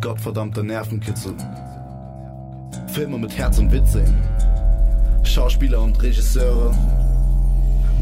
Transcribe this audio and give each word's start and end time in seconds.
Gottverdammter 0.00 0.62
Nervenkitzel. 0.62 1.34
Filme 2.88 3.18
mit 3.18 3.36
Herz 3.36 3.58
und 3.58 3.70
Witz 3.70 3.92
sehen. 3.92 4.14
Schauspieler 5.22 5.82
und 5.82 6.02
Regisseure 6.02 6.74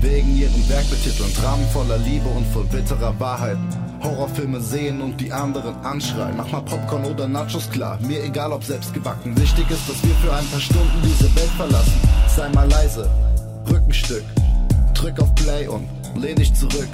wegen 0.01 0.37
ihrem 0.37 0.69
Werk 0.69 0.89
betiteln. 0.91 1.33
Dramen 1.35 1.67
voller 1.69 1.99
Liebe 1.99 2.29
und 2.29 2.47
voll 2.47 2.65
bitterer 2.65 3.19
Wahrheit. 3.19 3.59
Horrorfilme 4.01 4.61
sehen 4.61 5.01
und 5.01 5.21
die 5.21 5.33
anderen 5.33 5.75
anschreien. 5.85 6.37
Mach 6.37 6.51
mal 6.53 6.63
Popcorn 6.63 7.05
oder 7.05 7.27
Nachos 7.27 7.69
klar, 7.69 7.99
mir 8.01 8.23
egal 8.23 8.53
ob 8.53 8.63
selbst 8.63 8.95
gebacken. 8.95 9.37
Wichtig 9.37 9.69
ist, 9.69 9.89
dass 9.89 10.01
wir 10.05 10.15
für 10.17 10.33
ein 10.33 10.47
paar 10.47 10.61
Stunden 10.61 11.03
diese 11.03 11.35
Welt 11.35 11.51
verlassen. 11.57 12.01
Sei 12.29 12.49
mal 12.51 12.69
leise, 12.71 13.11
Rückenstück, 13.69 14.23
drück 14.95 15.19
auf 15.21 15.35
Play 15.35 15.67
und 15.67 15.89
lehn 16.15 16.37
dich 16.37 16.55
zurück. 16.55 16.89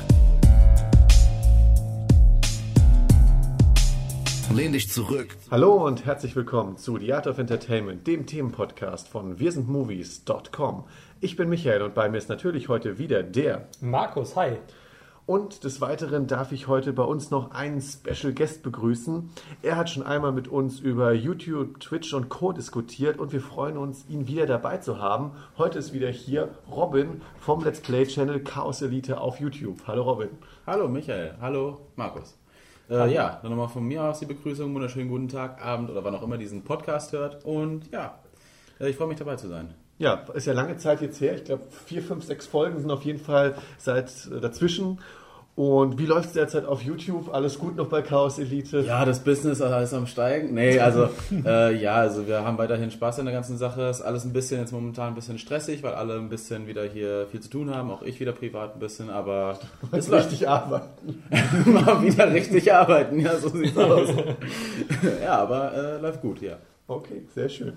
Lehn 4.52 4.72
dich 4.72 4.90
zurück. 4.90 5.36
Hallo 5.50 5.84
und 5.84 6.04
herzlich 6.04 6.36
willkommen 6.36 6.76
zu 6.76 6.98
The 6.98 7.14
Art 7.14 7.26
of 7.26 7.38
Entertainment, 7.38 8.06
dem 8.06 8.26
Themenpodcast 8.26 9.08
von 9.08 9.40
wirsindmovies.com. 9.40 10.84
Ich 11.20 11.36
bin 11.36 11.48
Michael 11.48 11.82
und 11.82 11.94
bei 11.94 12.08
mir 12.08 12.18
ist 12.18 12.28
natürlich 12.28 12.68
heute 12.68 12.98
wieder 12.98 13.22
der 13.22 13.68
Markus, 13.80 14.36
hi. 14.36 14.58
Und 15.26 15.64
des 15.64 15.80
Weiteren 15.80 16.26
darf 16.26 16.52
ich 16.52 16.68
heute 16.68 16.92
bei 16.92 17.02
uns 17.02 17.30
noch 17.30 17.52
einen 17.52 17.80
Special 17.80 18.34
Guest 18.34 18.62
begrüßen. 18.62 19.30
Er 19.62 19.76
hat 19.76 19.88
schon 19.88 20.02
einmal 20.02 20.32
mit 20.32 20.48
uns 20.48 20.78
über 20.78 21.14
YouTube, 21.14 21.80
Twitch 21.80 22.12
und 22.12 22.28
Co. 22.28 22.52
diskutiert 22.52 23.18
und 23.18 23.32
wir 23.32 23.40
freuen 23.40 23.78
uns, 23.78 24.04
ihn 24.08 24.28
wieder 24.28 24.44
dabei 24.44 24.76
zu 24.76 25.00
haben. 25.00 25.32
Heute 25.56 25.78
ist 25.78 25.94
wieder 25.94 26.10
hier 26.10 26.50
Robin 26.70 27.22
vom 27.40 27.64
Let's 27.64 27.80
Play 27.80 28.06
Channel 28.06 28.40
Chaos 28.40 28.82
Elite 28.82 29.18
auf 29.18 29.40
YouTube. 29.40 29.78
Hallo 29.86 30.02
Robin. 30.02 30.28
Hallo 30.66 30.86
Michael, 30.86 31.34
hallo 31.40 31.80
Markus. 31.96 32.36
Äh, 32.90 33.12
ja, 33.12 33.38
dann 33.42 33.50
nochmal 33.50 33.68
von 33.68 33.84
mir 33.84 34.02
aus 34.04 34.18
die 34.18 34.26
Begrüßung, 34.26 34.74
wunderschönen 34.74 35.08
guten 35.08 35.28
Tag, 35.28 35.64
Abend 35.64 35.90
oder 35.90 36.04
wann 36.04 36.14
auch 36.14 36.22
immer 36.22 36.36
diesen 36.36 36.62
Podcast 36.62 37.12
hört. 37.12 37.44
Und 37.44 37.90
ja, 37.90 38.18
äh, 38.78 38.90
ich 38.90 38.96
freue 38.96 39.08
mich 39.08 39.18
dabei 39.18 39.36
zu 39.36 39.48
sein. 39.48 39.74
Ja, 39.98 40.24
ist 40.34 40.46
ja 40.46 40.52
lange 40.52 40.76
Zeit 40.76 41.00
jetzt 41.00 41.20
her. 41.20 41.34
Ich 41.34 41.44
glaube, 41.44 41.62
vier, 41.86 42.02
fünf, 42.02 42.24
sechs 42.24 42.46
Folgen 42.46 42.80
sind 42.80 42.90
auf 42.90 43.02
jeden 43.02 43.20
Fall 43.20 43.54
seit 43.78 44.10
äh, 44.26 44.40
dazwischen. 44.40 44.98
Und 45.56 46.00
wie 46.00 46.06
läuft 46.06 46.26
es 46.26 46.32
derzeit 46.32 46.64
auf 46.64 46.82
YouTube? 46.82 47.32
Alles 47.32 47.60
gut 47.60 47.76
noch 47.76 47.86
bei 47.86 48.02
Chaos 48.02 48.40
Elite? 48.40 48.80
Ja, 48.80 49.04
das 49.04 49.20
Business 49.20 49.60
ist 49.60 49.94
am 49.94 50.08
Steigen. 50.08 50.52
Nee, 50.52 50.80
also 50.80 51.08
äh, 51.44 51.76
ja, 51.76 51.94
also 51.94 52.26
wir 52.26 52.44
haben 52.44 52.58
weiterhin 52.58 52.90
Spaß 52.90 53.20
an 53.20 53.26
der 53.26 53.34
ganzen 53.34 53.56
Sache. 53.56 53.82
Ist 53.82 54.02
alles 54.02 54.24
ein 54.24 54.32
bisschen 54.32 54.58
jetzt 54.58 54.72
momentan 54.72 55.08
ein 55.08 55.14
bisschen 55.14 55.38
stressig, 55.38 55.84
weil 55.84 55.94
alle 55.94 56.16
ein 56.16 56.28
bisschen 56.28 56.66
wieder 56.66 56.82
hier 56.82 57.28
viel 57.30 57.38
zu 57.38 57.50
tun 57.50 57.72
haben. 57.72 57.92
Auch 57.92 58.02
ich 58.02 58.18
wieder 58.18 58.32
privat 58.32 58.74
ein 58.74 58.80
bisschen, 58.80 59.10
aber 59.10 59.60
es 59.92 60.10
richtig 60.10 60.48
arbeiten. 60.48 61.22
Mal 61.66 62.02
wieder 62.02 62.32
richtig 62.32 62.72
arbeiten, 62.72 63.20
ja, 63.20 63.36
so 63.36 63.48
sieht's 63.48 63.78
aus. 63.78 64.08
ja, 65.22 65.38
aber 65.38 65.72
äh, 65.72 66.00
läuft 66.00 66.20
gut, 66.20 66.42
ja. 66.42 66.56
Okay, 66.88 67.22
sehr 67.32 67.48
schön. 67.48 67.74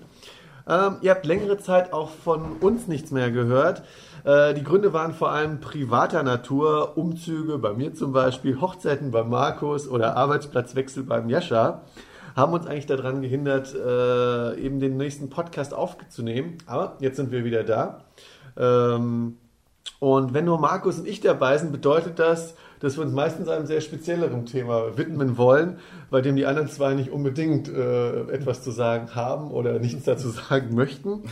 Ähm, 0.68 0.96
ihr 1.00 1.12
habt 1.12 1.24
längere 1.24 1.58
Zeit 1.58 1.92
auch 1.92 2.10
von 2.10 2.56
uns 2.60 2.88
nichts 2.88 3.10
mehr 3.10 3.30
gehört. 3.30 3.82
Äh, 4.24 4.54
die 4.54 4.64
Gründe 4.64 4.92
waren 4.92 5.14
vor 5.14 5.30
allem 5.30 5.60
privater 5.60 6.22
Natur, 6.22 6.96
Umzüge 6.96 7.58
bei 7.58 7.72
mir 7.72 7.94
zum 7.94 8.12
Beispiel, 8.12 8.60
Hochzeiten 8.60 9.10
bei 9.10 9.22
Markus 9.24 9.88
oder 9.88 10.16
Arbeitsplatzwechsel 10.16 11.02
beim 11.04 11.28
Jascha. 11.28 11.82
Haben 12.36 12.52
uns 12.52 12.66
eigentlich 12.66 12.86
daran 12.86 13.22
gehindert, 13.22 13.74
äh, 13.74 14.60
eben 14.60 14.80
den 14.80 14.96
nächsten 14.96 15.28
Podcast 15.30 15.74
aufzunehmen. 15.74 16.58
Aber 16.66 16.96
jetzt 17.00 17.16
sind 17.16 17.32
wir 17.32 17.44
wieder 17.44 17.64
da. 17.64 18.04
Ähm, 18.56 19.36
und 20.00 20.34
wenn 20.34 20.44
nur 20.44 20.58
Markus 20.58 20.98
und 20.98 21.08
ich 21.08 21.20
dabei 21.20 21.58
sind, 21.58 21.72
bedeutet 21.72 22.18
das, 22.18 22.54
dass 22.80 22.96
wir 22.96 23.04
uns 23.04 23.12
meistens 23.12 23.48
einem 23.48 23.66
sehr 23.66 23.80
spezielleren 23.80 24.46
Thema 24.46 24.96
widmen 24.96 25.36
wollen, 25.36 25.78
bei 26.10 26.20
dem 26.20 26.36
die 26.36 26.46
anderen 26.46 26.68
zwei 26.68 26.94
nicht 26.94 27.10
unbedingt 27.10 27.68
äh, 27.68 28.20
etwas 28.30 28.62
zu 28.62 28.70
sagen 28.70 29.14
haben 29.14 29.50
oder 29.50 29.78
nichts 29.78 30.04
dazu 30.04 30.28
sagen 30.28 30.74
möchten. 30.74 31.24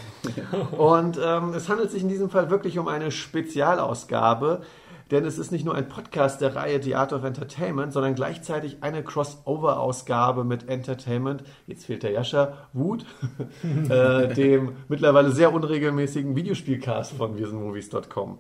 Und 0.77 1.19
ähm, 1.23 1.55
es 1.55 1.69
handelt 1.69 1.91
sich 1.91 2.03
in 2.03 2.09
diesem 2.09 2.31
Fall 2.31 2.51
wirklich 2.51 2.79
um 2.79 2.89
eine 2.89 3.11
Spezialausgabe, 3.11 4.63
denn 5.11 5.25
es 5.25 5.39
ist 5.39 5.53
nicht 5.53 5.65
nur 5.65 5.75
ein 5.77 5.89
Podcast 5.89 6.41
der 6.41 6.57
Reihe 6.57 6.83
The 6.83 6.97
Art 6.97 7.13
of 7.13 7.23
Entertainment, 7.23 7.93
sondern 7.93 8.17
gleichzeitig 8.17 8.79
eine 8.81 9.05
Crossover-Ausgabe 9.05 10.43
mit 10.43 10.69
Entertainment, 10.69 11.45
jetzt 11.69 11.87
fehlt 11.87 12.03
der 12.03 12.11
Jascha, 12.11 12.55
Wut, 12.73 13.07
äh, 13.89 14.35
dem 14.35 14.73
mittlerweile 14.89 15.31
sehr 15.31 15.55
unregelmäßigen 15.55 16.35
Videospielcast 16.35 17.13
von 17.13 17.39
wirsenmovies.com. 17.39 18.39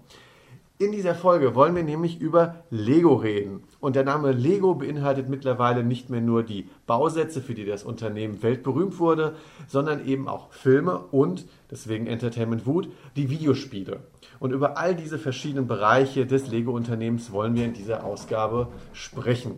In 0.78 0.92
dieser 0.92 1.14
Folge 1.14 1.54
wollen 1.54 1.74
wir 1.74 1.84
nämlich 1.84 2.20
über 2.20 2.56
Lego 2.68 3.14
reden. 3.14 3.62
Und 3.80 3.96
der 3.96 4.04
Name 4.04 4.32
Lego 4.32 4.74
beinhaltet 4.74 5.26
mittlerweile 5.26 5.82
nicht 5.82 6.10
mehr 6.10 6.20
nur 6.20 6.42
die 6.42 6.68
Bausätze, 6.86 7.40
für 7.40 7.54
die 7.54 7.64
das 7.64 7.82
Unternehmen 7.82 8.42
weltberühmt 8.42 8.98
wurde, 8.98 9.36
sondern 9.68 10.06
eben 10.06 10.28
auch 10.28 10.52
Filme 10.52 10.98
und, 10.98 11.46
deswegen 11.70 12.06
Entertainment 12.06 12.66
Wut, 12.66 12.90
die 13.16 13.30
Videospiele. 13.30 14.00
Und 14.38 14.52
über 14.52 14.76
all 14.76 14.94
diese 14.94 15.18
verschiedenen 15.18 15.66
Bereiche 15.66 16.26
des 16.26 16.48
Lego-Unternehmens 16.48 17.32
wollen 17.32 17.54
wir 17.54 17.64
in 17.64 17.72
dieser 17.72 18.04
Ausgabe 18.04 18.68
sprechen. 18.92 19.52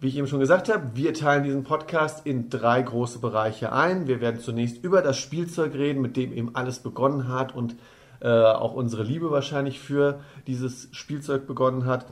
Wie 0.00 0.08
ich 0.08 0.16
eben 0.16 0.26
schon 0.26 0.40
gesagt 0.40 0.72
habe, 0.72 0.90
wir 0.94 1.14
teilen 1.14 1.44
diesen 1.44 1.62
Podcast 1.62 2.26
in 2.26 2.48
drei 2.48 2.82
große 2.82 3.20
Bereiche 3.20 3.70
ein. 3.70 4.08
Wir 4.08 4.20
werden 4.20 4.40
zunächst 4.40 4.82
über 4.82 5.02
das 5.02 5.18
Spielzeug 5.18 5.74
reden, 5.74 6.00
mit 6.00 6.16
dem 6.16 6.32
eben 6.32 6.56
alles 6.56 6.80
begonnen 6.80 7.28
hat 7.28 7.54
und 7.54 7.76
äh, 8.20 8.28
auch 8.28 8.74
unsere 8.74 9.02
Liebe 9.02 9.30
wahrscheinlich 9.30 9.80
für 9.80 10.20
dieses 10.46 10.88
Spielzeug 10.92 11.46
begonnen 11.46 11.86
hat. 11.86 12.06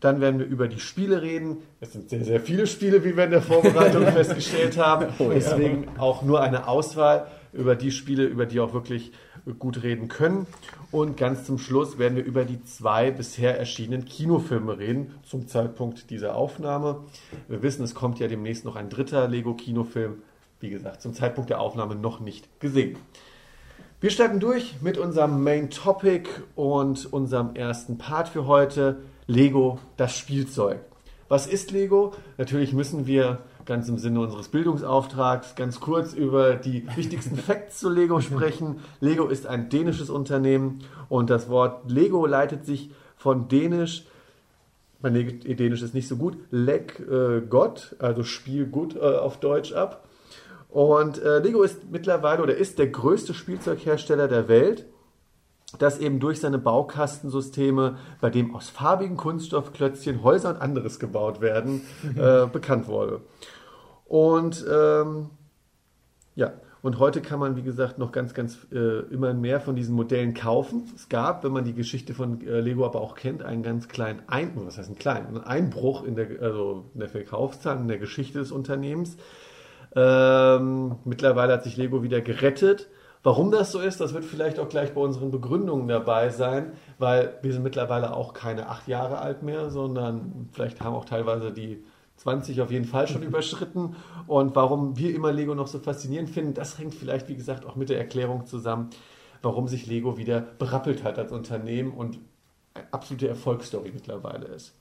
Dann 0.00 0.20
werden 0.20 0.40
wir 0.40 0.46
über 0.46 0.66
die 0.66 0.80
Spiele 0.80 1.20
reden. 1.20 1.58
Es 1.80 1.92
sind 1.92 2.08
sehr, 2.08 2.24
sehr 2.24 2.40
viele 2.40 2.66
Spiele, 2.66 3.04
wie 3.04 3.16
wir 3.16 3.24
in 3.24 3.30
der 3.30 3.42
Vorbereitung 3.42 4.06
festgestellt 4.12 4.78
haben. 4.78 5.08
Oh, 5.18 5.30
Deswegen 5.32 5.84
ja. 5.84 6.00
auch 6.00 6.22
nur 6.22 6.40
eine 6.40 6.66
Auswahl 6.68 7.26
über 7.52 7.76
die 7.76 7.90
Spiele, 7.90 8.24
über 8.24 8.46
die 8.46 8.60
auch 8.60 8.72
wirklich 8.72 9.12
gut 9.58 9.82
reden 9.82 10.08
können. 10.08 10.46
Und 10.90 11.16
ganz 11.16 11.44
zum 11.44 11.58
Schluss 11.58 11.98
werden 11.98 12.16
wir 12.16 12.24
über 12.24 12.44
die 12.44 12.62
zwei 12.62 13.10
bisher 13.10 13.58
erschienenen 13.58 14.04
Kinofilme 14.04 14.78
reden, 14.78 15.14
zum 15.22 15.46
Zeitpunkt 15.46 16.10
dieser 16.10 16.36
Aufnahme. 16.36 17.04
Wir 17.48 17.62
wissen, 17.62 17.84
es 17.84 17.94
kommt 17.94 18.18
ja 18.18 18.28
demnächst 18.28 18.64
noch 18.64 18.76
ein 18.76 18.88
dritter 18.88 19.28
Lego-Kinofilm. 19.28 20.22
Wie 20.60 20.70
gesagt, 20.70 21.00
zum 21.02 21.14
Zeitpunkt 21.14 21.50
der 21.50 21.60
Aufnahme 21.60 21.94
noch 21.94 22.20
nicht 22.20 22.60
gesehen. 22.60 22.96
Wir 24.02 24.08
starten 24.08 24.40
durch 24.40 24.76
mit 24.80 24.96
unserem 24.96 25.44
Main 25.44 25.68
Topic 25.68 26.26
und 26.54 27.12
unserem 27.12 27.54
ersten 27.54 27.98
Part 27.98 28.28
für 28.28 28.46
heute. 28.46 28.96
Lego, 29.26 29.78
das 29.98 30.16
Spielzeug. 30.16 30.80
Was 31.28 31.46
ist 31.46 31.70
Lego? 31.70 32.14
Natürlich 32.38 32.72
müssen 32.72 33.06
wir 33.06 33.40
ganz 33.66 33.90
im 33.90 33.98
Sinne 33.98 34.20
unseres 34.20 34.48
Bildungsauftrags 34.48 35.54
ganz 35.54 35.80
kurz 35.80 36.14
über 36.14 36.54
die 36.54 36.86
wichtigsten 36.96 37.36
Facts 37.46 37.78
zu 37.80 37.90
Lego 37.90 38.22
sprechen. 38.22 38.78
Lego 39.00 39.26
ist 39.26 39.46
ein 39.46 39.68
dänisches 39.68 40.08
Unternehmen 40.08 40.78
und 41.10 41.28
das 41.28 41.50
Wort 41.50 41.90
Lego 41.90 42.24
leitet 42.24 42.64
sich 42.64 42.90
von 43.18 43.48
Dänisch, 43.48 44.06
mein 45.02 45.12
Dänisch 45.12 45.82
ist 45.82 45.92
nicht 45.92 46.08
so 46.08 46.16
gut, 46.16 46.38
Leg 46.50 47.00
äh, 47.00 47.42
Gott, 47.42 47.96
also 47.98 48.24
Spiel 48.24 48.64
gut 48.64 48.96
äh, 48.96 49.00
auf 49.00 49.40
Deutsch 49.40 49.74
ab. 49.74 50.06
Und 50.70 51.20
äh, 51.22 51.40
Lego 51.40 51.62
ist 51.62 51.90
mittlerweile 51.90 52.42
oder 52.42 52.56
ist 52.56 52.78
der 52.78 52.86
größte 52.86 53.34
Spielzeughersteller 53.34 54.28
der 54.28 54.48
Welt, 54.48 54.86
das 55.78 55.98
eben 55.98 56.20
durch 56.20 56.40
seine 56.40 56.58
Baukastensysteme, 56.58 57.98
bei 58.20 58.30
dem 58.30 58.54
aus 58.54 58.68
farbigen 58.68 59.16
Kunststoffklötzchen 59.16 60.22
Häuser 60.22 60.50
und 60.50 60.56
anderes 60.60 60.98
gebaut 60.98 61.40
werden, 61.40 61.82
äh, 62.16 62.46
bekannt 62.46 62.88
wurde. 62.88 63.20
Und 64.06 64.64
ähm, 64.70 65.30
ja, 66.34 66.52
und 66.82 66.98
heute 66.98 67.20
kann 67.20 67.38
man, 67.38 67.56
wie 67.56 67.62
gesagt, 67.62 67.98
noch 67.98 68.10
ganz, 68.10 68.32
ganz 68.32 68.66
äh, 68.72 69.00
immer 69.12 69.34
mehr 69.34 69.60
von 69.60 69.76
diesen 69.76 69.94
Modellen 69.94 70.32
kaufen. 70.34 70.90
Es 70.96 71.08
gab, 71.08 71.44
wenn 71.44 71.52
man 71.52 71.64
die 71.64 71.74
Geschichte 71.74 72.14
von 72.14 72.40
äh, 72.46 72.60
Lego 72.60 72.86
aber 72.86 73.00
auch 73.00 73.14
kennt, 73.16 73.42
einen 73.42 73.62
ganz 73.62 73.88
kleinen 73.88 74.22
Ein 74.28 74.52
was 74.54 74.78
heißt 74.78 74.88
einen 74.88 74.98
kleinen, 74.98 75.26
einen 75.26 75.44
Einbruch 75.44 76.04
in 76.04 76.16
der, 76.16 76.40
also 76.40 76.86
in 76.94 77.00
der 77.00 77.10
Verkaufszahl, 77.10 77.76
in 77.76 77.88
der 77.88 77.98
Geschichte 77.98 78.38
des 78.38 78.50
Unternehmens. 78.50 79.16
Ähm, 79.94 80.96
mittlerweile 81.04 81.54
hat 81.54 81.64
sich 81.64 81.76
Lego 81.76 82.02
wieder 82.02 82.20
gerettet. 82.20 82.88
Warum 83.22 83.50
das 83.50 83.70
so 83.70 83.80
ist, 83.80 84.00
das 84.00 84.14
wird 84.14 84.24
vielleicht 84.24 84.58
auch 84.58 84.68
gleich 84.68 84.94
bei 84.94 85.00
unseren 85.00 85.30
Begründungen 85.30 85.88
dabei 85.88 86.30
sein, 86.30 86.72
weil 86.98 87.38
wir 87.42 87.52
sind 87.52 87.62
mittlerweile 87.62 88.16
auch 88.16 88.32
keine 88.32 88.68
acht 88.68 88.88
Jahre 88.88 89.18
alt 89.18 89.42
mehr, 89.42 89.68
sondern 89.68 90.48
vielleicht 90.52 90.80
haben 90.80 90.94
auch 90.94 91.04
teilweise 91.04 91.52
die 91.52 91.84
20 92.16 92.62
auf 92.62 92.70
jeden 92.70 92.86
Fall 92.86 93.08
schon 93.08 93.22
überschritten. 93.24 93.96
Und 94.26 94.56
warum 94.56 94.96
wir 94.96 95.14
immer 95.14 95.32
Lego 95.32 95.54
noch 95.54 95.66
so 95.66 95.78
faszinierend 95.80 96.30
finden, 96.30 96.54
das 96.54 96.78
hängt 96.78 96.94
vielleicht, 96.94 97.28
wie 97.28 97.36
gesagt, 97.36 97.66
auch 97.66 97.76
mit 97.76 97.90
der 97.90 97.98
Erklärung 97.98 98.46
zusammen, 98.46 98.88
warum 99.42 99.68
sich 99.68 99.86
Lego 99.86 100.16
wieder 100.16 100.40
berappelt 100.40 101.04
hat 101.04 101.18
als 101.18 101.32
Unternehmen 101.32 101.92
und 101.92 102.18
eine 102.72 102.84
absolute 102.92 103.28
Erfolgsstory 103.28 103.90
mittlerweile 103.92 104.46
ist. 104.46 104.74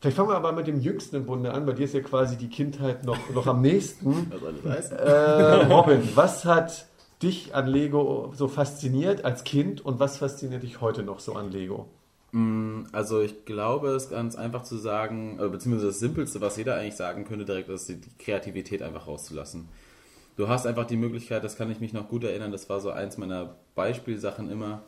Vielleicht 0.00 0.16
fangen 0.16 0.30
wir 0.30 0.36
aber 0.36 0.52
mit 0.52 0.66
dem 0.66 0.80
Jüngsten 0.80 1.16
im 1.16 1.26
Bunde 1.26 1.52
an. 1.52 1.66
Bei 1.66 1.72
dir 1.72 1.84
ist 1.84 1.92
ja 1.92 2.00
quasi 2.00 2.38
die 2.38 2.48
Kindheit 2.48 3.04
noch, 3.04 3.18
noch 3.34 3.46
am 3.46 3.60
nächsten. 3.60 4.32
Was 4.62 4.92
äh, 4.92 5.66
Robin, 5.66 6.08
was 6.14 6.46
hat 6.46 6.86
dich 7.22 7.54
an 7.54 7.66
Lego 7.66 8.32
so 8.34 8.48
fasziniert 8.48 9.26
als 9.26 9.44
Kind 9.44 9.84
und 9.84 10.00
was 10.00 10.16
fasziniert 10.16 10.62
dich 10.62 10.80
heute 10.80 11.02
noch 11.02 11.20
so 11.20 11.34
an 11.34 11.50
Lego? 11.50 11.86
Mm, 12.32 12.84
also 12.92 13.20
ich 13.20 13.44
glaube, 13.44 13.88
es 13.90 14.04
ist 14.04 14.10
ganz 14.10 14.36
einfach 14.36 14.62
zu 14.62 14.78
sagen, 14.78 15.38
äh, 15.38 15.48
beziehungsweise 15.48 15.88
das 15.88 15.98
Simpelste, 15.98 16.40
was 16.40 16.56
jeder 16.56 16.76
eigentlich 16.76 16.96
sagen 16.96 17.26
könnte, 17.26 17.44
direkt 17.44 17.68
ist, 17.68 17.90
die 17.90 18.00
Kreativität 18.18 18.80
einfach 18.80 19.06
rauszulassen. 19.06 19.68
Du 20.36 20.48
hast 20.48 20.66
einfach 20.66 20.86
die 20.86 20.96
Möglichkeit, 20.96 21.44
das 21.44 21.56
kann 21.56 21.70
ich 21.70 21.80
mich 21.80 21.92
noch 21.92 22.08
gut 22.08 22.24
erinnern, 22.24 22.52
das 22.52 22.70
war 22.70 22.80
so 22.80 22.90
eins 22.90 23.18
meiner 23.18 23.56
Beispielsachen 23.74 24.50
immer, 24.50 24.80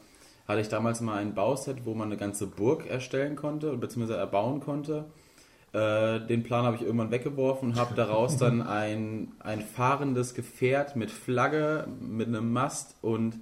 hatte 0.47 0.61
ich 0.61 0.69
damals 0.69 1.01
mal 1.01 1.19
ein 1.19 1.35
Bauset, 1.35 1.85
wo 1.85 1.95
man 1.95 2.09
eine 2.09 2.17
ganze 2.17 2.47
Burg 2.47 2.87
erstellen 2.87 3.37
konnte, 3.37 3.77
beziehungsweise 3.77 4.19
erbauen 4.19 4.61
konnte. 4.61 5.07
Äh, 5.73 6.21
den 6.27 6.43
Plan 6.43 6.65
habe 6.65 6.77
ich 6.77 6.83
irgendwann 6.83 7.11
weggeworfen 7.11 7.71
und 7.71 7.77
habe 7.77 7.95
daraus 7.95 8.37
dann 8.37 8.61
ein, 8.67 9.33
ein 9.41 9.61
fahrendes 9.61 10.35
Gefährt 10.35 10.97
mit 10.97 11.11
Flagge, 11.11 11.87
mit 12.01 12.29
einem 12.29 12.53
Mast 12.53 12.97
und 13.01 13.41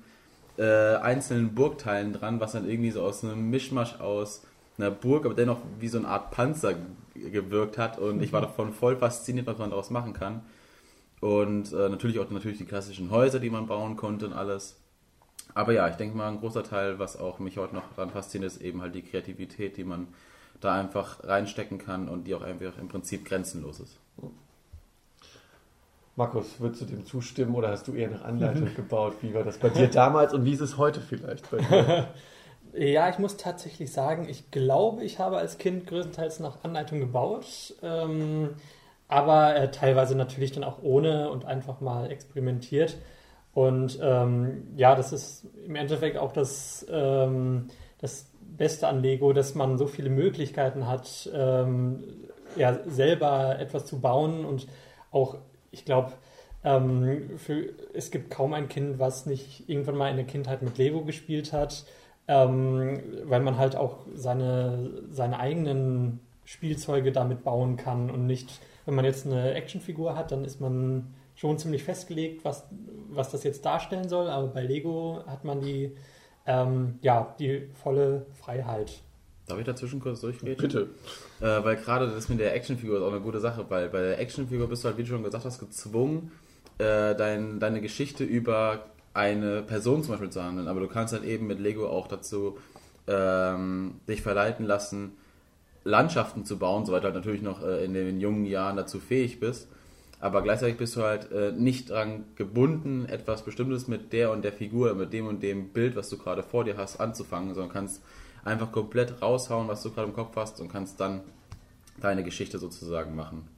äh, 0.56 0.96
einzelnen 0.96 1.54
Burgteilen 1.54 2.12
dran, 2.12 2.38
was 2.38 2.52
dann 2.52 2.68
irgendwie 2.68 2.90
so 2.90 3.02
aus 3.02 3.24
einem 3.24 3.50
Mischmasch 3.50 3.98
aus 3.98 4.42
einer 4.78 4.90
Burg, 4.90 5.24
aber 5.24 5.34
dennoch 5.34 5.58
wie 5.78 5.88
so 5.88 5.98
eine 5.98 6.08
Art 6.08 6.30
Panzer 6.30 6.74
gewirkt 7.14 7.78
hat. 7.78 7.98
Und 7.98 8.22
ich 8.22 8.32
war 8.32 8.40
davon 8.40 8.72
voll 8.72 8.96
fasziniert, 8.96 9.46
was 9.46 9.58
man 9.58 9.70
daraus 9.70 9.90
machen 9.90 10.12
kann. 10.12 10.42
Und 11.20 11.72
äh, 11.72 11.88
natürlich 11.88 12.18
auch 12.18 12.30
natürlich 12.30 12.58
die 12.58 12.64
klassischen 12.64 13.10
Häuser, 13.10 13.40
die 13.40 13.50
man 13.50 13.66
bauen 13.66 13.96
konnte 13.96 14.26
und 14.26 14.32
alles. 14.32 14.79
Aber 15.54 15.72
ja, 15.72 15.88
ich 15.88 15.96
denke 15.96 16.16
mal, 16.16 16.28
ein 16.28 16.40
großer 16.40 16.62
Teil, 16.62 16.98
was 16.98 17.18
auch 17.18 17.38
mich 17.38 17.58
heute 17.58 17.74
noch 17.74 17.84
daran 17.96 18.10
fasziniert, 18.10 18.52
ist 18.52 18.60
eben 18.60 18.82
halt 18.82 18.94
die 18.94 19.02
Kreativität, 19.02 19.76
die 19.76 19.84
man 19.84 20.08
da 20.60 20.74
einfach 20.78 21.24
reinstecken 21.24 21.78
kann 21.78 22.08
und 22.08 22.24
die 22.24 22.34
auch 22.34 22.42
einfach 22.42 22.78
im 22.78 22.88
Prinzip 22.88 23.24
grenzenlos 23.24 23.80
ist. 23.80 23.98
Markus, 26.16 26.60
würdest 26.60 26.82
du 26.82 26.86
dem 26.86 27.06
zustimmen 27.06 27.54
oder 27.54 27.70
hast 27.70 27.88
du 27.88 27.94
eher 27.94 28.10
nach 28.10 28.24
Anleitung 28.24 28.74
gebaut? 28.74 29.14
Wie 29.22 29.32
war 29.32 29.42
das 29.42 29.58
bei 29.58 29.70
dir 29.70 29.88
damals 29.88 30.34
und 30.34 30.44
wie 30.44 30.52
ist 30.52 30.60
es 30.60 30.76
heute 30.76 31.00
vielleicht 31.00 31.50
bei 31.50 31.58
dir? 31.58 32.08
ja, 32.74 33.08
ich 33.08 33.18
muss 33.18 33.36
tatsächlich 33.38 33.90
sagen, 33.90 34.28
ich 34.28 34.50
glaube, 34.50 35.02
ich 35.02 35.18
habe 35.18 35.38
als 35.38 35.56
Kind 35.56 35.86
größtenteils 35.86 36.40
nach 36.40 36.62
Anleitung 36.62 37.00
gebaut, 37.00 37.74
ähm, 37.82 38.50
aber 39.08 39.56
äh, 39.56 39.70
teilweise 39.70 40.14
natürlich 40.14 40.52
dann 40.52 40.62
auch 40.62 40.82
ohne 40.82 41.30
und 41.30 41.46
einfach 41.46 41.80
mal 41.80 42.10
experimentiert. 42.10 42.98
Und 43.52 43.98
ähm, 44.00 44.68
ja, 44.76 44.94
das 44.94 45.12
ist 45.12 45.46
im 45.66 45.74
Endeffekt 45.74 46.16
auch 46.16 46.32
das, 46.32 46.86
ähm, 46.90 47.68
das 47.98 48.30
Beste 48.40 48.88
an 48.88 49.02
Lego, 49.02 49.32
dass 49.32 49.54
man 49.54 49.78
so 49.78 49.86
viele 49.86 50.10
Möglichkeiten 50.10 50.86
hat, 50.86 51.28
ähm, 51.34 52.04
ja, 52.56 52.78
selber 52.86 53.58
etwas 53.58 53.86
zu 53.86 54.00
bauen. 54.00 54.44
Und 54.44 54.66
auch, 55.10 55.36
ich 55.72 55.84
glaube, 55.84 56.12
ähm, 56.62 57.30
es 57.94 58.10
gibt 58.10 58.30
kaum 58.30 58.54
ein 58.54 58.68
Kind, 58.68 58.98
was 58.98 59.26
nicht 59.26 59.68
irgendwann 59.68 59.96
mal 59.96 60.10
in 60.10 60.16
der 60.16 60.26
Kindheit 60.26 60.62
mit 60.62 60.78
Lego 60.78 61.04
gespielt 61.04 61.52
hat, 61.52 61.84
ähm, 62.28 63.00
weil 63.24 63.40
man 63.40 63.58
halt 63.58 63.76
auch 63.76 64.06
seine, 64.14 64.90
seine 65.10 65.40
eigenen 65.40 66.20
Spielzeuge 66.44 67.12
damit 67.12 67.44
bauen 67.44 67.76
kann 67.76 68.10
und 68.10 68.26
nicht, 68.26 68.60
wenn 68.84 68.94
man 68.94 69.04
jetzt 69.04 69.26
eine 69.26 69.54
Actionfigur 69.54 70.16
hat, 70.16 70.32
dann 70.32 70.44
ist 70.44 70.60
man 70.60 71.14
schon 71.40 71.58
ziemlich 71.58 71.82
festgelegt, 71.82 72.44
was, 72.44 72.66
was 73.08 73.30
das 73.30 73.44
jetzt 73.44 73.64
darstellen 73.64 74.10
soll, 74.10 74.28
aber 74.28 74.48
bei 74.48 74.62
Lego 74.62 75.24
hat 75.26 75.42
man 75.42 75.62
die, 75.62 75.96
ähm, 76.44 76.98
ja, 77.00 77.34
die 77.38 77.66
volle 77.82 78.26
Freiheit. 78.34 79.00
Darf 79.46 79.58
ich 79.58 79.64
dazwischen 79.64 80.00
kurz 80.00 80.20
durchgehen? 80.20 80.54
Bitte. 80.58 80.90
Äh, 81.40 81.64
weil 81.64 81.76
gerade 81.76 82.08
das 82.08 82.28
mit 82.28 82.40
der 82.40 82.54
Actionfigur 82.54 82.98
ist 82.98 83.02
auch 83.02 83.10
eine 83.10 83.22
gute 83.22 83.40
Sache, 83.40 83.64
weil 83.70 83.88
bei 83.88 84.02
der 84.02 84.18
Actionfigur 84.18 84.68
bist 84.68 84.84
du 84.84 84.88
halt, 84.88 84.98
wie 84.98 85.02
du 85.02 85.08
schon 85.08 85.22
gesagt 85.22 85.46
hast, 85.46 85.58
gezwungen, 85.58 86.30
äh, 86.76 87.14
dein, 87.14 87.58
deine 87.58 87.80
Geschichte 87.80 88.22
über 88.22 88.84
eine 89.14 89.62
Person 89.62 90.02
zum 90.02 90.12
Beispiel 90.12 90.28
zu 90.28 90.44
handeln. 90.44 90.68
Aber 90.68 90.80
du 90.80 90.88
kannst 90.88 91.14
halt 91.14 91.24
eben 91.24 91.46
mit 91.46 91.58
Lego 91.58 91.88
auch 91.88 92.06
dazu 92.06 92.58
ähm, 93.06 93.94
dich 94.06 94.20
verleiten 94.20 94.66
lassen, 94.66 95.12
Landschaften 95.84 96.44
zu 96.44 96.58
bauen, 96.58 96.84
soweit 96.84 97.00
du 97.00 97.06
halt 97.06 97.14
natürlich 97.14 97.40
noch 97.40 97.62
äh, 97.62 97.82
in 97.82 97.94
den 97.94 98.20
jungen 98.20 98.44
Jahren 98.44 98.76
dazu 98.76 99.00
fähig 99.00 99.40
bist 99.40 99.68
aber 100.20 100.42
gleichzeitig 100.42 100.76
bist 100.76 100.96
du 100.96 101.02
halt 101.02 101.32
äh, 101.32 101.52
nicht 101.52 101.90
daran 101.90 102.24
gebunden, 102.36 103.06
etwas 103.06 103.42
Bestimmtes 103.42 103.88
mit 103.88 104.12
der 104.12 104.30
und 104.30 104.44
der 104.44 104.52
Figur, 104.52 104.94
mit 104.94 105.12
dem 105.12 105.26
und 105.26 105.42
dem 105.42 105.70
Bild, 105.70 105.96
was 105.96 106.10
du 106.10 106.18
gerade 106.18 106.42
vor 106.42 106.64
dir 106.64 106.76
hast, 106.76 107.00
anzufangen, 107.00 107.54
sondern 107.54 107.72
kannst 107.72 108.02
einfach 108.44 108.70
komplett 108.70 109.22
raushauen, 109.22 109.66
was 109.68 109.82
du 109.82 109.90
gerade 109.90 110.08
im 110.08 110.14
Kopf 110.14 110.36
hast 110.36 110.60
und 110.60 110.70
kannst 110.70 111.00
dann 111.00 111.22
deine 112.00 112.22
Geschichte 112.22 112.58
sozusagen 112.58 113.16
machen. 113.16 113.48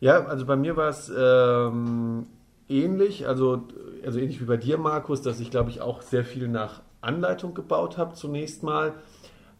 Ja, 0.00 0.24
also 0.24 0.46
bei 0.46 0.54
mir 0.54 0.76
war 0.76 0.88
es 0.88 1.10
ähm, 1.16 2.26
ähnlich, 2.68 3.26
also, 3.26 3.64
also 4.04 4.20
ähnlich 4.20 4.40
wie 4.40 4.44
bei 4.44 4.56
dir, 4.56 4.78
Markus, 4.78 5.22
dass 5.22 5.40
ich 5.40 5.50
glaube 5.50 5.70
ich 5.70 5.80
auch 5.80 6.02
sehr 6.02 6.24
viel 6.24 6.46
nach 6.46 6.82
Anleitung 7.00 7.54
gebaut 7.54 7.98
habe 7.98 8.14
zunächst 8.14 8.62
mal. 8.62 8.94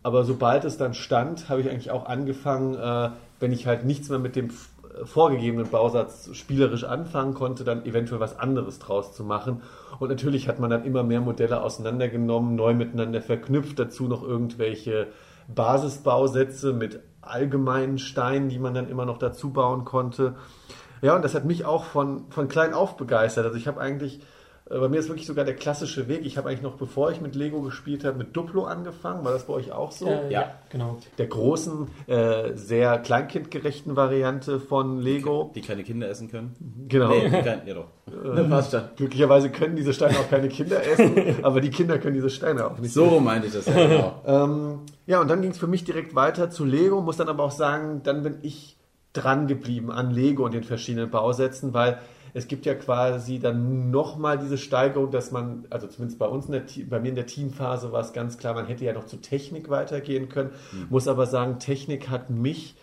Aber 0.04 0.24
sobald 0.24 0.64
es 0.64 0.76
dann 0.76 0.94
stand, 0.94 1.48
habe 1.48 1.60
ich 1.60 1.68
eigentlich 1.68 1.90
auch 1.90 2.06
angefangen, 2.06 2.74
äh, 2.74 3.10
wenn 3.40 3.52
ich 3.52 3.66
halt 3.66 3.84
nichts 3.84 4.08
mehr 4.08 4.20
mit 4.20 4.36
dem 4.36 4.50
vorgegebenen 5.04 5.68
Bausatz 5.68 6.30
spielerisch 6.34 6.84
anfangen 6.84 7.34
konnte, 7.34 7.64
dann 7.64 7.84
eventuell 7.86 8.20
was 8.20 8.38
anderes 8.38 8.78
draus 8.78 9.14
zu 9.14 9.24
machen. 9.24 9.62
Und 9.98 10.08
natürlich 10.08 10.48
hat 10.48 10.58
man 10.58 10.70
dann 10.70 10.84
immer 10.84 11.02
mehr 11.02 11.20
Modelle 11.20 11.62
auseinandergenommen, 11.62 12.54
neu 12.54 12.74
miteinander 12.74 13.20
verknüpft, 13.20 13.78
dazu 13.78 14.08
noch 14.08 14.22
irgendwelche 14.22 15.08
Basisbausätze 15.48 16.72
mit 16.72 17.00
allgemeinen 17.20 17.98
Steinen, 17.98 18.48
die 18.48 18.58
man 18.58 18.74
dann 18.74 18.88
immer 18.88 19.04
noch 19.04 19.18
dazu 19.18 19.52
bauen 19.52 19.84
konnte. 19.84 20.34
Ja, 21.02 21.14
und 21.14 21.24
das 21.24 21.34
hat 21.34 21.44
mich 21.44 21.64
auch 21.64 21.84
von, 21.84 22.30
von 22.30 22.48
klein 22.48 22.74
auf 22.74 22.96
begeistert. 22.96 23.46
Also 23.46 23.56
ich 23.56 23.68
habe 23.68 23.80
eigentlich 23.80 24.20
bei 24.68 24.88
mir 24.88 24.98
ist 24.98 25.08
wirklich 25.08 25.26
sogar 25.26 25.44
der 25.44 25.54
klassische 25.54 26.08
Weg. 26.08 26.26
Ich 26.26 26.36
habe 26.36 26.48
eigentlich 26.48 26.62
noch, 26.62 26.74
bevor 26.74 27.10
ich 27.10 27.20
mit 27.20 27.34
Lego 27.34 27.62
gespielt 27.62 28.04
habe, 28.04 28.18
mit 28.18 28.36
Duplo 28.36 28.64
angefangen. 28.64 29.24
War 29.24 29.32
das 29.32 29.44
bei 29.44 29.54
euch 29.54 29.72
auch 29.72 29.92
so? 29.92 30.06
Äh, 30.06 30.30
ja, 30.30 30.54
genau. 30.68 30.98
Der 31.16 31.26
großen, 31.26 31.88
äh, 32.06 32.54
sehr 32.54 32.98
kleinkindgerechten 32.98 33.96
Variante 33.96 34.60
von 34.60 35.00
Lego. 35.00 35.52
Die 35.54 35.62
keine 35.62 35.84
Kinder 35.84 36.08
essen 36.08 36.30
können? 36.30 36.54
Genau. 36.88 37.08
Nee, 37.08 37.30
kann, 37.42 37.62
ja 37.66 37.74
doch. 37.74 37.86
Äh, 38.08 38.44
passt 38.44 38.72
schon. 38.72 38.82
Glücklicherweise 38.96 39.50
können 39.50 39.76
diese 39.76 39.94
Steine 39.94 40.18
auch 40.18 40.28
keine 40.28 40.48
Kinder 40.48 40.84
essen, 40.84 41.36
aber 41.42 41.60
die 41.62 41.70
Kinder 41.70 41.98
können 41.98 42.14
diese 42.14 42.30
Steine 42.30 42.66
auch 42.66 42.78
nicht. 42.78 42.92
So 42.92 43.20
meinte 43.20 43.46
ich 43.46 43.54
das 43.54 43.66
ja 43.66 43.86
genau. 43.86 44.22
ähm, 44.26 44.80
ja, 45.06 45.20
und 45.20 45.28
dann 45.28 45.40
ging 45.40 45.52
es 45.52 45.58
für 45.58 45.66
mich 45.66 45.84
direkt 45.84 46.14
weiter 46.14 46.50
zu 46.50 46.66
Lego. 46.66 47.00
Muss 47.00 47.16
dann 47.16 47.28
aber 47.28 47.44
auch 47.44 47.52
sagen, 47.52 48.02
dann 48.04 48.22
bin 48.22 48.38
ich 48.42 48.76
dran 49.14 49.46
geblieben 49.46 49.90
an 49.90 50.10
Lego 50.10 50.44
und 50.44 50.52
den 50.52 50.64
verschiedenen 50.64 51.10
Bausätzen, 51.10 51.72
weil 51.72 51.98
es 52.38 52.48
gibt 52.48 52.66
ja 52.66 52.74
quasi 52.74 53.38
dann 53.38 53.90
nochmal 53.90 54.38
diese 54.38 54.58
Steigerung, 54.58 55.10
dass 55.10 55.32
man, 55.32 55.66
also 55.70 55.86
zumindest 55.88 56.18
bei 56.18 56.26
uns, 56.26 56.46
in 56.46 56.52
der, 56.52 56.62
bei 56.88 57.00
mir 57.00 57.08
in 57.08 57.16
der 57.16 57.26
Teamphase 57.26 57.92
war 57.92 58.00
es 58.00 58.12
ganz 58.12 58.38
klar, 58.38 58.54
man 58.54 58.66
hätte 58.66 58.84
ja 58.84 58.92
noch 58.92 59.06
zu 59.06 59.16
Technik 59.16 59.68
weitergehen 59.70 60.28
können. 60.28 60.50
Mhm. 60.72 60.86
Muss 60.90 61.08
aber 61.08 61.26
sagen, 61.26 61.58
Technik 61.58 62.08
hat 62.08 62.30
mich 62.30 62.76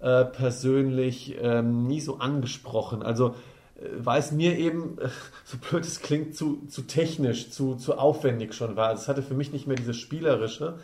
äh, 0.00 0.24
persönlich 0.24 1.36
ähm, 1.40 1.86
nie 1.86 2.00
so 2.00 2.18
angesprochen. 2.18 3.02
Also 3.02 3.34
äh, 3.76 3.88
weil 3.98 4.20
es 4.20 4.32
mir 4.32 4.58
eben, 4.58 4.98
äh, 4.98 5.08
so 5.44 5.58
blöd 5.58 5.84
es 5.84 6.00
klingt, 6.00 6.34
zu, 6.34 6.62
zu 6.68 6.82
technisch, 6.82 7.50
zu, 7.50 7.74
zu 7.74 7.98
aufwendig 7.98 8.54
schon 8.54 8.76
war. 8.76 8.88
Also 8.88 9.02
es 9.02 9.08
hatte 9.08 9.22
für 9.22 9.34
mich 9.34 9.52
nicht 9.52 9.66
mehr 9.66 9.76
dieses 9.76 9.98
Spielerische, 9.98 10.78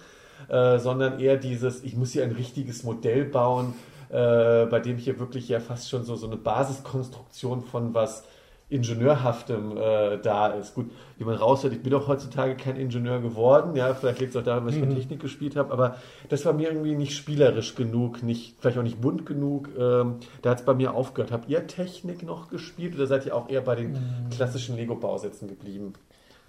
äh, 0.49 0.78
sondern 0.78 1.21
eher 1.21 1.37
dieses, 1.37 1.83
ich 1.85 1.97
muss 1.97 2.12
hier 2.12 2.25
ein 2.25 2.33
richtiges 2.33 2.83
Modell 2.83 3.25
bauen 3.25 3.75
äh, 4.11 4.67
bei 4.67 4.81
dem 4.81 4.97
hier 4.97 5.19
wirklich 5.19 5.49
ja 5.49 5.61
fast 5.61 5.88
schon 5.88 6.05
so, 6.05 6.17
so 6.17 6.26
eine 6.26 6.37
Basiskonstruktion 6.37 7.62
von 7.62 7.95
was 7.95 8.25
Ingenieurhaftem 8.71 9.76
äh, 9.76 10.19
da 10.19 10.49
ist. 10.49 10.75
Gut, 10.75 10.90
wie 11.19 11.25
man 11.25 11.35
raushört, 11.35 11.73
ich 11.73 11.83
bin 11.83 11.93
auch 11.93 12.07
heutzutage 12.07 12.55
kein 12.55 12.76
Ingenieur 12.76 13.21
geworden, 13.21 13.75
ja, 13.75 13.93
vielleicht 13.95 14.21
liegt 14.21 14.31
es 14.31 14.40
auch 14.40 14.45
daran, 14.45 14.64
dass 14.64 14.75
ich 14.75 14.81
mit 14.81 14.90
mhm. 14.90 14.95
Technik 14.95 15.21
gespielt 15.21 15.57
habe, 15.57 15.73
aber 15.73 15.97
das 16.29 16.45
war 16.47 16.52
mir 16.52 16.69
irgendwie 16.69 16.95
nicht 16.95 17.17
spielerisch 17.17 17.75
genug, 17.75 18.23
nicht, 18.23 18.57
vielleicht 18.61 18.79
auch 18.79 18.85
nicht 18.85 19.00
bunt 19.00 19.26
genug. 19.26 19.69
Ähm, 19.76 20.17
da 20.43 20.50
hat 20.50 20.61
es 20.61 20.64
bei 20.64 20.75
mir 20.75 20.95
aufgehört. 20.95 21.33
Habt 21.33 21.49
ihr 21.49 21.67
Technik 21.67 22.23
noch 22.23 22.49
gespielt 22.49 22.95
oder 22.95 23.07
seid 23.07 23.26
ihr 23.26 23.35
auch 23.35 23.49
eher 23.49 23.62
bei 23.62 23.75
den 23.75 23.93
mhm. 23.93 24.31
klassischen 24.31 24.76
Lego-Bausätzen 24.76 25.49
geblieben? 25.49 25.95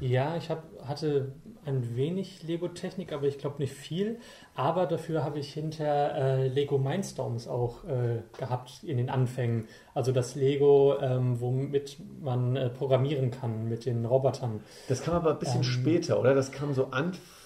Ja, 0.01 0.35
ich 0.35 0.49
hab, 0.49 0.63
hatte 0.83 1.31
ein 1.63 1.95
wenig 1.95 2.41
Lego-Technik, 2.41 3.13
aber 3.13 3.27
ich 3.27 3.37
glaube 3.37 3.57
nicht 3.59 3.73
viel. 3.73 4.17
Aber 4.55 4.87
dafür 4.87 5.23
habe 5.23 5.37
ich 5.39 5.53
hinter 5.53 6.15
äh, 6.15 6.47
Lego 6.47 6.79
Mindstorms 6.79 7.47
auch 7.47 7.83
äh, 7.83 8.23
gehabt 8.37 8.83
in 8.83 8.97
den 8.97 9.11
Anfängen. 9.11 9.67
Also 9.93 10.11
das 10.11 10.33
Lego, 10.33 10.97
ähm, 10.99 11.39
womit 11.39 11.97
man 12.19 12.55
äh, 12.55 12.69
programmieren 12.69 13.29
kann 13.29 13.69
mit 13.69 13.85
den 13.85 14.05
Robotern. 14.05 14.61
Das 14.89 15.03
kam 15.03 15.13
aber 15.13 15.31
ein 15.31 15.39
bisschen 15.39 15.57
ähm, 15.57 15.63
später, 15.63 16.19
oder? 16.19 16.33
Das 16.33 16.51
kam 16.51 16.73
so 16.73 16.89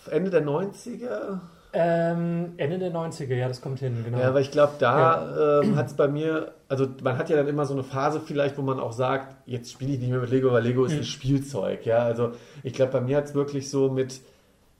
Ende 0.09 0.31
der 0.31 0.43
90er? 0.43 1.41
Ähm, 1.77 2.53
Ende 2.55 2.79
der 2.79 2.93
90er, 2.93 3.35
ja, 3.35 3.49
das 3.49 3.59
kommt 3.61 3.79
hin, 3.79 4.01
genau. 4.05 4.17
Ja, 4.17 4.29
aber 4.29 4.39
ich 4.39 4.49
glaube, 4.49 4.73
da 4.79 5.59
ja. 5.59 5.61
ähm, 5.61 5.75
hat 5.75 5.87
es 5.87 5.93
bei 5.93 6.07
mir, 6.07 6.53
also 6.69 6.87
man 7.03 7.17
hat 7.17 7.29
ja 7.29 7.35
dann 7.35 7.49
immer 7.49 7.65
so 7.65 7.73
eine 7.73 7.83
Phase 7.83 8.21
vielleicht, 8.21 8.57
wo 8.57 8.61
man 8.61 8.79
auch 8.79 8.93
sagt, 8.93 9.35
jetzt 9.45 9.73
spiele 9.73 9.93
ich 9.93 9.99
nicht 9.99 10.09
mehr 10.09 10.21
mit 10.21 10.29
Lego, 10.29 10.53
weil 10.53 10.63
Lego 10.63 10.85
ist 10.85 10.93
mhm. 10.93 10.99
ein 10.99 11.03
Spielzeug, 11.03 11.85
ja. 11.85 11.97
Also 11.97 12.31
ich 12.63 12.71
glaube, 12.71 12.93
bei 12.93 13.01
mir 13.01 13.17
hat 13.17 13.25
es 13.25 13.35
wirklich 13.35 13.69
so 13.69 13.91
mit, 13.91 14.21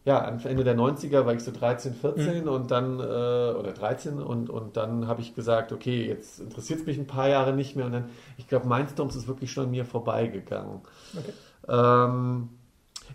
ja, 0.06 0.26
Ende 0.46 0.64
der 0.64 0.78
90er 0.78 1.26
war 1.26 1.34
ich 1.34 1.44
so 1.44 1.52
13, 1.52 1.96
14 1.96 2.44
mhm. 2.44 2.48
und 2.50 2.72
dann, 2.72 3.00
äh, 3.02 3.04
oder 3.04 3.74
13 3.74 4.22
und, 4.22 4.50
und 4.50 4.78
dann 4.78 5.06
habe 5.06 5.20
ich 5.20 5.36
gesagt, 5.36 5.74
okay, 5.74 6.08
jetzt 6.08 6.40
interessiert 6.40 6.80
es 6.80 6.86
mich 6.86 6.98
ein 6.98 7.08
paar 7.08 7.28
Jahre 7.28 7.52
nicht 7.52 7.76
mehr 7.76 7.88
und 7.88 7.92
dann, 7.92 8.06
ich 8.38 8.48
glaube, 8.48 8.70
Mindstorms 8.70 9.18
ist 9.18 9.28
wirklich 9.28 9.52
schon 9.52 9.66
an 9.66 9.72
mir 9.72 9.84
vorbeigegangen. 9.84 10.80
Okay. 11.14 11.34
Ähm, 11.68 12.50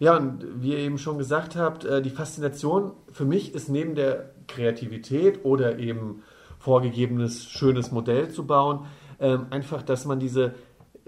Ja, 0.01 0.17
und 0.17 0.63
wie 0.63 0.71
ihr 0.73 0.79
eben 0.79 0.97
schon 0.99 1.19
gesagt 1.19 1.57
habt, 1.57 1.85
äh, 1.85 2.01
die 2.01 2.09
Faszination 2.09 2.93
für 3.13 3.27
mich 3.27 3.55
ist 3.55 3.69
neben 3.69 3.95
der 3.95 4.31
Kreativität 4.49 5.45
oder 5.45 5.79
eben 5.79 6.23
vorgegebenes 6.59 7.45
schönes 7.45 7.93
Modell 7.93 8.31
zu 8.31 8.47
bauen, 8.47 8.87
ähm, 9.21 9.47
einfach, 9.51 9.83
dass 9.83 10.07
man 10.07 10.19
diese 10.19 10.55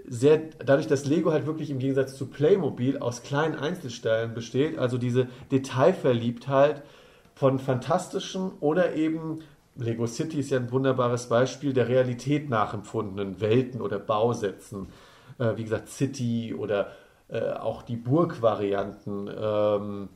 sehr, 0.05 0.37
dadurch, 0.63 0.85
dass 0.85 1.05
Lego 1.05 1.31
halt 1.31 1.47
wirklich 1.47 1.71
im 1.71 1.79
Gegensatz 1.79 2.15
zu 2.15 2.27
Playmobil 2.27 2.99
aus 2.99 3.23
kleinen 3.23 3.55
Einzelstellen 3.55 4.35
besteht, 4.35 4.77
also 4.77 4.99
diese 4.99 5.27
Detailverliebtheit 5.51 6.83
von 7.33 7.57
fantastischen 7.57 8.51
oder 8.59 8.93
eben 8.93 9.39
Lego 9.75 10.05
City 10.05 10.39
ist 10.39 10.51
ja 10.51 10.59
ein 10.59 10.71
wunderbares 10.71 11.29
Beispiel 11.29 11.73
der 11.73 11.87
Realität 11.87 12.47
nachempfundenen 12.47 13.41
Welten 13.41 13.81
oder 13.81 13.97
Bausätzen. 13.97 14.89
Äh, 15.39 15.57
wie 15.57 15.63
gesagt, 15.63 15.89
City 15.89 16.53
oder 16.55 16.91
äh, 17.29 17.51
auch 17.51 17.81
die 17.83 17.95
Burgvarianten. 17.95 19.29
Ähm, 19.35 20.09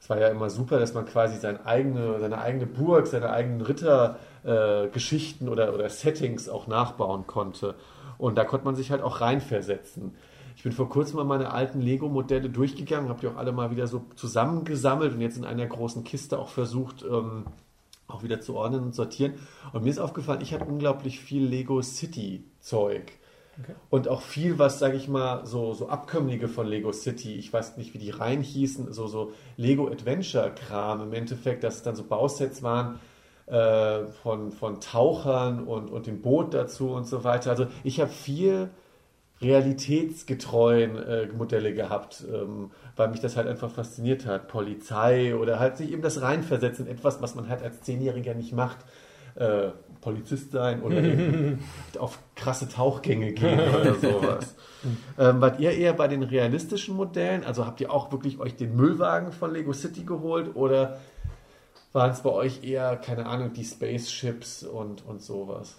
es 0.00 0.10
war 0.10 0.18
ja 0.18 0.28
immer 0.28 0.50
super, 0.50 0.80
dass 0.80 0.94
man 0.94 1.06
quasi 1.06 1.38
seine 1.38 1.64
eigene, 1.64 2.18
seine 2.18 2.38
eigene 2.38 2.66
Burg, 2.66 3.06
seine 3.06 3.30
eigenen 3.30 3.60
Rittergeschichten 3.60 5.46
äh, 5.46 5.50
oder, 5.50 5.74
oder 5.74 5.88
Settings 5.88 6.48
auch 6.48 6.66
nachbauen 6.66 7.26
konnte. 7.26 7.76
Und 8.18 8.36
da 8.36 8.44
konnte 8.44 8.64
man 8.64 8.74
sich 8.74 8.90
halt 8.90 9.02
auch 9.02 9.20
reinversetzen. 9.20 10.14
Ich 10.56 10.64
bin 10.64 10.72
vor 10.72 10.88
kurzem 10.88 11.16
mal 11.16 11.24
meine 11.24 11.52
alten 11.52 11.80
Lego-Modelle 11.80 12.50
durchgegangen, 12.50 13.08
habe 13.08 13.20
die 13.20 13.28
auch 13.28 13.36
alle 13.36 13.52
mal 13.52 13.70
wieder 13.70 13.86
so 13.86 14.04
zusammengesammelt 14.16 15.14
und 15.14 15.20
jetzt 15.20 15.36
in 15.36 15.44
einer 15.44 15.66
großen 15.66 16.04
Kiste 16.04 16.38
auch 16.38 16.48
versucht, 16.48 17.02
ähm, 17.02 17.46
auch 18.06 18.22
wieder 18.22 18.40
zu 18.40 18.54
ordnen 18.56 18.82
und 18.82 18.94
sortieren. 18.94 19.34
Und 19.72 19.84
mir 19.84 19.90
ist 19.90 19.98
aufgefallen, 19.98 20.40
ich 20.40 20.52
habe 20.52 20.64
unglaublich 20.64 21.20
viel 21.20 21.44
Lego 21.44 21.80
City-Zeug. 21.80 23.12
Okay. 23.60 23.74
Und 23.90 24.08
auch 24.08 24.22
viel, 24.22 24.58
was, 24.58 24.78
sage 24.78 24.96
ich 24.96 25.08
mal, 25.08 25.44
so, 25.46 25.74
so 25.74 25.88
Abkömmlinge 25.88 26.48
von 26.48 26.66
Lego 26.66 26.92
City, 26.92 27.34
ich 27.34 27.52
weiß 27.52 27.76
nicht, 27.76 27.92
wie 27.92 27.98
die 27.98 28.10
rein 28.10 28.40
hießen, 28.40 28.92
so, 28.92 29.06
so 29.06 29.32
Lego 29.56 29.88
Adventure-Kram 29.88 31.02
im 31.02 31.12
Endeffekt, 31.12 31.62
dass 31.62 31.76
es 31.76 31.82
dann 31.82 31.94
so 31.94 32.04
Bausets 32.04 32.62
waren 32.62 32.98
äh, 33.46 34.06
von, 34.22 34.52
von 34.52 34.80
Tauchern 34.80 35.64
und, 35.64 35.90
und 35.90 36.06
dem 36.06 36.22
Boot 36.22 36.54
dazu 36.54 36.90
und 36.90 37.06
so 37.06 37.24
weiter. 37.24 37.50
Also 37.50 37.66
ich 37.84 38.00
habe 38.00 38.10
viel 38.10 38.70
realitätsgetreuen 39.42 40.96
äh, 40.96 41.26
Modelle 41.26 41.74
gehabt, 41.74 42.24
ähm, 42.32 42.70
weil 42.96 43.08
mich 43.08 43.20
das 43.20 43.36
halt 43.36 43.48
einfach 43.48 43.70
fasziniert 43.70 44.24
hat. 44.24 44.48
Polizei 44.48 45.34
oder 45.34 45.58
halt 45.58 45.76
sich 45.76 45.92
eben 45.92 46.02
das 46.02 46.22
reinversetzen 46.22 46.86
in 46.86 46.92
etwas, 46.92 47.20
was 47.20 47.34
man 47.34 47.48
halt 47.48 47.62
als 47.62 47.82
Zehnjähriger 47.82 48.34
nicht 48.34 48.52
macht. 48.52 48.78
Äh, 49.34 49.70
Polizist 50.02 50.50
sein 50.50 50.82
oder 50.82 51.00
auf 51.98 52.18
krasse 52.34 52.68
Tauchgänge 52.68 53.32
gehen 53.32 53.60
oder 53.80 53.94
sowas. 53.94 54.56
ähm, 55.16 55.40
wart 55.40 55.60
ihr 55.60 55.70
eher 55.70 55.92
bei 55.94 56.08
den 56.08 56.24
realistischen 56.24 56.96
Modellen? 56.96 57.44
Also 57.44 57.64
habt 57.64 57.80
ihr 57.80 57.90
auch 57.90 58.10
wirklich 58.12 58.38
euch 58.40 58.56
den 58.56 58.76
Müllwagen 58.76 59.32
von 59.32 59.52
Lego 59.52 59.72
City 59.72 60.02
geholt 60.02 60.56
oder 60.56 60.98
waren 61.92 62.10
es 62.10 62.20
bei 62.20 62.30
euch 62.30 62.64
eher, 62.64 62.96
keine 62.96 63.26
Ahnung, 63.26 63.52
die 63.52 63.64
Spaceships 63.64 64.64
und, 64.64 65.06
und 65.06 65.22
sowas? 65.22 65.76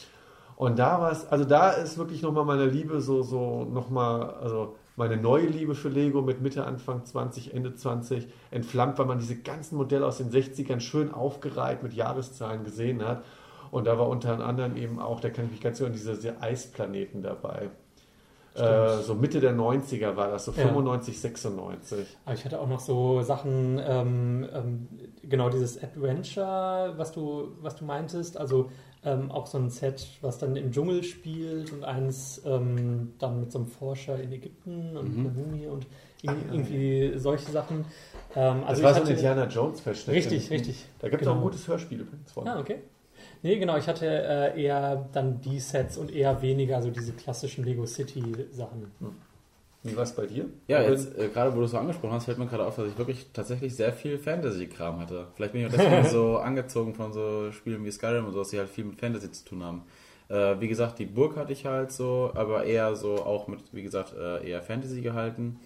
Und 0.56 0.78
da 0.78 1.00
war 1.00 1.12
es, 1.12 1.26
also 1.28 1.44
da 1.44 1.70
ist 1.70 1.98
wirklich 1.98 2.22
nochmal 2.22 2.44
meine 2.44 2.66
Liebe 2.66 3.00
so, 3.00 3.22
so 3.22 3.64
nochmal, 3.64 4.34
also 4.42 4.74
meine 4.96 5.16
neue 5.16 5.46
Liebe 5.46 5.74
für 5.74 5.88
Lego 5.88 6.22
mit 6.22 6.40
Mitte, 6.40 6.64
Anfang 6.64 7.04
20, 7.04 7.54
Ende 7.54 7.74
20 7.74 8.28
entflammt, 8.50 8.98
weil 8.98 9.06
man 9.06 9.18
diese 9.18 9.36
ganzen 9.36 9.76
Modelle 9.76 10.06
aus 10.06 10.18
den 10.18 10.30
60ern 10.30 10.80
schön 10.80 11.12
aufgereiht 11.12 11.82
mit 11.82 11.92
Jahreszahlen 11.92 12.64
gesehen 12.64 13.06
hat. 13.06 13.24
Und 13.70 13.86
da 13.86 13.98
war 13.98 14.08
unter 14.08 14.44
anderem 14.44 14.76
eben 14.76 14.98
auch, 14.98 15.20
da 15.20 15.28
kann 15.28 15.46
ich 15.46 15.50
mich 15.52 15.60
ganz 15.60 15.80
erinnern, 15.80 15.98
diese 15.98 16.40
Eisplaneten 16.40 17.22
dabei. 17.22 17.70
Äh, 18.56 19.02
so 19.02 19.14
Mitte 19.14 19.40
der 19.40 19.54
90er 19.54 20.16
war 20.16 20.30
das, 20.30 20.46
so 20.46 20.52
95, 20.52 21.14
ja. 21.14 21.20
96. 21.20 22.16
Aber 22.24 22.34
ich 22.34 22.44
hatte 22.44 22.58
auch 22.58 22.68
noch 22.68 22.80
so 22.80 23.20
Sachen, 23.20 23.78
ähm, 23.86 24.48
ähm, 24.50 24.88
genau 25.22 25.50
dieses 25.50 25.82
Adventure, 25.82 26.94
was 26.96 27.12
du, 27.12 27.48
was 27.60 27.76
du 27.76 27.84
meintest, 27.84 28.38
also 28.38 28.70
ähm, 29.06 29.30
auch 29.30 29.46
so 29.46 29.56
ein 29.56 29.70
Set, 29.70 30.06
was 30.20 30.38
dann 30.38 30.56
im 30.56 30.72
Dschungel 30.72 31.04
spielt 31.04 31.72
und 31.72 31.84
eins 31.84 32.42
ähm, 32.44 33.14
dann 33.18 33.40
mit 33.40 33.52
so 33.52 33.60
einem 33.60 33.68
Forscher 33.68 34.20
in 34.20 34.32
Ägypten 34.32 34.96
und 34.96 35.16
mhm. 35.16 35.20
einer 35.20 35.30
Mumie 35.30 35.66
und 35.68 35.86
ah, 36.26 36.34
irgendwie 36.50 37.04
ja. 37.04 37.18
solche 37.18 37.50
Sachen. 37.50 37.84
Ähm, 38.34 38.64
also 38.64 38.82
das 38.82 38.94
war 38.94 38.94
so 38.94 39.08
ein 39.08 39.16
Indiana 39.16 39.46
Jones 39.46 39.80
Versteck. 39.80 40.14
Richtig, 40.14 40.50
richtig. 40.50 40.84
Da 40.98 41.08
gibt 41.08 41.22
es 41.22 41.26
genau. 41.26 41.32
auch 41.32 41.40
ein 41.40 41.44
gutes 41.44 41.66
Hörspiel 41.68 42.00
übrigens 42.00 42.32
von. 42.32 42.48
Ah, 42.48 42.58
okay. 42.58 42.80
Nee, 43.42 43.58
genau, 43.58 43.76
ich 43.76 43.86
hatte 43.86 44.06
äh, 44.06 44.60
eher 44.60 45.08
dann 45.12 45.40
die 45.40 45.60
Sets 45.60 45.96
und 45.96 46.12
eher 46.12 46.42
weniger 46.42 46.82
so 46.82 46.90
diese 46.90 47.12
klassischen 47.12 47.64
Lego 47.64 47.86
City 47.86 48.22
Sachen. 48.50 48.90
Hm. 48.98 49.14
Wie 49.86 49.96
war 49.96 50.04
es 50.04 50.12
bei 50.12 50.26
dir? 50.26 50.46
Ja, 50.68 50.82
jetzt 50.82 51.16
äh, 51.18 51.28
gerade 51.28 51.52
wo 51.54 51.58
du 51.58 51.64
es 51.64 51.70
so 51.70 51.78
angesprochen 51.78 52.12
hast, 52.12 52.24
fällt 52.24 52.38
mir 52.38 52.46
gerade 52.46 52.64
auf, 52.64 52.76
dass 52.76 52.88
ich 52.88 52.98
wirklich 52.98 53.26
tatsächlich 53.32 53.74
sehr 53.74 53.92
viel 53.92 54.18
Fantasy-Kram 54.18 55.00
hatte. 55.00 55.28
Vielleicht 55.34 55.52
bin 55.52 55.62
ich 55.62 55.66
auch 55.68 55.72
deswegen 55.72 56.04
so 56.10 56.38
angezogen 56.38 56.94
von 56.94 57.12
so 57.12 57.50
Spielen 57.52 57.84
wie 57.84 57.90
Skyrim 57.90 58.26
und 58.26 58.32
sowas, 58.32 58.48
die 58.48 58.58
halt 58.58 58.68
viel 58.68 58.84
mit 58.84 58.98
Fantasy 58.98 59.30
zu 59.32 59.44
tun 59.44 59.62
haben. 59.62 59.82
Äh, 60.28 60.60
wie 60.60 60.68
gesagt, 60.68 60.98
die 60.98 61.06
Burg 61.06 61.36
hatte 61.36 61.52
ich 61.52 61.66
halt 61.66 61.92
so, 61.92 62.32
aber 62.34 62.64
eher 62.64 62.96
so 62.96 63.16
auch 63.16 63.46
mit, 63.48 63.60
wie 63.72 63.82
gesagt, 63.82 64.14
äh, 64.16 64.48
eher 64.48 64.62
Fantasy 64.62 65.00
gehalten. 65.00 65.60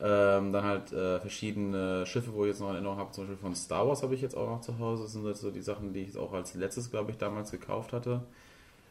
Ähm, 0.00 0.52
dann 0.52 0.62
halt 0.62 0.92
äh, 0.92 1.18
verschiedene 1.18 2.06
Schiffe, 2.06 2.32
wo 2.32 2.44
ich 2.44 2.50
jetzt 2.50 2.60
noch 2.60 2.68
in 2.68 2.74
Erinnerung 2.76 2.98
habe, 2.98 3.10
zum 3.10 3.24
Beispiel 3.24 3.36
von 3.36 3.56
Star 3.56 3.86
Wars 3.88 4.04
habe 4.04 4.14
ich 4.14 4.22
jetzt 4.22 4.36
auch 4.36 4.48
noch 4.48 4.60
zu 4.60 4.78
Hause. 4.78 5.02
Das 5.02 5.12
sind 5.12 5.24
halt 5.24 5.36
so 5.36 5.50
die 5.50 5.60
Sachen, 5.60 5.92
die 5.92 6.02
ich 6.02 6.16
auch 6.16 6.32
als 6.32 6.54
letztes, 6.54 6.90
glaube 6.90 7.10
ich, 7.10 7.18
damals 7.18 7.50
gekauft 7.50 7.92
hatte. 7.92 8.22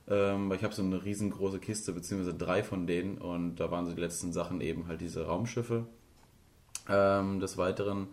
Ähm, 0.10 0.50
weil 0.50 0.58
ich 0.58 0.64
habe 0.64 0.74
so 0.74 0.82
eine 0.82 1.04
riesengroße 1.04 1.60
Kiste, 1.60 1.92
beziehungsweise 1.92 2.38
drei 2.38 2.64
von 2.64 2.88
denen 2.88 3.18
und 3.18 3.56
da 3.58 3.72
waren 3.72 3.86
so 3.86 3.94
die 3.94 4.02
letzten 4.02 4.32
Sachen 4.32 4.62
eben 4.62 4.88
halt 4.88 5.02
diese 5.02 5.26
Raumschiffe. 5.26 5.86
Ähm, 6.90 7.40
des 7.40 7.58
Weiteren 7.58 8.08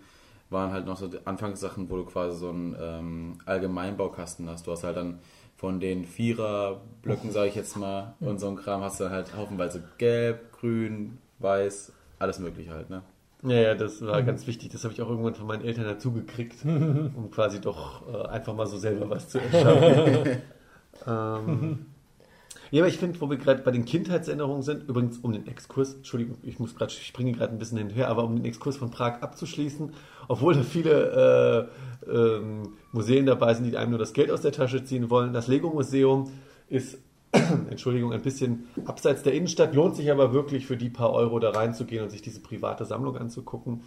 waren 0.50 0.72
halt 0.72 0.86
noch 0.86 0.96
so 0.96 1.08
Anfangssachen, 1.24 1.88
wo 1.90 1.96
du 1.96 2.04
quasi 2.04 2.38
so 2.38 2.48
einen 2.48 2.76
ähm, 2.80 3.38
Allgemeinbaukasten 3.46 4.48
hast. 4.48 4.66
Du 4.66 4.72
hast 4.72 4.82
halt 4.82 4.96
dann 4.96 5.20
von 5.56 5.80
den 5.80 6.04
Viererblöcken, 6.04 7.30
sage 7.30 7.48
ich 7.48 7.54
jetzt 7.54 7.76
mal, 7.76 8.14
und 8.20 8.38
so 8.38 8.48
ein 8.48 8.56
Kram 8.56 8.82
hast 8.82 9.00
du 9.00 9.10
halt 9.10 9.36
haufenweise 9.36 9.84
gelb, 9.98 10.52
grün, 10.52 11.18
weiß, 11.38 11.92
alles 12.18 12.38
mögliche 12.38 12.72
halt, 12.72 12.90
ne? 12.90 13.02
Ja, 13.44 13.56
ja, 13.56 13.74
das 13.74 14.00
war 14.00 14.20
mhm. 14.22 14.26
ganz 14.26 14.46
wichtig. 14.46 14.70
Das 14.72 14.84
habe 14.84 14.94
ich 14.94 15.02
auch 15.02 15.08
irgendwann 15.08 15.34
von 15.34 15.46
meinen 15.46 15.64
Eltern 15.64 15.84
dazu 15.84 16.12
gekriegt, 16.12 16.56
um 16.64 17.30
quasi 17.30 17.60
doch 17.60 18.02
äh, 18.12 18.26
einfach 18.28 18.54
mal 18.54 18.66
so 18.66 18.78
selber 18.78 19.08
was 19.10 19.28
zu 19.28 19.38
erschaffen. 19.38 20.42
ähm, 21.06 21.86
ja, 22.70 22.82
aber 22.82 22.88
ich 22.88 22.98
finde, 22.98 23.20
wo 23.20 23.30
wir 23.30 23.36
gerade 23.36 23.62
bei 23.62 23.70
den 23.70 23.84
Kindheitserinnerungen 23.84 24.62
sind, 24.62 24.88
übrigens 24.88 25.18
um 25.18 25.32
den 25.32 25.46
Exkurs, 25.46 25.94
Entschuldigung, 25.94 26.38
ich 26.42 26.58
muss 26.58 26.74
gerade, 26.74 26.92
ich 26.92 27.06
springe 27.06 27.32
gerade 27.32 27.52
ein 27.52 27.58
bisschen 27.58 27.78
hinterher, 27.78 28.08
aber 28.08 28.24
um 28.24 28.36
den 28.36 28.44
Exkurs 28.44 28.76
von 28.76 28.90
Prag 28.90 29.22
abzuschließen, 29.22 29.92
obwohl 30.28 30.54
da 30.54 30.62
viele 30.62 31.68
äh, 32.06 32.10
ähm, 32.10 32.74
Museen 32.92 33.26
dabei 33.26 33.54
sind, 33.54 33.64
die 33.64 33.76
einem 33.76 33.90
nur 33.90 33.98
das 33.98 34.12
Geld 34.12 34.30
aus 34.30 34.40
der 34.40 34.52
Tasche 34.52 34.84
ziehen 34.84 35.10
wollen, 35.10 35.32
das 35.32 35.48
Lego-Museum 35.48 36.30
ist 36.68 36.98
Entschuldigung, 37.70 38.12
ein 38.12 38.22
bisschen 38.22 38.68
abseits 38.84 39.22
der 39.22 39.34
Innenstadt. 39.34 39.74
Lohnt 39.74 39.96
sich 39.96 40.10
aber 40.10 40.32
wirklich 40.32 40.66
für 40.66 40.76
die 40.76 40.90
paar 40.90 41.12
Euro 41.12 41.38
da 41.38 41.50
reinzugehen 41.50 42.04
und 42.04 42.10
sich 42.10 42.22
diese 42.22 42.40
private 42.40 42.84
Sammlung 42.84 43.16
anzugucken. 43.16 43.82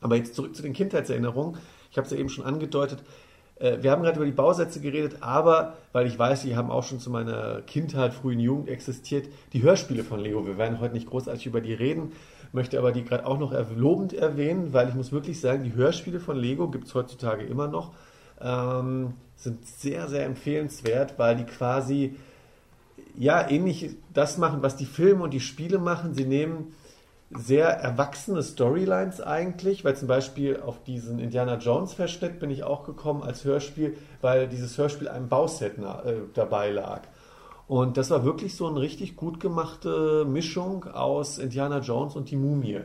Aber 0.00 0.16
jetzt 0.16 0.34
zurück 0.34 0.54
zu 0.56 0.62
den 0.62 0.72
Kindheitserinnerungen. 0.72 1.56
Ich 1.90 1.96
habe 1.96 2.06
es 2.06 2.12
ja 2.12 2.18
eben 2.18 2.28
schon 2.28 2.44
angedeutet. 2.44 3.02
Äh, 3.56 3.78
wir 3.82 3.90
haben 3.90 4.02
gerade 4.02 4.16
über 4.16 4.26
die 4.26 4.32
Bausätze 4.32 4.80
geredet, 4.80 5.18
aber 5.20 5.74
weil 5.92 6.06
ich 6.06 6.18
weiß, 6.18 6.42
die 6.42 6.56
haben 6.56 6.70
auch 6.70 6.84
schon 6.84 7.00
zu 7.00 7.10
meiner 7.10 7.62
Kindheit, 7.62 8.14
frühen 8.14 8.40
Jugend 8.40 8.68
existiert, 8.68 9.28
die 9.52 9.62
Hörspiele 9.62 10.04
von 10.04 10.20
Lego. 10.20 10.46
Wir 10.46 10.58
werden 10.58 10.80
heute 10.80 10.94
nicht 10.94 11.08
großartig 11.08 11.46
über 11.46 11.60
die 11.60 11.74
reden. 11.74 12.12
möchte 12.52 12.78
aber 12.78 12.92
die 12.92 13.04
gerade 13.04 13.26
auch 13.26 13.38
noch 13.38 13.52
lobend 13.76 14.12
erwähnen, 14.12 14.72
weil 14.72 14.88
ich 14.88 14.94
muss 14.94 15.10
wirklich 15.10 15.40
sagen, 15.40 15.64
die 15.64 15.74
Hörspiele 15.74 16.20
von 16.20 16.36
Lego 16.36 16.68
gibt 16.68 16.86
es 16.86 16.94
heutzutage 16.94 17.44
immer 17.44 17.66
noch, 17.66 17.92
ähm, 18.40 19.14
sind 19.36 19.66
sehr, 19.66 20.08
sehr 20.08 20.24
empfehlenswert, 20.24 21.18
weil 21.18 21.36
die 21.36 21.44
quasi 21.44 22.14
ja 23.16 23.48
ähnlich 23.48 23.96
das 24.12 24.38
machen, 24.38 24.62
was 24.62 24.76
die 24.76 24.86
Filme 24.86 25.24
und 25.24 25.32
die 25.32 25.40
Spiele 25.40 25.78
machen. 25.78 26.14
Sie 26.14 26.24
nehmen 26.24 26.74
sehr 27.30 27.66
erwachsene 27.66 28.42
Storylines 28.42 29.20
eigentlich, 29.20 29.84
weil 29.84 29.96
zum 29.96 30.08
Beispiel 30.08 30.60
auf 30.60 30.82
diesen 30.84 31.18
Indiana 31.18 31.56
Jones 31.56 31.94
Verschnitt 31.94 32.38
bin 32.38 32.50
ich 32.50 32.64
auch 32.64 32.84
gekommen 32.84 33.22
als 33.22 33.44
Hörspiel, 33.44 33.96
weil 34.20 34.48
dieses 34.48 34.78
Hörspiel 34.78 35.08
einem 35.08 35.28
Bauset 35.28 35.78
äh, 35.78 36.14
dabei 36.34 36.70
lag. 36.70 37.02
Und 37.66 37.96
das 37.96 38.10
war 38.10 38.24
wirklich 38.24 38.56
so 38.56 38.66
eine 38.66 38.80
richtig 38.80 39.16
gut 39.16 39.40
gemachte 39.40 40.26
Mischung 40.26 40.84
aus 40.84 41.38
Indiana 41.38 41.78
Jones 41.78 42.14
und 42.14 42.30
die 42.30 42.36
Mumie 42.36 42.80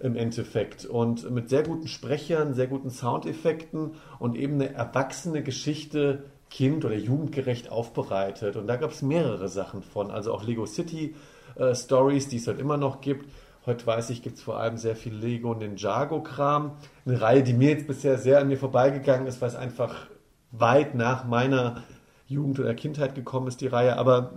im 0.00 0.16
Endeffekt. 0.16 0.86
Und 0.86 1.30
mit 1.30 1.48
sehr 1.50 1.62
guten 1.62 1.88
Sprechern, 1.88 2.54
sehr 2.54 2.66
guten 2.66 2.90
Soundeffekten 2.90 3.92
und 4.18 4.36
eben 4.36 4.54
eine 4.54 4.72
erwachsene 4.72 5.42
Geschichte 5.42 6.24
kind- 6.50 6.84
oder 6.84 6.96
jugendgerecht 6.96 7.70
aufbereitet. 7.70 8.56
Und 8.56 8.66
da 8.66 8.76
gab 8.76 8.90
es 8.90 9.02
mehrere 9.02 9.48
Sachen 9.48 9.82
von. 9.82 10.10
Also 10.10 10.32
auch 10.32 10.42
Lego 10.42 10.64
City 10.64 11.14
äh, 11.56 11.74
Stories, 11.74 12.28
die 12.28 12.36
es 12.36 12.46
halt 12.46 12.58
immer 12.58 12.78
noch 12.78 13.00
gibt. 13.00 13.26
Heute 13.68 13.86
weiß 13.86 14.08
ich, 14.08 14.22
gibt 14.22 14.38
es 14.38 14.42
vor 14.42 14.58
allem 14.58 14.78
sehr 14.78 14.96
viel 14.96 15.12
Lego 15.12 15.52
Ninjago-Kram. 15.52 16.70
Eine 17.04 17.20
Reihe, 17.20 17.42
die 17.42 17.52
mir 17.52 17.68
jetzt 17.68 17.86
bisher 17.86 18.16
sehr 18.16 18.40
an 18.40 18.48
mir 18.48 18.56
vorbeigegangen 18.56 19.26
ist, 19.26 19.42
weil 19.42 19.50
es 19.50 19.56
einfach 19.56 20.06
weit 20.52 20.94
nach 20.94 21.26
meiner 21.26 21.82
Jugend 22.26 22.58
oder 22.60 22.72
Kindheit 22.72 23.14
gekommen 23.14 23.46
ist, 23.46 23.60
die 23.60 23.66
Reihe. 23.66 23.98
Aber 23.98 24.30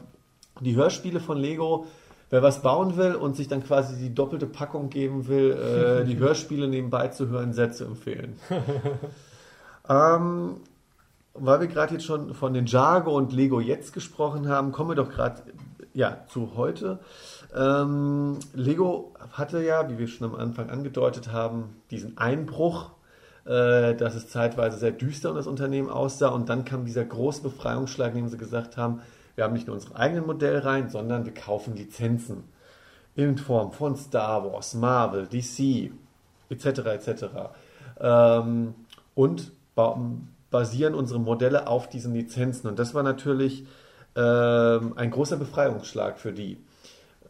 die 0.59 0.75
Hörspiele 0.75 1.21
von 1.21 1.37
Lego, 1.37 1.85
wer 2.29 2.43
was 2.43 2.61
bauen 2.61 2.97
will 2.97 3.15
und 3.15 3.37
sich 3.37 3.47
dann 3.47 3.63
quasi 3.63 3.95
die 3.95 4.13
doppelte 4.13 4.47
Packung 4.47 4.89
geben 4.89 5.29
will, 5.29 5.51
äh, 5.51 6.03
die 6.03 6.17
Hörspiele 6.19 6.67
nebenbei 6.67 7.07
zu 7.07 7.29
hören, 7.29 7.53
sehr 7.53 7.71
zu 7.71 7.85
empfehlen. 7.85 8.35
ähm, 9.89 10.57
weil 11.33 11.61
wir 11.61 11.67
gerade 11.67 11.93
jetzt 11.93 12.05
schon 12.05 12.33
von 12.33 12.53
den 12.53 12.65
Jago 12.65 13.15
und 13.15 13.31
Lego 13.31 13.61
jetzt 13.61 13.93
gesprochen 13.93 14.49
haben, 14.49 14.73
kommen 14.73 14.89
wir 14.89 14.95
doch 14.95 15.09
gerade 15.09 15.41
ja, 15.93 16.25
zu 16.27 16.55
heute. 16.55 16.99
Ähm, 17.55 18.39
Lego 18.53 19.13
hatte 19.31 19.63
ja, 19.63 19.89
wie 19.89 19.97
wir 19.97 20.07
schon 20.07 20.31
am 20.31 20.35
Anfang 20.35 20.69
angedeutet 20.69 21.31
haben, 21.31 21.75
diesen 21.89 22.17
Einbruch 22.17 22.91
äh, 23.45 23.95
dass 23.95 24.13
es 24.15 24.29
zeitweise 24.29 24.77
sehr 24.77 24.91
düster 24.91 25.31
um 25.31 25.35
das 25.35 25.47
Unternehmen 25.47 25.89
aussah. 25.89 26.29
Und 26.29 26.49
dann 26.49 26.65
kam 26.65 26.85
dieser 26.85 27.03
große 27.03 27.41
Befreiungsschlag, 27.41 28.11
in 28.11 28.19
dem 28.19 28.27
sie 28.27 28.37
gesagt 28.37 28.77
haben, 28.77 29.01
wir 29.35 29.43
haben 29.43 29.53
nicht 29.53 29.67
nur 29.67 29.75
unsere 29.75 29.95
eigenen 29.95 30.25
Modellreihen, 30.25 30.89
sondern 30.89 31.25
wir 31.25 31.33
kaufen 31.33 31.75
Lizenzen 31.75 32.43
in 33.15 33.37
Form 33.37 33.71
von 33.71 33.95
Star 33.95 34.45
Wars, 34.45 34.73
Marvel, 34.73 35.27
DC 35.27 35.91
etc. 36.49 36.65
etc. 36.65 37.25
Ähm, 37.99 38.75
und 39.15 39.51
basieren 40.51 40.93
unsere 40.93 41.19
Modelle 41.19 41.67
auf 41.67 41.89
diesen 41.89 42.13
Lizenzen. 42.13 42.67
Und 42.67 42.77
das 42.77 42.93
war 42.93 43.03
natürlich 43.03 43.65
ähm, 44.15 44.93
ein 44.95 45.11
großer 45.11 45.37
Befreiungsschlag 45.37 46.19
für 46.19 46.33
die. 46.33 46.57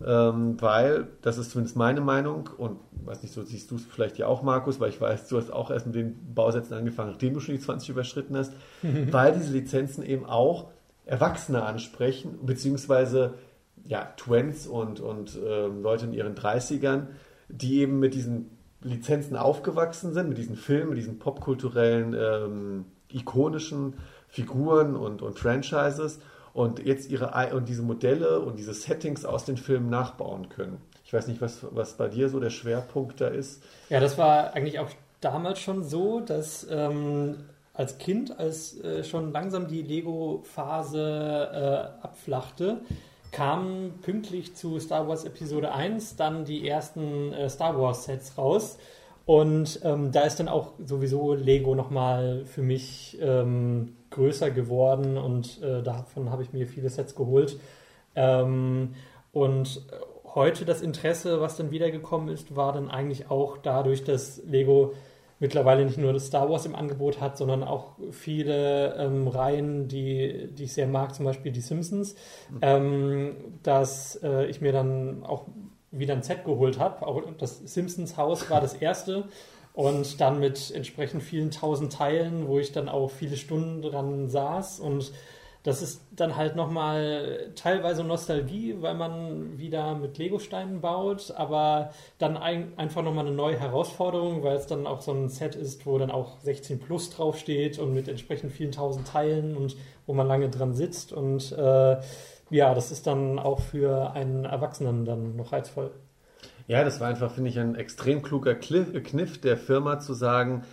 Ähm, 0.06 0.60
weil, 0.60 1.08
das 1.22 1.38
ist 1.38 1.52
zumindest 1.52 1.76
meine 1.76 2.02
Meinung 2.02 2.50
und 2.58 2.80
weiß 3.06 3.22
nicht, 3.22 3.34
so 3.34 3.44
siehst 3.44 3.70
du 3.70 3.76
es 3.76 3.86
vielleicht 3.86 4.18
ja 4.18 4.26
auch, 4.26 4.42
Markus, 4.42 4.80
weil 4.80 4.90
ich 4.90 5.00
weiß, 5.00 5.28
du 5.28 5.38
hast 5.38 5.54
auch 5.54 5.70
erst 5.70 5.86
mit 5.86 5.96
den 5.96 6.34
Bausätzen 6.34 6.76
angefangen, 6.76 7.12
nachdem 7.12 7.36
du 7.36 7.40
schon 7.40 7.56
die 7.56 7.62
20 7.62 7.90
überschritten 7.90 8.36
hast, 8.36 8.54
weil 8.82 9.34
diese 9.34 9.54
Lizenzen 9.54 10.04
eben 10.04 10.26
auch 10.26 10.70
Erwachsene 11.06 11.64
ansprechen, 11.64 12.40
beziehungsweise 12.44 13.36
ja, 13.86 14.06
Twins 14.18 14.68
und, 14.68 15.00
und 15.00 15.36
äh, 15.36 15.68
Leute 15.68 16.06
in 16.06 16.14
ihren 16.14 16.36
30ern, 16.36 17.08
die 17.50 17.82
eben 17.82 18.00
mit 18.00 18.14
diesen 18.14 18.58
Lizenzen 18.82 19.36
aufgewachsen 19.36 20.14
sind, 20.14 20.30
mit 20.30 20.38
diesen 20.38 20.56
Filmen, 20.56 20.90
mit 20.90 20.98
diesen 20.98 21.20
popkulturellen, 21.20 22.16
ähm, 22.18 22.86
ikonischen 23.12 23.96
Figuren 24.28 24.96
und, 24.96 25.22
und 25.22 25.38
Franchises 25.38 26.20
und 26.54 26.86
jetzt 26.86 27.10
ihre 27.10 27.56
und 27.56 27.70
diese 27.70 27.82
Modelle 27.82 28.42
und 28.42 28.58
diese 28.58 28.74
Settings 28.74 29.26
aus 29.26 29.46
den 29.46 29.58
Filmen 29.58 29.90
nachbauen 29.90 30.50
können. 30.50 30.82
Ich 31.06 31.14
weiß 31.14 31.28
nicht, 31.28 31.42
was, 31.42 31.66
was 31.72 31.98
bei 31.98 32.08
dir 32.08 32.30
so 32.30 32.40
der 32.40 32.50
Schwerpunkt 32.50 33.22
da 33.22 33.28
ist. 33.28 33.64
Ja, 33.90 34.00
das 34.00 34.18
war 34.18 34.54
eigentlich 34.54 34.80
auch 34.80 34.90
damals 35.20 35.60
schon 35.60 35.84
so, 35.84 36.20
dass 36.20 36.66
ähm, 36.70 37.36
als 37.74 37.98
Kind, 37.98 38.38
als 38.40 38.80
äh, 38.82 39.04
schon 39.04 39.32
langsam 39.32 39.68
die 39.68 39.82
Lego-Phase 39.82 41.92
äh, 42.02 42.06
abflachte, 42.06 42.82
kamen 43.32 44.00
pünktlich 44.02 44.56
zu 44.56 44.80
Star 44.80 45.08
Wars 45.08 45.24
Episode 45.24 45.74
1 45.74 46.18
dann 46.18 46.44
die 46.44 46.68
ersten 46.68 47.32
äh, 47.34 47.50
Star 47.50 47.80
Wars 47.80 48.06
Sets 48.06 48.38
raus. 48.38 48.78
Und 49.26 49.80
ähm, 49.84 50.12
da 50.12 50.24
ist 50.24 50.40
dann 50.40 50.50
auch 50.50 50.74
sowieso 50.86 51.34
Lego 51.34 51.76
nochmal 51.76 52.44
für 52.46 52.62
mich 52.62 53.18
ähm, 53.22 53.96
größer 54.12 54.52
geworden 54.52 55.18
und 55.18 55.62
äh, 55.64 55.82
davon 55.82 56.30
habe 56.30 56.44
ich 56.44 56.54
mir 56.54 56.68
viele 56.68 56.90
Sets 56.90 57.16
geholt. 57.16 57.60
Ähm, 58.16 58.94
und 59.32 59.82
heute 60.36 60.66
das 60.66 60.82
Interesse, 60.82 61.42
was 61.42 61.58
dann 61.58 61.72
wiedergekommen 61.72 62.30
ist, 62.30 62.56
war 62.56 62.74
dann 62.74 62.90
eigentlich 62.90 63.30
auch 63.32 63.58
dadurch, 63.58 64.04
dass 64.04 64.42
Lego 64.46 64.94
mittlerweile 65.40 65.84
nicht 65.84 65.98
nur 65.98 66.14
das 66.14 66.28
Star 66.28 66.50
Wars 66.50 66.66
im 66.68 66.76
Angebot 66.76 67.20
hat, 67.20 67.36
sondern 67.36 67.64
auch 67.64 67.94
viele 68.12 68.96
ähm, 68.96 69.28
Reihen, 69.28 69.88
die, 69.88 70.50
die 70.52 70.66
ich 70.66 70.74
sehr 70.74 70.88
mag, 70.88 71.16
zum 71.16 71.26
Beispiel 71.26 71.52
die 71.52 71.62
Simpsons, 71.62 72.16
ähm, 72.62 73.36
dass 73.64 74.22
äh, 74.24 74.46
ich 74.46 74.62
mir 74.62 74.72
dann 74.72 75.24
auch 75.24 75.46
wieder 75.90 76.14
ein 76.14 76.22
Set 76.22 76.46
geholt 76.46 76.80
habe. 76.80 77.06
Auch 77.08 77.24
das 77.40 77.58
Simpsons 77.58 78.18
Haus 78.18 78.50
war 78.52 78.62
das 78.62 78.76
erste 78.76 79.26
und 79.74 80.20
dann 80.20 80.40
mit 80.40 80.72
entsprechend 80.72 81.24
vielen 81.24 81.52
tausend 81.52 81.94
Teilen, 81.94 82.48
wo 82.48 82.60
ich 82.60 82.72
dann 82.72 82.90
auch 82.90 83.12
viele 83.12 83.38
Stunden 83.38 83.82
dran 83.82 84.30
saß 84.30 84.80
und 84.80 85.12
das 85.64 85.84
ist 85.84 86.02
dann 86.16 86.36
halt 86.38 86.56
nochmal 86.56 87.52
teilweise 87.56 88.04
Nostalgie, 88.04 88.78
weil 88.80 88.96
man 88.96 89.60
wieder 89.60 89.94
mit 89.94 90.18
Lego-Steinen 90.18 90.82
baut, 90.82 91.32
aber 91.38 91.92
dann 92.18 92.36
ein, 92.36 92.74
einfach 92.78 93.04
nochmal 93.04 93.28
eine 93.28 93.36
neue 93.36 93.60
Herausforderung, 93.60 94.42
weil 94.42 94.56
es 94.56 94.66
dann 94.66 94.88
auch 94.88 95.02
so 95.02 95.12
ein 95.12 95.30
Set 95.30 95.56
ist, 95.56 95.86
wo 95.86 96.00
dann 96.00 96.10
auch 96.10 96.40
16 96.40 96.80
Plus 96.80 97.12
draufsteht 97.12 97.78
und 97.78 97.94
mit 97.94 98.08
entsprechend 98.08 98.52
vielen 98.52 98.72
tausend 98.72 99.08
Teilen 99.08 99.56
und 99.56 99.76
wo 100.08 100.14
man 100.14 100.28
lange 100.28 100.50
dran 100.50 100.74
sitzt. 100.74 101.14
Und 101.14 101.52
äh, 101.52 101.98
ja, 102.50 102.74
das 102.74 102.92
ist 102.92 103.06
dann 103.06 103.38
auch 103.38 103.60
für 103.60 104.14
einen 104.14 104.46
Erwachsenen 104.46 105.06
dann 105.06 105.36
noch 105.36 105.52
reizvoll. 105.52 105.92
Ja, 106.68 106.84
das 106.84 107.00
war 107.00 107.08
einfach, 107.08 107.32
finde 107.32 107.50
ich, 107.50 107.60
ein 107.60 107.76
extrem 107.76 108.22
kluger 108.22 108.56
Kniff 108.56 109.42
der 109.42 109.58
Firma 109.58 110.00
zu 110.00 110.14
sagen, 110.14 110.64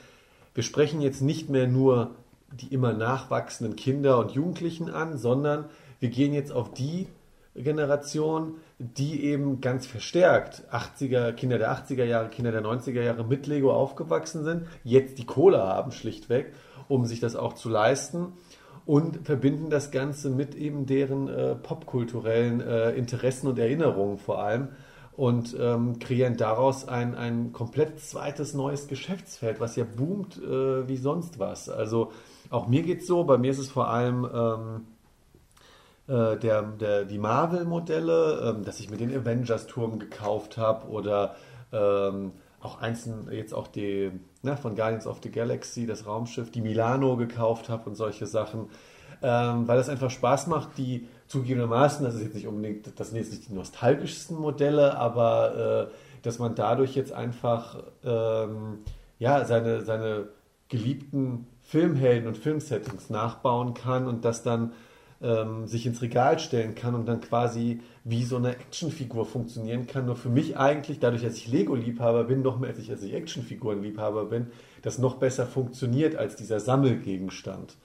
wir 0.54 0.62
sprechen 0.62 1.00
jetzt 1.00 1.22
nicht 1.22 1.50
mehr 1.50 1.66
nur 1.66 2.12
die 2.52 2.72
immer 2.72 2.92
nachwachsenden 2.92 3.76
Kinder 3.76 4.18
und 4.18 4.32
Jugendlichen 4.32 4.90
an, 4.90 5.18
sondern 5.18 5.66
wir 6.00 6.08
gehen 6.08 6.32
jetzt 6.32 6.52
auf 6.52 6.72
die 6.72 7.08
Generation, 7.54 8.56
die 8.78 9.24
eben 9.24 9.60
ganz 9.60 9.86
verstärkt 9.86 10.62
80er, 10.72 11.32
Kinder 11.32 11.58
der 11.58 11.72
80er 11.72 12.04
Jahre, 12.04 12.28
Kinder 12.28 12.52
der 12.52 12.62
90er 12.62 13.02
Jahre 13.02 13.24
mit 13.24 13.46
Lego 13.46 13.72
aufgewachsen 13.72 14.44
sind, 14.44 14.66
jetzt 14.84 15.18
die 15.18 15.26
Kohle 15.26 15.58
haben 15.58 15.92
schlichtweg, 15.92 16.52
um 16.88 17.04
sich 17.04 17.20
das 17.20 17.36
auch 17.36 17.54
zu 17.54 17.68
leisten 17.68 18.32
und 18.86 19.26
verbinden 19.26 19.70
das 19.70 19.90
Ganze 19.90 20.30
mit 20.30 20.54
eben 20.54 20.86
deren 20.86 21.28
äh, 21.28 21.54
popkulturellen 21.56 22.60
äh, 22.60 22.92
Interessen 22.92 23.48
und 23.48 23.58
Erinnerungen 23.58 24.18
vor 24.18 24.42
allem 24.42 24.68
und 25.18 25.56
ähm, 25.58 25.98
kreieren 25.98 26.36
daraus 26.36 26.86
ein, 26.86 27.16
ein 27.16 27.52
komplett 27.52 27.98
zweites 27.98 28.54
neues 28.54 28.86
Geschäftsfeld, 28.86 29.58
was 29.58 29.74
ja 29.74 29.82
boomt 29.84 30.40
äh, 30.40 30.86
wie 30.86 30.96
sonst 30.96 31.40
was. 31.40 31.68
Also 31.68 32.12
auch 32.50 32.68
mir 32.68 32.84
geht 32.84 33.00
es 33.00 33.08
so, 33.08 33.24
bei 33.24 33.36
mir 33.36 33.50
ist 33.50 33.58
es 33.58 33.68
vor 33.68 33.88
allem 33.88 34.24
ähm, 34.32 34.86
äh, 36.06 36.36
der, 36.38 36.62
der, 36.62 37.04
die 37.04 37.18
Marvel-Modelle, 37.18 38.54
ähm, 38.58 38.64
dass 38.64 38.78
ich 38.78 38.90
mir 38.90 38.96
den 38.96 39.12
Avengers-Turm 39.12 39.98
gekauft 39.98 40.56
habe 40.56 40.86
oder 40.86 41.34
ähm, 41.72 42.30
auch 42.60 42.80
einzeln 42.80 43.28
jetzt 43.32 43.54
auch 43.54 43.66
die 43.66 44.12
ne, 44.42 44.56
von 44.56 44.76
Guardians 44.76 45.08
of 45.08 45.18
the 45.20 45.32
Galaxy, 45.32 45.88
das 45.88 46.06
Raumschiff, 46.06 46.52
die 46.52 46.60
Milano 46.60 47.16
gekauft 47.16 47.68
habe 47.68 47.90
und 47.90 47.96
solche 47.96 48.26
Sachen, 48.26 48.70
ähm, 49.20 49.66
weil 49.66 49.78
das 49.78 49.88
einfach 49.88 50.12
Spaß 50.12 50.46
macht, 50.46 50.78
die 50.78 51.08
zugegebenermaßen, 51.28 52.04
das 52.04 52.14
ist 52.14 52.22
jetzt 52.22 52.34
nicht 52.34 52.46
unbedingt, 52.46 52.98
das 52.98 53.10
sind 53.10 53.18
jetzt 53.18 53.30
nicht 53.30 53.48
die 53.48 53.54
nostalgischsten 53.54 54.36
Modelle, 54.36 54.96
aber 54.98 55.90
äh, 55.90 55.94
dass 56.22 56.38
man 56.38 56.54
dadurch 56.54 56.96
jetzt 56.96 57.12
einfach 57.12 57.82
ähm, 58.04 58.78
ja, 59.18 59.44
seine, 59.44 59.82
seine 59.82 60.28
geliebten 60.68 61.46
Filmhelden 61.62 62.28
und 62.28 62.38
Filmsettings 62.38 63.10
nachbauen 63.10 63.74
kann 63.74 64.06
und 64.06 64.24
das 64.24 64.42
dann 64.42 64.72
ähm, 65.20 65.66
sich 65.66 65.86
ins 65.86 66.00
Regal 66.00 66.38
stellen 66.38 66.74
kann 66.74 66.94
und 66.94 67.06
dann 67.06 67.20
quasi 67.20 67.80
wie 68.04 68.24
so 68.24 68.36
eine 68.36 68.52
Actionfigur 68.52 69.26
funktionieren 69.26 69.86
kann. 69.86 70.06
Nur 70.06 70.16
für 70.16 70.28
mich 70.28 70.56
eigentlich, 70.56 71.00
dadurch, 71.00 71.22
dass 71.22 71.36
ich 71.36 71.48
Lego-Liebhaber 71.48 72.24
bin, 72.24 72.42
noch 72.42 72.58
mehr 72.58 72.70
als 72.70 72.78
ich, 72.78 72.90
als 72.90 73.02
ich 73.02 73.14
Actionfiguren-Liebhaber 73.14 74.26
bin, 74.26 74.46
das 74.82 74.98
noch 74.98 75.16
besser 75.16 75.46
funktioniert 75.46 76.16
als 76.16 76.36
dieser 76.36 76.60
Sammelgegenstand. 76.60 77.76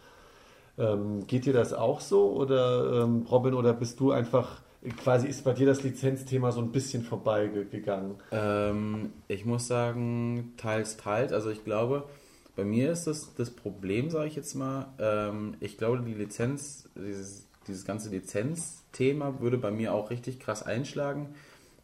Ähm, 0.77 1.27
geht 1.27 1.45
dir 1.45 1.53
das 1.53 1.73
auch 1.73 2.01
so 2.01 2.31
oder 2.31 3.03
ähm, 3.03 3.27
Robin 3.29 3.53
oder 3.53 3.73
bist 3.73 3.99
du 3.99 4.11
einfach 4.11 4.61
quasi 4.91 5.27
ist 5.27 5.43
bei 5.43 5.53
dir 5.53 5.65
das 5.65 5.83
Lizenzthema 5.83 6.51
so 6.51 6.59
ein 6.59 6.71
bisschen 6.71 7.03
vorbeigegangen? 7.03 8.15
Ähm, 8.31 9.13
ich 9.27 9.45
muss 9.45 9.67
sagen, 9.67 10.53
teils, 10.57 10.97
teils. 10.97 11.31
Also 11.31 11.49
ich 11.49 11.63
glaube, 11.63 12.03
bei 12.55 12.63
mir 12.63 12.91
ist 12.91 13.05
das 13.05 13.33
das 13.35 13.51
Problem, 13.51 14.09
sage 14.09 14.27
ich 14.27 14.35
jetzt 14.35 14.55
mal. 14.55 14.87
Ähm, 14.99 15.55
ich 15.59 15.77
glaube, 15.77 16.01
die 16.01 16.13
Lizenz, 16.13 16.89
dieses, 16.95 17.47
dieses 17.67 17.85
ganze 17.85 18.09
Lizenzthema 18.09 19.39
würde 19.39 19.57
bei 19.57 19.71
mir 19.71 19.93
auch 19.93 20.09
richtig 20.09 20.39
krass 20.39 20.63
einschlagen, 20.63 21.29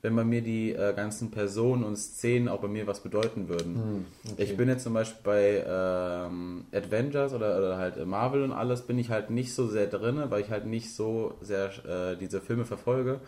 wenn 0.02 0.16
bei 0.16 0.24
mir 0.24 0.42
die 0.42 0.72
äh, 0.72 0.94
ganzen 0.94 1.30
Personen 1.30 1.84
und 1.84 1.98
Szenen 1.98 2.48
auch 2.48 2.62
bei 2.62 2.68
mir 2.70 2.88
was 2.88 3.02
bedeuten 3.02 3.50
würden. 3.50 3.76
Hm, 3.76 4.06
okay. 4.32 4.44
Ich 4.44 4.56
bin 4.56 4.70
jetzt 4.70 4.84
zum 4.84 4.94
Beispiel 4.94 5.20
bei 5.24 5.64
ähm, 5.68 6.66
Avengers 6.72 7.34
oder, 7.34 7.58
oder 7.58 7.78
halt 7.78 8.06
Marvel 8.06 8.44
und 8.44 8.54
alles, 8.54 8.84
bin 8.84 8.98
ich 8.98 9.10
halt 9.10 9.30
nicht 9.30 9.54
so 9.54 9.68
sehr 9.68 9.88
drin, 9.88 10.22
weil 10.30 10.42
ich 10.42 10.50
halt 10.50 10.66
nicht 10.66 10.96
so 10.96 11.34
sehr 11.42 11.72
äh, 11.86 12.16
diese 12.16 12.40
Filme 12.40 12.66
verfolge, 12.66 13.20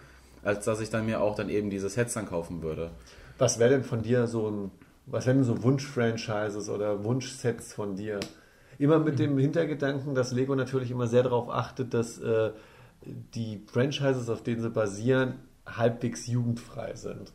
als 0.44 0.64
dass 0.64 0.80
ich 0.80 0.90
dann 0.90 1.06
mir 1.06 1.22
auch 1.22 1.36
dann 1.36 1.50
eben 1.50 1.70
diese 1.70 1.90
Sets 1.90 2.14
dann 2.14 2.28
kaufen 2.28 2.62
würde. 2.62 2.92
Was 3.38 3.60
wäre 3.60 3.72
denn 3.72 3.84
von 3.84 4.02
dir 4.02 4.28
so 4.28 4.50
ein, 4.50 4.72
was 5.08 5.28
wären 5.28 5.44
so 5.44 5.62
Wunsch-Franchises 5.64 6.70
oder 6.70 7.04
Wunschsets 7.04 7.74
von 7.74 7.96
dir? 7.98 8.20
Immer 8.80 9.00
mit 9.00 9.20
dem 9.20 9.38
Hintergedanken, 9.38 10.16
dass 10.16 10.32
Lego 10.32 10.56
natürlich 10.56 10.90
immer 10.90 11.08
sehr 11.08 11.24
darauf 11.24 11.50
achtet, 11.50 11.94
dass 11.94 12.18
äh, 12.20 12.52
die 13.04 13.62
Franchises, 13.66 14.30
auf 14.30 14.42
denen 14.42 14.62
sie 14.62 14.70
basieren, 14.70 15.34
halbwegs 15.66 16.28
jugendfrei 16.28 16.96
sind. 16.96 17.32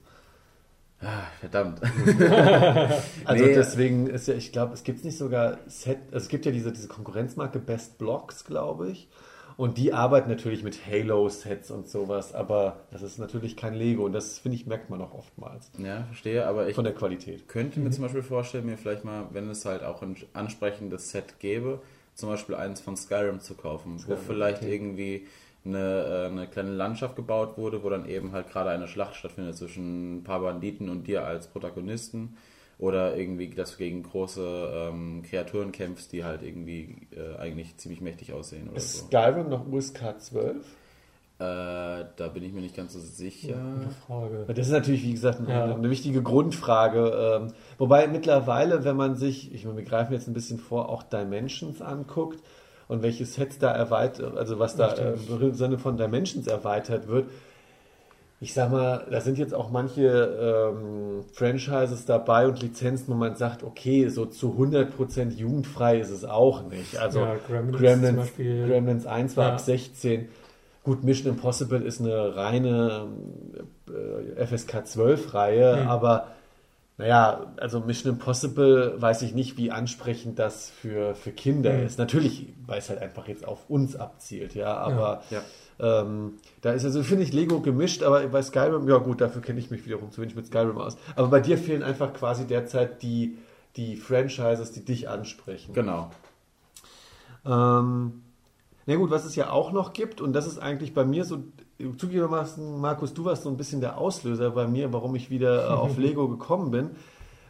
Ah, 1.01 1.25
verdammt. 1.41 1.81
Also 3.25 3.45
Nee. 3.45 3.55
deswegen 3.55 4.07
ist 4.07 4.29
ja, 4.29 4.35
ich 4.35 4.53
glaube, 4.53 4.75
es 4.75 4.83
gibt 4.83 5.05
nicht 5.05 5.19
sogar 5.19 5.59
Set, 5.67 5.99
also 6.07 6.17
es 6.25 6.29
gibt 6.29 6.47
ja 6.47 6.53
diese, 6.53 6.73
diese 6.73 6.89
Konkurrenzmarke 6.89 7.59
Best 7.59 7.99
Blocks, 7.99 8.45
glaube 8.45 8.91
ich. 8.91 9.09
Und 9.59 9.79
die 9.79 9.93
arbeiten 9.95 10.29
natürlich 10.29 10.62
mit 10.62 10.87
Halo-Sets 10.87 11.71
und 11.71 11.89
sowas, 11.89 12.35
aber 12.35 12.81
das 12.91 13.01
ist 13.03 13.19
natürlich 13.19 13.57
kein 13.57 13.73
Lego 13.75 14.05
und 14.05 14.12
das, 14.12 14.39
finde 14.39 14.57
ich, 14.57 14.67
merkt 14.67 14.91
man 14.91 15.01
auch 15.01 15.15
oftmals 15.15 15.71
Ja, 15.79 16.05
verstehe, 16.05 16.47
aber 16.47 16.69
ich 16.69 16.75
von 16.75 16.85
der 16.85 16.95
Qualität. 16.95 17.49
könnte 17.49 17.81
mir 17.81 17.91
zum 17.91 18.03
Beispiel 18.05 18.23
vorstellen, 18.23 18.67
mir 18.67 18.77
vielleicht 18.77 19.05
mal, 19.05 19.29
wenn 19.33 19.49
es 19.49 19.65
halt 19.65 19.83
auch 19.83 20.03
ein 20.03 20.15
ansprechendes 20.35 21.11
Set 21.11 21.39
gäbe, 21.41 21.81
zum 22.15 22.29
Beispiel 22.29 22.55
eins 22.55 22.81
von 22.83 22.97
Skyrim 22.97 23.41
zu 23.41 23.55
kaufen, 23.55 23.95
wo 23.97 23.99
Skyrim, 23.99 24.19
vielleicht 24.27 24.62
okay. 24.62 24.75
irgendwie 24.75 25.27
eine, 25.67 26.05
äh, 26.05 26.27
eine 26.27 26.47
kleine 26.47 26.71
Landschaft 26.73 27.17
gebaut 27.17 27.59
wurde, 27.59 27.83
wo 27.83 27.91
dann 27.91 28.09
eben 28.09 28.33
halt 28.33 28.49
gerade 28.51 28.71
eine 28.71 28.89
Schlacht 28.89 29.17
stattfindet 29.17 29.57
zwischen 29.57 30.19
ein 30.19 30.25
paar 30.25 30.41
Banditen 30.41 30.89
und 30.89 31.07
dir 31.07 31.25
als 31.25 31.49
Protagonisten. 31.49 32.37
Oder 32.79 33.17
irgendwie, 33.17 33.49
dass 33.49 33.73
du 33.73 33.79
gegen 33.79 34.03
große 34.03 34.91
ähm, 34.91 35.23
Kreaturen 35.23 35.73
kämpfst, 35.73 36.13
die 36.13 36.25
halt 36.25 36.43
irgendwie 36.43 37.07
äh, 37.17 37.37
eigentlich 37.39 37.77
ziemlich 37.79 38.03
mächtig 38.03 38.35
aussehen 38.35 38.69
oder 38.69 38.77
Ist 38.77 38.99
so. 38.99 39.07
Skyrim 39.07 39.49
noch 39.49 39.67
USK 39.67 40.21
12? 40.21 40.57
Äh, 41.39 41.43
da 42.17 42.29
bin 42.33 42.43
ich 42.43 42.53
mir 42.53 42.63
nicht 42.63 42.77
ganz 42.77 42.95
so 42.95 42.99
sicher. 42.99 43.57
Frage. 44.07 44.45
Das 44.49 44.67
ist 44.67 44.73
natürlich, 44.73 45.03
wie 45.05 45.13
gesagt, 45.13 45.39
eine, 45.41 45.49
Ja. 45.51 45.75
eine 45.75 45.91
wichtige 45.91 46.23
Grundfrage. 46.23 47.41
Ähm, 47.43 47.53
wobei 47.79 48.07
mittlerweile, 48.09 48.85
wenn 48.85 48.97
man 48.97 49.17
sich, 49.17 49.55
ich 49.55 49.65
meine, 49.67 49.77
wir 49.79 49.85
greifen 49.85 50.15
jetzt 50.15 50.29
ein 50.29 50.35
bisschen 50.35 50.59
vor, 50.59 50.89
auch 50.89 51.03
Dimensions 51.03 51.83
anguckt 51.83 52.41
und 52.88 53.03
welche 53.03 53.25
Sets 53.27 53.59
da 53.59 53.72
erweitert, 53.72 54.37
also 54.37 54.59
was 54.59 54.77
da 54.77 54.92
äh, 54.94 55.14
im 55.40 55.55
Sinne 55.55 55.79
von 55.79 55.96
Dimensions 55.96 56.46
erweitert 56.46 57.09
wird. 57.09 57.27
Ich 58.38 58.53
sag 58.53 58.70
mal, 58.70 59.07
da 59.11 59.22
sind 59.22 59.38
jetzt 59.38 59.55
auch 59.55 59.70
manche 59.70 60.72
ähm, 60.75 61.25
Franchises 61.33 62.05
dabei 62.05 62.46
und 62.46 62.61
Lizenzen, 62.61 63.09
wo 63.09 63.14
man 63.16 63.35
sagt, 63.35 63.62
okay, 63.64 64.09
so 64.09 64.27
zu 64.27 64.55
100% 64.59 65.31
jugendfrei 65.31 65.99
ist 65.99 66.11
es 66.11 66.25
auch 66.27 66.62
nicht. 66.68 66.99
Also 66.99 67.20
Ja, 67.20 67.37
Gremlins 67.49 67.79
Gremlins, 67.79 68.09
zum 68.09 68.16
Beispiel. 68.18 68.66
Gremlins 68.66 69.07
1 69.07 69.37
war 69.38 69.46
Ja. 69.46 69.53
ab 69.55 69.61
16. 69.61 70.29
Gut, 70.85 71.03
Mission 71.03 71.33
Impossible 71.33 71.81
ist 71.83 72.01
eine 72.01 72.37
reine 72.37 73.07
äh, 74.37 74.46
FSK 74.46 74.87
12 74.87 75.33
Reihe, 75.35 75.81
Hm. 75.81 75.88
aber 75.88 76.29
naja, 76.99 77.53
also 77.59 77.81
Mission 77.81 78.15
Impossible 78.15 78.95
weiß 79.01 79.23
ich 79.23 79.35
nicht, 79.35 79.57
wie 79.59 79.71
ansprechend 79.71 80.39
das 80.39 80.71
für, 80.71 81.15
für 81.15 81.31
Kinder 81.31 81.73
Hm. 81.73 81.85
ist. 81.87 81.99
Natürlich, 81.99 82.47
weil 82.67 82.79
es 82.79 82.89
halt 82.89 83.01
einfach 83.01 83.29
jetzt 83.29 83.47
auf 83.47 83.69
uns 83.69 83.97
abzielt, 83.97 84.55
ja, 84.55 84.75
aber 84.77 85.23
Ja. 85.31 85.43
ähm, 85.79 86.35
da 86.63 86.73
ist 86.73 86.85
also, 86.87 87.03
finde 87.03 87.25
ich, 87.25 87.33
Lego 87.35 87.61
gemischt, 87.61 88.03
aber 88.03 88.27
bei 88.29 88.41
Skyrim, 88.43 88.89
ja 88.89 88.97
gut, 88.97 89.21
dafür 89.21 89.43
kenne 89.43 89.59
ich 89.61 89.71
mich 89.71 89.85
wiederum 89.85 90.11
zu 90.11 90.23
wenig 90.23 90.35
mit 90.37 90.47
Skyrim 90.47 90.79
aus. 90.79 90.97
Aber 91.17 91.29
bei 91.29 91.41
dir 91.41 91.59
fehlen 91.59 91.83
einfach 91.83 92.15
quasi 92.15 92.47
derzeit 92.47 93.03
die, 93.03 93.37
die 93.77 93.97
Franchises, 93.97 94.73
die 94.73 94.85
dich 94.85 95.09
ansprechen. 95.11 95.75
Genau. 95.75 96.11
Ähm, 97.45 98.23
na 98.87 98.97
gut, 98.97 99.11
was 99.11 99.25
es 99.25 99.37
ja 99.37 99.51
auch 99.51 99.73
noch 99.73 99.93
gibt, 99.93 100.21
und 100.21 100.33
das 100.33 100.47
ist 100.47 100.59
eigentlich 100.59 100.95
bei 100.95 101.05
mir 101.05 101.25
so, 101.25 101.43
zugegebenermaßen, 101.79 102.81
Markus, 102.81 103.15
du 103.15 103.25
warst 103.25 103.43
so 103.43 103.51
ein 103.51 103.57
bisschen 103.57 103.81
der 103.81 103.99
Auslöser 103.99 104.51
bei 104.51 104.67
mir, 104.67 104.93
warum 104.93 105.15
ich 105.15 105.31
wieder 105.31 105.67
äh, 105.67 105.69
auf 105.69 105.99
Lego 105.99 106.29
gekommen 106.29 106.71
bin. 106.71 106.91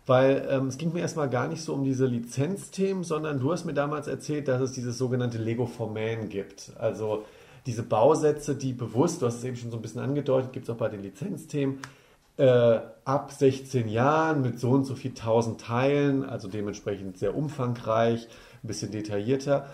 Weil 0.07 0.47
ähm, 0.51 0.69
es 0.69 0.79
ging 0.79 0.93
mir 0.93 1.01
erstmal 1.01 1.29
gar 1.29 1.49
nicht 1.49 1.63
so 1.63 1.75
um 1.75 1.83
diese 1.83 2.07
Lizenzthemen, 2.07 3.03
sondern 3.03 3.41
du 3.41 3.53
hast 3.53 3.65
mir 3.65 3.75
damals 3.75 4.07
erzählt, 4.07 4.47
dass 4.47 4.61
es 4.61 4.73
dieses 4.73 4.99
sogenannte 4.99 5.39
Lego 5.39 5.67
for 5.67 5.91
Man 5.91 6.29
gibt. 6.29 6.71
Also 6.79 7.25
diese 7.67 7.83
Bausätze, 7.83 8.55
die 8.55 8.73
bewusst, 8.73 9.21
du 9.21 9.27
hast 9.27 9.39
es 9.39 9.45
eben 9.45 9.57
schon 9.57 9.73
so 9.73 9.77
ein 9.77 9.83
bisschen 9.83 10.01
angedeutet, 10.01 10.53
gibt 10.53 10.69
es 10.69 10.75
auch 10.75 10.79
bei 10.79 10.89
den 10.89 11.03
Lizenzthemen, 11.03 11.81
äh, 12.37 12.79
ab 13.05 13.33
16 13.33 13.89
Jahren 13.89 14.43
mit 14.43 14.61
so 14.61 14.71
und 14.71 14.85
so 14.85 14.95
viel 14.95 15.15
tausend 15.15 15.61
Teilen, 15.61 16.25
also 16.25 16.49
dementsprechend 16.49 17.19
sehr 17.19 17.37
umfangreich, 17.37 18.29
ein 18.63 18.69
bisschen 18.69 18.93
detaillierter. 18.93 19.67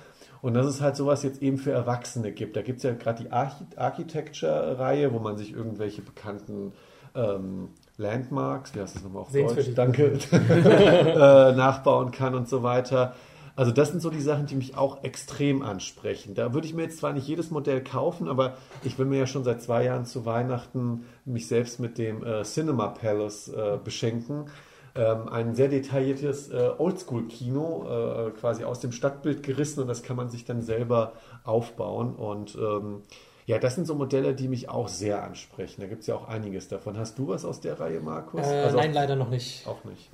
Und 0.42 0.54
dass 0.54 0.66
es 0.66 0.80
halt 0.80 0.96
sowas 0.96 1.22
jetzt 1.22 1.40
eben 1.40 1.56
für 1.56 1.70
Erwachsene 1.70 2.32
gibt. 2.32 2.56
Da 2.56 2.62
gibt 2.62 2.78
es 2.78 2.82
ja 2.82 2.92
gerade 2.92 3.22
die 3.22 3.30
Archi 3.30 3.64
Architecture-Reihe, 3.76 5.12
wo 5.12 5.20
man 5.20 5.38
sich 5.38 5.52
irgendwelche 5.52 6.02
bekannten 6.02 6.72
ähm, 7.14 7.68
Landmarks, 7.96 8.74
wie 8.74 8.80
heißt 8.80 8.96
das 8.96 9.04
nochmal 9.04 9.22
auf 9.22 9.32
Deutsch? 9.32 9.70
Danke, 9.74 10.18
äh, 10.32 11.52
nachbauen 11.54 12.10
kann 12.10 12.34
und 12.34 12.48
so 12.48 12.62
weiter. 12.64 13.14
Also 13.54 13.70
das 13.70 13.90
sind 13.90 14.00
so 14.00 14.10
die 14.10 14.20
Sachen, 14.20 14.46
die 14.46 14.56
mich 14.56 14.76
auch 14.76 15.04
extrem 15.04 15.62
ansprechen. 15.62 16.34
Da 16.34 16.54
würde 16.54 16.66
ich 16.66 16.74
mir 16.74 16.82
jetzt 16.82 16.98
zwar 16.98 17.12
nicht 17.12 17.28
jedes 17.28 17.50
Modell 17.50 17.84
kaufen, 17.84 18.26
aber 18.26 18.56
ich 18.82 18.98
will 18.98 19.06
mir 19.06 19.18
ja 19.18 19.26
schon 19.26 19.44
seit 19.44 19.62
zwei 19.62 19.84
Jahren 19.84 20.06
zu 20.06 20.24
Weihnachten 20.24 21.04
mich 21.24 21.46
selbst 21.46 21.78
mit 21.78 21.98
dem 21.98 22.24
äh, 22.24 22.42
Cinema 22.44 22.88
Palace 22.88 23.48
äh, 23.48 23.78
beschenken. 23.82 24.46
Ähm, 24.94 25.28
ein 25.28 25.54
sehr 25.54 25.68
detailliertes 25.68 26.50
äh, 26.50 26.70
Oldschool-Kino, 26.76 28.28
äh, 28.28 28.30
quasi 28.32 28.64
aus 28.64 28.80
dem 28.80 28.92
Stadtbild 28.92 29.42
gerissen 29.42 29.80
und 29.80 29.88
das 29.88 30.02
kann 30.02 30.16
man 30.16 30.28
sich 30.28 30.44
dann 30.44 30.60
selber 30.62 31.14
aufbauen. 31.44 32.14
Und 32.14 32.54
ähm, 32.56 33.02
ja, 33.46 33.58
das 33.58 33.74
sind 33.74 33.86
so 33.86 33.94
Modelle, 33.94 34.34
die 34.34 34.48
mich 34.48 34.68
auch 34.68 34.88
sehr 34.88 35.22
ansprechen. 35.24 35.80
Da 35.80 35.86
gibt 35.86 36.02
es 36.02 36.06
ja 36.08 36.14
auch 36.14 36.28
einiges 36.28 36.68
davon. 36.68 36.98
Hast 36.98 37.18
du 37.18 37.28
was 37.28 37.44
aus 37.44 37.60
der 37.60 37.80
Reihe, 37.80 38.00
Markus? 38.00 38.46
Äh, 38.46 38.64
Also 38.64 38.76
nein, 38.76 38.92
leider 38.92 39.16
noch 39.16 39.30
nicht. 39.30 39.66
auch 39.66 39.82
nicht. 39.84 40.10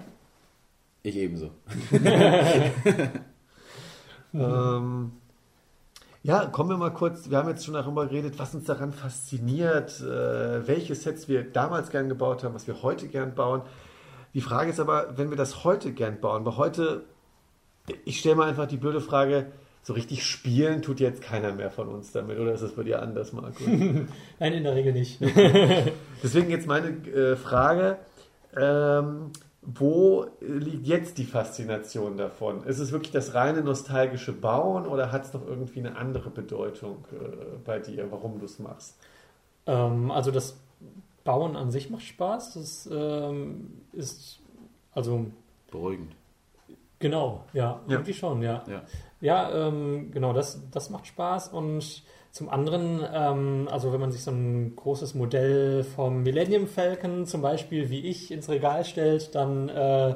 Ich 1.03 1.17
ebenso. 1.17 1.51
Ähm, 4.35 5.13
ja, 6.23 6.47
kommen 6.47 6.71
wir 6.71 6.77
mal 6.77 6.91
kurz, 6.93 7.31
wir 7.31 7.39
haben 7.39 7.49
jetzt 7.49 7.65
schon 7.65 7.75
darüber 7.75 8.07
geredet, 8.07 8.39
was 8.39 8.55
uns 8.55 8.65
daran 8.67 8.93
fasziniert, 8.93 10.01
äh, 10.01 10.67
welche 10.67 10.95
Sets 10.95 11.29
wir 11.29 11.45
damals 11.45 11.91
gern 11.91 12.09
gebaut 12.09 12.45
haben, 12.45 12.55
was 12.55 12.67
wir 12.67 12.83
heute 12.83 13.09
gern 13.09 13.35
bauen. 13.35 13.63
Die 14.35 14.41
Frage 14.41 14.71
ist 14.71 14.81
aber, 14.81 15.17
wenn 15.17 15.31
wir 15.31 15.37
das 15.37 15.65
heute 15.65 15.93
gern 15.93 16.21
bauen, 16.21 16.45
weil 16.45 16.57
heute, 16.57 17.05
ich 18.05 18.19
stelle 18.19 18.37
mal 18.37 18.49
einfach 18.49 18.67
die 18.67 18.77
blöde 18.77 19.01
Frage, 19.01 19.47
so 19.83 19.95
richtig 19.95 20.25
spielen 20.27 20.83
tut 20.83 21.01
jetzt 21.01 21.23
keiner 21.23 21.53
mehr 21.53 21.71
von 21.71 21.89
uns 21.89 22.13
damit, 22.13 22.39
oder 22.39 22.53
ist 22.53 22.63
das 22.63 22.73
bei 22.73 22.83
dir 22.83 23.01
anders, 23.01 23.33
Markus? 23.33 23.67
Nein, 24.39 24.53
in 24.53 24.65
der 24.65 24.75
Regel 24.75 24.93
nicht. 24.93 25.21
Deswegen 26.23 26.51
jetzt 26.51 26.67
meine 26.67 26.89
äh, 26.89 27.37
Frage, 27.37 27.99
ähm, 28.57 29.31
wo 29.63 30.27
liegt 30.41 30.87
jetzt 30.87 31.19
die 31.19 31.25
Faszination 31.25 32.17
davon? 32.17 32.65
Ist 32.65 32.79
es 32.79 32.93
wirklich 32.93 33.13
das 33.13 33.35
reine 33.35 33.63
nostalgische 33.63 34.33
Bauen 34.33 34.87
oder 34.87 35.11
hat 35.13 35.25
es 35.25 35.33
noch 35.33 35.47
irgendwie 35.47 35.81
eine 35.81 35.97
andere 35.97 36.31
Bedeutung 36.31 37.05
äh, 37.13 37.57
bei 37.65 37.79
dir, 37.79 38.11
warum 38.11 38.39
du 38.39 38.45
es 38.45 38.59
machst? 38.59 38.95
ähm, 39.69 40.11
also 40.11 40.31
das 40.31 40.57
Bauen 41.25 41.57
an 41.57 41.71
sich 41.71 41.91
macht 41.91 42.03
Spaß. 42.05 42.55
Das 42.55 42.89
ähm, 42.93 43.83
ist 43.93 44.41
also 44.93 45.27
Beruhigend. 45.71 46.15
genau, 46.99 47.45
ja, 47.53 47.81
Ja. 47.87 47.93
irgendwie 47.95 48.15
schon, 48.15 48.43
ja. 48.43 48.65
Ja. 48.69 48.83
Ja, 49.21 49.67
ähm, 49.69 50.11
genau, 50.13 50.33
das, 50.33 50.61
das 50.71 50.91
macht 50.91 51.07
Spaß. 51.09 51.49
Und 51.49 52.03
zum 52.31 52.49
anderen, 52.49 53.01
ähm, 53.13 53.69
also 53.71 53.93
wenn 53.93 54.01
man 54.01 54.13
sich 54.13 54.23
so 54.23 54.31
ein 54.31 54.77
großes 54.77 55.15
Modell 55.15 55.83
vom 55.83 56.23
Millennium 56.23 56.67
Falcon 56.69 57.27
zum 57.27 57.43
Beispiel 57.43 57.91
wie 57.91 58.01
ich 58.07 58.31
ins 58.31 58.49
Regal 58.49 58.85
stellt, 58.85 59.35
dann 59.35 59.69
äh, 59.69 60.15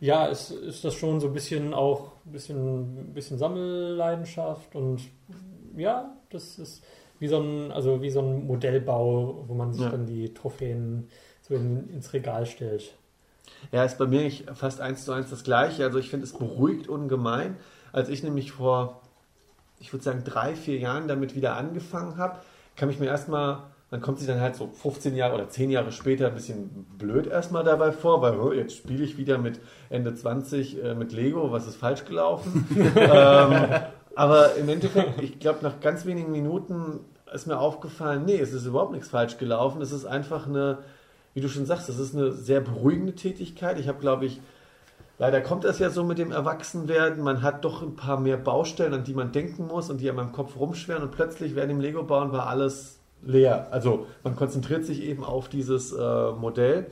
ja, 0.00 0.26
ist, 0.26 0.50
ist 0.50 0.84
das 0.84 0.94
schon 0.94 1.20
so 1.20 1.28
ein 1.28 1.32
bisschen 1.32 1.72
auch 1.72 2.10
ein 2.26 2.32
bisschen, 2.32 3.14
bisschen 3.14 3.38
Sammelleidenschaft 3.38 4.74
und 4.74 5.02
ja, 5.76 6.12
das 6.30 6.58
ist 6.58 6.82
wie 7.22 7.28
so 7.28 7.38
ein, 7.40 7.70
also 7.72 8.02
wie 8.02 8.10
so 8.10 8.20
ein 8.20 8.46
Modellbau, 8.46 9.44
wo 9.46 9.54
man 9.54 9.72
sich 9.72 9.82
Ja. 9.82 9.90
dann 9.90 10.06
die 10.06 10.34
Trophäen 10.34 11.08
so 11.40 11.54
in, 11.54 11.88
ins 11.88 12.12
Regal 12.12 12.46
stellt. 12.46 12.94
Ja, 13.70 13.84
ist 13.84 13.96
bei 13.96 14.06
mir 14.06 14.30
fast 14.54 14.80
eins 14.80 15.04
zu 15.04 15.12
eins 15.12 15.30
das 15.30 15.44
Gleiche. 15.44 15.84
Also 15.84 15.98
ich 15.98 16.10
finde, 16.10 16.24
es 16.24 16.32
beruhigt 16.32 16.88
ungemein. 16.88 17.56
Als 17.92 18.08
ich 18.08 18.22
nämlich 18.22 18.52
vor, 18.52 19.02
ich 19.78 19.92
würde 19.92 20.04
sagen, 20.04 20.22
drei, 20.24 20.54
vier 20.56 20.78
Jahren 20.78 21.06
damit 21.06 21.36
wieder 21.36 21.56
angefangen 21.56 22.16
habe, 22.16 22.40
kam 22.76 22.90
ich 22.90 22.98
mir 22.98 23.06
erstmal 23.06 23.62
man 23.92 24.00
kommt 24.00 24.18
sich 24.18 24.26
dann 24.26 24.40
halt 24.40 24.56
so 24.56 24.68
15 24.68 25.14
Jahre 25.14 25.34
oder 25.34 25.50
10 25.50 25.70
Jahre 25.70 25.92
später 25.92 26.28
ein 26.28 26.34
bisschen 26.34 26.86
blöd 26.96 27.26
erstmal 27.26 27.62
dabei 27.62 27.92
vor, 27.92 28.22
weil 28.22 28.40
oh, 28.40 28.50
jetzt 28.50 28.74
spiele 28.74 29.04
ich 29.04 29.18
wieder 29.18 29.36
mit 29.36 29.60
Ende 29.90 30.14
20 30.14 30.82
äh, 30.82 30.94
mit 30.94 31.12
Lego, 31.12 31.52
was 31.52 31.66
ist 31.66 31.76
falsch 31.76 32.06
gelaufen? 32.06 32.66
ähm, 32.96 33.54
aber 34.14 34.54
im 34.54 34.70
Endeffekt, 34.70 35.20
ich 35.22 35.38
glaube, 35.38 35.58
nach 35.60 35.80
ganz 35.80 36.06
wenigen 36.06 36.32
Minuten 36.32 37.00
ist 37.34 37.46
mir 37.46 37.58
aufgefallen, 37.58 38.24
nee, 38.24 38.38
es 38.38 38.52
ist 38.52 38.66
überhaupt 38.66 38.92
nichts 38.92 39.08
falsch 39.08 39.38
gelaufen. 39.38 39.80
Es 39.82 39.92
ist 39.92 40.04
einfach 40.04 40.46
eine, 40.46 40.78
wie 41.34 41.40
du 41.40 41.48
schon 41.48 41.66
sagst, 41.66 41.88
es 41.88 41.98
ist 41.98 42.14
eine 42.14 42.32
sehr 42.32 42.60
beruhigende 42.60 43.14
Tätigkeit. 43.14 43.78
Ich 43.78 43.88
habe, 43.88 43.98
glaube 43.98 44.26
ich, 44.26 44.40
leider 45.18 45.40
kommt 45.40 45.64
das 45.64 45.78
ja 45.78 45.90
so 45.90 46.04
mit 46.04 46.18
dem 46.18 46.32
Erwachsenwerden. 46.32 47.22
Man 47.22 47.42
hat 47.42 47.64
doch 47.64 47.82
ein 47.82 47.96
paar 47.96 48.20
mehr 48.20 48.36
Baustellen, 48.36 48.94
an 48.94 49.04
die 49.04 49.14
man 49.14 49.32
denken 49.32 49.66
muss 49.66 49.90
und 49.90 50.00
die 50.00 50.10
an 50.10 50.16
meinem 50.16 50.32
Kopf 50.32 50.56
rumschweren 50.56 51.02
und 51.02 51.12
plötzlich 51.12 51.54
während 51.54 51.70
dem 51.70 51.80
Lego 51.80 52.02
bauen 52.02 52.32
war 52.32 52.46
alles 52.46 52.98
leer. 53.22 53.68
Also 53.70 54.06
man 54.24 54.36
konzentriert 54.36 54.84
sich 54.84 55.02
eben 55.02 55.24
auf 55.24 55.48
dieses 55.48 55.92
äh, 55.92 56.32
Modell. 56.32 56.86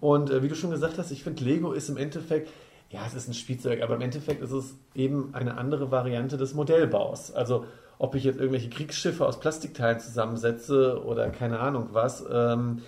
Und 0.00 0.30
äh, 0.30 0.42
wie 0.42 0.48
du 0.48 0.54
schon 0.54 0.70
gesagt 0.70 0.98
hast, 0.98 1.10
ich 1.10 1.22
finde, 1.22 1.44
Lego 1.44 1.72
ist 1.72 1.88
im 1.88 1.96
Endeffekt, 1.96 2.50
ja, 2.90 3.00
es 3.06 3.14
ist 3.14 3.28
ein 3.28 3.34
Spielzeug, 3.34 3.82
aber 3.82 3.96
im 3.96 4.00
Endeffekt 4.00 4.42
ist 4.42 4.52
es 4.52 4.74
eben 4.94 5.30
eine 5.34 5.58
andere 5.58 5.90
Variante 5.90 6.36
des 6.36 6.54
Modellbaus. 6.54 7.32
Also 7.32 7.64
ob 7.98 8.14
ich 8.14 8.24
jetzt 8.24 8.38
irgendwelche 8.38 8.70
Kriegsschiffe 8.70 9.26
aus 9.26 9.40
Plastikteilen 9.40 10.00
zusammensetze 10.00 11.02
oder 11.04 11.30
keine 11.30 11.60
Ahnung 11.60 11.88
was, 11.92 12.24
ähm, 12.30 12.82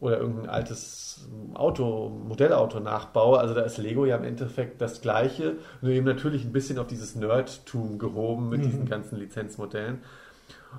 oder 0.00 0.18
irgendein 0.18 0.48
altes 0.48 1.26
Auto, 1.54 2.10
Modellauto 2.10 2.80
nachbaue. 2.80 3.38
Also 3.38 3.54
da 3.54 3.62
ist 3.62 3.78
Lego 3.78 4.04
ja 4.04 4.16
im 4.16 4.24
Endeffekt 4.24 4.80
das 4.80 5.00
Gleiche, 5.00 5.56
nur 5.80 5.92
eben 5.92 6.06
natürlich 6.06 6.44
ein 6.44 6.52
bisschen 6.52 6.78
auf 6.78 6.86
dieses 6.86 7.14
Nerdtum 7.14 7.98
gehoben 7.98 8.48
mit 8.48 8.60
mhm. 8.60 8.64
diesen 8.64 8.88
ganzen 8.88 9.18
Lizenzmodellen. 9.18 10.00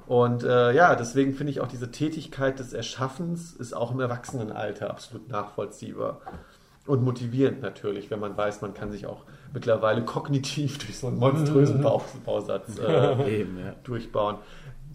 Und 0.06 0.44
äh, 0.44 0.74
ja, 0.74 0.96
deswegen 0.96 1.34
finde 1.34 1.52
ich 1.52 1.62
auch 1.62 1.68
diese 1.68 1.92
Tätigkeit 1.92 2.60
des 2.60 2.74
Erschaffens 2.74 3.54
ist 3.54 3.74
auch 3.74 3.92
im 3.92 4.00
Erwachsenenalter 4.00 4.92
absolut 4.92 5.30
nachvollziehbar. 5.30 6.22
Und 6.86 7.04
motivierend 7.04 7.62
natürlich, 7.62 8.12
wenn 8.12 8.20
man 8.20 8.38
weiß, 8.38 8.62
man 8.62 8.74
kann 8.74 8.92
sich 8.92 9.08
auch 9.08 9.24
mittlerweile 9.53 10.03
kognitiv 10.05 10.77
durch 10.86 10.97
so 10.97 11.07
einen 11.07 11.19
monströsen 11.19 11.81
Bau 11.81 12.03
Bausatz 12.25 12.77
äh, 12.79 13.39
Eben, 13.41 13.60
ja. 13.60 13.75
durchbauen. 13.83 14.38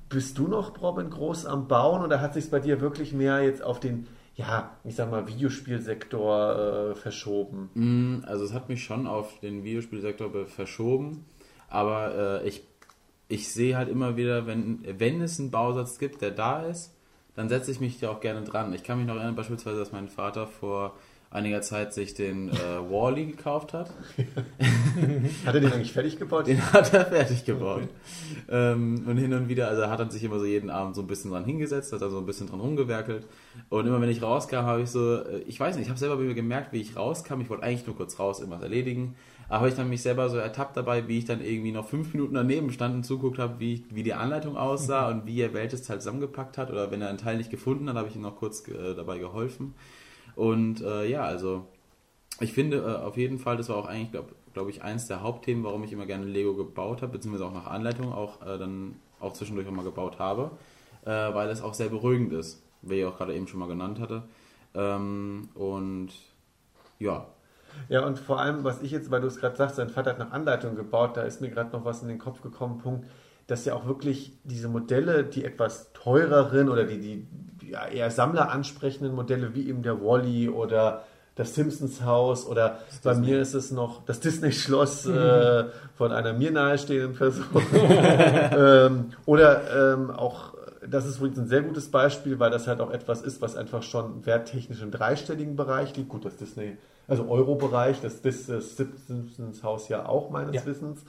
Bist 0.08 0.38
du 0.38 0.46
noch, 0.46 0.80
Robin, 0.82 1.08
groß 1.08 1.46
am 1.46 1.68
Bauen 1.68 2.02
oder 2.02 2.20
hat 2.20 2.34
sich 2.34 2.44
es 2.44 2.50
bei 2.50 2.60
dir 2.60 2.80
wirklich 2.80 3.12
mehr 3.12 3.42
jetzt 3.42 3.62
auf 3.62 3.80
den, 3.80 4.06
ja, 4.34 4.70
ich 4.84 4.94
sag 4.94 5.10
mal, 5.10 5.26
Videospielsektor 5.26 6.90
äh, 6.90 6.94
verschoben? 6.94 7.70
Mm, 7.74 8.24
also 8.26 8.44
es 8.44 8.52
hat 8.52 8.68
mich 8.68 8.84
schon 8.84 9.06
auf 9.06 9.40
den 9.40 9.64
Videospielsektor 9.64 10.30
verschoben, 10.46 11.24
aber 11.68 12.42
äh, 12.42 12.48
ich 12.48 12.62
ich 13.32 13.50
sehe 13.50 13.76
halt 13.76 13.88
immer 13.88 14.16
wieder, 14.18 14.46
wenn, 14.46 14.80
wenn 14.98 15.22
es 15.22 15.40
einen 15.40 15.50
Bausatz 15.50 15.98
gibt, 15.98 16.20
der 16.20 16.32
da 16.32 16.66
ist, 16.66 16.94
dann 17.34 17.48
setze 17.48 17.70
ich 17.70 17.80
mich 17.80 17.98
da 17.98 18.10
auch 18.10 18.20
gerne 18.20 18.42
dran. 18.42 18.74
Ich 18.74 18.84
kann 18.84 18.98
mich 18.98 19.06
noch 19.06 19.14
erinnern, 19.14 19.36
beispielsweise, 19.36 19.78
dass 19.78 19.90
mein 19.90 20.08
Vater 20.08 20.46
vor 20.46 20.94
einiger 21.32 21.62
Zeit 21.62 21.94
sich 21.94 22.14
den 22.14 22.50
äh, 22.50 22.54
Wally 22.90 23.26
gekauft 23.26 23.72
hat. 23.72 23.90
hat 25.46 25.54
er 25.54 25.60
den 25.60 25.72
eigentlich 25.72 25.92
fertig 25.92 26.18
gebaut? 26.18 26.46
Den 26.46 26.60
hat 26.72 26.92
er 26.92 27.06
fertig 27.06 27.44
gebaut. 27.44 27.88
ähm, 28.50 29.04
und 29.06 29.16
hin 29.16 29.32
und 29.32 29.48
wieder, 29.48 29.68
also 29.68 29.82
er 29.82 29.90
hat 29.90 30.00
dann 30.00 30.10
sich 30.10 30.22
immer 30.22 30.38
so 30.38 30.44
jeden 30.44 30.70
Abend 30.70 30.94
so 30.94 31.00
ein 31.00 31.06
bisschen 31.06 31.30
dran 31.30 31.44
hingesetzt, 31.44 31.92
hat 31.92 32.02
da 32.02 32.10
so 32.10 32.18
ein 32.18 32.26
bisschen 32.26 32.48
dran 32.48 32.60
rumgewerkelt. 32.60 33.26
Und 33.70 33.86
immer 33.86 34.00
wenn 34.00 34.10
ich 34.10 34.22
rauskam, 34.22 34.56
habe 34.56 34.82
ich 34.82 34.90
so, 34.90 35.22
äh, 35.22 35.38
ich 35.46 35.58
weiß 35.58 35.76
nicht, 35.76 35.84
ich 35.84 35.88
habe 35.88 35.98
selber 35.98 36.16
bei 36.16 36.22
mir 36.22 36.34
gemerkt, 36.34 36.72
wie 36.72 36.80
ich 36.80 36.96
rauskam. 36.96 37.40
Ich 37.40 37.48
wollte 37.48 37.62
eigentlich 37.62 37.86
nur 37.86 37.96
kurz 37.96 38.18
raus, 38.18 38.40
irgendwas 38.40 38.62
erledigen. 38.62 39.14
Aber 39.48 39.68
ich 39.68 39.74
dann 39.74 39.90
mich 39.90 40.02
selber 40.02 40.30
so 40.30 40.38
ertappt 40.38 40.76
dabei, 40.76 41.08
wie 41.08 41.18
ich 41.18 41.24
dann 41.26 41.42
irgendwie 41.42 41.72
noch 41.72 41.86
fünf 41.86 42.14
Minuten 42.14 42.34
daneben 42.34 42.72
stand 42.72 42.94
und 42.94 43.04
zuguckt 43.04 43.38
habe, 43.38 43.58
wie, 43.58 43.84
wie 43.90 44.02
die 44.02 44.14
Anleitung 44.14 44.56
aussah 44.56 45.08
und 45.10 45.26
wie 45.26 45.40
er 45.40 45.54
welches 45.54 45.82
Teil 45.82 45.98
zusammengepackt 45.98 46.58
hat. 46.58 46.70
Oder 46.70 46.90
wenn 46.90 47.02
er 47.02 47.08
einen 47.08 47.18
Teil 47.18 47.36
nicht 47.36 47.50
gefunden 47.50 47.88
hat, 47.88 47.96
habe 47.96 48.08
ich 48.08 48.16
ihm 48.16 48.22
noch 48.22 48.36
kurz 48.36 48.66
äh, 48.68 48.94
dabei 48.94 49.18
geholfen. 49.18 49.74
Und 50.34 50.80
äh, 50.82 51.06
ja, 51.06 51.22
also 51.24 51.66
ich 52.40 52.52
finde 52.52 52.78
äh, 52.78 53.04
auf 53.04 53.16
jeden 53.16 53.38
Fall, 53.38 53.56
das 53.56 53.68
war 53.68 53.76
auch 53.76 53.86
eigentlich, 53.86 54.12
glaube 54.12 54.30
glaub 54.54 54.68
ich, 54.68 54.82
eins 54.82 55.06
der 55.06 55.22
Hauptthemen, 55.22 55.64
warum 55.64 55.82
ich 55.84 55.92
immer 55.92 56.06
gerne 56.06 56.26
Lego 56.26 56.54
gebaut 56.54 57.00
habe, 57.02 57.12
beziehungsweise 57.12 57.46
auch 57.46 57.54
nach 57.54 57.66
Anleitung 57.66 58.12
auch 58.12 58.42
äh, 58.42 58.58
dann 58.58 58.96
auch 59.18 59.32
zwischendurch 59.32 59.66
auch 59.66 59.72
mal 59.72 59.84
gebaut 59.84 60.18
habe, 60.18 60.50
äh, 61.04 61.10
weil 61.10 61.48
es 61.48 61.62
auch 61.62 61.74
sehr 61.74 61.88
beruhigend 61.88 62.32
ist, 62.32 62.62
wie 62.82 63.00
ich 63.00 63.04
auch 63.06 63.16
gerade 63.16 63.34
eben 63.34 63.48
schon 63.48 63.60
mal 63.60 63.68
genannt 63.68 63.98
hatte. 63.98 64.24
Ähm, 64.74 65.48
und 65.54 66.10
ja, 66.98 67.26
ja, 67.88 68.04
und 68.06 68.18
vor 68.18 68.40
allem, 68.40 68.64
was 68.64 68.82
ich 68.82 68.90
jetzt, 68.90 69.10
weil 69.10 69.20
du 69.20 69.26
es 69.26 69.38
gerade 69.38 69.56
sagst, 69.56 69.76
sein 69.76 69.88
Vater 69.88 70.10
hat 70.10 70.18
nach 70.18 70.30
Anleitung 70.30 70.76
gebaut, 70.76 71.16
da 71.16 71.22
ist 71.22 71.40
mir 71.40 71.50
gerade 71.50 71.70
noch 71.70 71.84
was 71.84 72.02
in 72.02 72.08
den 72.08 72.18
Kopf 72.18 72.42
gekommen, 72.42 72.78
Punkt, 72.78 73.06
dass 73.46 73.64
ja 73.64 73.74
auch 73.74 73.86
wirklich 73.86 74.38
diese 74.44 74.68
Modelle, 74.68 75.24
die 75.24 75.44
etwas 75.44 75.92
teureren 75.92 76.68
oder 76.68 76.84
die, 76.84 77.00
die 77.00 77.26
ja, 77.72 77.86
eher 77.86 78.10
Sammler 78.10 78.50
ansprechenden 78.50 79.14
Modelle, 79.14 79.54
wie 79.54 79.68
eben 79.68 79.82
der 79.82 80.00
Wally 80.00 80.48
oder 80.48 81.04
das 81.34 81.54
Simpsons 81.54 82.04
Haus 82.04 82.46
oder 82.46 82.80
das 82.88 83.00
bei 83.00 83.10
Disney. 83.12 83.26
mir 83.26 83.40
ist 83.40 83.54
es 83.54 83.70
noch 83.70 84.04
das 84.04 84.20
Disney 84.20 84.52
Schloss 84.52 85.06
äh, 85.06 85.64
von 85.96 86.12
einer 86.12 86.34
mir 86.34 86.50
nahestehenden 86.50 87.14
Person. 87.14 87.46
ähm, 88.54 89.12
oder 89.24 89.94
ähm, 89.94 90.10
auch, 90.10 90.52
das 90.86 91.06
ist 91.06 91.16
übrigens 91.16 91.38
ein 91.38 91.48
sehr 91.48 91.62
gutes 91.62 91.90
Beispiel, 91.90 92.38
weil 92.38 92.50
das 92.50 92.66
halt 92.66 92.80
auch 92.82 92.90
etwas 92.90 93.22
ist, 93.22 93.40
was 93.40 93.56
einfach 93.56 93.82
schon 93.82 94.26
werttechnisch 94.26 94.82
im 94.82 94.90
dreistelligen 94.90 95.56
Bereich 95.56 95.96
liegt. 95.96 96.10
Gut, 96.10 96.26
das 96.26 96.36
Disney 96.36 96.76
also 97.08 97.28
Euro-Bereich, 97.28 98.00
das, 98.00 98.22
das, 98.22 98.46
das 98.46 98.76
Simpsons 98.76 99.62
Haus 99.62 99.88
ja 99.88 100.06
auch 100.06 100.30
meines 100.30 100.54
ja. 100.54 100.66
Wissens. 100.66 101.02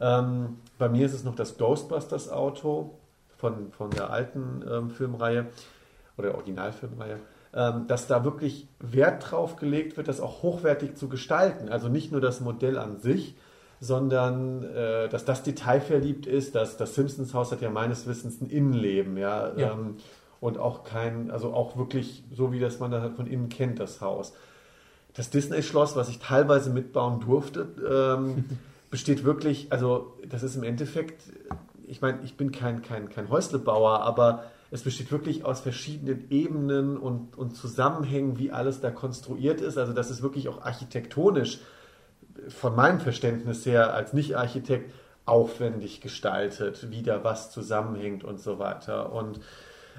Ähm, 0.00 0.58
bei 0.78 0.88
mir 0.88 1.06
ist 1.06 1.14
es 1.14 1.24
noch 1.24 1.34
das 1.34 1.58
Ghostbusters 1.58 2.30
Auto 2.30 2.94
von, 3.36 3.72
von 3.72 3.90
der 3.90 4.10
alten 4.10 4.64
ähm, 4.70 4.90
Filmreihe 4.90 5.46
oder 6.18 6.34
Originalfilmreihe, 6.34 7.20
ähm, 7.54 7.86
dass 7.86 8.06
da 8.06 8.24
wirklich 8.24 8.68
Wert 8.80 9.30
drauf 9.30 9.56
gelegt 9.56 9.96
wird, 9.96 10.08
das 10.08 10.20
auch 10.20 10.42
hochwertig 10.42 10.96
zu 10.96 11.08
gestalten. 11.08 11.68
Also 11.68 11.88
nicht 11.88 12.12
nur 12.12 12.20
das 12.20 12.40
Modell 12.40 12.78
an 12.78 12.98
sich, 12.98 13.36
sondern 13.80 14.64
äh, 14.64 15.08
dass 15.08 15.24
das 15.24 15.42
detailverliebt 15.42 16.26
ist, 16.26 16.54
dass 16.54 16.76
das 16.76 16.94
Simpsons 16.94 17.32
Haus 17.32 17.52
hat 17.52 17.60
ja 17.60 17.70
meines 17.70 18.06
Wissens 18.06 18.40
ein 18.40 18.50
Innenleben, 18.50 19.16
ja, 19.16 19.56
ja. 19.56 19.72
Ähm, 19.72 19.96
und 20.40 20.58
auch 20.58 20.84
kein, 20.84 21.30
also 21.30 21.52
auch 21.52 21.76
wirklich 21.76 22.22
so 22.32 22.52
wie 22.52 22.60
das 22.60 22.78
man 22.78 22.90
das 22.90 23.10
von 23.16 23.26
innen 23.26 23.48
kennt, 23.48 23.80
das 23.80 24.00
Haus. 24.00 24.34
Das 25.14 25.30
Disney-Schloss, 25.30 25.96
was 25.96 26.08
ich 26.08 26.20
teilweise 26.20 26.70
mitbauen 26.70 27.20
durfte, 27.20 27.68
ähm, 27.88 28.44
besteht 28.90 29.24
wirklich, 29.24 29.72
also 29.72 30.14
das 30.28 30.42
ist 30.42 30.56
im 30.56 30.62
Endeffekt, 30.62 31.22
ich 31.86 32.00
meine, 32.00 32.20
ich 32.22 32.36
bin 32.36 32.52
kein, 32.52 32.82
kein, 32.82 33.08
kein 33.08 33.28
Häuslebauer, 33.28 34.02
aber 34.02 34.44
es 34.70 34.82
besteht 34.82 35.10
wirklich 35.10 35.44
aus 35.44 35.60
verschiedenen 35.60 36.30
Ebenen 36.30 36.98
und, 36.98 37.36
und 37.36 37.56
Zusammenhängen, 37.56 38.38
wie 38.38 38.50
alles 38.50 38.80
da 38.80 38.90
konstruiert 38.90 39.60
ist. 39.60 39.78
Also 39.78 39.92
das 39.92 40.10
ist 40.10 40.22
wirklich 40.22 40.48
auch 40.48 40.62
architektonisch 40.62 41.58
von 42.48 42.76
meinem 42.76 43.00
Verständnis 43.00 43.64
her 43.66 43.94
als 43.94 44.12
Nicht-Architekt 44.12 44.92
aufwendig 45.24 46.00
gestaltet, 46.00 46.90
wie 46.90 47.02
da 47.02 47.24
was 47.24 47.50
zusammenhängt 47.50 48.24
und 48.24 48.40
so 48.40 48.58
weiter. 48.58 49.12
Und 49.12 49.40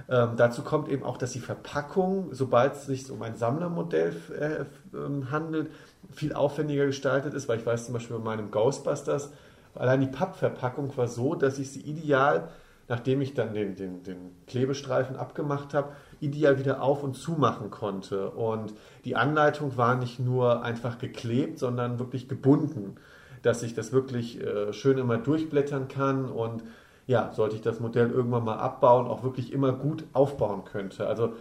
ähm, 0.08 0.32
dazu 0.38 0.64
kommt 0.64 0.88
eben 0.90 1.04
auch, 1.04 1.18
dass 1.18 1.32
die 1.32 1.40
Verpackung, 1.40 2.30
sobald 2.32 2.74
es 2.74 2.86
sich 2.86 3.12
um 3.12 3.22
ein 3.22 3.36
Sammlermodell 3.36 4.16
äh, 4.40 4.98
ähm, 4.98 5.30
handelt, 5.32 5.70
viel 6.12 6.34
aufwendiger 6.34 6.86
gestaltet 6.86 7.34
ist, 7.34 7.50
weil 7.50 7.60
ich 7.60 7.66
weiß 7.66 7.86
zum 7.86 7.94
Beispiel 7.94 8.18
bei 8.18 8.24
meinem 8.24 8.52
Ghostbusters, 8.52 9.32
allein 9.76 10.02
die 10.02 10.08
Pappverpackung 10.08 10.96
war 10.96 11.08
so, 11.08 11.36
dass 11.36 11.60
ich 11.60 11.72
sie 11.72 11.82
ideal, 11.82 12.50
nachdem 12.90 13.22
ich 13.22 13.36
dann 13.36 13.54
den, 13.54 13.76
den, 13.76 14.04
den 14.04 14.18
Klebestreifen 14.48 15.16
abgemacht 15.16 15.74
habe, 15.74 15.94
ideal 16.20 16.60
wieder 16.60 16.82
auf 16.82 17.04
und 17.04 17.16
zu 17.16 17.34
machen 17.34 17.70
konnte. 17.70 18.32
Und 18.32 18.74
die 19.06 19.16
Anleitung 19.16 19.78
war 19.78 19.96
nicht 19.96 20.20
nur 20.20 20.64
einfach 20.64 20.98
geklebt, 20.98 21.60
sondern 21.60 22.00
wirklich 22.00 22.28
gebunden, 22.28 22.96
dass 23.44 23.64
ich 23.64 23.74
das 23.76 23.94
wirklich 23.94 24.42
äh, 24.42 24.74
schön 24.74 24.98
immer 24.98 25.18
durchblättern 25.18 25.88
kann 25.88 26.26
und 26.26 26.64
ja, 27.08 27.32
sollte 27.32 27.56
ich 27.56 27.62
das 27.62 27.80
Modell 27.80 28.12
irgendwann 28.12 28.44
mal 28.44 28.58
abbauen, 28.58 29.08
auch 29.08 29.24
wirklich 29.24 29.54
immer 29.54 29.72
gut 29.72 30.04
aufbauen 30.14 30.66
könnte. 30.66 31.08
Also 31.08 31.34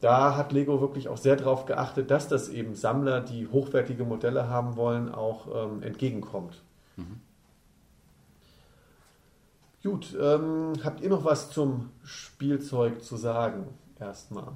da 0.00 0.36
hat 0.36 0.52
Lego 0.52 0.80
wirklich 0.80 1.08
auch 1.08 1.16
sehr 1.16 1.36
darauf 1.36 1.66
geachtet, 1.66 2.10
dass 2.10 2.28
das 2.28 2.48
eben 2.48 2.74
Sammler, 2.74 3.20
die 3.20 3.46
hochwertige 3.46 4.04
Modelle 4.04 4.48
haben 4.48 4.76
wollen, 4.76 5.12
auch 5.12 5.46
ähm, 5.54 5.82
entgegenkommt. 5.82 6.62
Mhm. 6.96 7.20
Gut, 9.82 10.16
ähm, 10.20 10.74
habt 10.84 11.00
ihr 11.00 11.10
noch 11.10 11.24
was 11.24 11.50
zum 11.50 11.90
Spielzeug 12.04 13.02
zu 13.02 13.16
sagen? 13.16 13.66
Erstmal. 13.98 14.52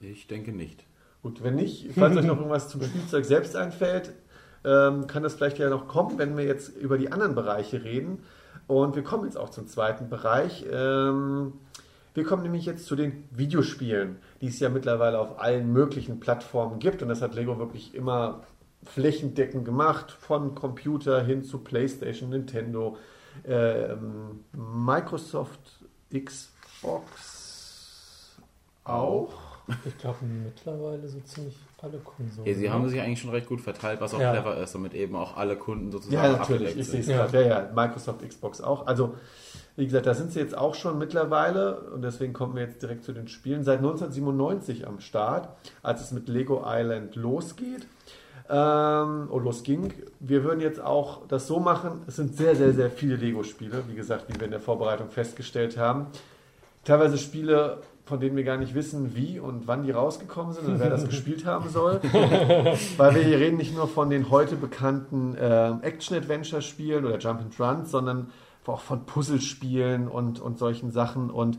Ich 0.00 0.26
denke 0.26 0.52
nicht. 0.52 0.84
Gut, 1.22 1.42
wenn 1.42 1.54
nicht, 1.54 1.90
falls 1.96 2.16
euch 2.16 2.26
noch 2.26 2.36
irgendwas 2.36 2.68
zum 2.68 2.82
Spielzeug 2.82 3.24
selbst 3.24 3.56
einfällt, 3.56 4.12
ähm, 4.64 5.06
kann 5.06 5.22
das 5.22 5.34
vielleicht 5.34 5.58
ja 5.58 5.70
noch 5.70 5.88
kommen, 5.88 6.18
wenn 6.18 6.36
wir 6.36 6.44
jetzt 6.44 6.76
über 6.76 6.98
die 6.98 7.10
anderen 7.10 7.34
Bereiche 7.34 7.82
reden. 7.82 8.18
Und 8.66 8.94
wir 8.94 9.02
kommen 9.02 9.24
jetzt 9.24 9.38
auch 9.38 9.48
zum 9.48 9.66
zweiten 9.66 10.10
Bereich. 10.10 10.66
Ähm, 10.70 11.54
wir 12.12 12.24
kommen 12.24 12.42
nämlich 12.42 12.66
jetzt 12.66 12.84
zu 12.84 12.94
den 12.94 13.24
Videospielen, 13.30 14.16
die 14.42 14.48
es 14.48 14.60
ja 14.60 14.68
mittlerweile 14.68 15.18
auf 15.18 15.40
allen 15.40 15.72
möglichen 15.72 16.20
Plattformen 16.20 16.78
gibt. 16.78 17.02
Und 17.02 17.08
das 17.08 17.22
hat 17.22 17.34
Lego 17.34 17.58
wirklich 17.58 17.94
immer 17.94 18.42
flächendeckend 18.84 19.64
gemacht, 19.64 20.10
von 20.10 20.54
Computer 20.54 21.22
hin 21.22 21.42
zu 21.42 21.58
PlayStation, 21.58 22.30
Nintendo, 22.30 22.96
ähm, 23.46 24.44
Microsoft, 24.52 25.60
Xbox, 26.12 28.36
auch. 28.84 29.32
Ich 29.84 29.98
glaube 29.98 30.24
mittlerweile 30.24 31.06
so 31.08 31.20
ziemlich 31.20 31.54
alle 31.82 31.98
Konsolen. 31.98 32.48
Ja, 32.48 32.54
sie 32.54 32.70
haben 32.70 32.88
sich 32.88 32.98
eigentlich 33.00 33.20
schon 33.20 33.30
recht 33.30 33.46
gut 33.46 33.60
verteilt, 33.60 34.00
was 34.00 34.14
auch 34.14 34.20
Ja. 34.20 34.32
clever 34.32 34.56
ist, 34.56 34.74
damit 34.74 34.94
eben 34.94 35.14
auch 35.14 35.36
alle 35.36 35.56
Kunden 35.56 35.92
sozusagen 35.92 36.24
Ja, 36.24 36.32
natürlich. 36.38 36.68
abgedeckt 36.70 36.90
sehe 36.90 37.00
es 37.00 37.06
sind. 37.06 37.16
Ja. 37.16 37.26
gerade. 37.26 37.42
Ja, 37.48 37.62
ja, 37.64 37.70
Microsoft, 37.74 38.26
Xbox 38.26 38.60
auch. 38.62 38.86
Also, 38.86 39.14
wie 39.76 39.84
gesagt, 39.84 40.06
da 40.06 40.14
sind 40.14 40.32
sie 40.32 40.40
jetzt 40.40 40.56
auch 40.56 40.74
schon 40.74 40.96
mittlerweile 40.98 41.82
und 41.90 42.00
deswegen 42.02 42.32
kommen 42.32 42.54
wir 42.56 42.62
jetzt 42.62 42.80
direkt 42.82 43.04
zu 43.04 43.12
den 43.12 43.28
Spielen. 43.28 43.62
Seit 43.62 43.78
1997 43.80 44.86
am 44.86 45.00
Start, 45.00 45.50
als 45.82 46.00
es 46.00 46.12
mit 46.12 46.28
Lego 46.30 46.62
Island 46.66 47.14
losgeht. 47.14 47.86
Ähm, 48.50 49.28
oh, 49.30 49.38
losging. 49.38 49.92
Wir 50.20 50.42
würden 50.44 50.60
jetzt 50.60 50.80
auch 50.80 51.26
das 51.28 51.46
so 51.46 51.60
machen. 51.60 52.02
Es 52.06 52.16
sind 52.16 52.36
sehr, 52.36 52.56
sehr, 52.56 52.72
sehr 52.72 52.90
viele 52.90 53.16
Lego-Spiele, 53.16 53.84
wie 53.88 53.94
gesagt, 53.94 54.26
wie 54.28 54.38
wir 54.38 54.46
in 54.46 54.50
der 54.50 54.60
Vorbereitung 54.60 55.10
festgestellt 55.10 55.76
haben. 55.76 56.06
Teilweise 56.84 57.18
Spiele, 57.18 57.82
von 58.06 58.20
denen 58.20 58.36
wir 58.36 58.44
gar 58.44 58.56
nicht 58.56 58.74
wissen, 58.74 59.14
wie 59.14 59.38
und 59.38 59.66
wann 59.66 59.82
die 59.82 59.90
rausgekommen 59.90 60.54
sind 60.54 60.66
und 60.66 60.80
wer 60.80 60.88
das 60.88 61.04
gespielt 61.08 61.44
haben 61.44 61.68
soll. 61.68 62.00
Weil 62.96 63.14
wir 63.14 63.22
hier 63.22 63.38
reden 63.38 63.58
nicht 63.58 63.74
nur 63.74 63.86
von 63.86 64.08
den 64.08 64.30
heute 64.30 64.56
bekannten 64.56 65.34
äh, 65.36 65.72
Action-Adventure-Spielen 65.82 67.04
oder 67.04 67.18
Jump-and-Runs, 67.18 67.90
sondern 67.90 68.30
auch 68.66 68.80
von 68.80 69.06
Puzzlespielen 69.06 70.08
und, 70.08 70.40
und 70.40 70.58
solchen 70.58 70.90
Sachen. 70.90 71.30
Und 71.30 71.58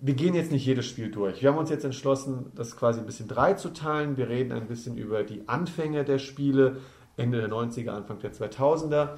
wir 0.00 0.14
gehen 0.14 0.34
jetzt 0.34 0.52
nicht 0.52 0.64
jedes 0.64 0.86
Spiel 0.86 1.10
durch. 1.10 1.42
Wir 1.42 1.50
haben 1.50 1.58
uns 1.58 1.70
jetzt 1.70 1.84
entschlossen, 1.84 2.52
das 2.54 2.76
quasi 2.76 3.00
ein 3.00 3.06
bisschen 3.06 3.28
drei 3.28 3.54
zu 3.54 3.70
teilen. 3.70 4.16
Wir 4.16 4.28
reden 4.28 4.52
ein 4.52 4.66
bisschen 4.68 4.96
über 4.96 5.24
die 5.24 5.48
Anfänge 5.48 6.04
der 6.04 6.18
Spiele, 6.18 6.76
Ende 7.16 7.38
der 7.40 7.50
90er, 7.50 7.90
Anfang 7.90 8.20
der 8.20 8.32
2000er. 8.32 9.10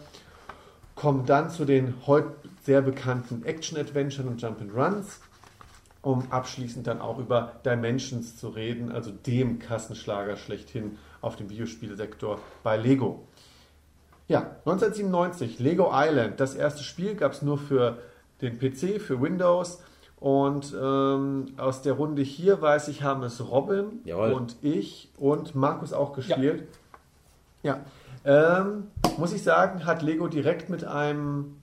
Kommen 0.95 1.27
dann 1.27 1.51
zu 1.51 1.65
den 1.65 1.95
heute 2.07 2.33
sehr 2.63 2.81
bekannten 2.83 3.45
Action-Adventure 3.45 4.27
und 4.29 4.41
Jump-and-Runs, 4.41 5.21
um 6.03 6.31
abschließend 6.31 6.87
dann 6.87 7.01
auch 7.01 7.19
über 7.19 7.61
Dimensions 7.65 8.37
zu 8.37 8.49
reden, 8.49 8.91
also 8.91 9.11
dem 9.11 9.59
Kassenschlager 9.59 10.37
schlechthin 10.37 10.99
auf 11.21 11.37
dem 11.37 11.51
Videospielsektor 11.51 12.41
bei 12.63 12.79
Lego. 12.79 13.27
Ja, 14.29 14.57
1997, 14.65 15.59
Lego 15.59 15.91
Island. 15.93 16.41
Das 16.41 16.55
erste 16.55 16.85
Spiel 16.85 17.17
gab 17.17 17.33
es 17.33 17.43
nur 17.43 17.59
für 17.59 17.99
den 18.41 18.59
PC, 18.59 19.01
für 19.01 19.21
Windows. 19.21 19.83
Und 20.21 20.75
ähm, 20.79 21.47
aus 21.57 21.81
der 21.81 21.95
Runde 21.95 22.21
hier 22.21 22.61
weiß 22.61 22.89
ich, 22.89 23.03
haben 23.03 23.23
es 23.23 23.41
Robin 23.51 24.01
Jawohl. 24.05 24.33
und 24.33 24.57
ich 24.61 25.11
und 25.19 25.55
Markus 25.55 25.95
auch 25.95 26.13
gespielt. 26.13 26.69
Ja. 27.63 27.81
Ähm, 28.25 28.89
muss 29.17 29.33
ich 29.33 29.43
sagen, 29.43 29.87
hat 29.87 30.03
Lego 30.03 30.29
direkt 30.29 30.69
mit 30.69 30.85
einem, 30.85 31.57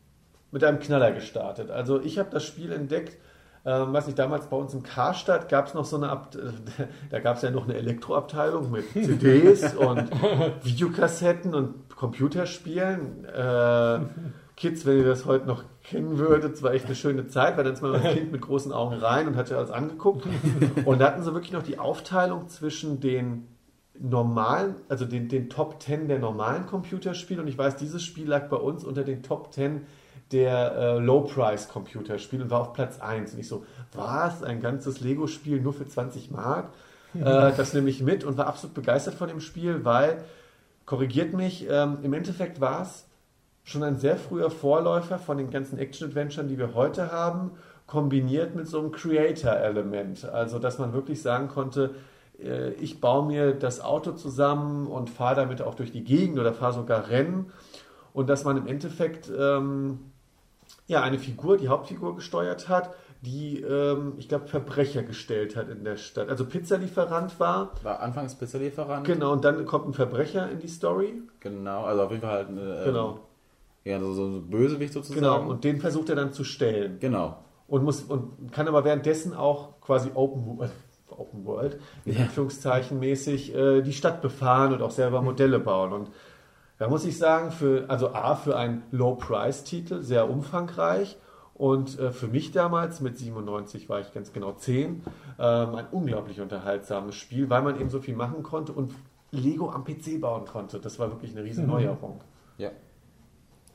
mit 0.52 0.64
einem 0.64 0.80
Knaller 0.80 1.12
gestartet. 1.12 1.70
Also 1.70 2.02
ich 2.02 2.18
habe 2.18 2.30
das 2.32 2.44
Spiel 2.44 2.72
entdeckt, 2.72 3.18
ähm, 3.64 3.94
weiß 3.94 4.08
nicht, 4.08 4.18
damals 4.18 4.48
bei 4.48 4.58
uns 4.58 4.74
im 4.74 4.82
Karstadt 4.82 5.50
gab 5.50 5.68
es 5.68 5.74
noch 5.74 5.86
so 5.86 5.98
eine, 5.98 6.10
Ab 6.10 6.32
da 7.12 7.20
gab 7.20 7.36
es 7.36 7.44
ja 7.44 7.52
noch 7.52 7.66
eine 7.66 7.76
Elektroabteilung 7.76 8.72
mit 8.72 8.90
CDs 8.94 9.76
und 9.76 10.10
Videokassetten 10.64 11.54
und 11.54 11.96
Computerspielen. 11.96 13.26
Äh, 13.26 14.00
Kids, 14.58 14.88
wenn 14.88 14.98
ihr 14.98 15.06
das 15.06 15.26
heute 15.26 15.46
noch 15.46 15.64
kennen 15.84 16.18
würdet, 16.18 16.56
es 16.56 16.64
war 16.64 16.74
echt 16.74 16.88
eine 16.88 16.96
schöne 16.96 17.28
Zeit, 17.28 17.56
weil 17.58 17.64
dann 17.64 17.74
ist 17.74 17.82
man 17.82 17.94
als 17.94 18.16
Kind 18.16 18.32
mit 18.32 18.42
großen 18.42 18.74
Augen 18.74 18.96
rein 18.96 19.28
und 19.28 19.36
hat 19.36 19.52
ja 19.52 19.58
alles 19.58 19.70
angeguckt. 19.70 20.28
Und 20.86 21.00
da 21.00 21.06
hatten 21.08 21.22
sie 21.22 21.32
wirklich 21.32 21.54
noch 21.54 21.62
die 21.62 21.78
Aufteilung 21.78 22.50
zwischen 22.50 23.00
den 23.00 23.48
normalen, 24.00 24.76
also 24.90 25.06
den, 25.06 25.30
den 25.30 25.50
Top 25.50 25.82
10 25.82 26.08
der 26.08 26.18
normalen 26.18 26.66
Computerspiele. 26.66 27.42
Und 27.42 27.48
ich 27.48 27.58
weiß, 27.58 27.76
dieses 27.76 28.04
Spiel 28.04 28.28
lag 28.28 28.50
bei 28.50 28.58
uns 28.58 28.84
unter 28.84 29.04
den 29.04 29.22
Top 29.22 29.54
10 29.54 29.86
der 30.32 30.76
äh, 30.76 31.00
Low-Price-Computerspiele 31.00 32.44
und 32.44 32.50
war 32.50 32.62
auf 32.62 32.74
Platz 32.74 33.00
1. 33.00 33.34
Und 33.34 33.40
ich 33.40 33.48
so, 33.48 33.64
was? 33.94 34.42
Ein 34.42 34.60
ganzes 34.60 35.02
Lego-Spiel 35.02 35.62
nur 35.62 35.74
für 35.74 35.88
20 35.88 36.32
Mark? 36.32 36.74
Äh, 37.14 37.22
das 37.56 37.74
nehme 37.74 37.90
ich 37.92 38.02
mit 38.02 38.24
und 38.24 38.38
war 38.38 38.48
absolut 38.48 38.74
begeistert 38.74 39.14
von 39.14 39.28
dem 39.28 39.40
Spiel, 39.40 39.86
weil, 39.86 40.24
korrigiert 40.86 41.34
mich, 41.34 41.68
ähm, 41.70 42.00
im 42.02 42.14
Endeffekt 42.14 42.60
war 42.60 42.82
es 42.82 43.07
schon 43.68 43.84
ein 43.84 43.98
sehr 43.98 44.16
früher 44.16 44.50
Vorläufer 44.50 45.20
von 45.20 45.38
den 45.38 45.50
ganzen 45.50 45.78
Action-Adventuren, 45.78 46.48
die 46.48 46.58
wir 46.58 46.74
heute 46.74 47.12
haben, 47.12 47.52
kombiniert 47.86 48.56
mit 48.56 48.66
so 48.66 48.80
einem 48.80 48.94
Creator-Element. 48.94 50.24
Also, 50.24 50.58
dass 50.58 50.80
man 50.80 50.94
wirklich 50.94 51.22
sagen 51.22 51.50
konnte, 51.50 51.94
äh, 52.42 52.72
ich 52.76 53.02
baue 53.02 53.28
mir 53.28 53.54
das 53.54 53.82
Auto 53.82 54.14
zusammen 54.14 54.88
und 54.88 55.10
fahre 55.10 55.36
damit 55.36 55.62
auch 55.62 55.76
durch 55.76 55.92
die 55.92 56.06
Gegend 56.06 56.40
oder 56.40 56.54
fahre 56.54 56.74
sogar 56.74 57.10
Rennen. 57.10 57.52
Und 58.14 58.30
dass 58.30 58.46
man 58.46 58.56
im 58.56 58.68
Endeffekt 58.68 59.30
ähm, 59.38 60.00
ja, 60.88 61.02
eine 61.02 61.20
Figur, 61.20 61.58
die 61.58 61.68
Hauptfigur 61.68 62.16
gesteuert 62.16 62.70
hat, 62.70 62.92
die, 63.22 63.60
ähm, 63.60 64.14
ich 64.18 64.30
glaube, 64.30 64.48
Verbrecher 64.48 65.04
gestellt 65.04 65.58
hat 65.58 65.68
in 65.68 65.84
der 65.84 65.98
Stadt. 65.98 66.30
Also 66.30 66.46
Pizzalieferant 66.46 67.38
war. 67.38 67.72
War 67.84 68.00
anfangs 68.00 68.36
Pizzalieferant. 68.36 69.06
Genau, 69.06 69.34
und 69.34 69.44
dann 69.44 69.66
kommt 69.66 69.90
ein 69.90 69.94
Verbrecher 69.94 70.50
in 70.50 70.60
die 70.60 70.70
Story. 70.70 71.22
Genau, 71.42 71.84
also 71.84 72.04
auf 72.04 72.12
jeden 72.12 72.22
Fall 72.22 72.32
halt 72.32 72.48
eine, 72.48 72.78
ähm, 72.78 72.86
Genau. 72.86 73.20
Ja, 73.88 74.00
so, 74.00 74.14
so 74.14 74.26
ein 74.26 74.50
Bösewicht 74.50 74.94
sozusagen. 74.94 75.22
Genau, 75.22 75.50
und 75.50 75.64
den 75.64 75.80
versucht 75.80 76.10
er 76.10 76.16
dann 76.16 76.34
zu 76.34 76.44
stellen. 76.44 76.98
genau. 77.00 77.38
Und, 77.68 77.84
muss, 77.84 78.02
und 78.04 78.52
kann 78.54 78.68
aber 78.70 78.86
währenddessen 78.86 79.34
auch 79.34 79.82
quasi 79.82 80.12
Open, 80.14 80.62
äh, 80.62 80.70
Open 81.10 81.46
World, 81.46 81.80
in 82.06 82.14
Ja. 82.16 82.24
Anführungszeichen 82.24 82.98
mäßig, 83.00 83.54
äh, 83.54 83.82
die 83.82 83.92
Stadt 83.92 84.22
befahren 84.22 84.72
und 84.74 84.82
auch 84.82 84.92
selber 84.92 85.22
Modelle 85.22 85.60
bauen. 85.60 85.92
Und 85.92 86.10
da 86.78 86.88
muss 86.88 87.04
ich 87.04 87.18
sagen, 87.18 87.52
für, 87.52 87.90
also 87.90 88.14
A, 88.14 88.36
für 88.36 88.56
einen 88.56 88.84
Low-Price-Titel, 88.92 90.02
sehr 90.02 90.30
umfangreich. 90.30 91.18
Und 91.56 92.00
äh, 92.00 92.12
für 92.12 92.28
mich 92.28 92.52
damals, 92.52 93.02
mit 93.02 93.18
97 93.18 93.90
war 93.90 94.00
ich 94.00 94.14
ganz 94.14 94.32
genau 94.32 94.52
10, 94.54 95.04
ähm, 95.40 95.76
ein 95.76 95.88
unglaublich 95.92 96.40
unterhaltsames 96.40 97.16
Spiel, 97.16 97.50
weil 97.50 97.64
man 97.64 97.80
eben 97.82 97.90
so 97.90 98.00
viel 98.00 98.16
machen 98.16 98.44
konnte 98.44 98.72
und 98.72 98.94
Lego 99.32 99.72
am 99.72 99.84
PC 99.84 100.22
bauen 100.22 100.46
konnte. 100.46 100.80
Das 100.80 101.00
war 101.00 101.10
wirklich 101.12 101.32
eine 101.36 101.44
riesen. 101.44 101.66
Neuerung. 101.68 102.22
Ja. 102.60 102.70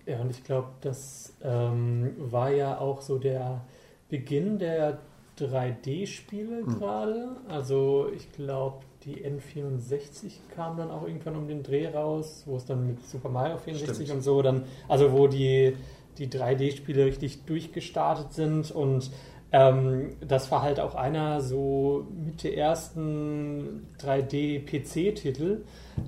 Ja, 0.07 0.21
und 0.21 0.31
ich 0.31 0.43
glaube, 0.45 0.69
das 0.81 1.33
ähm, 1.43 2.13
war 2.19 2.51
ja 2.51 2.79
auch 2.79 3.01
so 3.03 3.19
der 3.19 3.61
Beginn 4.09 4.59
der 4.59 4.99
3D-Spiele 5.39 6.63
Mhm. 6.65 6.79
gerade. 6.79 7.29
Also 7.49 8.09
ich 8.15 8.31
glaube, 8.33 8.79
die 9.05 9.25
N64 9.25 10.33
kam 10.55 10.77
dann 10.77 10.91
auch 10.91 11.07
irgendwann 11.07 11.37
um 11.37 11.49
den 11.49 11.63
Dreh 11.63 11.89
raus, 11.89 12.43
wo 12.47 12.57
es 12.57 12.65
dann 12.67 12.87
mit 12.87 13.07
Super 13.07 13.29
Mario 13.29 13.57
64 13.59 14.07
Stimmt. 14.07 14.19
und 14.19 14.23
so 14.23 14.43
dann, 14.43 14.65
also 14.89 15.13
wo 15.13 15.27
die, 15.29 15.77
die 16.19 16.29
3D-Spiele 16.29 17.05
richtig 17.07 17.45
durchgestartet 17.47 18.33
sind 18.33 18.71
und 18.71 19.11
ähm, 19.55 20.17
das 20.27 20.51
war 20.51 20.63
halt 20.63 20.81
auch 20.81 20.95
einer 20.95 21.41
so 21.43 22.07
mit 22.25 22.43
der 22.43 22.57
ersten 22.57 23.87
3D-PC-Titel. 24.01 25.63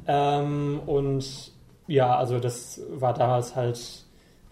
Ähm, 0.06 0.80
und 0.86 1.52
ja, 1.86 2.16
also 2.16 2.38
das 2.38 2.80
war 2.88 3.14
damals 3.14 3.56
halt 3.56 4.04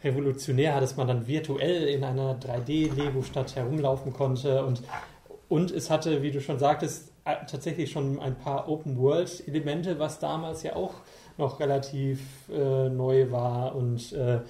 revolutionär, 0.05 0.81
dass 0.81 0.97
man 0.97 1.07
dann 1.07 1.27
virtuell 1.27 1.88
in 1.88 2.05
einer 2.05 2.38
3D-Lego-Stadt 2.38 3.57
herumlaufen 3.57 4.12
konnte. 4.12 4.64
Und, 4.64 4.83
und 5.49 5.71
es 5.71 5.90
hatte, 5.90 6.23
wie 6.23 6.31
du 6.31 6.40
schon 6.40 6.59
sagtest, 6.59 7.12
äh, 7.25 7.37
tatsächlich 7.47 7.90
schon 7.90 8.18
ein 8.21 8.35
paar 8.35 8.68
Open-World-Elemente, 8.68 9.99
was 9.99 10.18
damals 10.18 10.62
ja 10.62 10.75
auch 10.77 10.95
noch 11.38 11.61
relativ 11.61 12.21
äh, 12.51 12.88
neu 12.88 13.31
war. 13.31 13.75
Und 13.75 14.12
äh, 14.12 14.40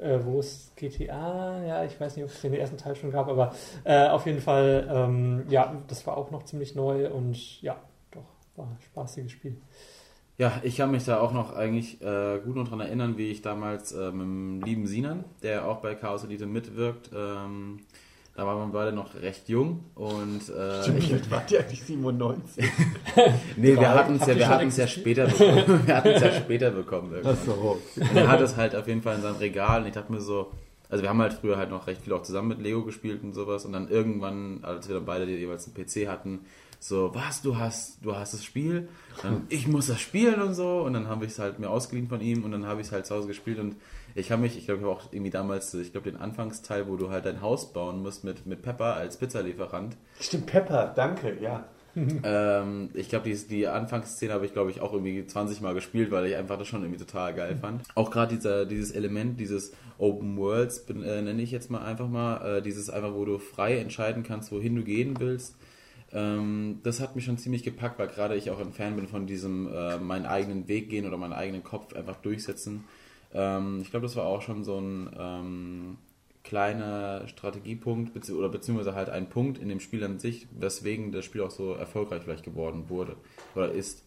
äh, 0.00 0.24
wo 0.24 0.38
es 0.38 0.72
GTA, 0.76 1.62
ja, 1.64 1.84
ich 1.84 2.00
weiß 2.00 2.16
nicht, 2.16 2.24
ob 2.24 2.30
es 2.30 2.40
den 2.40 2.54
ersten 2.54 2.78
Teil 2.78 2.96
schon 2.96 3.10
gab, 3.10 3.28
aber 3.28 3.54
äh, 3.84 4.08
auf 4.08 4.24
jeden 4.26 4.40
Fall, 4.40 4.88
ähm, 4.90 5.44
ja, 5.50 5.76
das 5.88 6.06
war 6.06 6.16
auch 6.16 6.30
noch 6.30 6.44
ziemlich 6.44 6.74
neu. 6.74 7.10
Und 7.10 7.60
ja, 7.60 7.76
doch, 8.10 8.24
war 8.56 8.66
ein 8.66 8.78
spaßiges 8.80 9.32
Spiel. 9.32 9.60
Ja, 10.40 10.58
ich 10.62 10.78
kann 10.78 10.90
mich 10.90 11.04
da 11.04 11.20
auch 11.20 11.34
noch 11.34 11.54
eigentlich 11.54 12.00
äh, 12.00 12.38
gut 12.42 12.56
noch 12.56 12.66
dran 12.66 12.80
erinnern, 12.80 13.18
wie 13.18 13.30
ich 13.30 13.42
damals 13.42 13.92
äh, 13.92 14.10
mit 14.10 14.22
dem 14.22 14.62
lieben 14.62 14.86
Sinan, 14.86 15.24
der 15.42 15.66
auch 15.66 15.82
bei 15.82 15.94
Chaos 15.94 16.24
Elite 16.24 16.46
mitwirkt, 16.46 17.10
ähm, 17.14 17.80
da 18.34 18.46
waren 18.46 18.72
wir 18.72 18.72
beide 18.72 18.96
noch 18.96 19.20
recht 19.20 19.50
jung 19.50 19.84
und 19.94 20.48
äh, 20.48 20.98
Wie 20.98 21.12
alt 21.12 21.30
war 21.30 21.42
die 21.42 21.58
eigentlich 21.58 21.82
97? 21.82 22.64
nee, 23.58 23.76
wir 23.76 23.90
hatten 23.90 24.14
es 24.14 24.26
ja, 24.26 24.34
wir 24.34 24.70
ja 24.78 24.86
später 24.86 25.26
bekommen. 25.26 25.82
wir 25.86 25.94
hatten 25.94 26.08
es 26.08 26.22
ja 26.22 26.32
später 26.32 26.70
bekommen. 26.70 27.12
Irgendwann. 27.12 27.34
Achso. 27.34 27.78
Und 27.96 28.16
er 28.16 28.28
hat 28.28 28.40
es 28.40 28.56
halt 28.56 28.74
auf 28.74 28.88
jeden 28.88 29.02
Fall 29.02 29.16
in 29.16 29.22
seinem 29.22 29.36
Regal 29.36 29.82
und 29.82 29.88
ich 29.88 29.92
dachte 29.92 30.10
mir 30.10 30.22
so, 30.22 30.52
also 30.88 31.02
wir 31.02 31.10
haben 31.10 31.20
halt 31.20 31.34
früher 31.34 31.58
halt 31.58 31.68
noch 31.68 31.86
recht 31.86 32.00
viel 32.00 32.14
auch 32.14 32.22
zusammen 32.22 32.48
mit 32.48 32.62
Lego 32.62 32.82
gespielt 32.82 33.22
und 33.22 33.34
sowas 33.34 33.66
und 33.66 33.74
dann 33.74 33.90
irgendwann, 33.90 34.60
als 34.62 34.88
wir 34.88 34.94
dann 34.94 35.04
beide 35.04 35.26
jeweils 35.26 35.66
einen 35.66 35.74
PC 35.74 36.08
hatten, 36.08 36.46
so, 36.82 37.14
was, 37.14 37.42
du 37.42 37.58
hast, 37.58 38.02
du 38.02 38.16
hast 38.16 38.32
das 38.32 38.42
Spiel? 38.42 38.88
Dann, 39.22 39.46
ich 39.50 39.68
muss 39.68 39.86
das 39.86 40.00
spielen 40.00 40.40
und 40.40 40.54
so 40.54 40.80
und 40.80 40.94
dann 40.94 41.08
habe 41.08 41.26
ich 41.26 41.32
es 41.32 41.38
halt 41.38 41.58
mir 41.58 41.68
ausgeliehen 41.68 42.08
von 42.08 42.20
ihm 42.20 42.42
und 42.42 42.52
dann 42.52 42.66
habe 42.66 42.80
ich 42.80 42.86
es 42.86 42.92
halt 42.92 43.06
zu 43.06 43.14
Hause 43.14 43.28
gespielt 43.28 43.58
und 43.58 43.76
ich 44.14 44.32
habe 44.32 44.42
mich, 44.42 44.56
ich 44.56 44.64
glaube, 44.64 44.80
ich 44.80 44.86
habe 44.86 44.96
auch 44.96 45.12
irgendwie 45.12 45.30
damals, 45.30 45.72
ich 45.74 45.92
glaube, 45.92 46.10
den 46.10 46.20
Anfangsteil, 46.20 46.88
wo 46.88 46.96
du 46.96 47.10
halt 47.10 47.26
dein 47.26 47.42
Haus 47.42 47.72
bauen 47.72 48.02
musst 48.02 48.24
mit, 48.24 48.46
mit 48.46 48.62
Pepper 48.62 48.94
als 48.94 49.18
Pizzalieferant, 49.18 49.96
Stimmt, 50.18 50.46
Pepper, 50.46 50.92
danke, 50.96 51.36
ja. 51.40 51.68
ähm, 52.22 52.90
ich 52.94 53.08
glaube, 53.08 53.28
die, 53.28 53.36
die 53.48 53.66
Anfangsszene 53.66 54.32
habe 54.32 54.46
ich, 54.46 54.52
glaube 54.52 54.70
ich, 54.70 54.80
auch 54.80 54.92
irgendwie 54.92 55.26
20 55.26 55.60
Mal 55.60 55.74
gespielt, 55.74 56.10
weil 56.10 56.26
ich 56.26 56.36
einfach 56.36 56.56
das 56.56 56.68
schon 56.68 56.82
irgendwie 56.82 57.04
total 57.04 57.34
geil 57.34 57.58
fand. 57.60 57.82
Auch 57.94 58.10
gerade 58.10 58.34
dieser, 58.34 58.64
dieses 58.64 58.92
Element, 58.92 59.40
dieses 59.40 59.72
Open 59.98 60.36
Worlds, 60.36 60.86
äh, 60.88 61.22
nenne 61.22 61.42
ich 61.42 61.50
jetzt 61.50 61.70
mal 61.70 61.82
einfach 61.82 62.08
mal, 62.08 62.58
äh, 62.58 62.62
dieses 62.62 62.90
einfach, 62.90 63.12
wo 63.14 63.24
du 63.24 63.38
frei 63.38 63.78
entscheiden 63.78 64.22
kannst, 64.22 64.52
wohin 64.52 64.76
du 64.76 64.82
gehen 64.82 65.18
willst. 65.18 65.56
Ähm, 66.12 66.80
das 66.82 67.00
hat 67.00 67.14
mich 67.14 67.24
schon 67.24 67.38
ziemlich 67.38 67.62
gepackt, 67.62 67.98
weil 67.98 68.08
gerade 68.08 68.36
ich 68.36 68.50
auch 68.50 68.60
ein 68.60 68.72
Fan 68.72 68.96
bin 68.96 69.06
von 69.06 69.26
diesem 69.26 69.72
äh, 69.72 69.98
meinen 69.98 70.26
eigenen 70.26 70.66
Weg 70.68 70.90
gehen 70.90 71.06
oder 71.06 71.16
meinen 71.16 71.32
eigenen 71.32 71.62
Kopf 71.62 71.94
einfach 71.94 72.16
durchsetzen. 72.16 72.84
Ähm, 73.32 73.80
ich 73.82 73.90
glaube, 73.90 74.06
das 74.06 74.16
war 74.16 74.26
auch 74.26 74.42
schon 74.42 74.64
so 74.64 74.78
ein 74.78 75.10
ähm, 75.16 75.98
kleiner 76.42 77.28
Strategiepunkt 77.28 78.12
bezieh 78.12 78.32
oder 78.32 78.48
beziehungsweise 78.48 78.94
halt 78.94 79.08
ein 79.08 79.28
Punkt 79.28 79.58
in 79.58 79.68
dem 79.68 79.80
Spiel 79.80 80.02
an 80.02 80.18
sich, 80.18 80.48
weswegen 80.58 81.12
das 81.12 81.24
Spiel 81.24 81.42
auch 81.42 81.50
so 81.50 81.74
erfolgreich 81.74 82.22
vielleicht 82.22 82.44
geworden 82.44 82.88
wurde 82.88 83.16
oder 83.54 83.70
ist. 83.70 84.04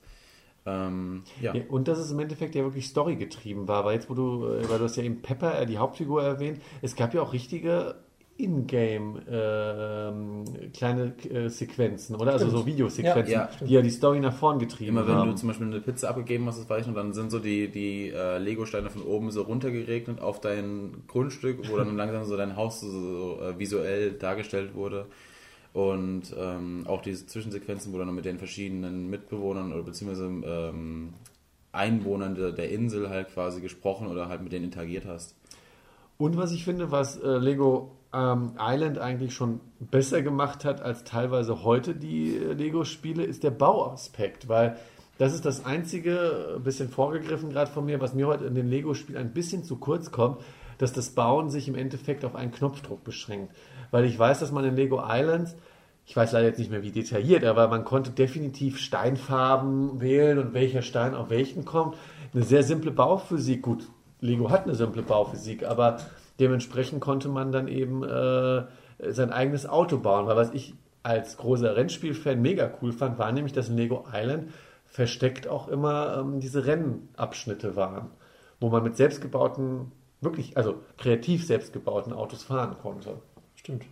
Ähm, 0.66 1.24
ja. 1.42 1.54
ja. 1.54 1.64
Und 1.70 1.88
dass 1.88 2.00
es 2.00 2.12
im 2.12 2.20
Endeffekt 2.20 2.56
ja 2.56 2.64
wirklich 2.64 2.88
Story 2.88 3.16
getrieben 3.18 3.68
war, 3.68 3.84
weil 3.86 3.96
jetzt, 3.96 4.10
wo 4.10 4.14
du, 4.14 4.48
äh, 4.48 4.70
weil 4.70 4.78
du 4.78 4.86
hast 4.86 4.96
ja 4.96 5.04
eben 5.04 5.22
Pepper, 5.22 5.60
äh, 5.60 5.66
die 5.66 5.78
Hauptfigur 5.78 6.24
erwähnt, 6.24 6.62
es 6.82 6.96
gab 6.96 7.14
ja 7.14 7.22
auch 7.22 7.34
richtige 7.34 7.96
in-game 8.38 9.18
äh, 9.28 10.70
kleine 10.70 11.14
äh, 11.30 11.50
Sequenzen, 11.50 12.16
oder? 12.16 12.34
Also 12.34 12.50
so 12.50 12.66
Videosequenzen, 12.66 13.32
ja, 13.32 13.50
ja, 13.60 13.66
die 13.66 13.74
ja 13.74 13.82
die 13.82 13.92
Story 13.92 14.20
nach 14.20 14.34
vorn 14.34 14.58
getrieben 14.58 14.98
haben. 14.98 15.06
Immer 15.06 15.14
wenn 15.14 15.22
haben. 15.22 15.30
du 15.30 15.36
zum 15.36 15.50
Beispiel 15.50 15.68
eine 15.68 15.80
Pizza 15.82 16.10
abgegeben 16.10 16.48
hast, 16.48 16.60
das 16.60 16.70
weiß 16.70 16.82
ich 16.82 16.88
noch, 16.88 16.96
dann 16.96 17.14
sind 17.14 17.30
so 17.30 17.40
die, 17.40 17.70
die 17.70 18.10
äh, 18.10 18.40
Lego-Steine 18.40 18.90
von 18.90 19.04
oben 19.04 19.30
so 19.30 19.44
runtergeregnet 19.44 20.20
auf 20.20 20.42
dein 20.42 21.04
Grundstück, 21.08 21.70
wo 21.70 21.78
dann 21.78 21.96
langsam 21.98 22.26
so 22.26 22.36
dein 22.36 22.56
Haus 22.56 22.82
so, 22.82 22.90
so 22.90 23.42
äh, 23.42 23.60
visuell 23.60 24.14
dargestellt 24.14 24.74
wurde. 24.74 25.06
Und 25.74 26.36
ähm, 26.38 26.86
auch 26.88 27.02
diese 27.02 27.26
Zwischensequenzen, 27.26 27.94
wo 27.94 27.98
du 27.98 28.06
dann 28.06 28.16
mit 28.16 28.26
den 28.26 28.38
verschiedenen 28.38 29.10
Mitbewohnern 29.10 29.74
oder 29.74 29.84
beziehungsweise 29.84 30.26
ähm, 30.26 31.14
Einwohnern 31.72 32.36
der, 32.36 32.52
der 32.52 32.70
Insel 32.72 33.10
halt 33.10 33.30
quasi 33.34 33.62
gesprochen 33.62 34.08
oder 34.08 34.28
halt 34.28 34.42
mit 34.42 34.54
denen 34.54 34.66
interagiert 34.66 35.06
hast. 35.06 35.36
Und 36.18 36.38
was 36.38 36.52
ich 36.52 36.64
finde, 36.64 36.92
was 36.92 37.18
äh, 37.18 37.38
Lego 37.38 37.92
ähm, 38.14 38.54
Island 38.60 39.00
eigentlich 39.00 39.34
schon 39.34 39.60
besser 39.80 40.22
gemacht 40.22 40.66
hat 40.66 40.82
als 40.82 41.04
teilweise 41.04 41.64
heute 41.64 41.96
die 41.96 42.38
äh, 42.38 42.54
Lego-Spiele, 42.54 43.24
ist 43.24 43.44
der 43.44 43.52
Bauaspekt, 43.52 44.48
weil 44.48 44.78
das 45.18 45.34
ist 45.34 45.46
das 45.46 45.66
einzige, 45.66 46.56
ein 46.58 46.64
bisschen 46.64 46.90
vorgegriffen 46.90 47.50
gerade 47.50 47.72
von 47.72 47.86
mir, 47.86 48.02
was 48.02 48.14
mir 48.14 48.28
heute 48.28 48.46
in 48.46 48.56
den 48.56 48.68
Lego-Spielen 48.68 49.20
ein 49.20 49.34
bisschen 49.34 49.64
zu 49.64 49.78
kurz 49.78 50.12
kommt, 50.12 50.42
dass 50.78 50.94
das 50.94 51.12
Bauen 51.12 51.50
sich 51.50 51.68
im 51.68 51.76
Endeffekt 51.76 52.26
auf 52.26 52.36
einen 52.36 52.52
Knopfdruck 52.52 53.04
beschränkt. 53.04 53.54
Weil 53.92 54.06
ich 54.06 54.18
weiß, 54.18 54.40
dass 54.40 54.52
man 54.52 54.66
in 54.66 54.76
Lego 54.76 55.02
Islands, 55.08 55.56
ich 56.06 56.16
weiß 56.16 56.32
leider 56.34 56.48
jetzt 56.48 56.60
nicht 56.60 56.72
mehr 56.72 56.84
wie 56.84 56.92
detailliert, 56.92 57.46
aber 57.46 57.68
man 57.68 57.86
konnte 57.86 58.12
definitiv 58.12 58.80
Steinfarben 58.80 60.02
wählen 60.02 60.40
und 60.40 60.54
welcher 60.54 60.82
Stein 60.82 61.16
auf 61.16 61.30
welchen 61.30 61.64
kommt. 61.64 61.96
Eine 62.34 62.44
sehr 62.44 62.64
simple 62.64 62.92
Bauphysik, 62.92 63.62
gut, 63.62 63.88
Lego 64.20 64.50
hat 64.50 64.64
eine 64.64 64.76
simple 64.76 65.04
Bauphysik, 65.04 65.66
aber 65.66 66.00
dementsprechend 66.40 67.02
konnte 67.02 67.30
man 67.30 67.52
dann 67.52 67.68
eben 67.68 68.04
äh, 68.04 68.66
sein 69.10 69.32
eigenes 69.32 69.68
Auto 69.68 69.98
bauen. 69.98 70.28
Weil 70.28 70.36
was 70.36 70.54
ich 70.54 70.74
als 71.04 71.38
großer 71.38 71.76
Rennspielfan 71.76 72.42
mega 72.42 72.72
cool 72.82 72.92
fand, 72.92 73.20
war 73.20 73.32
nämlich, 73.32 73.54
dass 73.54 73.70
in 73.70 73.78
Lego 73.78 74.06
Island 74.12 74.52
versteckt 74.86 75.48
auch 75.48 75.68
immer 75.68 76.18
ähm, 76.20 76.40
diese 76.40 76.66
Rennabschnitte 76.66 77.76
waren, 77.76 78.12
wo 78.60 78.70
man 78.70 78.84
mit 78.84 78.96
selbstgebauten, 78.96 79.92
wirklich, 80.22 80.56
also 80.56 80.76
kreativ 80.98 81.46
selbstgebauten 81.46 82.14
Autos 82.14 82.44
fahren 82.44 82.78
konnte. 82.82 83.18
Stimmt. 83.56 83.86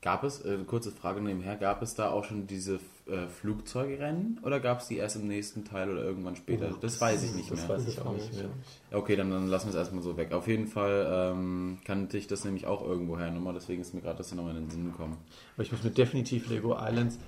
Gab 0.00 0.24
es, 0.24 0.44
äh, 0.44 0.56
kurze 0.66 0.90
Frage 0.90 1.20
nebenher, 1.20 1.56
gab 1.56 1.82
es 1.82 1.94
da 1.94 2.10
auch 2.10 2.24
schon 2.24 2.46
diese 2.46 2.78
äh, 3.08 3.28
Flugzeugrennen 3.28 4.40
oder 4.42 4.60
gab 4.60 4.80
es 4.80 4.88
die 4.88 4.96
erst 4.96 5.16
im 5.16 5.28
nächsten 5.28 5.64
Teil 5.64 5.90
oder 5.90 6.02
irgendwann 6.02 6.36
später? 6.36 6.70
Oh, 6.72 6.78
das 6.80 7.00
weiß 7.00 7.22
ich 7.24 7.34
nicht 7.34 7.50
das 7.50 7.60
mehr. 7.60 7.68
Das 7.68 7.86
weiß 7.86 7.92
ich 7.92 8.00
auch 8.00 8.12
nicht 8.12 8.34
mehr. 8.34 8.50
Okay, 8.92 9.16
dann, 9.16 9.30
dann 9.30 9.48
lassen 9.48 9.66
wir 9.66 9.70
es 9.70 9.76
erstmal 9.76 10.02
so 10.02 10.16
weg. 10.16 10.32
Auf 10.32 10.46
jeden 10.46 10.66
Fall 10.66 11.06
ähm, 11.10 11.78
kannte 11.84 12.18
ich 12.18 12.26
das 12.26 12.44
nämlich 12.44 12.66
auch 12.66 12.86
irgendwo 12.86 13.18
her 13.18 13.30
nochmal, 13.30 13.54
deswegen 13.54 13.82
ist 13.82 13.94
mir 13.94 14.00
gerade 14.00 14.18
das 14.18 14.34
nochmal 14.34 14.56
in 14.56 14.64
den 14.64 14.70
Sinn 14.70 14.84
gekommen. 14.84 15.16
Aber 15.54 15.62
ich 15.62 15.72
muss 15.72 15.82
mir 15.82 15.90
definitiv 15.90 16.48
Lego 16.48 16.76
Islands 16.78 17.18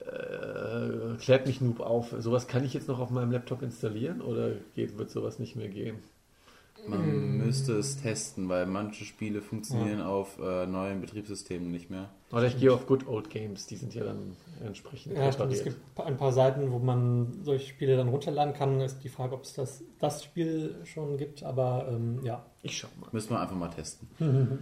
äh, 0.00 1.16
klärt 1.18 1.46
mich 1.46 1.60
Noob 1.60 1.80
auf. 1.80 2.14
Sowas 2.18 2.46
kann 2.46 2.64
ich 2.64 2.74
jetzt 2.74 2.88
noch 2.88 2.98
auf 2.98 3.10
meinem 3.10 3.32
Laptop 3.32 3.62
installieren 3.62 4.20
oder 4.20 4.52
geht, 4.74 4.98
wird 4.98 5.10
sowas 5.10 5.38
nicht 5.38 5.56
mehr 5.56 5.68
gehen? 5.68 5.96
Man 6.86 7.04
hm. 7.04 7.38
müsste 7.38 7.74
es 7.74 8.00
testen, 8.00 8.48
weil 8.48 8.64
manche 8.66 9.04
Spiele 9.04 9.42
funktionieren 9.42 9.98
ja. 9.98 10.06
auf 10.06 10.38
äh, 10.38 10.66
neuen 10.66 11.00
Betriebssystemen 11.00 11.70
nicht 11.70 11.90
mehr. 11.90 12.08
Oder 12.30 12.46
ich 12.46 12.58
gehe 12.58 12.72
auf 12.72 12.86
Good 12.86 13.06
Old 13.06 13.30
Games, 13.30 13.66
die 13.66 13.76
sind 13.76 13.94
ja 13.94 14.04
dann 14.04 14.36
entsprechend. 14.64 15.16
Ja, 15.16 15.32
stimmt, 15.32 15.52
es 15.52 15.64
gibt 15.64 15.76
ein 15.98 16.16
paar 16.16 16.32
Seiten, 16.32 16.70
wo 16.72 16.78
man 16.78 17.40
solche 17.42 17.66
Spiele 17.66 17.96
dann 17.96 18.08
runterladen 18.08 18.54
kann. 18.54 18.80
Ist 18.80 19.02
die 19.04 19.08
Frage, 19.08 19.34
ob 19.34 19.44
es 19.44 19.54
das, 19.54 19.82
das 19.98 20.24
Spiel 20.24 20.76
schon 20.84 21.16
gibt, 21.16 21.42
aber 21.42 21.88
ähm, 21.90 22.20
ja. 22.22 22.44
Ich 22.62 22.78
schau 22.78 22.88
mal. 23.00 23.08
Müssen 23.12 23.30
wir 23.30 23.40
einfach 23.40 23.56
mal 23.56 23.68
testen. 23.68 24.08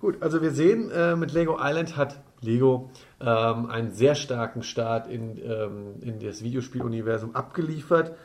Gut, 0.00 0.22
also 0.22 0.40
wir 0.40 0.52
sehen, 0.52 0.90
äh, 0.90 1.14
mit 1.14 1.32
Lego 1.32 1.58
Island 1.60 1.96
hat 1.96 2.20
Lego 2.40 2.90
ähm, 3.20 3.66
einen 3.66 3.92
sehr 3.92 4.14
starken 4.14 4.62
Start 4.62 5.08
in, 5.08 5.36
ähm, 5.44 5.96
in 6.00 6.20
das 6.20 6.42
Videospieluniversum 6.42 7.34
abgeliefert. 7.34 8.16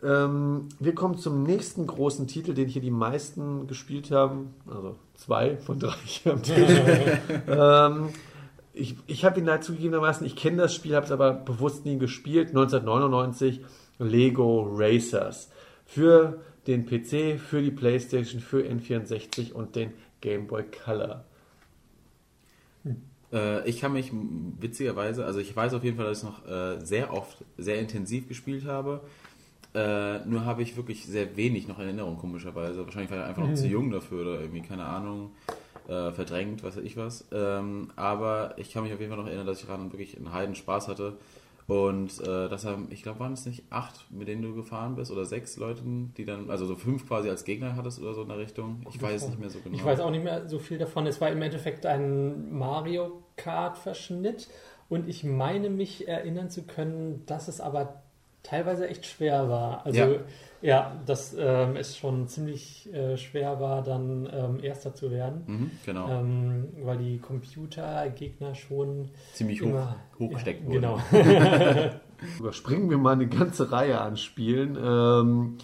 Ähm, 0.00 0.68
wir 0.78 0.94
kommen 0.94 1.18
zum 1.18 1.42
nächsten 1.42 1.88
großen 1.88 2.28
Titel, 2.28 2.54
den 2.54 2.68
hier 2.68 2.82
die 2.82 2.92
meisten 2.92 3.66
gespielt 3.66 4.12
haben. 4.12 4.54
Also 4.68 4.94
zwei 5.14 5.56
von 5.56 5.80
drei 5.80 5.96
hier 6.04 6.34
am 6.34 6.42
Tisch. 6.42 6.70
ich 8.78 8.96
ich 9.06 9.24
habe 9.24 9.40
ihn 9.40 9.50
halt 9.50 9.64
zugegebenermaßen, 9.64 10.26
ich 10.26 10.36
kenne 10.36 10.58
das 10.58 10.74
Spiel, 10.74 10.94
habe 10.94 11.06
es 11.06 11.12
aber 11.12 11.32
bewusst 11.32 11.84
nie 11.84 11.98
gespielt. 11.98 12.48
1999 12.48 13.60
Lego 13.98 14.62
Racers. 14.74 15.50
Für 15.84 16.40
den 16.66 16.86
PC, 16.86 17.40
für 17.40 17.62
die 17.62 17.70
Playstation, 17.70 18.40
für 18.40 18.60
N64 18.60 19.52
und 19.52 19.74
den 19.74 19.92
Game 20.20 20.46
Boy 20.46 20.64
Color. 20.64 21.24
Äh, 23.32 23.68
ich 23.68 23.80
kann 23.80 23.92
mich 23.92 24.10
witzigerweise, 24.12 25.24
also 25.24 25.38
ich 25.38 25.54
weiß 25.54 25.74
auf 25.74 25.84
jeden 25.84 25.96
Fall, 25.96 26.06
dass 26.06 26.18
ich 26.18 26.24
noch 26.24 26.46
äh, 26.46 26.84
sehr 26.84 27.12
oft, 27.12 27.44
sehr 27.56 27.78
intensiv 27.78 28.28
gespielt 28.28 28.64
habe. 28.64 29.00
Äh, 29.74 30.24
nur 30.26 30.44
habe 30.44 30.62
ich 30.62 30.76
wirklich 30.76 31.06
sehr 31.06 31.36
wenig 31.36 31.68
noch 31.68 31.78
in 31.78 31.84
Erinnerung, 31.86 32.16
komischerweise. 32.16 32.84
Wahrscheinlich 32.84 33.10
war 33.10 33.18
ich 33.18 33.24
einfach 33.24 33.42
noch 33.42 33.50
mhm. 33.50 33.56
zu 33.56 33.66
jung 33.66 33.90
dafür 33.90 34.22
oder 34.22 34.40
irgendwie, 34.40 34.62
keine 34.62 34.84
Ahnung, 34.84 35.32
äh, 35.88 36.12
verdrängt, 36.12 36.62
was 36.62 36.76
weiß 36.76 36.84
ich 36.84 36.96
was. 36.96 37.26
Ähm, 37.32 37.90
aber 37.96 38.54
ich 38.56 38.72
kann 38.72 38.84
mich 38.84 38.92
auf 38.92 39.00
jeden 39.00 39.10
Fall 39.10 39.20
noch 39.20 39.26
erinnern, 39.26 39.46
dass 39.46 39.60
ich 39.60 39.66
daran 39.66 39.92
wirklich 39.92 40.16
einen 40.16 40.32
Heiden 40.32 40.54
Spaß 40.54 40.88
hatte. 40.88 41.14
Und 41.66 42.18
äh, 42.22 42.48
das 42.48 42.64
haben, 42.64 42.88
ich 42.90 43.02
glaube, 43.02 43.20
waren 43.20 43.34
es 43.34 43.44
nicht 43.44 43.64
acht, 43.68 44.10
mit 44.10 44.26
denen 44.26 44.40
du 44.40 44.54
gefahren 44.54 44.94
bist 44.94 45.10
oder 45.10 45.26
sechs 45.26 45.58
Leuten, 45.58 46.14
die 46.16 46.24
dann, 46.24 46.48
also 46.48 46.64
so 46.64 46.76
fünf 46.76 47.06
quasi 47.06 47.28
als 47.28 47.44
Gegner 47.44 47.76
hattest 47.76 48.00
oder 48.00 48.14
so 48.14 48.22
in 48.22 48.28
der 48.28 48.38
Richtung. 48.38 48.86
Ich 48.88 49.02
weiß 49.02 49.22
es 49.22 49.28
nicht 49.28 49.38
mehr 49.38 49.50
so 49.50 49.58
genau. 49.60 49.76
Ich 49.76 49.84
weiß 49.84 50.00
auch 50.00 50.10
nicht 50.10 50.24
mehr 50.24 50.48
so 50.48 50.58
viel 50.58 50.78
davon. 50.78 51.06
Es 51.06 51.20
war 51.20 51.30
im 51.30 51.42
Endeffekt 51.42 51.84
ein 51.84 52.56
Mario 52.56 53.22
Kart-Verschnitt 53.36 54.48
und 54.88 55.10
ich 55.10 55.24
meine 55.24 55.68
mich 55.68 56.08
erinnern 56.08 56.48
zu 56.48 56.62
können, 56.62 57.24
dass 57.26 57.48
es 57.48 57.60
aber 57.60 58.02
teilweise 58.48 58.88
echt 58.88 59.06
schwer 59.06 59.48
war. 59.48 59.84
Also 59.84 59.98
ja, 59.98 60.08
ja 60.62 60.96
dass 61.06 61.34
ähm, 61.38 61.76
es 61.76 61.96
schon 61.96 62.28
ziemlich 62.28 62.92
äh, 62.92 63.16
schwer 63.16 63.60
war, 63.60 63.82
dann 63.82 64.28
ähm, 64.32 64.62
Erster 64.62 64.94
zu 64.94 65.10
werden. 65.10 65.42
Mhm, 65.46 65.70
genau. 65.84 66.08
Ähm, 66.08 66.68
weil 66.82 66.98
die 66.98 67.18
Computergegner 67.18 68.54
schon 68.54 69.10
ziemlich 69.34 69.62
hoch, 69.62 69.94
hochgesteckt 70.18 70.62
ja, 70.62 70.66
wurden. 70.66 70.80
Genau. 70.80 71.00
Überspringen 72.38 72.90
wir 72.90 72.98
mal 72.98 73.12
eine 73.12 73.28
ganze 73.28 73.70
Reihe 73.70 74.00
an 74.00 74.16
Spielen. 74.16 74.76
Ähm, 74.82 75.58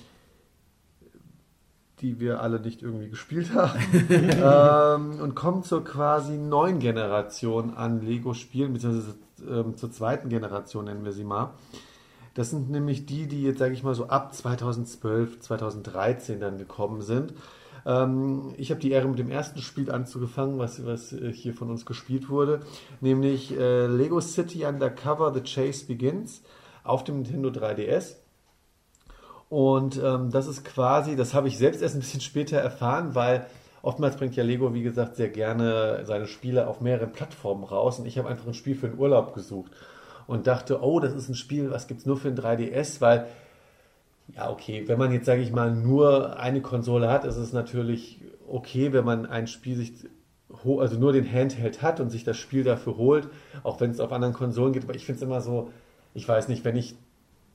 die 2.01 2.21
wir 2.21 2.43
alle 2.43 2.61
nicht 2.61 2.83
irgendwie 2.83 3.09
gespielt 3.09 3.55
haben. 3.55 3.81
ähm, 4.11 5.21
und 5.23 5.35
kommen 5.35 5.63
zur 5.63 5.85
quasi 5.85 6.37
neuen 6.37 6.79
Generation 6.79 7.75
an 7.75 8.03
Lego-Spielen, 8.03 8.75
beziehungsweise 8.75 9.15
ähm, 9.49 9.77
zur 9.77 9.91
zweiten 9.91 10.29
Generation 10.29 10.85
nennen 10.85 11.05
wir 11.05 11.13
sie 11.13 11.25
mal. 11.25 11.55
Das 12.35 12.51
sind 12.51 12.69
nämlich 12.69 13.07
die, 13.07 13.29
die 13.29 13.43
jetzt, 13.43 13.59
sage 13.59 13.75
ich 13.75 13.85
mal, 13.85 13.95
so 13.95 14.07
ab 14.07 14.35
2012, 14.35 15.41
2013 15.41 16.41
dann 16.41 16.59
gekommen 16.59 17.01
sind. 17.01 17.33
Ähm, 17.87 18.55
ich 18.57 18.71
habe 18.71 18.81
die 18.81 18.91
Ehre 18.91 19.09
mit 19.09 19.19
dem 19.19 19.31
ersten 19.31 19.61
Spiel 19.61 19.91
anzugefangen, 19.91 20.59
was, 20.59 20.85
was 20.85 21.13
äh, 21.13 21.33
hier 21.33 21.55
von 21.55 21.71
uns 21.71 21.87
gespielt 21.87 22.29
wurde, 22.29 22.61
nämlich 23.01 23.57
äh, 23.57 23.87
Lego 23.87 24.21
City 24.21 24.65
Undercover 24.65 25.33
The 25.33 25.43
Chase 25.43 25.87
Begins 25.87 26.43
auf 26.83 27.05
dem 27.05 27.23
Nintendo 27.23 27.51
3DS. 27.51 28.17
Und 29.49 30.01
ähm, 30.03 30.31
das 30.31 30.49
ist 30.49 30.65
quasi, 30.65 31.15
das 31.15 31.35
habe 31.35 31.47
ich 31.47 31.57
selbst 31.59 31.83
erst 31.83 31.95
ein 31.95 32.01
bisschen 32.01 32.21
später 32.23 32.57
erfahren, 32.57 33.15
weil 33.15 33.47
oftmals 33.83 34.17
bringt 34.17 34.35
ja 34.35 34.43
Lego, 34.43 34.75
wie 34.75 34.83
gesagt, 34.83 35.15
sehr 35.15 35.29
gerne 35.29 36.05
seine 36.05 36.27
Spiele 36.27 36.67
auf 36.67 36.81
mehreren 36.81 37.13
Plattformen 37.13 37.63
raus. 37.63 38.01
Und 38.01 38.07
ich 38.07 38.19
habe 38.19 38.29
einfach 38.29 38.47
ein 38.47 38.55
Spiel 38.55 38.75
für 38.75 38.89
den 38.89 38.99
Urlaub 38.99 39.35
gesucht 39.35 39.71
und 40.27 40.47
dachte, 40.47 40.83
oh, 40.83 41.01
das 41.01 41.15
ist 41.15 41.29
ein 41.29 41.35
Spiel, 41.35 41.71
was 41.71 41.87
gibt 41.87 42.01
es 42.01 42.07
nur 42.07 42.17
für 42.17 42.29
ein 42.29 42.37
3DS, 42.37 43.01
weil, 43.01 43.27
ja, 44.35 44.51
okay, 44.51 44.85
wenn 44.87 44.99
man 44.99 45.13
jetzt, 45.13 45.27
sage 45.27 45.43
ich 45.43 45.53
mal, 45.53 45.75
nur 45.75 46.39
eine 46.39 46.61
Konsole 46.61 47.11
hat, 47.11 47.25
ist 47.25 47.37
es 47.37 47.53
natürlich 47.53 48.21
okay, 48.49 48.93
wenn 48.93 49.05
man 49.05 49.27
ein 49.27 49.47
Spiel 49.47 49.77
sich, 49.77 49.93
also 50.65 50.99
nur 50.99 51.13
den 51.13 51.31
Handheld 51.31 51.83
hat 51.83 52.01
und 52.01 52.11
sich 52.11 52.25
das 52.25 52.37
Spiel 52.37 52.65
dafür 52.65 52.97
holt, 52.97 53.29
auch 53.63 53.81
wenn 53.81 53.91
es 53.91 54.01
auf 54.01 54.13
anderen 54.13 54.35
Konsolen 54.35 54.73
geht, 54.73 54.85
aber 54.85 54.95
ich 54.95 55.05
finde 55.05 55.19
es 55.19 55.23
immer 55.23 55.41
so, 55.41 55.71
ich 56.15 56.29
weiß 56.29 56.49
nicht, 56.49 56.65
wenn 56.65 56.77
ich 56.77 56.97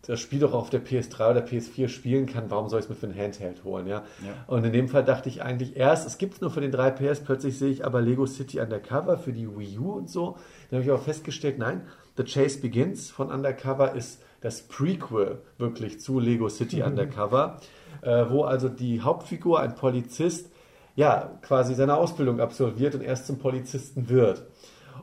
das 0.04 0.20
Spiel 0.20 0.40
doch 0.40 0.54
auf 0.54 0.70
der 0.70 0.84
PS3 0.84 1.32
oder 1.32 1.42
PS4 1.42 1.90
spielen 1.90 2.26
kann, 2.26 2.50
warum 2.50 2.70
soll 2.70 2.80
ich 2.80 2.86
es 2.86 2.90
mir 2.90 2.96
für 2.96 3.08
ein 3.08 3.18
Handheld 3.18 3.64
holen, 3.64 3.86
ja? 3.86 4.04
ja? 4.22 4.34
Und 4.48 4.64
in 4.64 4.72
dem 4.72 4.88
Fall 4.88 5.04
dachte 5.04 5.28
ich 5.28 5.42
eigentlich 5.42 5.76
erst, 5.76 6.08
es 6.08 6.18
gibt 6.18 6.36
es 6.36 6.42
nur 6.42 6.52
für 6.52 6.62
den 6.62 6.74
3PS, 6.74 7.24
plötzlich 7.26 7.58
sehe 7.58 7.70
ich 7.70 7.86
aber 7.86 8.02
Lego 8.02 8.26
City 8.26 8.60
Undercover 8.60 9.18
für 9.18 9.34
die 9.34 9.48
Wii 9.48 9.80
U 9.80 9.92
und 9.92 10.10
so. 10.10 10.38
Dann 10.70 10.78
habe 10.78 10.84
ich 10.84 10.90
aber 10.90 11.00
festgestellt, 11.00 11.60
nein, 11.60 11.82
The 12.20 12.26
Chase 12.26 12.60
Begins 12.60 13.10
von 13.10 13.32
Undercover 13.32 13.96
ist 13.96 14.22
das 14.42 14.64
Prequel 14.64 15.42
wirklich 15.58 16.02
zu 16.02 16.20
Lego 16.20 16.50
City 16.50 16.84
Undercover, 16.84 17.62
äh, 18.02 18.26
wo 18.28 18.44
also 18.44 18.68
die 18.68 19.00
Hauptfigur, 19.00 19.62
ein 19.62 19.76
Polizist, 19.76 20.52
ja, 20.98 21.40
quasi 21.42 21.76
seine 21.76 21.96
Ausbildung 21.96 22.42
absolviert 22.42 22.94
und 22.94 23.04
erst 23.04 23.26
zum 23.26 23.38
Polizisten 23.40 24.10
wird. 24.10 24.44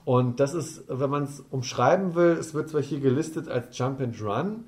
Und 0.05 0.41
das 0.41 0.53
ist, 0.53 0.85
wenn 0.89 1.09
man 1.09 1.23
es 1.23 1.41
umschreiben 1.41 2.15
will, 2.15 2.37
es 2.39 2.53
wird 2.53 2.69
zwar 2.69 2.83
hier 2.83 3.01
gelistet 3.01 3.49
als 3.49 3.79
Jump 3.79 4.03
and 4.03 4.21
Run, 4.21 4.67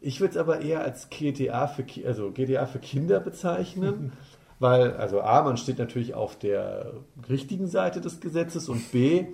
ich 0.00 0.20
würde 0.20 0.30
es 0.30 0.36
aber 0.36 0.60
eher 0.60 0.82
als 0.82 1.10
GTA 1.10 1.66
für, 1.66 1.84
also 2.06 2.30
GTA 2.30 2.66
für 2.66 2.78
Kinder 2.78 3.18
bezeichnen, 3.18 4.12
weil, 4.60 4.92
also 4.92 5.22
A, 5.22 5.42
man 5.42 5.56
steht 5.56 5.80
natürlich 5.80 6.14
auf 6.14 6.38
der 6.38 6.92
richtigen 7.28 7.66
Seite 7.66 8.00
des 8.00 8.20
Gesetzes 8.20 8.68
und 8.68 8.92
B, 8.92 9.26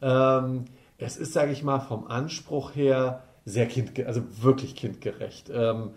ähm, 0.00 0.64
es 1.00 1.16
ist, 1.16 1.32
sage 1.32 1.52
ich 1.52 1.62
mal, 1.62 1.80
vom 1.80 2.06
Anspruch 2.06 2.74
her 2.74 3.24
sehr 3.44 3.66
kindgerecht, 3.66 4.06
also 4.06 4.22
wirklich 4.42 4.74
kindgerecht. 4.74 5.50
Ähm, 5.52 5.90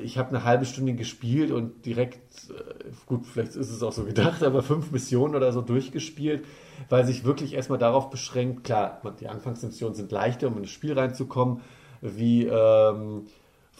ich 0.00 0.18
habe 0.18 0.28
eine 0.28 0.44
halbe 0.44 0.64
Stunde 0.64 0.94
gespielt 0.94 1.50
und 1.50 1.84
direkt, 1.86 2.50
äh, 2.50 2.90
gut, 3.06 3.26
vielleicht 3.26 3.56
ist 3.56 3.70
es 3.70 3.82
auch 3.82 3.92
so 3.92 4.04
gedacht, 4.04 4.42
aber 4.42 4.62
fünf 4.62 4.92
Missionen 4.92 5.34
oder 5.34 5.52
so 5.52 5.62
durchgespielt, 5.62 6.44
weil 6.88 7.04
sich 7.04 7.24
wirklich 7.24 7.54
erstmal 7.54 7.78
darauf 7.78 8.10
beschränkt, 8.10 8.64
klar, 8.64 9.00
die 9.20 9.28
Anfangsmissionen 9.28 9.94
sind 9.94 10.12
leichter, 10.12 10.48
um 10.48 10.56
in 10.56 10.62
das 10.62 10.70
Spiel 10.70 10.92
reinzukommen, 10.92 11.62
wie 12.00 12.46
ähm, 12.46 13.26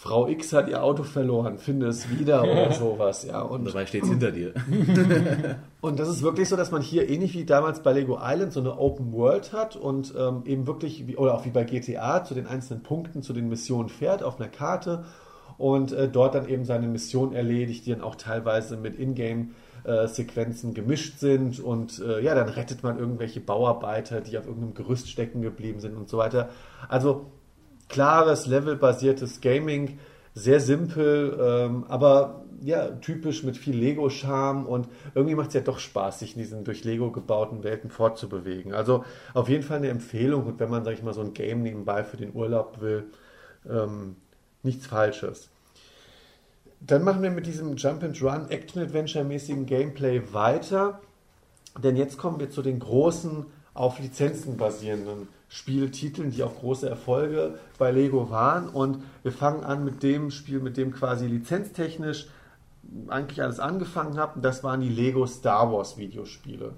Frau 0.02 0.26
X 0.26 0.52
hat 0.52 0.68
ihr 0.68 0.82
Auto 0.82 1.04
verloren, 1.04 1.58
finde 1.58 1.86
es 1.86 2.10
wieder 2.10 2.42
oder 2.42 2.72
sowas, 2.72 3.22
ja. 3.24 3.40
Und 3.40 3.66
dabei 3.66 3.86
steht 3.86 4.02
es 4.02 4.08
hinter 4.08 4.32
dir. 4.32 4.52
und 5.80 6.00
das 6.00 6.08
ist 6.08 6.22
wirklich 6.22 6.48
so, 6.48 6.56
dass 6.56 6.72
man 6.72 6.82
hier 6.82 7.08
ähnlich 7.08 7.34
wie 7.34 7.44
damals 7.44 7.84
bei 7.84 7.92
Lego 7.92 8.18
Island 8.20 8.52
so 8.52 8.58
eine 8.58 8.76
Open 8.76 9.12
World 9.12 9.52
hat 9.52 9.76
und 9.76 10.12
ähm, 10.18 10.42
eben 10.44 10.66
wirklich, 10.66 11.06
wie, 11.06 11.16
oder 11.16 11.34
auch 11.34 11.44
wie 11.44 11.50
bei 11.50 11.62
GTA, 11.62 12.24
zu 12.24 12.34
den 12.34 12.48
einzelnen 12.48 12.82
Punkten, 12.82 13.22
zu 13.22 13.32
den 13.32 13.48
Missionen 13.48 13.88
fährt 13.88 14.24
auf 14.24 14.40
einer 14.40 14.48
Karte 14.48 15.04
und 15.56 15.92
äh, 15.92 16.08
dort 16.08 16.34
dann 16.34 16.48
eben 16.48 16.64
seine 16.64 16.88
Mission 16.88 17.32
erledigt, 17.32 17.86
die 17.86 17.90
dann 17.90 18.02
auch 18.02 18.16
teilweise 18.16 18.76
mit 18.76 18.98
Ingame 18.98 19.50
äh, 19.84 20.08
Sequenzen 20.08 20.74
gemischt 20.74 21.20
sind 21.20 21.60
und 21.60 22.02
äh, 22.04 22.20
ja, 22.22 22.34
dann 22.34 22.48
rettet 22.48 22.82
man 22.82 22.98
irgendwelche 22.98 23.38
Bauarbeiter, 23.38 24.20
die 24.20 24.36
auf 24.36 24.48
irgendeinem 24.48 24.74
Gerüst 24.74 25.08
stecken 25.08 25.42
geblieben 25.42 25.78
sind 25.78 25.96
und 25.96 26.08
so 26.08 26.18
weiter. 26.18 26.48
Also 26.88 27.26
klares, 27.92 28.46
levelbasiertes 28.46 29.40
Gaming, 29.40 29.98
sehr 30.34 30.60
simpel, 30.60 31.38
ähm, 31.40 31.84
aber 31.88 32.42
ja, 32.62 32.88
typisch 32.88 33.42
mit 33.42 33.56
viel 33.56 33.76
Lego-Charme 33.76 34.66
und 34.66 34.88
irgendwie 35.14 35.34
macht 35.34 35.48
es 35.48 35.54
ja 35.54 35.60
doch 35.60 35.78
Spaß, 35.78 36.20
sich 36.20 36.34
in 36.34 36.42
diesen 36.42 36.64
durch 36.64 36.84
Lego 36.84 37.10
gebauten 37.10 37.64
Welten 37.64 37.90
fortzubewegen. 37.90 38.72
Also 38.72 39.04
auf 39.34 39.48
jeden 39.48 39.62
Fall 39.62 39.78
eine 39.78 39.88
Empfehlung 39.88 40.46
und 40.46 40.60
wenn 40.60 40.70
man, 40.70 40.84
sag 40.84 40.94
ich 40.94 41.02
mal, 41.02 41.12
so 41.12 41.20
ein 41.20 41.34
Game 41.34 41.62
nebenbei 41.62 42.02
für 42.02 42.16
den 42.16 42.34
Urlaub 42.34 42.80
will, 42.80 43.04
ähm, 43.68 44.16
nichts 44.62 44.86
Falsches. 44.86 45.48
Dann 46.80 47.04
machen 47.04 47.22
wir 47.22 47.30
mit 47.30 47.46
diesem 47.46 47.76
Jump 47.76 48.02
and 48.02 48.20
Run 48.22 48.48
Action-Adventure-mäßigen 48.48 49.66
Gameplay 49.66 50.22
weiter, 50.32 51.00
denn 51.82 51.96
jetzt 51.96 52.16
kommen 52.16 52.40
wir 52.40 52.50
zu 52.50 52.62
den 52.62 52.78
großen, 52.78 53.46
auf 53.74 53.98
Lizenzen 53.98 54.56
basierenden 54.56 55.28
Spieltiteln, 55.52 56.30
die 56.30 56.42
auch 56.42 56.60
große 56.60 56.88
Erfolge 56.88 57.58
bei 57.76 57.90
Lego 57.90 58.30
waren. 58.30 58.70
Und 58.70 59.04
wir 59.22 59.32
fangen 59.32 59.64
an 59.64 59.84
mit 59.84 60.02
dem 60.02 60.30
Spiel, 60.30 60.60
mit 60.60 60.78
dem 60.78 60.92
quasi 60.92 61.26
lizenztechnisch 61.26 62.26
eigentlich 63.08 63.42
alles 63.42 63.60
angefangen 63.60 64.18
hat. 64.18 64.36
Und 64.36 64.42
das 64.46 64.64
waren 64.64 64.80
die 64.80 64.88
Lego 64.88 65.26
Star 65.26 65.70
Wars 65.70 65.98
Videospiele. 65.98 66.72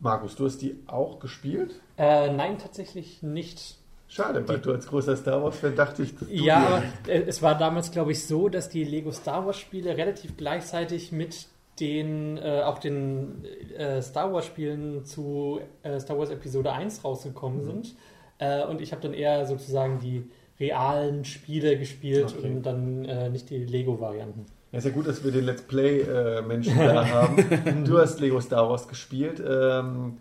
Markus, 0.00 0.34
du 0.34 0.46
hast 0.46 0.62
die 0.62 0.82
auch 0.88 1.20
gespielt? 1.20 1.80
Äh, 1.96 2.32
nein, 2.32 2.58
tatsächlich 2.58 3.22
nicht. 3.22 3.76
Schade, 4.08 4.46
weil 4.48 4.56
die, 4.56 4.62
du 4.62 4.72
als 4.72 4.88
großer 4.88 5.16
Star 5.16 5.44
Wars-Fan 5.44 5.76
dachte 5.76 6.02
ich, 6.02 6.18
dass 6.18 6.28
du 6.28 6.34
Ja, 6.34 6.66
aber 6.66 6.82
es 7.06 7.40
war 7.40 7.56
damals, 7.56 7.92
glaube 7.92 8.10
ich, 8.10 8.26
so, 8.26 8.48
dass 8.48 8.68
die 8.68 8.82
Lego 8.82 9.12
Star 9.12 9.46
Wars-Spiele 9.46 9.96
relativ 9.96 10.36
gleichzeitig 10.36 11.12
mit 11.12 11.46
den 11.80 12.38
äh, 12.38 12.62
auch 12.64 12.78
den 12.78 13.44
äh, 13.76 14.00
Star 14.00 14.32
Wars 14.32 14.46
Spielen 14.46 15.04
zu 15.04 15.60
äh, 15.82 16.00
Star 16.00 16.18
Wars 16.18 16.30
Episode 16.30 16.72
1 16.72 17.04
rausgekommen 17.04 17.62
mhm. 17.62 17.66
sind. 17.66 17.96
Äh, 18.38 18.64
und 18.64 18.80
ich 18.80 18.92
habe 18.92 19.02
dann 19.02 19.14
eher 19.14 19.46
sozusagen 19.46 19.98
die 19.98 20.24
realen 20.58 21.24
Spiele 21.24 21.78
gespielt 21.78 22.34
okay. 22.36 22.46
und 22.46 22.62
dann 22.64 23.04
äh, 23.04 23.28
nicht 23.28 23.50
die 23.50 23.64
Lego-Varianten. 23.64 24.46
Ja, 24.72 24.78
ist 24.78 24.84
ja 24.84 24.90
gut, 24.90 25.06
dass 25.06 25.22
wir 25.22 25.30
den 25.30 25.44
Let's 25.44 25.62
Play-Menschen 25.62 26.78
äh, 26.78 26.86
da 26.86 27.06
haben. 27.08 27.84
Du 27.84 27.98
hast 27.98 28.20
Lego 28.20 28.40
Star 28.40 28.68
Wars 28.68 28.88
gespielt. 28.88 29.42
Ähm, 29.46 30.18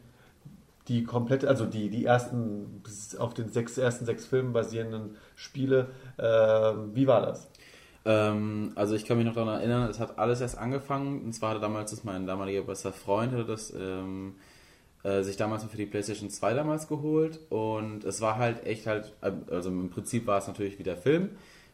die 0.88 1.04
komplette, 1.04 1.48
also 1.48 1.66
die, 1.66 1.90
die 1.90 2.06
ersten, 2.06 2.84
auf 3.18 3.34
den 3.34 3.50
sechs, 3.50 3.78
ersten 3.78 4.06
sechs 4.06 4.26
Filmen 4.26 4.54
basierenden 4.54 5.16
Spiele. 5.36 5.88
Ähm, 6.20 6.92
wie 6.94 7.08
war 7.08 7.26
das? 7.26 7.50
Ähm, 8.06 8.72
also 8.76 8.96
ich 8.96 9.06
kann 9.06 9.18
mich 9.18 9.26
noch 9.26 9.34
daran 9.34 9.60
erinnern, 9.60 9.90
es 9.90 10.00
hat 10.00 10.20
alles 10.20 10.40
erst 10.40 10.58
angefangen. 10.58 11.24
Und 11.24 11.34
zwar 11.34 11.52
hatte 11.52 11.60
damals 11.60 11.92
das 11.92 12.04
mein 12.04 12.28
damaliger 12.28 12.62
bester 12.62 12.94
Freund, 12.94 13.34
hatte 13.34 13.46
das 13.46 13.74
ähm, 13.78 14.36
äh, 15.04 15.24
sich 15.24 15.38
damals 15.38 15.64
für 15.64 15.78
die 15.78 15.88
PlayStation 15.88 16.30
2 16.30 16.54
damals 16.54 16.88
geholt. 16.88 17.40
Und 17.50 18.04
es 18.04 18.22
war 18.22 18.38
halt 18.38 18.66
echt 18.66 18.86
halt, 18.86 19.14
also 19.22 19.70
im 19.70 19.90
Prinzip 19.90 20.28
war 20.28 20.38
es 20.38 20.48
natürlich 20.48 20.78
wie 20.78 20.84
der 20.84 20.98
Film, 20.98 21.30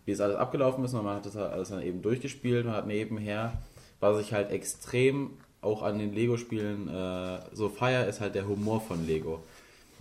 wie 0.06 0.12
es 0.12 0.22
alles 0.22 0.38
abgelaufen 0.38 0.84
ist. 0.86 0.94
Und 0.94 1.04
man 1.04 1.18
hat 1.18 1.26
das 1.26 1.36
halt 1.36 1.52
alles 1.52 1.70
dann 1.70 1.82
eben 1.82 2.02
durchgespielt. 2.02 2.66
Man 2.66 2.76
hat 2.76 2.88
nebenher, 2.88 3.62
was 4.00 4.22
ich 4.22 4.34
halt 4.34 4.52
extrem 4.52 5.32
auch 5.60 5.84
an 5.84 6.00
den 6.00 6.14
Lego-Spielen 6.14 6.88
äh, 6.88 7.40
so 7.54 7.70
feier, 7.70 8.08
ist 8.08 8.22
halt 8.22 8.36
der 8.36 8.48
Humor 8.48 8.82
von 8.82 9.06
Lego. 9.06 9.44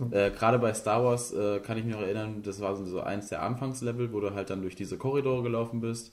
Äh, 0.09 0.31
Gerade 0.31 0.57
bei 0.57 0.73
Star 0.73 1.03
Wars 1.03 1.31
äh, 1.31 1.59
kann 1.59 1.77
ich 1.77 1.83
mich 1.83 1.93
noch 1.93 2.01
erinnern, 2.01 2.41
das 2.41 2.59
war 2.59 2.75
so 2.75 3.01
eins 3.01 3.29
der 3.29 3.43
Anfangslevel, 3.43 4.11
wo 4.11 4.19
du 4.19 4.33
halt 4.33 4.49
dann 4.49 4.63
durch 4.63 4.75
diese 4.75 4.97
Korridore 4.97 5.43
gelaufen 5.43 5.79
bist 5.79 6.11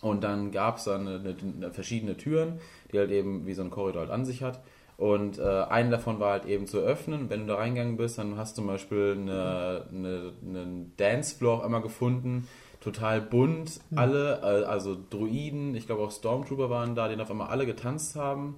und 0.00 0.24
dann 0.24 0.50
gab 0.50 0.78
es 0.78 0.84
dann 0.84 1.06
eine, 1.06 1.36
eine, 1.56 1.72
verschiedene 1.72 2.16
Türen, 2.16 2.60
die 2.92 2.98
halt 2.98 3.10
eben 3.10 3.46
wie 3.46 3.54
so 3.54 3.62
ein 3.62 3.70
Korridor 3.70 4.02
halt 4.02 4.10
an 4.10 4.24
sich 4.24 4.42
hat. 4.42 4.60
Und 4.96 5.38
äh, 5.38 5.42
eine 5.42 5.90
davon 5.90 6.20
war 6.20 6.32
halt 6.32 6.44
eben 6.44 6.66
zu 6.66 6.78
öffnen. 6.78 7.30
Wenn 7.30 7.40
du 7.40 7.46
da 7.46 7.54
reingegangen 7.56 7.96
bist, 7.96 8.18
dann 8.18 8.36
hast 8.36 8.56
du 8.56 8.62
zum 8.62 8.66
Beispiel 8.66 9.16
eine, 9.18 9.86
eine, 9.90 10.32
einen 10.42 10.92
Dancefloor 10.98 11.58
auch 11.58 11.64
einmal 11.64 11.80
gefunden. 11.80 12.46
Total 12.80 13.20
bunt, 13.20 13.80
mhm. 13.90 13.98
alle, 13.98 14.40
äh, 14.42 14.64
also 14.64 14.96
Druiden, 15.08 15.74
ich 15.74 15.86
glaube 15.86 16.02
auch 16.02 16.10
Stormtrooper 16.10 16.70
waren 16.70 16.94
da, 16.94 17.08
die 17.08 17.20
auf 17.20 17.30
einmal 17.30 17.48
alle 17.48 17.66
getanzt 17.66 18.16
haben. 18.16 18.56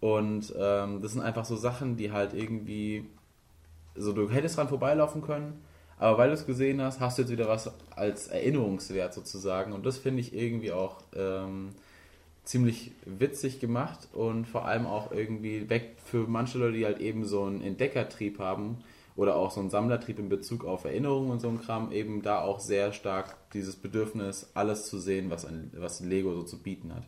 Und 0.00 0.54
ähm, 0.58 1.02
das 1.02 1.12
sind 1.12 1.22
einfach 1.22 1.44
so 1.44 1.56
Sachen, 1.56 1.96
die 1.96 2.12
halt 2.12 2.34
irgendwie, 2.34 3.06
so 3.94 4.12
du 4.12 4.30
hättest 4.30 4.56
dran 4.56 4.68
vorbeilaufen 4.68 5.22
können, 5.22 5.60
aber 5.98 6.18
weil 6.18 6.28
du 6.28 6.34
es 6.34 6.46
gesehen 6.46 6.80
hast, 6.80 7.00
hast 7.00 7.18
du 7.18 7.22
jetzt 7.22 7.30
wieder 7.30 7.48
was 7.48 7.70
als 7.96 8.28
Erinnerungswert 8.28 9.12
sozusagen. 9.14 9.72
Und 9.72 9.84
das 9.84 9.98
finde 9.98 10.20
ich 10.20 10.34
irgendwie 10.34 10.72
auch 10.72 11.02
ähm, 11.14 11.70
ziemlich 12.44 12.92
witzig 13.04 13.60
gemacht 13.60 14.08
und 14.12 14.46
vor 14.46 14.64
allem 14.64 14.86
auch 14.86 15.12
irgendwie 15.12 15.68
weg 15.68 15.96
für 16.04 16.26
manche 16.28 16.58
Leute, 16.58 16.78
die 16.78 16.86
halt 16.86 17.00
eben 17.00 17.24
so 17.24 17.44
einen 17.44 17.62
Entdeckertrieb 17.62 18.38
haben 18.38 18.78
oder 19.16 19.34
auch 19.34 19.50
so 19.50 19.60
einen 19.60 19.68
Sammlertrieb 19.68 20.20
in 20.20 20.28
Bezug 20.28 20.64
auf 20.64 20.84
Erinnerungen 20.84 21.32
und 21.32 21.40
so 21.40 21.48
ein 21.48 21.60
Kram, 21.60 21.90
eben 21.90 22.22
da 22.22 22.40
auch 22.40 22.60
sehr 22.60 22.92
stark 22.92 23.36
dieses 23.52 23.74
Bedürfnis, 23.74 24.50
alles 24.54 24.86
zu 24.86 24.98
sehen, 24.98 25.28
was, 25.28 25.44
ein, 25.44 25.72
was 25.76 26.00
Lego 26.00 26.34
so 26.34 26.44
zu 26.44 26.62
bieten 26.62 26.94
hat. 26.94 27.02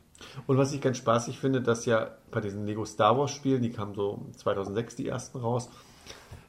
Und 0.48 0.58
was 0.58 0.72
ich 0.72 0.80
ganz 0.80 0.98
spaßig 0.98 1.38
finde, 1.38 1.62
dass 1.62 1.86
ja 1.86 2.10
bei 2.32 2.40
diesen 2.40 2.66
Lego 2.66 2.84
Star 2.84 3.16
Wars 3.16 3.30
Spielen, 3.30 3.62
die 3.62 3.70
kamen 3.70 3.94
so 3.94 4.26
2006 4.36 4.96
die 4.96 5.06
ersten 5.06 5.38
raus, 5.38 5.70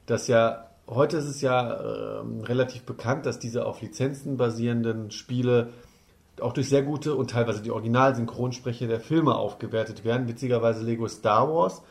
dass 0.08 0.28
ja 0.28 0.71
heute 0.88 1.18
ist 1.18 1.26
es 1.26 1.42
ja 1.42 1.72
äh, 1.72 2.24
relativ 2.44 2.84
bekannt, 2.84 3.26
dass 3.26 3.40
diese 3.40 3.66
auf 3.66 3.82
Lizenzen 3.82 4.38
basierenden 4.38 5.12
Spiele 5.12 5.70
auch 6.40 6.54
durch 6.54 6.70
sehr 6.70 6.84
gute 6.84 7.16
und 7.16 7.30
teilweise 7.30 7.62
die 7.62 7.72
Originalsynchronsprecher 7.72 8.88
der 8.88 9.00
Filme 9.00 9.36
aufgewertet 9.36 10.04
werden. 10.06 10.28
Witzigerweise 10.28 10.84
Lego 10.84 11.08
Star 11.08 11.54
Wars 11.54 11.82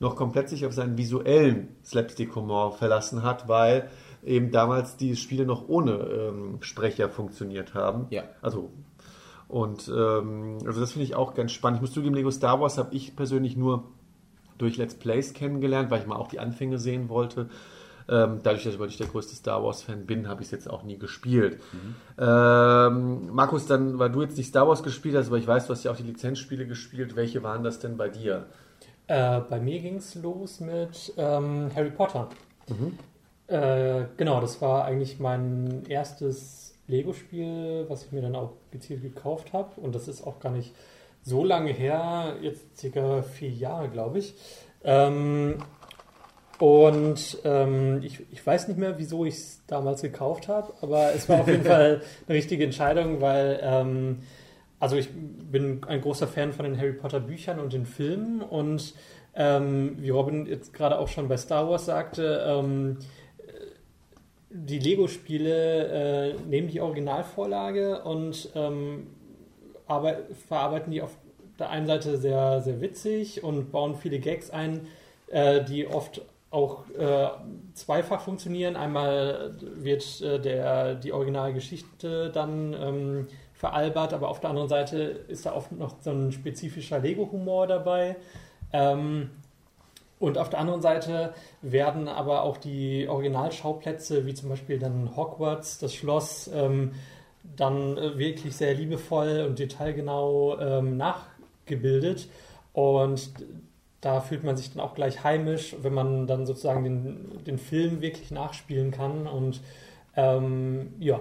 noch 0.00 0.14
komplett 0.14 0.48
sich 0.48 0.64
auf 0.64 0.72
seinen 0.72 0.96
visuellen 0.96 1.68
Slapstick-Humor 1.84 2.72
verlassen 2.72 3.22
hat, 3.22 3.48
weil 3.48 3.90
eben 4.24 4.50
damals 4.50 4.96
die 4.96 5.16
Spiele 5.16 5.44
noch 5.44 5.68
ohne 5.68 5.92
ähm, 5.92 6.58
Sprecher 6.60 7.08
funktioniert 7.08 7.74
haben. 7.74 8.06
Ja. 8.10 8.24
Also 8.40 8.70
und 9.48 9.88
ähm, 9.88 10.58
also 10.66 10.80
das 10.80 10.92
finde 10.92 11.04
ich 11.04 11.14
auch 11.14 11.34
ganz 11.34 11.52
spannend. 11.52 11.78
Ich 11.78 11.80
muss 11.80 11.92
zugeben, 11.92 12.14
Lego 12.14 12.30
Star 12.30 12.60
Wars 12.60 12.76
habe 12.78 12.94
ich 12.94 13.16
persönlich 13.16 13.56
nur 13.56 13.84
durch 14.58 14.76
Let's 14.76 14.94
Plays 14.94 15.32
kennengelernt, 15.32 15.90
weil 15.90 16.00
ich 16.00 16.06
mal 16.06 16.16
auch 16.16 16.28
die 16.28 16.38
Anfänge 16.38 16.78
sehen 16.78 17.08
wollte. 17.08 17.48
Ähm, 18.10 18.40
dadurch, 18.42 18.64
dass 18.64 18.74
ich 18.74 18.80
nicht 18.80 19.00
der 19.00 19.06
größte 19.06 19.34
Star 19.34 19.62
Wars-Fan 19.62 20.06
bin, 20.06 20.28
habe 20.28 20.40
ich 20.40 20.48
es 20.48 20.52
jetzt 20.52 20.70
auch 20.70 20.82
nie 20.82 20.98
gespielt. 20.98 21.60
Mhm. 21.72 21.94
Ähm, 22.18 23.28
Markus, 23.32 23.66
dann, 23.66 23.98
weil 23.98 24.10
du 24.10 24.22
jetzt 24.22 24.36
nicht 24.36 24.48
Star 24.48 24.66
Wars 24.66 24.82
gespielt 24.82 25.14
hast, 25.14 25.26
aber 25.26 25.36
ich 25.36 25.46
weiß, 25.46 25.66
du 25.66 25.72
hast 25.72 25.84
ja 25.84 25.90
auch 25.90 25.96
die 25.96 26.04
Lizenzspiele 26.04 26.66
gespielt. 26.66 27.16
Welche 27.16 27.42
waren 27.42 27.62
das 27.62 27.78
denn 27.78 27.96
bei 27.96 28.08
dir? 28.08 28.46
Äh, 29.08 29.40
bei 29.40 29.60
mir 29.60 29.80
ging 29.80 29.96
es 29.96 30.14
los 30.14 30.60
mit 30.60 31.12
ähm, 31.16 31.70
Harry 31.74 31.90
Potter. 31.90 32.28
Mhm. 32.68 32.98
Äh, 33.46 34.04
genau, 34.16 34.40
das 34.40 34.60
war 34.60 34.84
eigentlich 34.84 35.18
mein 35.18 35.84
erstes 35.88 36.74
Lego-Spiel, 36.86 37.86
was 37.88 38.04
ich 38.04 38.12
mir 38.12 38.22
dann 38.22 38.36
auch 38.36 38.52
gezielt 38.70 39.02
gekauft 39.02 39.52
habe. 39.52 39.80
Und 39.80 39.94
das 39.94 40.08
ist 40.08 40.26
auch 40.26 40.40
gar 40.40 40.52
nicht 40.52 40.74
so 41.22 41.44
lange 41.44 41.72
her, 41.72 42.36
jetzt 42.40 42.78
circa 42.78 43.22
vier 43.22 43.50
Jahre, 43.50 43.88
glaube 43.88 44.18
ich. 44.18 44.34
Ähm, 44.84 45.56
Und 46.58 47.38
ähm, 47.44 48.00
ich, 48.02 48.20
ich 48.32 48.44
weiß 48.44 48.68
nicht 48.68 48.78
mehr, 48.78 48.98
wieso 48.98 49.24
ich 49.24 49.34
es 49.34 49.60
damals 49.66 50.02
gekauft 50.02 50.48
habe, 50.48 50.72
aber 50.80 51.14
es 51.14 51.28
war 51.28 51.40
auf 51.40 51.48
jeden 51.48 51.64
Fall 51.64 52.02
eine 52.26 52.36
richtige 52.36 52.64
Entscheidung, 52.64 53.20
weil 53.20 53.60
ähm, 53.62 54.18
also 54.80 54.96
ich 54.96 55.08
bin 55.12 55.82
ein 55.86 56.00
großer 56.00 56.26
Fan 56.26 56.52
von 56.52 56.64
den 56.64 56.78
Harry 56.78 56.92
Potter 56.92 57.20
Büchern 57.20 57.58
und 57.60 57.72
den 57.72 57.86
Filmen 57.86 58.40
und 58.40 58.94
ähm, 59.34 59.96
wie 60.00 60.10
Robin 60.10 60.46
jetzt 60.46 60.72
gerade 60.72 60.98
auch 60.98 61.08
schon 61.08 61.28
bei 61.28 61.36
Star 61.36 61.68
Wars 61.68 61.86
sagte, 61.86 62.44
ähm, 62.46 62.98
die 64.50 64.78
Lego-Spiele 64.78 66.32
äh, 66.32 66.34
nehmen 66.48 66.68
die 66.68 66.80
Originalvorlage 66.80 68.02
und 68.02 68.50
ähm, 68.54 69.08
verarbeiten 70.48 70.90
die 70.90 71.02
auf 71.02 71.16
der 71.58 71.70
einen 71.70 71.86
Seite 71.86 72.16
sehr, 72.18 72.60
sehr 72.60 72.80
witzig 72.80 73.42
und 73.42 73.70
bauen 73.70 73.96
viele 73.96 74.18
Gags 74.20 74.50
ein, 74.50 74.86
äh, 75.28 75.62
die 75.64 75.86
oft 75.86 76.22
auch 76.50 76.88
äh, 76.90 77.28
zweifach 77.74 78.22
funktionieren. 78.22 78.76
Einmal 78.76 79.54
wird 79.60 80.20
äh, 80.22 80.40
der, 80.40 80.94
die 80.94 81.12
Originalgeschichte 81.12 82.30
dann 82.30 82.72
ähm, 82.72 83.26
veralbert, 83.52 84.14
aber 84.14 84.28
auf 84.28 84.40
der 84.40 84.50
anderen 84.50 84.68
Seite 84.68 84.96
ist 84.96 85.44
da 85.44 85.54
oft 85.54 85.72
noch 85.72 85.96
so 86.00 86.10
ein 86.10 86.32
spezifischer 86.32 87.00
Lego-Humor 87.00 87.66
dabei. 87.66 88.16
Ähm, 88.72 89.30
und 90.18 90.38
auf 90.38 90.48
der 90.48 90.58
anderen 90.58 90.80
Seite 90.82 91.32
werden 91.62 92.08
aber 92.08 92.42
auch 92.42 92.56
die 92.56 93.06
Originalschauplätze, 93.08 94.26
wie 94.26 94.34
zum 94.34 94.48
Beispiel 94.48 94.78
dann 94.78 95.16
Hogwarts, 95.16 95.78
das 95.78 95.94
Schloss, 95.94 96.50
ähm, 96.52 96.92
dann 97.56 97.96
wirklich 98.18 98.56
sehr 98.56 98.74
liebevoll 98.74 99.44
und 99.48 99.58
detailgenau 99.58 100.58
ähm, 100.58 100.96
nachgebildet. 100.96 102.28
Und 102.72 103.30
da 104.00 104.20
fühlt 104.20 104.44
man 104.44 104.56
sich 104.56 104.72
dann 104.72 104.80
auch 104.80 104.94
gleich 104.94 105.24
heimisch, 105.24 105.76
wenn 105.82 105.92
man 105.92 106.26
dann 106.26 106.46
sozusagen 106.46 106.84
den, 106.84 107.44
den 107.44 107.58
Film 107.58 108.00
wirklich 108.00 108.30
nachspielen 108.30 108.90
kann. 108.90 109.26
Und 109.26 109.60
ähm, 110.16 110.94
ja. 110.98 111.20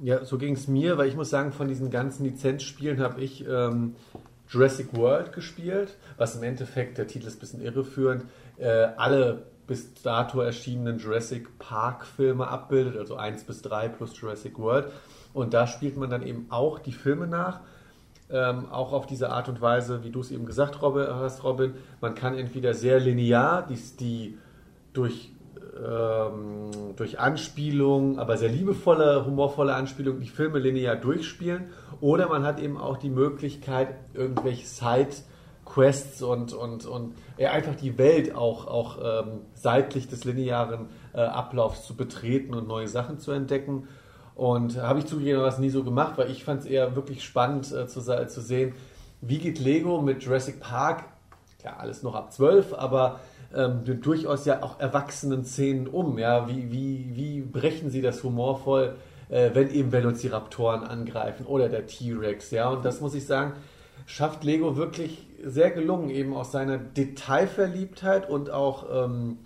Ja, 0.00 0.24
so 0.24 0.38
ging 0.38 0.54
es 0.54 0.68
mir, 0.68 0.98
weil 0.98 1.08
ich 1.08 1.16
muss 1.16 1.30
sagen, 1.30 1.52
von 1.52 1.68
diesen 1.68 1.90
ganzen 1.90 2.24
Lizenzspielen 2.24 3.00
habe 3.00 3.20
ich 3.20 3.46
ähm, 3.48 3.96
Jurassic 4.48 4.94
World 4.96 5.32
gespielt, 5.32 5.96
was 6.16 6.36
im 6.36 6.42
Endeffekt, 6.42 6.98
der 6.98 7.06
Titel 7.06 7.26
ist 7.26 7.36
ein 7.36 7.40
bisschen 7.40 7.62
irreführend, 7.62 8.24
äh, 8.58 8.88
alle 8.96 9.42
bis 9.66 9.94
dato 9.94 10.40
erschienenen 10.40 10.98
Jurassic 10.98 11.58
Park 11.58 12.06
Filme 12.06 12.48
abbildet, 12.48 12.96
also 12.96 13.16
1 13.16 13.44
bis 13.44 13.60
3 13.62 13.88
plus 13.88 14.18
Jurassic 14.18 14.58
World. 14.58 14.90
Und 15.34 15.52
da 15.52 15.66
spielt 15.66 15.96
man 15.96 16.10
dann 16.10 16.22
eben 16.22 16.46
auch 16.48 16.78
die 16.78 16.92
Filme 16.92 17.26
nach 17.26 17.60
ähm, 18.30 18.66
auch 18.70 18.92
auf 18.92 19.06
diese 19.06 19.30
Art 19.30 19.48
und 19.48 19.60
Weise, 19.60 20.04
wie 20.04 20.10
du 20.10 20.20
es 20.20 20.30
eben 20.30 20.46
gesagt 20.46 20.80
hast, 20.82 21.44
Robin. 21.44 21.74
Man 22.00 22.14
kann 22.14 22.36
entweder 22.36 22.74
sehr 22.74 23.00
linear, 23.00 23.66
die, 23.66 23.78
die 23.98 24.38
durch, 24.92 25.32
ähm, 25.76 26.70
durch 26.96 27.18
Anspielung, 27.18 28.18
aber 28.18 28.36
sehr 28.36 28.50
liebevolle, 28.50 29.24
humorvolle 29.24 29.74
Anspielung, 29.74 30.20
die 30.20 30.28
Filme 30.28 30.58
linear 30.58 30.96
durchspielen. 30.96 31.70
Oder 32.00 32.28
man 32.28 32.44
hat 32.44 32.60
eben 32.60 32.76
auch 32.76 32.98
die 32.98 33.10
Möglichkeit, 33.10 33.94
irgendwelche 34.12 34.66
Side-Quests 34.66 36.22
und, 36.22 36.52
und, 36.52 36.84
und 36.84 37.14
ja, 37.38 37.52
einfach 37.52 37.76
die 37.76 37.96
Welt 37.96 38.34
auch, 38.34 38.66
auch 38.66 38.98
ähm, 39.02 39.40
seitlich 39.54 40.08
des 40.08 40.24
linearen 40.24 40.88
äh, 41.14 41.20
Ablaufs 41.20 41.86
zu 41.86 41.96
betreten 41.96 42.54
und 42.54 42.68
neue 42.68 42.88
Sachen 42.88 43.18
zu 43.18 43.32
entdecken. 43.32 43.88
Und 44.38 44.80
habe 44.80 45.00
ich 45.00 45.06
zugegebenermaßen 45.06 45.60
nie 45.60 45.68
so 45.68 45.82
gemacht, 45.82 46.12
weil 46.16 46.30
ich 46.30 46.44
fand 46.44 46.60
es 46.60 46.66
eher 46.66 46.94
wirklich 46.94 47.24
spannend 47.24 47.72
äh, 47.72 47.88
zu, 47.88 48.00
zu 48.00 48.40
sehen, 48.40 48.72
wie 49.20 49.38
geht 49.38 49.58
Lego 49.58 50.00
mit 50.00 50.22
Jurassic 50.22 50.60
Park, 50.60 51.06
klar, 51.58 51.80
alles 51.80 52.04
noch 52.04 52.14
ab 52.14 52.32
12, 52.32 52.72
aber 52.72 53.18
ähm, 53.52 53.80
durchaus 54.00 54.44
ja 54.44 54.62
auch 54.62 54.78
erwachsenen 54.78 55.44
Szenen 55.44 55.88
um. 55.88 56.20
Ja? 56.20 56.48
Wie, 56.48 56.70
wie, 56.70 57.10
wie 57.16 57.40
brechen 57.40 57.90
sie 57.90 58.00
das 58.00 58.22
humorvoll, 58.22 58.94
äh, 59.28 59.50
wenn 59.54 59.70
eben 59.72 59.90
Velociraptoren 59.90 60.84
angreifen 60.84 61.44
oder 61.44 61.68
der 61.68 61.88
T-Rex. 61.88 62.52
Ja? 62.52 62.68
Und 62.68 62.84
das 62.84 63.00
muss 63.00 63.14
ich 63.14 63.26
sagen, 63.26 63.54
schafft 64.06 64.44
Lego 64.44 64.76
wirklich 64.76 65.26
sehr 65.44 65.72
gelungen, 65.72 66.10
eben 66.10 66.32
aus 66.32 66.52
seiner 66.52 66.78
Detailverliebtheit 66.78 68.30
und 68.30 68.50
auch 68.50 68.86
ähm, 69.04 69.38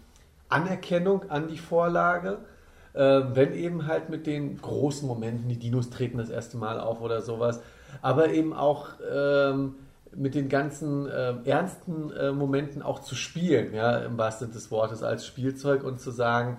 Anerkennung 0.50 1.30
an 1.30 1.48
die 1.48 1.56
Vorlage 1.56 2.40
äh, 2.94 3.22
wenn 3.32 3.54
eben 3.54 3.86
halt 3.86 4.08
mit 4.10 4.26
den 4.26 4.60
großen 4.60 5.06
Momenten, 5.06 5.48
die 5.48 5.58
Dinos 5.58 5.90
treten 5.90 6.18
das 6.18 6.30
erste 6.30 6.56
Mal 6.56 6.80
auf 6.80 7.00
oder 7.00 7.20
sowas, 7.22 7.60
aber 8.00 8.30
eben 8.30 8.52
auch 8.52 8.88
ähm, 9.12 9.74
mit 10.14 10.34
den 10.34 10.48
ganzen 10.48 11.08
äh, 11.08 11.34
ernsten 11.44 12.10
äh, 12.12 12.32
Momenten 12.32 12.82
auch 12.82 13.00
zu 13.00 13.14
spielen, 13.14 13.74
ja, 13.74 13.98
im 13.98 14.18
wahrsten 14.18 14.48
Sinne 14.48 14.54
des 14.54 14.70
Wortes 14.70 15.02
als 15.02 15.26
Spielzeug 15.26 15.84
und 15.84 16.00
zu 16.00 16.10
sagen, 16.10 16.58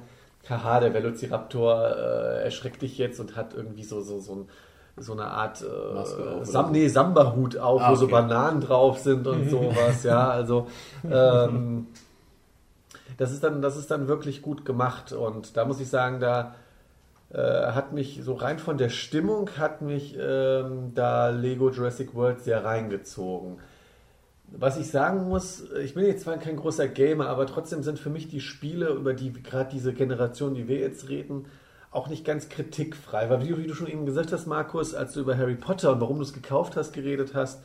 haha, 0.50 0.80
der 0.80 0.94
Velociraptor 0.94 1.96
äh, 1.96 2.44
erschreckt 2.44 2.82
dich 2.82 2.98
jetzt 2.98 3.20
und 3.20 3.36
hat 3.36 3.54
irgendwie 3.54 3.84
so, 3.84 4.02
so, 4.02 4.20
so, 4.20 4.36
ein, 4.36 4.48
so 4.98 5.14
eine 5.14 5.26
Art 5.26 5.62
äh, 5.62 6.46
Sam 6.46 6.72
nee, 6.72 6.88
Samba-Hut 6.88 7.58
auf, 7.58 7.82
ah, 7.82 7.86
okay. 7.86 7.92
wo 7.92 7.96
so 7.96 8.08
Bananen 8.08 8.62
drauf 8.62 8.98
sind 9.00 9.28
und 9.28 9.50
sowas, 9.52 10.04
ja, 10.04 10.30
also 10.30 10.68
ähm, 11.10 11.88
das 13.18 13.32
ist 13.32 13.44
dann, 13.44 13.62
das 13.62 13.78
ist 13.78 13.92
dann 13.92 14.08
wirklich 14.08 14.42
gut 14.42 14.66
gemacht. 14.66 15.12
Und 15.12 15.58
da 15.58 15.66
muss 15.66 15.80
ich 15.80 15.90
sagen, 15.90 16.20
da 16.20 16.56
äh, 17.34 17.38
hat 17.38 17.94
mich 17.94 18.22
so 18.24 18.34
rein 18.34 18.60
von 18.60 18.78
der 18.78 18.90
Stimmung 18.90 19.50
hat 19.58 19.82
mich 19.82 20.16
ähm, 20.20 20.92
da 20.94 21.30
Lego 21.30 21.72
Jurassic 21.72 22.14
World 22.14 22.42
sehr 22.42 22.64
reingezogen. 22.64 23.60
Was 24.56 24.78
ich 24.78 24.92
sagen 24.92 25.28
muss, 25.28 25.64
ich 25.84 25.96
bin 25.96 26.06
jetzt 26.06 26.24
zwar 26.24 26.38
kein 26.38 26.58
großer 26.58 26.88
Gamer, 26.88 27.28
aber 27.28 27.48
trotzdem 27.48 27.82
sind 27.82 27.98
für 27.98 28.12
mich 28.12 28.28
die 28.28 28.40
Spiele, 28.42 28.90
über 28.90 29.16
die 29.16 29.34
gerade 29.34 29.72
diese 29.72 29.94
Generation, 29.94 30.54
die 30.54 30.68
wir 30.68 30.78
jetzt 30.78 31.10
reden, 31.10 31.48
auch 31.90 32.08
nicht 32.08 32.24
ganz 32.24 32.50
kritikfrei. 32.50 33.32
Weil 33.32 33.42
wie, 33.42 33.68
du 33.68 33.74
schon 33.74 33.88
eben 33.88 34.06
gesagt 34.06 34.32
hast, 34.32 34.46
Markus, 34.46 34.94
als 34.94 35.14
du 35.14 35.22
über 35.22 35.38
Harry 35.38 35.56
Potter 35.56 35.92
und 35.92 36.02
warum 36.02 36.18
du 36.18 36.24
es 36.24 36.34
gekauft 36.34 36.76
hast, 36.76 36.94
geredet 36.94 37.34
hast, 37.34 37.64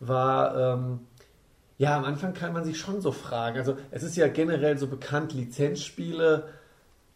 war 0.00 0.56
ähm, 0.56 1.00
ja, 1.80 1.96
am 1.96 2.04
Anfang 2.04 2.34
kann 2.34 2.52
man 2.52 2.62
sich 2.62 2.78
schon 2.78 3.00
so 3.00 3.10
fragen. 3.10 3.56
Also 3.56 3.74
es 3.90 4.02
ist 4.02 4.14
ja 4.14 4.28
generell 4.28 4.76
so 4.76 4.86
bekannt, 4.86 5.32
Lizenzspiele, 5.32 6.44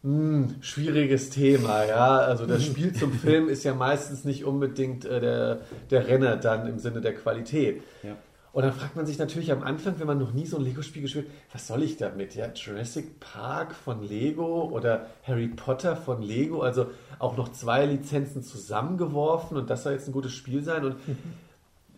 mh, 0.02 0.08
hm, 0.10 0.54
schwieriges 0.62 1.28
Thema, 1.28 1.84
ja. 1.84 2.16
Also 2.16 2.46
das 2.46 2.64
Spiel 2.64 2.94
zum 2.94 3.12
Film 3.20 3.50
ist 3.50 3.62
ja 3.64 3.74
meistens 3.74 4.24
nicht 4.24 4.46
unbedingt 4.46 5.04
äh, 5.04 5.20
der, 5.20 5.60
der 5.90 6.08
Renner 6.08 6.38
dann 6.38 6.66
im 6.66 6.78
Sinne 6.78 7.02
der 7.02 7.14
Qualität. 7.14 7.82
Ja. 8.02 8.16
Und 8.54 8.62
dann 8.62 8.72
fragt 8.72 8.96
man 8.96 9.04
sich 9.04 9.18
natürlich 9.18 9.52
am 9.52 9.62
Anfang, 9.62 9.96
wenn 9.98 10.06
man 10.06 10.18
noch 10.18 10.32
nie 10.32 10.46
so 10.46 10.56
ein 10.56 10.64
Lego-Spiel 10.64 11.02
gespielt 11.02 11.26
hat, 11.26 11.34
was 11.52 11.66
soll 11.66 11.82
ich 11.82 11.98
damit? 11.98 12.34
Ja, 12.34 12.46
Jurassic 12.54 13.20
Park 13.20 13.74
von 13.74 14.02
Lego 14.02 14.70
oder 14.70 15.08
Harry 15.24 15.48
Potter 15.48 15.94
von 15.94 16.22
Lego, 16.22 16.62
also 16.62 16.86
auch 17.18 17.36
noch 17.36 17.52
zwei 17.52 17.84
Lizenzen 17.84 18.42
zusammengeworfen 18.42 19.58
und 19.58 19.68
das 19.68 19.82
soll 19.82 19.92
jetzt 19.92 20.08
ein 20.08 20.12
gutes 20.12 20.32
Spiel 20.32 20.62
sein. 20.64 20.86
Und 20.86 20.96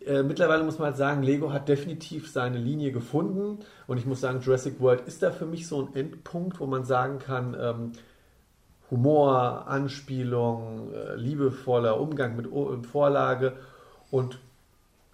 äh, 0.07 0.23
mittlerweile 0.23 0.63
muss 0.63 0.79
man 0.79 0.87
halt 0.87 0.97
sagen, 0.97 1.23
Lego 1.23 1.51
hat 1.51 1.69
definitiv 1.69 2.31
seine 2.31 2.57
Linie 2.57 2.91
gefunden 2.91 3.59
und 3.87 3.97
ich 3.97 4.05
muss 4.05 4.21
sagen, 4.21 4.41
Jurassic 4.41 4.79
World 4.79 5.01
ist 5.07 5.21
da 5.21 5.31
für 5.31 5.45
mich 5.45 5.67
so 5.67 5.81
ein 5.81 5.95
Endpunkt, 5.95 6.59
wo 6.59 6.65
man 6.65 6.83
sagen 6.85 7.19
kann, 7.19 7.55
ähm, 7.59 7.91
Humor, 8.89 9.67
Anspielung, 9.67 10.93
äh, 10.93 11.15
liebevoller 11.15 11.99
Umgang 11.99 12.35
mit 12.35 12.51
o 12.51 12.81
Vorlage 12.83 13.53
und 14.11 14.39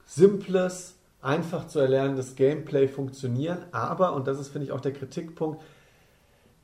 simples, 0.05 0.95
einfach 1.21 1.67
zu 1.67 1.79
erlernendes 1.79 2.35
Gameplay 2.35 2.87
funktionieren. 2.87 3.59
Aber, 3.71 4.13
und 4.13 4.27
das 4.27 4.39
ist, 4.39 4.49
finde 4.49 4.65
ich, 4.65 4.71
auch 4.71 4.81
der 4.81 4.93
Kritikpunkt, 4.93 5.61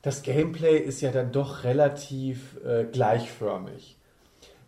das 0.01 0.21
Gameplay 0.21 0.77
ist 0.77 1.01
ja 1.01 1.11
dann 1.11 1.31
doch 1.31 1.63
relativ 1.63 2.57
äh, 2.63 2.85
gleichförmig. 2.85 3.98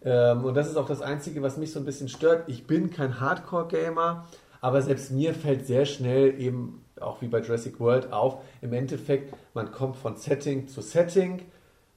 Ähm, 0.03 0.45
und 0.45 0.55
das 0.55 0.69
ist 0.69 0.77
auch 0.77 0.87
das 0.87 1.01
Einzige, 1.01 1.41
was 1.41 1.57
mich 1.57 1.71
so 1.71 1.79
ein 1.79 1.85
bisschen 1.85 2.09
stört. 2.09 2.43
Ich 2.47 2.67
bin 2.67 2.91
kein 2.91 3.19
Hardcore-Gamer, 3.19 4.27
aber 4.61 4.81
selbst 4.81 5.11
mir 5.11 5.33
fällt 5.33 5.65
sehr 5.65 5.85
schnell 5.85 6.39
eben, 6.39 6.83
auch 6.99 7.21
wie 7.21 7.27
bei 7.27 7.39
Jurassic 7.39 7.79
World, 7.79 8.11
auf, 8.11 8.43
im 8.61 8.73
Endeffekt, 8.73 9.33
man 9.53 9.71
kommt 9.71 9.95
von 9.95 10.17
Setting 10.17 10.67
zu 10.67 10.81
Setting, 10.81 11.43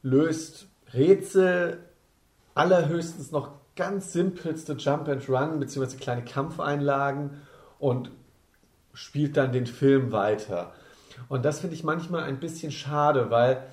löst 0.02 0.66
Rätsel, 0.92 1.78
allerhöchstens 2.54 3.32
noch 3.32 3.50
ganz 3.76 4.12
simpelste 4.12 4.74
Jump 4.74 5.08
and 5.08 5.28
Run 5.28 5.58
bzw. 5.58 5.96
kleine 5.96 6.24
Kampfeinlagen 6.24 7.42
und 7.78 8.10
spielt 8.92 9.36
dann 9.36 9.52
den 9.52 9.66
Film 9.66 10.12
weiter. 10.12 10.72
Und 11.28 11.44
das 11.44 11.60
finde 11.60 11.74
ich 11.74 11.84
manchmal 11.84 12.24
ein 12.24 12.38
bisschen 12.38 12.70
schade, 12.70 13.30
weil 13.30 13.64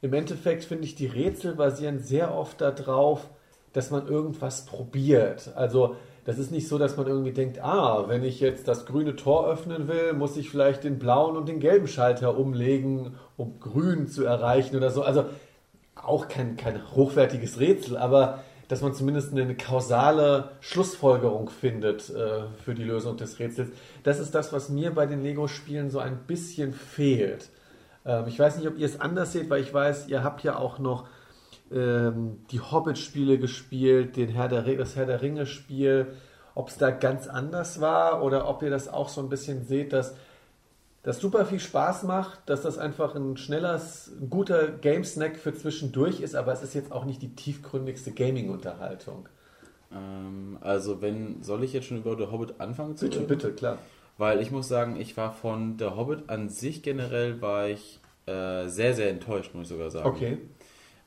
im 0.00 0.14
Endeffekt 0.14 0.64
finde 0.64 0.84
ich, 0.84 0.94
die 0.94 1.06
Rätsel 1.06 1.54
basieren 1.54 2.00
sehr 2.00 2.34
oft 2.34 2.60
darauf, 2.60 3.28
dass 3.72 3.90
man 3.90 4.06
irgendwas 4.06 4.66
probiert. 4.66 5.52
Also 5.54 5.96
das 6.24 6.38
ist 6.38 6.52
nicht 6.52 6.68
so, 6.68 6.78
dass 6.78 6.96
man 6.96 7.06
irgendwie 7.06 7.32
denkt, 7.32 7.60
ah, 7.62 8.04
wenn 8.06 8.22
ich 8.22 8.40
jetzt 8.40 8.68
das 8.68 8.86
grüne 8.86 9.16
Tor 9.16 9.48
öffnen 9.48 9.88
will, 9.88 10.12
muss 10.12 10.36
ich 10.36 10.50
vielleicht 10.50 10.84
den 10.84 10.98
blauen 10.98 11.36
und 11.36 11.48
den 11.48 11.58
gelben 11.58 11.88
Schalter 11.88 12.38
umlegen, 12.38 13.14
um 13.36 13.58
grün 13.58 14.06
zu 14.06 14.24
erreichen 14.24 14.76
oder 14.76 14.90
so. 14.90 15.02
Also 15.02 15.24
auch 15.96 16.28
kein, 16.28 16.56
kein 16.56 16.80
hochwertiges 16.94 17.58
Rätsel, 17.58 17.96
aber 17.96 18.42
dass 18.68 18.80
man 18.80 18.94
zumindest 18.94 19.32
eine 19.32 19.56
kausale 19.56 20.50
Schlussfolgerung 20.60 21.50
findet 21.50 22.08
äh, 22.08 22.44
für 22.64 22.74
die 22.74 22.84
Lösung 22.84 23.16
des 23.16 23.38
Rätsels. 23.38 23.70
Das 24.02 24.18
ist 24.18 24.34
das, 24.34 24.52
was 24.52 24.68
mir 24.68 24.94
bei 24.94 25.06
den 25.06 25.22
Lego-Spielen 25.22 25.90
so 25.90 25.98
ein 25.98 26.18
bisschen 26.26 26.72
fehlt. 26.72 27.50
Ähm, 28.06 28.24
ich 28.28 28.38
weiß 28.38 28.56
nicht, 28.56 28.68
ob 28.68 28.78
ihr 28.78 28.86
es 28.86 29.00
anders 29.00 29.32
seht, 29.32 29.50
weil 29.50 29.60
ich 29.60 29.74
weiß, 29.74 30.08
ihr 30.08 30.24
habt 30.24 30.42
ja 30.42 30.56
auch 30.56 30.78
noch 30.78 31.06
ähm, 31.74 32.38
die 32.50 32.60
Hobbit-Spiele 32.60 33.38
gespielt, 33.38 34.16
den 34.16 34.28
Herr 34.28 34.48
der, 34.48 34.62
das 34.62 34.96
Herr 34.96 35.06
der 35.06 35.22
Ringe-Spiel. 35.22 36.14
Ob 36.54 36.68
es 36.68 36.76
da 36.76 36.90
ganz 36.90 37.28
anders 37.28 37.80
war 37.80 38.22
oder 38.22 38.46
ob 38.48 38.62
ihr 38.62 38.70
das 38.70 38.88
auch 38.88 39.08
so 39.08 39.22
ein 39.22 39.30
bisschen 39.30 39.64
seht, 39.64 39.92
dass 39.92 40.14
das 41.02 41.18
super 41.18 41.44
viel 41.46 41.58
Spaß 41.58 42.04
macht, 42.04 42.40
dass 42.46 42.62
das 42.62 42.78
einfach 42.78 43.14
ein 43.14 43.36
schneller, 43.36 43.80
ein 44.20 44.30
guter 44.30 44.68
Game-Snack 44.68 45.36
für 45.36 45.54
zwischendurch 45.54 46.20
ist, 46.20 46.34
aber 46.34 46.52
es 46.52 46.62
ist 46.62 46.74
jetzt 46.74 46.92
auch 46.92 47.04
nicht 47.04 47.22
die 47.22 47.34
tiefgründigste 47.34 48.12
Gaming-Unterhaltung. 48.12 49.28
Ähm, 49.92 50.58
also 50.60 51.02
wenn, 51.02 51.42
soll 51.42 51.64
ich 51.64 51.72
jetzt 51.72 51.86
schon 51.86 51.98
über 51.98 52.16
The 52.16 52.30
Hobbit 52.30 52.60
anfangen 52.60 52.96
zu 52.96 53.06
Bitte, 53.06 53.18
reden? 53.18 53.28
bitte, 53.28 53.52
klar. 53.52 53.78
Weil 54.18 54.40
ich 54.40 54.50
muss 54.50 54.68
sagen, 54.68 55.00
ich 55.00 55.16
war 55.16 55.32
von 55.32 55.76
The 55.78 55.86
Hobbit 55.86 56.28
an 56.28 56.48
sich 56.48 56.82
generell, 56.82 57.40
war 57.40 57.68
ich 57.68 57.98
äh, 58.26 58.68
sehr, 58.68 58.94
sehr 58.94 59.10
enttäuscht, 59.10 59.54
muss 59.54 59.64
ich 59.64 59.68
sogar 59.70 59.90
sagen. 59.90 60.08
Okay. 60.08 60.38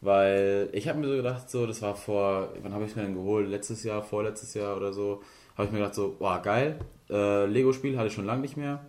Weil 0.02 0.70
ich 0.74 0.88
habe 0.88 1.00
mir 1.00 1.08
so 1.08 1.16
gedacht, 1.16 1.50
so, 1.50 1.66
das 1.66 1.82
war 1.82 1.96
vor, 1.96 2.50
wann 2.62 2.74
habe 2.74 2.84
ich 2.84 2.92
es 2.92 2.96
mir 2.96 3.04
denn 3.04 3.16
geholt? 3.16 3.48
Letztes 3.50 3.84
Jahr, 3.84 4.04
vorletztes 4.04 4.54
Jahr 4.54 4.78
oder 4.78 4.94
so, 4.94 5.22
habe 5.56 5.66
ich 5.66 5.72
mir 5.72 5.80
gedacht, 5.80 5.96
so, 5.96 6.16
boah, 6.20 6.42
geil, 6.42 6.80
äh, 7.10 7.46
Lego-Spiel 7.46 7.98
hatte 7.98 8.08
ich 8.08 8.14
schon 8.14 8.26
lange 8.26 8.42
nicht 8.42 8.58
mehr. 8.58 8.86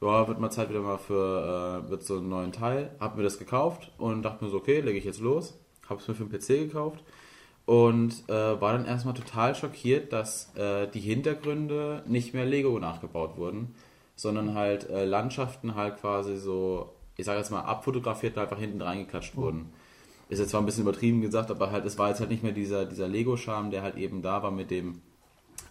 Ja, 0.00 0.28
wird 0.28 0.38
mal 0.38 0.50
Zeit 0.50 0.70
wieder 0.70 0.80
mal 0.80 0.98
für 0.98 1.84
äh, 1.86 1.90
wird 1.90 2.04
so 2.04 2.18
einen 2.18 2.28
neuen 2.28 2.52
Teil. 2.52 2.90
Hab 3.00 3.16
mir 3.16 3.24
das 3.24 3.38
gekauft 3.38 3.90
und 3.98 4.22
dachte 4.22 4.44
mir 4.44 4.50
so, 4.50 4.58
okay, 4.58 4.80
lege 4.80 4.98
ich 4.98 5.04
jetzt 5.04 5.20
los. 5.20 5.58
Habe 5.88 6.00
es 6.00 6.08
mir 6.08 6.14
für 6.14 6.24
den 6.24 6.38
PC 6.38 6.68
gekauft 6.68 7.02
und 7.68 8.26
äh, 8.30 8.58
war 8.62 8.72
dann 8.72 8.86
erstmal 8.86 9.12
total 9.12 9.54
schockiert, 9.54 10.10
dass 10.10 10.54
äh, 10.56 10.86
die 10.88 11.00
Hintergründe 11.00 12.02
nicht 12.06 12.32
mehr 12.32 12.46
Lego 12.46 12.78
nachgebaut 12.78 13.36
wurden, 13.36 13.74
sondern 14.16 14.54
halt 14.54 14.88
äh, 14.88 15.04
Landschaften 15.04 15.74
halt 15.74 15.98
quasi 16.00 16.38
so, 16.38 16.94
ich 17.18 17.26
sage 17.26 17.40
jetzt 17.40 17.50
mal, 17.50 17.60
abfotografiert 17.60 18.38
und 18.38 18.42
einfach 18.42 18.58
hinten 18.58 18.80
reingeklatscht 18.80 19.36
mhm. 19.36 19.40
wurden. 19.42 19.72
Ist 20.28 20.38
jetzt 20.40 20.50
zwar 20.50 20.60
ein 20.60 20.66
bisschen 20.66 20.82
übertrieben 20.82 21.20
gesagt, 21.20 21.50
aber 21.50 21.70
halt, 21.70 21.84
es 21.86 21.98
war 21.98 22.10
jetzt 22.10 22.20
halt 22.20 22.30
nicht 22.30 22.42
mehr 22.42 22.52
dieser, 22.52 22.84
dieser 22.84 23.08
Lego-Charme, 23.08 23.70
der 23.70 23.82
halt 23.82 23.96
eben 23.96 24.20
da 24.22 24.42
war 24.42 24.50
mit 24.50 24.70
dem, 24.70 25.00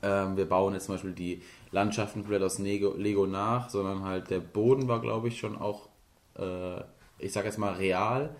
ähm, 0.01 0.35
wir 0.35 0.47
bauen 0.47 0.73
jetzt 0.73 0.85
zum 0.85 0.95
Beispiel 0.95 1.13
die 1.13 1.41
Landschaften 1.71 2.21
komplett 2.21 2.41
aus 2.41 2.57
Lego, 2.59 2.93
Lego 2.95 3.27
nach, 3.27 3.69
sondern 3.69 4.03
halt 4.03 4.29
der 4.29 4.39
Boden 4.39 4.87
war, 4.87 4.99
glaube 4.99 5.27
ich, 5.27 5.37
schon 5.39 5.57
auch, 5.57 5.89
äh, 6.37 6.81
ich 7.19 7.31
sage 7.33 7.47
jetzt 7.47 7.57
mal, 7.57 7.73
real 7.73 8.35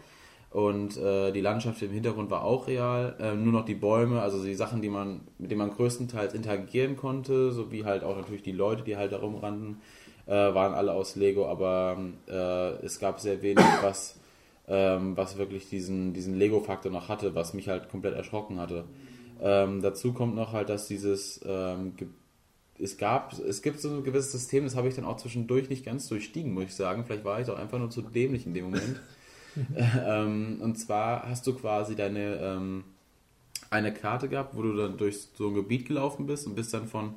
und 0.50 0.98
äh, 0.98 1.32
die 1.32 1.42
Landschaft 1.42 1.82
im 1.82 1.92
Hintergrund 1.92 2.32
war 2.32 2.44
auch 2.44 2.68
real. 2.68 3.16
Äh, 3.20 3.36
nur 3.36 3.54
noch 3.54 3.66
die 3.66 3.76
Bäume, 3.76 4.22
also 4.22 4.44
die 4.44 4.56
Sachen, 4.56 4.82
die 4.82 4.90
man, 4.90 5.22
mit 5.38 5.52
denen 5.52 5.60
man 5.60 5.72
größtenteils 5.72 6.34
interagieren 6.34 6.96
konnte, 6.96 7.52
sowie 7.52 7.84
halt 7.84 8.04
auch 8.04 8.16
natürlich 8.16 8.44
die 8.44 8.54
Leute, 8.54 8.84
die 8.84 8.96
halt 8.96 9.12
da 9.12 9.18
rumrannten, 9.18 9.82
äh, 10.26 10.32
waren 10.32 10.74
alle 10.74 10.94
aus 10.94 11.16
Lego, 11.16 11.48
aber 11.48 11.98
äh, 12.28 12.86
es 12.86 13.00
gab 13.00 13.20
sehr 13.20 13.42
wenig, 13.42 13.66
was, 13.82 14.20
ähm, 14.68 15.16
was 15.16 15.38
wirklich 15.38 15.70
diesen, 15.70 16.14
diesen 16.14 16.36
Lego-Faktor 16.36 16.92
noch 16.92 17.10
hatte, 17.10 17.36
was 17.36 17.54
mich 17.54 17.70
halt 17.70 17.90
komplett 17.90 18.16
erschrocken 18.16 18.60
hatte. 18.60 18.86
Ähm, 19.42 19.82
dazu 19.82 20.14
kommt 20.14 20.36
noch 20.36 20.54
halt, 20.54 20.70
dass 20.70 20.88
dieses 20.88 21.40
ähm, 21.46 21.94
es 22.80 22.98
gab, 22.98 23.34
es 23.40 23.62
gibt 23.62 23.80
so 23.80 23.90
ein 23.90 24.04
gewisses 24.04 24.32
System, 24.32 24.64
das 24.64 24.76
habe 24.76 24.88
ich 24.88 24.96
dann 24.96 25.06
auch 25.06 25.18
zwischendurch 25.18 25.70
nicht 25.70 25.86
ganz 25.86 26.08
durchstiegen, 26.08 26.54
muss 26.54 26.66
ich 26.66 26.76
sagen. 26.76 27.06
Vielleicht 27.06 27.26
war 27.26 27.42
ich 27.42 27.50
auch 27.50 27.58
einfach 27.58 27.80
nur 27.80 27.90
zu 27.90 28.02
dämlich 28.02 28.46
in 28.46 28.54
dem 28.54 28.66
Moment. 28.66 29.02
ähm, 30.06 30.60
und 30.62 30.78
zwar 30.78 31.28
hast 31.28 31.48
du 31.48 31.54
quasi 31.54 31.96
deine 31.96 32.36
ähm, 32.36 32.84
eine 33.70 33.94
Karte 33.94 34.30
gehabt, 34.30 34.56
wo 34.56 34.62
du 34.62 34.76
dann 34.76 34.98
durch 34.98 35.28
so 35.34 35.48
ein 35.48 35.56
Gebiet 35.56 35.88
gelaufen 35.88 36.28
bist 36.28 36.46
und 36.46 36.56
bist 36.56 36.74
dann 36.74 36.88
von 36.88 37.16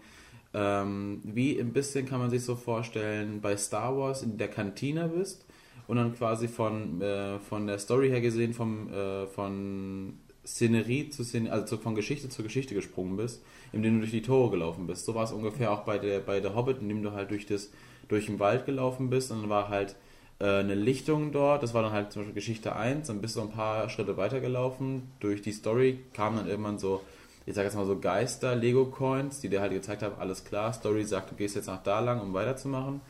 ähm, 0.53 1.21
wie 1.23 1.61
ein 1.61 1.73
bisschen 1.73 2.07
kann 2.07 2.19
man 2.19 2.31
sich 2.31 2.43
so 2.43 2.57
vorstellen, 2.57 3.41
bei 3.41 3.57
Star 3.57 3.97
Wars 3.97 4.23
in 4.23 4.37
der 4.37 4.49
Kantine 4.49 5.09
bist 5.09 5.45
und 5.91 5.97
dann 5.97 6.15
quasi 6.15 6.47
von, 6.47 7.03
äh, 7.03 7.41
von 7.41 7.67
der 7.67 7.81
Story 7.81 8.11
her 8.11 8.21
gesehen 8.21 8.55
vom, 8.55 8.93
äh, 8.93 9.27
von 9.27 10.15
Szenerie 10.47 11.11
zu 11.11 11.25
Szenerie, 11.25 11.51
also 11.51 11.79
von 11.79 11.97
Geschichte 11.97 12.29
zu 12.29 12.45
Geschichte 12.45 12.77
gesprungen 12.77 13.17
bist, 13.17 13.43
indem 13.73 13.95
du 13.95 14.01
durch 14.03 14.13
die 14.13 14.23
Tore 14.23 14.53
gelaufen 14.53 14.87
bist. 14.87 15.05
So 15.05 15.17
war 15.17 15.25
es 15.25 15.33
ungefähr 15.33 15.73
auch 15.73 15.81
bei 15.81 15.99
der, 15.99 16.21
bei 16.21 16.39
der 16.39 16.55
Hobbit, 16.55 16.81
indem 16.81 17.03
du 17.03 17.11
halt 17.11 17.33
durch, 17.33 17.45
das, 17.45 17.73
durch 18.07 18.27
den 18.27 18.39
Wald 18.39 18.67
gelaufen 18.67 19.11
bist 19.11 19.33
und 19.33 19.41
dann 19.41 19.51
war 19.51 19.69
halt 19.69 19.97
äh, 20.39 20.61
eine 20.61 20.77
Lichtung 20.77 21.33
dort. 21.33 21.65
Das 21.65 21.75
war 21.75 21.83
dann 21.83 21.91
halt 21.91 22.13
zum 22.13 22.23
Beispiel 22.23 22.35
Geschichte 22.35 22.77
1. 22.77 23.09
Dann 23.09 23.21
bist 23.21 23.35
du 23.35 23.41
ein 23.41 23.51
paar 23.51 23.89
Schritte 23.89 24.17
weitergelaufen. 24.17 25.11
Durch 25.19 25.43
die 25.43 25.51
Story 25.51 25.99
kamen 26.13 26.37
dann 26.37 26.47
irgendwann 26.47 26.79
so, 26.79 27.03
ich 27.47 27.55
sag 27.57 27.65
jetzt 27.65 27.75
mal 27.75 27.85
so 27.85 27.99
Geister, 27.99 28.55
Lego-Coins, 28.55 29.41
die 29.41 29.49
dir 29.49 29.61
halt 29.61 29.73
gezeigt 29.73 30.05
haben, 30.05 30.15
alles 30.21 30.45
klar, 30.45 30.73
Story 30.73 31.03
sagt, 31.03 31.33
du 31.33 31.35
gehst 31.35 31.57
jetzt 31.57 31.67
nach 31.67 31.83
da 31.83 31.99
lang, 31.99 32.21
um 32.21 32.33
weiterzumachen. 32.33 33.01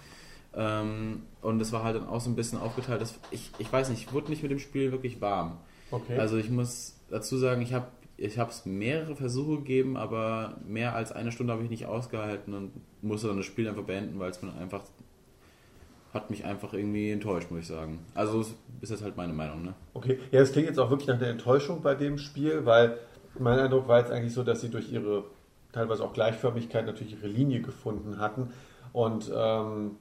Ähm, 0.55 1.23
und 1.43 1.59
das 1.59 1.73
war 1.73 1.85
halt 1.85 1.97
dann 1.97 2.09
auch 2.09 2.21
so 2.21 2.31
ein 2.31 2.37
bisschen 2.37 2.59
aufgeteilt. 2.59 3.01
Dass 3.01 3.19
ich, 3.31 3.51
ich 3.59 3.73
weiß 3.73 3.91
nicht, 3.91 4.07
ich 4.07 4.13
wurde 4.13 4.31
nicht 4.31 4.43
mit 4.43 4.51
dem 4.51 4.59
Spiel 4.59 4.93
wirklich 4.93 5.21
warm. 5.21 5.59
Okay. 5.91 6.19
Also 6.19 6.37
ich 6.37 6.51
muss 6.51 6.97
dazu 7.11 7.37
sagen, 7.37 7.63
ich 7.63 7.73
habe 7.73 7.87
ich 8.17 8.37
es 8.37 8.67
mehrere 8.67 9.17
Versuche 9.17 9.59
gegeben, 9.59 9.97
aber 9.97 10.59
mehr 10.67 10.95
als 10.95 11.11
eine 11.11 11.33
Stunde 11.33 11.55
habe 11.55 11.63
ich 11.63 11.71
nicht 11.71 11.87
ausgehalten 11.87 12.53
und 12.53 12.73
musste 13.01 13.29
dann 13.29 13.39
das 13.39 13.47
Spiel 13.47 13.67
einfach 13.67 13.85
beenden, 13.85 14.19
weil 14.19 14.31
es 14.31 14.43
mir 14.43 14.53
einfach 14.55 14.83
hat 16.13 16.29
mich 16.29 16.45
einfach 16.45 16.75
irgendwie 16.75 17.11
enttäuscht, 17.13 17.51
muss 17.51 17.61
ich 17.61 17.67
sagen. 17.69 18.01
Also 18.15 18.45
ist 18.81 18.93
das 18.93 19.03
halt 19.03 19.17
meine 19.17 19.33
Meinung, 19.33 19.63
ne? 19.63 19.75
Okay, 19.95 20.19
ja, 20.33 20.41
es 20.41 20.53
klingt 20.53 20.67
jetzt 20.67 20.79
auch 20.79 20.91
wirklich 20.91 21.09
nach 21.09 21.17
einer 21.17 21.29
Enttäuschung 21.29 21.83
bei 21.83 21.95
dem 21.95 22.19
Spiel, 22.19 22.67
weil 22.67 22.99
mein 23.39 23.59
Eindruck 23.59 23.87
war 23.87 24.01
jetzt 24.01 24.11
eigentlich 24.11 24.35
so, 24.35 24.43
dass 24.43 24.61
sie 24.61 24.71
durch 24.71 24.93
ihre 24.93 25.25
teilweise 25.73 26.05
auch 26.05 26.13
Gleichförmigkeit 26.13 26.85
natürlich 26.85 27.13
ihre 27.13 27.29
Linie 27.29 27.63
gefunden 27.63 28.19
hatten. 28.19 28.51
Und 28.93 29.31
ähm, 29.35 29.93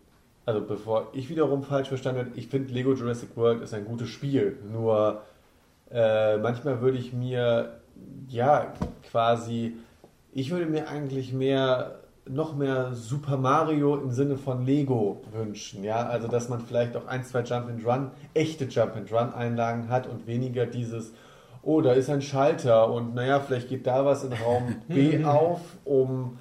also 0.49 0.61
bevor 0.61 1.09
ich 1.13 1.29
wiederum 1.29 1.61
falsch 1.61 1.89
verstanden 1.89 2.21
habe, 2.21 2.31
ich 2.35 2.47
finde 2.47 2.73
Lego 2.73 2.95
Jurassic 2.95 3.37
World 3.37 3.61
ist 3.61 3.71
ein 3.75 3.85
gutes 3.85 4.09
Spiel. 4.09 4.57
Nur 4.71 5.21
äh, 5.91 6.37
manchmal 6.37 6.81
würde 6.81 6.97
ich 6.97 7.13
mir 7.13 7.79
ja 8.27 8.73
quasi, 9.11 9.75
ich 10.33 10.49
würde 10.49 10.65
mir 10.65 10.89
eigentlich 10.89 11.33
mehr 11.33 11.99
noch 12.27 12.55
mehr 12.55 12.93
Super 12.93 13.37
Mario 13.37 13.95
im 13.95 14.09
Sinne 14.09 14.37
von 14.37 14.65
Lego 14.65 15.21
wünschen. 15.31 15.83
Ja, 15.83 16.07
also 16.07 16.27
dass 16.27 16.49
man 16.49 16.61
vielleicht 16.61 16.97
auch 16.97 17.05
ein, 17.05 17.23
zwei 17.23 17.41
Jump 17.41 17.69
and 17.69 17.85
Run, 17.85 18.09
echte 18.33 18.65
Jump 18.65 18.95
and 18.95 19.11
Run 19.11 19.31
Einlagen 19.31 19.89
hat 19.89 20.07
und 20.07 20.25
weniger 20.25 20.65
dieses, 20.65 21.13
oh, 21.61 21.81
da 21.81 21.93
ist 21.93 22.09
ein 22.09 22.23
Schalter 22.23 22.91
und 22.91 23.13
naja, 23.13 23.39
vielleicht 23.39 23.69
geht 23.69 23.85
da 23.85 24.03
was 24.03 24.23
in 24.23 24.33
Raum 24.33 24.77
B 24.87 25.23
auf, 25.23 25.61
um 25.85 26.39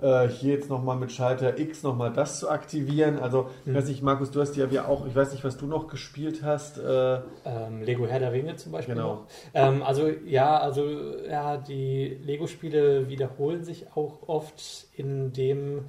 äh, 0.00 0.28
hier 0.28 0.54
jetzt 0.54 0.70
nochmal 0.70 0.96
mit 0.96 1.12
Schalter 1.12 1.58
X 1.58 1.82
nochmal 1.82 2.12
das 2.12 2.40
zu 2.40 2.48
aktivieren. 2.50 3.18
Also, 3.18 3.50
ich 3.64 3.74
weiß 3.74 3.88
nicht, 3.88 4.02
Markus, 4.02 4.30
du 4.30 4.40
hast 4.40 4.56
ja 4.56 4.66
auch, 4.86 5.06
ich 5.06 5.14
weiß 5.14 5.32
nicht, 5.32 5.44
was 5.44 5.56
du 5.56 5.66
noch 5.66 5.88
gespielt 5.88 6.42
hast. 6.42 6.78
Äh, 6.78 7.20
ähm, 7.44 7.82
Lego 7.82 8.06
Herr 8.06 8.20
der 8.20 8.32
Ringe 8.32 8.56
zum 8.56 8.72
Beispiel. 8.72 8.94
Genau. 8.94 9.26
Ähm, 9.54 9.82
also, 9.82 10.08
ja, 10.24 10.58
also, 10.58 10.84
ja, 11.28 11.56
die 11.56 12.18
Lego-Spiele 12.22 13.08
wiederholen 13.08 13.64
sich 13.64 13.86
auch 13.94 14.28
oft 14.28 14.86
in 14.94 15.32
dem, 15.32 15.84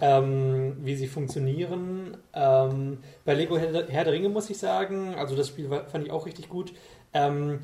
ähm, 0.00 0.76
wie 0.80 0.96
sie 0.96 1.06
funktionieren. 1.06 2.16
Ähm, 2.32 2.98
bei 3.24 3.34
Lego 3.34 3.58
Herr, 3.58 3.86
Herr 3.88 4.04
der 4.04 4.12
Ringe 4.12 4.28
muss 4.28 4.50
ich 4.50 4.58
sagen, 4.58 5.14
also 5.16 5.36
das 5.36 5.48
Spiel 5.48 5.68
fand 5.86 6.04
ich 6.04 6.10
auch 6.10 6.26
richtig 6.26 6.48
gut. 6.48 6.72
Ähm, 7.12 7.60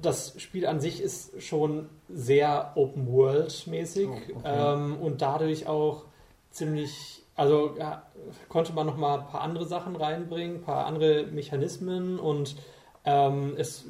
das 0.00 0.40
Spiel 0.40 0.66
an 0.66 0.80
sich 0.80 1.00
ist 1.00 1.42
schon 1.42 1.88
sehr 2.08 2.72
Open 2.74 3.10
World 3.12 3.66
mäßig 3.66 4.08
oh, 4.08 4.38
okay. 4.38 4.74
ähm, 4.74 4.96
und 5.00 5.22
dadurch 5.22 5.66
auch 5.66 6.04
ziemlich, 6.50 7.22
also 7.34 7.74
ja, 7.78 8.02
konnte 8.48 8.72
man 8.72 8.86
noch 8.86 8.96
mal 8.96 9.20
ein 9.20 9.26
paar 9.26 9.40
andere 9.40 9.66
Sachen 9.66 9.96
reinbringen, 9.96 10.56
ein 10.56 10.62
paar 10.62 10.86
andere 10.86 11.26
Mechanismen 11.26 12.18
und 12.18 12.56
ähm, 13.04 13.54
es 13.56 13.84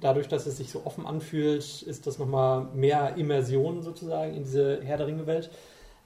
dadurch, 0.00 0.28
dass 0.28 0.46
es 0.46 0.56
sich 0.56 0.70
so 0.70 0.82
offen 0.84 1.06
anfühlt, 1.06 1.82
ist 1.82 2.06
das 2.06 2.18
noch 2.18 2.26
mal 2.26 2.68
mehr 2.74 3.16
Immersion 3.16 3.82
sozusagen 3.82 4.34
in 4.34 4.44
diese 4.44 4.80
Herr 4.82 4.96
der 4.96 5.06
Ringe 5.06 5.26
Welt. 5.26 5.50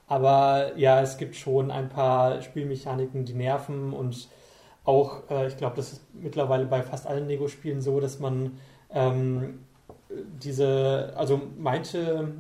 Aber 0.07 0.77
ja, 0.77 1.01
es 1.01 1.17
gibt 1.17 1.37
schon 1.37 1.71
ein 1.71 1.89
paar 1.89 2.43
Spielmechaniken, 2.43 3.25
die 3.25 3.35
nerven 3.35 3.93
und 3.93 4.29
auch, 4.85 5.31
äh, 5.31 5.47
ich 5.47 5.57
glaube, 5.57 5.77
das 5.77 5.95
ist 5.95 6.15
mittlerweile 6.15 6.67
bei 6.67 6.83
fast 6.83 7.07
allen 7.07 7.27
Lego-Spielen 7.27 7.81
so, 7.81 8.01
dass 8.01 8.19
man 8.19 8.59
ähm, 8.95 9.61
diese, 10.43 11.13
also 11.17 11.41
manche 11.59 12.33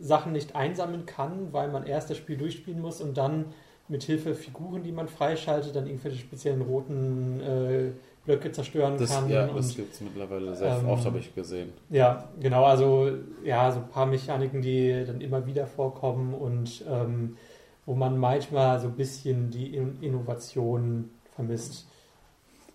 Sachen 0.00 0.32
nicht 0.32 0.56
einsammeln 0.56 1.06
kann, 1.06 1.52
weil 1.52 1.70
man 1.70 1.86
erst 1.86 2.10
das 2.10 2.16
Spiel 2.16 2.36
durchspielen 2.36 2.80
muss 2.80 3.00
und 3.00 3.16
dann 3.16 3.46
mit 3.88 4.02
Hilfe 4.02 4.34
Figuren, 4.34 4.82
die 4.82 4.92
man 4.92 5.08
freischaltet, 5.08 5.76
dann 5.76 5.86
irgendwelche 5.86 6.18
speziellen 6.18 6.62
roten 6.62 7.40
äh, 7.40 7.90
Blöcke 8.24 8.50
zerstören 8.50 8.96
das, 8.96 9.10
kann. 9.10 9.28
Ja, 9.28 9.46
das 9.46 9.76
gibt 9.76 9.92
es 9.92 10.00
mittlerweile 10.00 10.54
sehr 10.54 10.78
ähm, 10.78 10.88
oft, 10.88 11.04
habe 11.04 11.18
ich 11.18 11.34
gesehen. 11.34 11.72
Ja, 11.90 12.28
genau, 12.40 12.64
also 12.64 13.10
ja, 13.44 13.70
so 13.70 13.80
ein 13.80 13.88
paar 13.88 14.06
Mechaniken, 14.06 14.62
die 14.62 15.04
dann 15.06 15.20
immer 15.20 15.44
wieder 15.46 15.66
vorkommen 15.66 16.32
und 16.32 16.82
ähm, 16.88 17.36
wo 17.84 17.94
man 17.94 18.16
manchmal 18.16 18.80
so 18.80 18.86
ein 18.86 18.94
bisschen 18.94 19.50
die 19.50 19.76
Innovation 19.76 21.10
vermisst. 21.34 21.86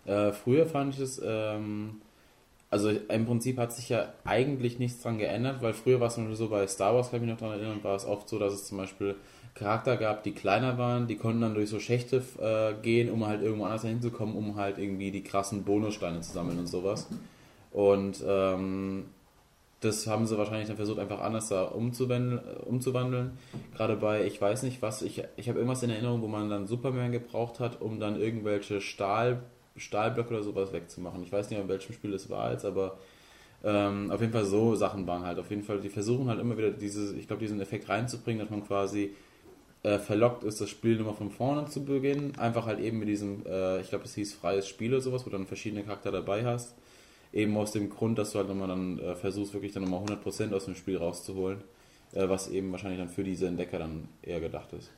Äh, 0.05 0.32
früher 0.32 0.67
fand 0.67 0.93
ich 0.93 1.01
es 1.01 1.20
ähm, 1.26 2.01
also 2.70 2.89
im 2.89 3.26
Prinzip 3.26 3.57
hat 3.57 3.74
sich 3.74 3.89
ja 3.89 4.13
eigentlich 4.24 4.78
nichts 4.78 5.01
dran 5.01 5.17
geändert, 5.17 5.61
weil 5.61 5.74
früher 5.74 5.99
war 5.99 6.07
es 6.07 6.17
nur 6.17 6.36
so 6.36 6.49
bei 6.49 6.67
Star 6.67 6.93
Wars, 6.93 7.09
kann 7.09 7.17
ich 7.17 7.26
mich 7.26 7.32
noch 7.32 7.39
daran 7.39 7.59
erinnern, 7.59 7.84
war 7.84 7.95
es 7.95 8.05
oft 8.05 8.30
so, 8.30 8.38
dass 8.38 8.53
es 8.53 8.67
zum 8.67 8.78
Beispiel 8.78 9.15
Charakter 9.55 9.97
gehabt, 9.97 10.26
die 10.26 10.34
kleiner 10.34 10.78
waren, 10.78 11.07
die 11.07 11.17
konnten 11.17 11.41
dann 11.41 11.55
durch 11.55 11.70
so 11.70 11.80
Schächte 11.80 12.24
äh, 12.39 12.80
gehen, 12.82 13.09
um 13.09 13.26
halt 13.26 13.41
irgendwo 13.41 13.65
anders 13.65 13.84
hinzukommen, 13.84 14.36
um 14.36 14.55
halt 14.55 14.78
irgendwie 14.78 15.11
die 15.11 15.24
krassen 15.24 15.63
Bonussteine 15.63 16.22
zu 16.22 16.32
sammeln 16.32 16.59
und 16.59 16.67
sowas. 16.67 17.07
Und 17.72 18.24
ähm, 18.26 19.05
das 19.82 20.07
haben 20.07 20.26
sie 20.28 20.38
wahrscheinlich 20.38 20.67
dann 20.67 20.78
versucht, 20.78 20.99
einfach 20.99 21.22
anders 21.22 21.49
da 21.49 21.63
umzuwandeln. 21.63 22.39
umzuwandeln. 22.65 23.38
Gerade 23.76 23.95
bei, 23.95 24.26
ich 24.26 24.39
weiß 24.39 24.63
nicht 24.63 24.82
was, 24.82 25.01
ich, 25.01 25.24
ich 25.38 25.49
habe 25.49 25.59
irgendwas 25.59 25.84
in 25.84 25.89
Erinnerung, 25.89 26.22
wo 26.22 26.28
man 26.28 26.49
dann 26.49 26.67
Superman 26.67 27.11
gebraucht 27.11 27.59
hat, 27.59 27.82
um 27.82 27.99
dann 27.99 28.20
irgendwelche 28.20 28.82
Stahl, 28.82 29.41
Stahlblöcke 29.80 30.34
oder 30.34 30.43
sowas 30.43 30.73
wegzumachen. 30.73 31.23
Ich 31.23 31.32
weiß 31.32 31.49
nicht, 31.49 31.59
in 31.59 31.67
welchem 31.67 31.93
Spiel 31.93 32.11
das 32.11 32.30
war 32.30 32.51
jetzt, 32.51 32.65
aber 32.65 32.97
ähm, 33.63 34.11
auf 34.11 34.21
jeden 34.21 34.34
Fall 34.34 34.45
so 34.45 34.75
Sachen 34.75 35.05
waren 35.07 35.25
halt. 35.25 35.39
Auf 35.39 35.49
jeden 35.49 35.63
Fall, 35.63 35.80
die 35.80 35.89
versuchen 35.89 36.30
halt 36.30 36.39
immer 36.39 36.57
wieder 36.57 36.71
diese, 36.71 37.15
ich 37.17 37.27
glaube, 37.27 37.41
diesen 37.41 37.59
Effekt 37.61 37.89
reinzubringen, 37.89 38.41
dass 38.41 38.49
man 38.49 38.65
quasi 38.65 39.11
äh, 39.84 39.97
verlockt 39.99 40.43
ist, 40.43 40.61
das 40.61 40.69
Spiel 40.69 40.97
nochmal 40.97 41.15
von 41.15 41.32
vorne 41.32 41.65
zu 41.65 41.84
beginnen. 41.84 42.34
Einfach 42.38 42.65
halt 42.65 42.80
eben 42.80 42.99
mit 42.99 43.07
diesem, 43.07 43.45
äh, 43.45 43.82
ich 43.82 43.89
glaube, 43.89 44.05
es 44.05 44.15
hieß 44.15 44.34
freies 44.34 44.67
Spiel 44.67 44.93
oder 44.93 45.01
sowas, 45.01 45.25
wo 45.25 45.30
du 45.30 45.38
dann 45.38 45.47
verschiedene 45.47 45.84
Charakter 45.84 46.11
dabei 46.11 46.45
hast 46.45 46.75
Eben 47.32 47.55
aus 47.57 47.71
dem 47.71 47.89
Grund, 47.89 48.17
dass 48.17 48.32
du 48.32 48.39
halt 48.39 48.47
nochmal 48.47 48.69
dann 48.69 48.97
äh, 48.99 49.15
versuchst, 49.15 49.53
wirklich 49.53 49.71
dann 49.71 49.84
nochmal 49.84 50.03
100% 50.03 50.53
aus 50.53 50.65
dem 50.65 50.75
Spiel 50.75 50.97
rauszuholen, 50.97 51.61
äh, 52.13 52.27
was 52.27 52.49
eben 52.49 52.71
wahrscheinlich 52.71 52.99
dann 52.99 53.09
für 53.09 53.23
diese 53.23 53.47
Entdecker 53.47 53.77
dann 53.77 54.07
eher 54.23 54.39
gedacht 54.39 54.73
ist. 54.73 54.89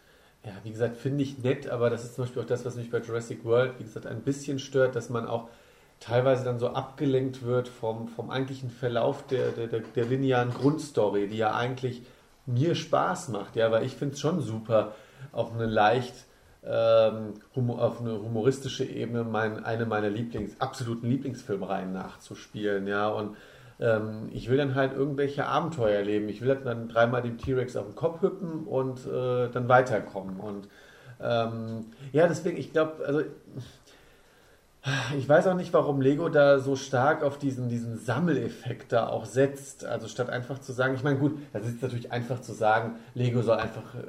Ja, 0.44 0.52
wie 0.64 0.72
gesagt, 0.72 0.98
finde 0.98 1.24
ich 1.24 1.38
nett, 1.40 1.70
aber 1.70 1.90
das 1.90 2.04
ist 2.04 2.16
zum 2.16 2.24
Beispiel 2.24 2.42
auch 2.42 2.48
das, 2.48 2.66
was 2.66 2.76
mich 2.76 2.90
bei 2.90 3.00
Jurassic 3.00 3.46
World, 3.46 3.74
wie 3.78 3.84
gesagt, 3.84 4.08
ein 4.08 4.22
bisschen 4.22 4.58
stört, 4.58 4.96
dass 4.96 5.10
man 5.10 5.28
auch 5.28 5.50
teilweise 6.00 6.44
dann 6.44 6.58
so 6.58 6.70
abgelenkt 6.70 7.44
wird 7.44 7.68
vom, 7.68 8.08
vom 8.08 8.32
eigentlichen 8.32 8.72
Verlauf 8.72 9.26
der, 9.28 9.52
der, 9.52 9.68
der, 9.68 9.82
der 9.82 10.06
linearen 10.06 10.52
Grundstory, 10.52 11.28
die 11.28 11.38
ja 11.38 11.56
eigentlich 11.56 12.02
mir 12.48 12.74
Spaß 12.74 13.30
macht, 13.30 13.56
ja, 13.56 13.72
weil 13.72 13.86
ich 13.86 13.96
finde 13.96 14.16
es 14.16 14.20
schon 14.20 14.42
super, 14.42 14.96
auf 15.32 15.54
eine 15.54 15.68
leicht 15.68 16.16
ähm, 16.64 17.34
auf 17.56 18.02
eine 18.02 18.22
humoristische 18.22 18.84
Ebene 18.84 19.24
mein, 19.24 19.64
eine 19.64 19.86
meiner 19.86 20.10
Lieblings, 20.10 20.60
absoluten 20.60 21.08
Lieblingsfilmreihen 21.08 21.92
nachzuspielen, 21.92 22.88
ja, 22.88 23.08
und 23.10 23.36
ähm, 23.82 24.30
ich 24.32 24.50
will 24.50 24.58
dann 24.58 24.76
halt 24.76 24.94
irgendwelche 24.94 25.46
Abenteuer 25.46 25.98
erleben. 25.98 26.30
Ich 26.30 26.42
will 26.42 26.50
halt 26.50 26.66
dann 26.66 26.88
dreimal 26.88 27.22
dem 27.22 27.38
T-Rex 27.38 27.76
auf 27.76 27.88
den 27.88 27.96
Kopf 27.96 28.22
hüppen 28.22 28.66
und 28.66 29.06
äh, 29.08 29.50
dann 29.50 29.68
weiterkommen. 29.68 30.40
Und 30.40 30.70
ähm, 31.20 31.88
ja, 32.12 32.28
deswegen, 32.28 32.58
ich 32.58 32.72
glaube, 32.72 33.04
also 33.06 33.24
ich 35.16 35.30
weiß 35.30 35.46
auch 35.48 35.56
nicht, 35.56 35.74
warum 35.74 36.02
Lego 36.02 36.30
da 36.30 36.58
so 36.60 36.76
stark 36.76 37.24
auf 37.24 37.38
diesen, 37.38 37.70
diesen 37.70 38.00
Sammeleffekt 38.00 38.92
da 38.92 39.08
auch 39.08 39.26
setzt. 39.26 39.86
Also 39.86 40.08
statt 40.08 40.30
einfach 40.30 40.60
zu 40.60 40.74
sagen, 40.74 40.96
ich 40.96 41.04
meine, 41.04 41.20
gut, 41.20 41.38
das 41.54 41.68
ist 41.68 41.82
natürlich 41.82 42.12
einfach 42.12 42.42
zu 42.42 42.54
sagen, 42.54 42.96
Lego 43.14 43.42
soll 43.42 43.58
einfach, 43.58 43.96
äh, 43.96 44.08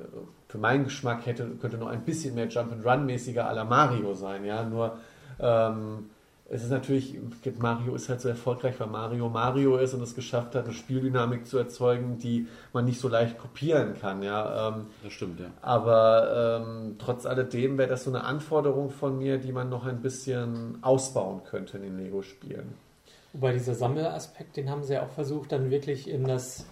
für 0.48 0.58
meinen 0.58 0.84
Geschmack 0.84 1.26
hätte, 1.26 1.46
könnte 1.60 1.78
noch 1.78 1.88
ein 1.88 2.04
bisschen 2.04 2.34
mehr 2.34 2.48
Jump-and-Run-mäßiger 2.48 3.48
à 3.48 3.52
la 3.52 3.64
Mario 3.64 4.14
sein, 4.14 4.44
ja. 4.44 4.64
Nur 4.64 4.98
ähm, 5.40 6.10
es 6.54 6.62
ist 6.62 6.70
natürlich, 6.70 7.18
Mario 7.58 7.94
ist 7.94 8.10
halt 8.10 8.20
so 8.20 8.28
erfolgreich, 8.28 8.78
weil 8.78 8.86
Mario 8.86 9.30
Mario 9.30 9.78
ist 9.78 9.94
und 9.94 10.02
es 10.02 10.14
geschafft 10.14 10.54
hat, 10.54 10.66
eine 10.66 10.74
Spieldynamik 10.74 11.46
zu 11.46 11.56
erzeugen, 11.56 12.18
die 12.18 12.46
man 12.74 12.84
nicht 12.84 13.00
so 13.00 13.08
leicht 13.08 13.38
kopieren 13.38 13.94
kann. 13.98 14.22
Ja, 14.22 14.68
ähm, 14.68 14.86
das 15.02 15.14
stimmt, 15.14 15.40
ja. 15.40 15.46
Aber 15.62 16.60
ähm, 16.62 16.96
trotz 16.98 17.24
alledem 17.24 17.78
wäre 17.78 17.88
das 17.88 18.04
so 18.04 18.10
eine 18.10 18.24
Anforderung 18.24 18.90
von 18.90 19.16
mir, 19.16 19.38
die 19.38 19.50
man 19.50 19.70
noch 19.70 19.86
ein 19.86 20.02
bisschen 20.02 20.76
ausbauen 20.82 21.40
könnte 21.44 21.78
in 21.78 21.84
den 21.84 21.98
Lego-Spielen. 21.98 22.74
Wobei 23.32 23.54
dieser 23.54 23.74
Sammelaspekt, 23.74 24.58
den 24.58 24.68
haben 24.68 24.84
sie 24.84 24.92
ja 24.92 25.04
auch 25.04 25.10
versucht, 25.10 25.52
dann 25.52 25.70
wirklich 25.70 26.06
in 26.06 26.24
das 26.24 26.66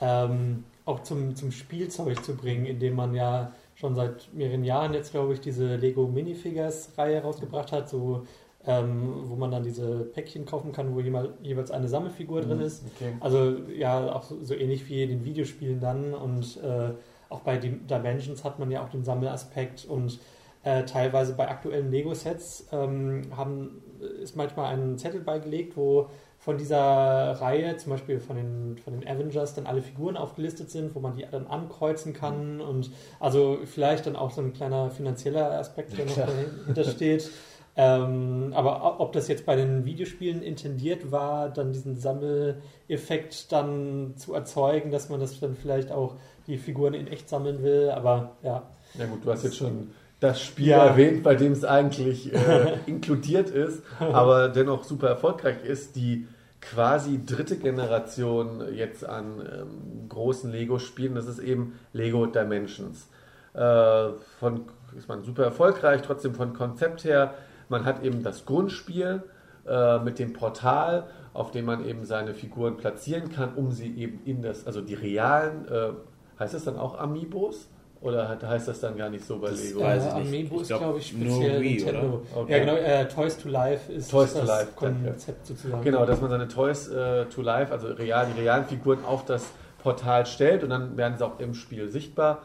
ähm, 0.00 0.64
auch 0.86 1.02
zum, 1.02 1.36
zum 1.36 1.52
Spielzeug 1.52 2.24
zu 2.24 2.34
bringen, 2.34 2.64
indem 2.64 2.96
man 2.96 3.14
ja 3.14 3.52
schon 3.74 3.94
seit 3.94 4.32
mehreren 4.32 4.64
Jahren 4.64 4.94
jetzt, 4.94 5.10
glaube 5.10 5.34
ich, 5.34 5.42
diese 5.42 5.76
Lego 5.76 6.06
Minifigures-Reihe 6.06 7.20
rausgebracht 7.20 7.72
hat, 7.72 7.90
so 7.90 8.26
ähm, 8.66 9.14
wo 9.24 9.36
man 9.36 9.50
dann 9.50 9.62
diese 9.62 10.00
Päckchen 10.00 10.44
kaufen 10.44 10.72
kann, 10.72 10.94
wo 10.94 11.00
jeweils 11.00 11.70
eine 11.70 11.88
Sammelfigur 11.88 12.42
drin 12.42 12.58
mhm, 12.58 12.64
ist. 12.64 12.84
Okay. 12.96 13.14
Also 13.20 13.56
ja, 13.74 14.14
auch 14.14 14.24
so, 14.42 14.54
ähnlich 14.54 14.88
wie 14.88 15.02
in 15.02 15.08
den 15.08 15.24
Videospielen 15.24 15.80
dann 15.80 16.14
und 16.14 16.58
äh, 16.62 16.90
auch 17.30 17.40
bei 17.40 17.56
Dimensions 17.56 18.44
hat 18.44 18.58
man 18.58 18.70
ja 18.70 18.84
auch 18.84 18.90
den 18.90 19.04
Sammelaspekt 19.04 19.86
und 19.86 20.18
äh, 20.62 20.84
teilweise 20.84 21.32
bei 21.34 21.48
aktuellen 21.48 21.90
Lego-Sets 21.90 22.66
ähm, 22.72 23.22
haben, 23.34 23.82
ist 24.22 24.36
manchmal 24.36 24.74
ein 24.74 24.98
Zettel 24.98 25.20
beigelegt, 25.20 25.76
wo 25.76 26.10
von 26.38 26.58
dieser 26.58 26.78
Reihe, 26.78 27.76
zum 27.76 27.92
Beispiel 27.92 28.18
von 28.18 28.36
den, 28.36 28.78
von 28.82 28.98
den 28.98 29.08
Avengers, 29.08 29.54
dann 29.54 29.66
alle 29.66 29.80
Figuren 29.80 30.16
aufgelistet 30.16 30.70
sind, 30.70 30.94
wo 30.94 31.00
man 31.00 31.14
die 31.14 31.24
dann 31.30 31.46
ankreuzen 31.46 32.12
kann 32.12 32.56
mhm. 32.56 32.60
und 32.60 32.90
also 33.20 33.58
vielleicht 33.64 34.06
dann 34.06 34.16
auch 34.16 34.30
so 34.30 34.42
ein 34.42 34.52
kleiner 34.52 34.90
finanzieller 34.90 35.58
Aspekt, 35.58 35.96
der 35.96 36.04
noch 36.04 36.14
dahinter 36.14 36.84
steht. 36.84 37.30
Ähm, 37.82 38.52
aber 38.54 39.00
ob 39.00 39.14
das 39.14 39.26
jetzt 39.28 39.46
bei 39.46 39.56
den 39.56 39.86
Videospielen 39.86 40.42
intendiert 40.42 41.10
war, 41.10 41.48
dann 41.48 41.72
diesen 41.72 41.96
Sammeleffekt 41.96 43.50
dann 43.52 44.12
zu 44.16 44.34
erzeugen, 44.34 44.90
dass 44.90 45.08
man 45.08 45.18
das 45.18 45.40
dann 45.40 45.56
vielleicht 45.56 45.90
auch 45.90 46.16
die 46.46 46.58
Figuren 46.58 46.92
in 46.92 47.06
echt 47.06 47.30
sammeln 47.30 47.62
will, 47.62 47.88
aber 47.88 48.36
ja. 48.42 48.64
Ja 48.98 49.06
gut, 49.06 49.24
du 49.24 49.30
hast 49.30 49.44
jetzt 49.44 49.56
schon 49.56 49.92
das 50.18 50.42
Spiel 50.42 50.66
ja. 50.66 50.84
erwähnt, 50.84 51.22
bei 51.22 51.34
dem 51.34 51.52
es 51.52 51.64
eigentlich 51.64 52.34
äh, 52.34 52.74
inkludiert 52.86 53.48
ist, 53.48 53.82
aber 53.98 54.50
dennoch 54.50 54.84
super 54.84 55.08
erfolgreich 55.08 55.64
ist, 55.64 55.96
die 55.96 56.28
quasi 56.60 57.24
dritte 57.24 57.56
Generation 57.56 58.62
jetzt 58.74 59.06
an 59.06 59.40
ähm, 59.40 60.08
großen 60.10 60.52
Lego-Spielen, 60.52 61.14
das 61.14 61.26
ist 61.26 61.38
eben 61.38 61.78
Lego 61.94 62.26
Dimensions. 62.26 63.08
Äh, 63.54 64.10
von, 64.38 64.66
ist 64.98 65.08
man 65.08 65.22
super 65.22 65.44
erfolgreich, 65.44 66.02
trotzdem 66.02 66.34
von 66.34 66.52
Konzept 66.52 67.04
her 67.04 67.32
man 67.70 67.84
hat 67.84 68.02
eben 68.02 68.22
das 68.22 68.44
Grundspiel 68.44 69.22
äh, 69.66 69.98
mit 70.00 70.18
dem 70.18 70.32
Portal, 70.32 71.04
auf 71.32 71.50
dem 71.50 71.64
man 71.64 71.86
eben 71.86 72.04
seine 72.04 72.34
Figuren 72.34 72.76
platzieren 72.76 73.30
kann, 73.32 73.54
um 73.54 73.72
sie 73.72 73.94
eben 73.96 74.20
in 74.24 74.42
das, 74.42 74.66
also 74.66 74.80
die 74.80 74.94
realen, 74.94 75.66
äh, 75.68 75.90
heißt 76.38 76.54
das 76.54 76.64
dann 76.64 76.78
auch 76.78 76.98
Amiibos? 76.98 77.68
Oder 78.02 78.38
heißt 78.42 78.66
das 78.66 78.80
dann 78.80 78.96
gar 78.96 79.10
nicht 79.10 79.26
so 79.26 79.38
bei 79.38 79.50
Lego? 79.50 79.80
Äh, 79.80 79.98
Amiibo 79.98 80.60
ist, 80.60 80.68
glaube 80.68 80.98
ich, 80.98 81.08
speziell 81.08 81.60
Wii, 81.60 81.76
Nintendo. 81.76 82.22
Okay. 82.34 82.52
Ja, 82.52 82.58
genau. 82.60 82.74
Äh, 82.76 83.06
Toys 83.08 83.36
to 83.36 83.50
Life 83.50 83.92
ist 83.92 84.10
Toys 84.10 84.32
das 84.32 84.46
Life, 84.46 84.68
Konzept 84.74 85.46
sozusagen. 85.46 85.84
Genau, 85.84 86.06
dass 86.06 86.18
man 86.22 86.30
seine 86.30 86.48
Toys 86.48 86.88
äh, 86.88 87.26
to 87.26 87.42
Life, 87.42 87.70
also 87.70 87.88
real, 87.88 88.26
die 88.34 88.40
realen 88.40 88.64
Figuren 88.64 89.04
auf 89.04 89.26
das 89.26 89.52
Portal 89.82 90.24
stellt 90.24 90.64
und 90.64 90.70
dann 90.70 90.96
werden 90.96 91.18
sie 91.18 91.26
auch 91.26 91.38
im 91.40 91.52
Spiel 91.52 91.90
sichtbar 91.90 92.38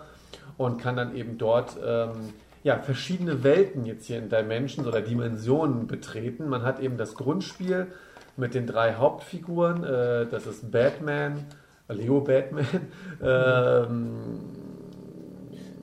und 0.58 0.78
kann 0.78 0.98
dann 0.98 1.16
eben 1.16 1.38
dort 1.38 1.78
ähm, 1.86 2.34
ja, 2.66 2.80
verschiedene 2.80 3.44
Welten 3.44 3.86
jetzt 3.86 4.08
hier 4.08 4.18
in 4.18 4.28
Dimensions 4.28 4.88
oder 4.88 5.00
Dimensionen 5.00 5.86
betreten. 5.86 6.50
Man 6.50 6.64
hat 6.64 6.80
eben 6.80 6.98
das 6.98 7.14
Grundspiel 7.14 7.86
mit 8.38 8.56
den 8.56 8.66
drei 8.66 8.96
Hauptfiguren. 8.96 9.84
Äh, 9.84 10.26
das 10.26 10.48
ist 10.48 10.72
Batman, 10.72 11.46
Leo 11.90 12.22
Batman, 12.22 12.66
ähm, 13.24 14.40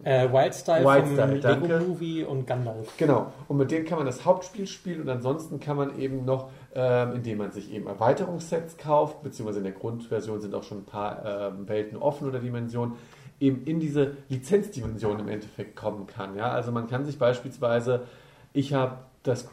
äh, 0.03 0.33
Wildstyle, 0.33 0.85
Wildstyle 0.85 1.41
vom 1.41 1.69
Lego 1.71 1.85
Movie 1.87 2.25
und 2.25 2.49
Gandalf. 2.49 2.97
Genau. 2.97 3.33
Und 3.47 3.59
mit 3.59 3.71
denen 3.71 3.87
kann 3.87 3.99
man 3.99 4.07
das 4.07 4.25
Hauptspiel 4.25 4.67
spielen 4.67 5.03
und 5.03 5.09
ansonsten 5.09 5.61
kann 5.61 5.77
man 5.77 5.97
eben 6.01 6.25
noch, 6.25 6.51
ähm, 6.75 7.13
indem 7.13 7.39
man 7.39 7.53
sich 7.53 7.73
eben 7.73 7.87
Erweiterungssets 7.87 8.77
kauft, 8.77 9.23
beziehungsweise 9.23 9.59
in 9.59 9.65
der 9.67 9.75
Grundversion 9.75 10.41
sind 10.41 10.53
auch 10.53 10.65
schon 10.65 10.79
ein 10.79 10.85
paar 10.85 11.25
äh, 11.25 11.69
Welten 11.69 11.97
offen 11.97 12.27
oder 12.27 12.41
Dimensionen, 12.41 12.95
eben 13.43 13.65
in 13.65 13.81
diese 13.81 14.17
Lizenzdimension 14.29 15.19
im 15.19 15.29
Endeffekt 15.29 15.75
kommen 15.77 16.07
kann. 16.07 16.37
Ja? 16.37 16.51
Also 16.51 16.71
man 16.71 16.87
kann 16.87 17.05
sich 17.05 17.19
beispielsweise, 17.19 18.05
ich 18.53 18.73
habe 18.73 18.99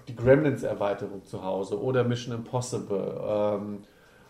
die 0.08 0.16
Gremlins-Erweiterung 0.16 1.26
zu 1.26 1.44
Hause 1.44 1.82
oder 1.82 2.04
Mission 2.04 2.36
Impossible 2.36 3.22
ähm, 3.28 3.80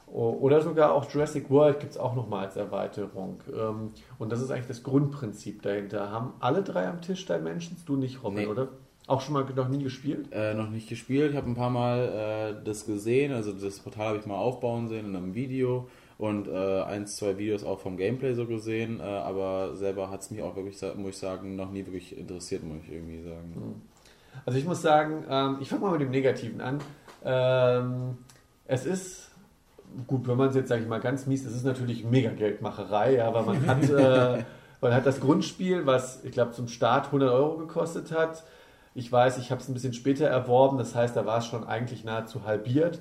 oder 0.08 0.62
sogar 0.62 0.94
auch 0.94 1.10
Jurassic 1.12 1.50
World 1.52 1.80
gibt 1.80 1.92
es 1.92 1.98
auch 1.98 2.16
nochmal 2.16 2.46
als 2.46 2.56
Erweiterung. 2.56 3.42
Ähm, 3.54 3.92
und 4.18 4.32
das 4.32 4.42
ist 4.42 4.50
eigentlich 4.50 4.68
das 4.68 4.82
Grundprinzip 4.82 5.62
dahinter. 5.62 6.10
Haben 6.10 6.34
alle 6.40 6.64
drei 6.64 6.88
am 6.88 7.02
Tisch 7.02 7.26
Dimensions? 7.26 7.86
Du 7.86 7.96
nicht, 7.96 8.24
Robin, 8.24 8.40
nee. 8.40 8.48
oder? 8.48 8.70
Auch 9.06 9.22
schon 9.22 9.34
mal 9.34 9.46
noch 9.56 9.70
nie 9.70 9.84
gespielt? 9.84 10.28
Äh, 10.32 10.54
noch 10.56 10.70
nicht 10.70 10.90
gespielt. 10.90 11.32
Ich 11.32 11.38
habe 11.38 11.48
ein 11.48 11.56
paar 11.56 11.70
Mal 11.70 12.58
äh, 12.60 12.64
das 12.64 12.86
gesehen. 12.86 13.34
Also 13.34 13.54
das 13.54 13.80
Portal 13.80 14.08
habe 14.08 14.18
ich 14.18 14.26
mal 14.26 14.38
aufbauen 14.38 14.88
sehen 14.88 15.06
in 15.06 15.16
einem 15.16 15.36
Video 15.36 15.88
und 16.20 16.50
äh, 16.50 16.82
ein, 16.84 17.08
zwei 17.08 17.38
Videos 17.38 17.64
auch 17.64 17.80
vom 17.80 17.96
Gameplay 17.96 18.34
so 18.34 18.46
gesehen, 18.46 19.00
äh, 19.00 19.04
aber 19.04 19.76
selber 19.76 20.12
hat 20.12 20.20
es 20.20 20.32
mich 20.32 20.42
auch 20.42 20.54
wirklich, 20.58 20.78
muss 20.98 21.12
ich 21.12 21.18
sagen, 21.18 21.56
noch 21.56 21.72
nie 21.72 21.86
wirklich 21.86 22.16
interessiert, 22.16 22.62
muss 22.62 22.80
ich 22.84 22.92
irgendwie 22.92 23.24
sagen. 23.24 23.54
Hm. 23.56 23.82
Also 24.46 24.60
ich 24.60 24.66
muss 24.66 24.82
sagen, 24.82 25.24
ähm, 25.30 25.58
ich 25.62 25.70
fange 25.70 25.82
mal 25.84 25.92
mit 25.94 26.02
dem 26.02 26.12
Negativen 26.12 26.60
an. 26.60 26.80
Ähm, 27.24 28.18
es 28.66 28.86
ist 28.86 29.32
gut, 30.08 30.28
wenn 30.28 30.36
man 30.36 30.50
es 30.50 30.56
jetzt, 30.56 30.68
sage 30.68 30.82
ich 30.82 30.90
mal, 30.90 31.00
ganz 31.00 31.26
mies, 31.26 31.46
es 31.46 31.56
ist 31.56 31.64
natürlich 31.64 32.04
mega 32.04 32.32
Geldmacherei, 32.32 33.16
ja, 33.16 33.28
aber 33.30 33.44
man 33.44 33.66
hat, 33.66 33.90
äh, 33.90 34.44
man 34.82 34.94
hat 34.94 35.06
das 35.06 35.22
Grundspiel, 35.22 35.86
was 35.86 36.26
ich 36.26 36.34
glaube 36.34 36.52
zum 36.52 36.68
Start 36.68 37.08
100 37.08 37.32
Euro 37.32 37.58
gekostet 37.58 38.12
hat. 38.12 38.44
Ich 38.94 39.10
weiß, 39.10 39.38
ich 39.38 39.52
habe 39.52 39.62
es 39.62 39.70
ein 39.70 39.74
bisschen 39.74 39.94
später 39.94 40.28
erworben, 40.28 40.78
das 40.78 40.96
heißt, 40.96 41.16
da 41.16 41.26
war 41.26 41.38
es 41.38 41.46
schon 41.46 41.66
eigentlich 41.66 42.04
nahezu 42.04 42.44
halbiert. 42.44 43.00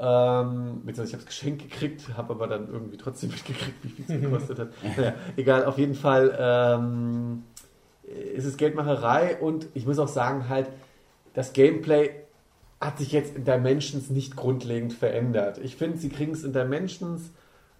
Ähm, 0.00 0.82
beziehungsweise 0.84 1.08
ich 1.08 1.12
habe 1.14 1.22
es 1.22 1.26
geschenkt 1.26 1.62
gekriegt, 1.62 2.16
habe 2.16 2.34
aber 2.34 2.46
dann 2.46 2.68
irgendwie 2.68 2.96
trotzdem 2.96 3.30
mitgekriegt, 3.30 3.82
wie 3.82 3.88
viel 3.88 4.04
es 4.08 4.20
gekostet 4.20 4.58
hat. 4.58 4.68
Naja, 4.96 5.14
egal, 5.36 5.64
auf 5.64 5.78
jeden 5.78 5.94
Fall 5.94 6.36
ähm, 6.38 7.42
ist 8.34 8.44
es 8.44 8.56
Geldmacherei 8.56 9.36
und 9.40 9.66
ich 9.74 9.86
muss 9.86 9.98
auch 9.98 10.08
sagen, 10.08 10.48
halt, 10.48 10.68
das 11.34 11.52
Gameplay 11.52 12.10
hat 12.80 12.98
sich 12.98 13.12
jetzt 13.12 13.34
in 13.34 13.44
Dimensions 13.44 14.10
nicht 14.10 14.36
grundlegend 14.36 14.92
verändert. 14.92 15.58
Ich 15.58 15.76
finde, 15.76 15.98
sie 15.98 16.08
kriegen 16.08 16.32
es 16.32 16.44
in 16.44 16.52
Dimensions 16.52 17.30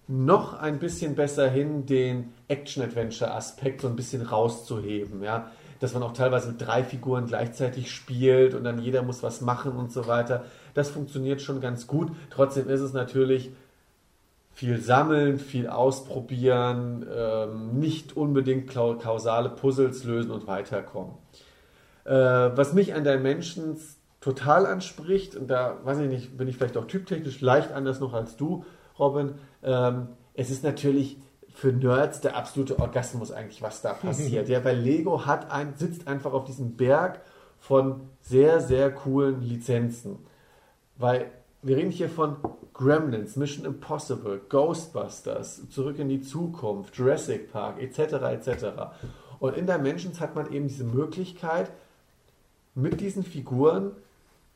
noch 0.07 0.59
ein 0.59 0.79
bisschen 0.79 1.15
besser 1.15 1.49
hin, 1.49 1.85
den 1.85 2.33
Action-Adventure-Aspekt 2.47 3.81
so 3.81 3.87
ein 3.87 3.95
bisschen 3.95 4.23
rauszuheben, 4.23 5.23
ja. 5.23 5.51
Dass 5.79 5.93
man 5.93 6.03
auch 6.03 6.13
teilweise 6.13 6.49
mit 6.49 6.59
drei 6.59 6.83
Figuren 6.83 7.27
gleichzeitig 7.27 7.91
spielt 7.91 8.53
und 8.53 8.65
dann 8.65 8.79
jeder 8.79 9.03
muss 9.03 9.23
was 9.23 9.39
machen 9.39 9.73
und 9.73 9.93
so 9.93 10.07
weiter. 10.07 10.43
Das 10.73 10.89
funktioniert 10.89 11.41
schon 11.41 11.61
ganz 11.61 11.87
gut. 11.87 12.11
Trotzdem 12.29 12.69
ist 12.69 12.81
es 12.81 12.93
natürlich 12.93 13.51
viel 14.51 14.81
sammeln, 14.81 15.39
viel 15.39 15.67
ausprobieren, 15.67 17.05
ähm, 17.15 17.79
nicht 17.79 18.17
unbedingt 18.17 18.69
kausale 18.69 19.49
Puzzles 19.49 20.03
lösen 20.03 20.31
und 20.31 20.47
weiterkommen. 20.47 21.13
Äh, 22.03 22.11
was 22.11 22.73
mich 22.73 22.93
an 22.93 23.03
Dimensions 23.03 23.97
total 24.21 24.65
anspricht, 24.65 25.35
und 25.35 25.47
da 25.47 25.77
weiß 25.83 25.99
ich 25.99 26.09
nicht, 26.09 26.37
bin 26.37 26.47
ich 26.47 26.57
vielleicht 26.57 26.75
auch 26.75 26.87
typtechnisch 26.87 27.39
leicht 27.41 27.71
anders 27.71 27.99
noch 27.99 28.13
als 28.13 28.35
du, 28.35 28.65
Robin, 28.97 29.35
ähm, 29.63 30.09
es 30.33 30.49
ist 30.49 30.63
natürlich 30.63 31.17
für 31.53 31.71
Nerds 31.71 32.21
der 32.21 32.35
absolute 32.35 32.79
Orgasmus 32.79 33.31
eigentlich, 33.31 33.61
was 33.61 33.81
da 33.81 33.93
passiert. 34.01 34.49
ja, 34.49 34.63
weil 34.63 34.77
Lego 34.77 35.25
hat 35.25 35.51
ein, 35.51 35.73
sitzt 35.75 36.07
einfach 36.07 36.33
auf 36.33 36.45
diesem 36.45 36.75
Berg 36.75 37.21
von 37.59 38.01
sehr, 38.21 38.61
sehr 38.61 38.91
coolen 38.91 39.41
Lizenzen. 39.41 40.17
Weil 40.99 41.31
wir 41.63 41.77
reden 41.77 41.91
hier 41.91 42.09
von 42.09 42.35
Gremlins, 42.73 43.35
Mission 43.35 43.65
Impossible, 43.65 44.39
Ghostbusters, 44.47 45.69
Zurück 45.69 45.97
in 45.97 46.09
die 46.09 46.21
Zukunft, 46.21 46.95
Jurassic 46.95 47.51
Park, 47.51 47.81
etc. 47.81 47.99
etc. 48.31 48.65
Und 49.39 49.57
in 49.57 49.65
Dimensions 49.65 50.19
hat 50.19 50.35
man 50.35 50.51
eben 50.53 50.67
diese 50.67 50.83
Möglichkeit, 50.83 51.71
mit 52.75 53.01
diesen 53.01 53.23
Figuren 53.23 53.91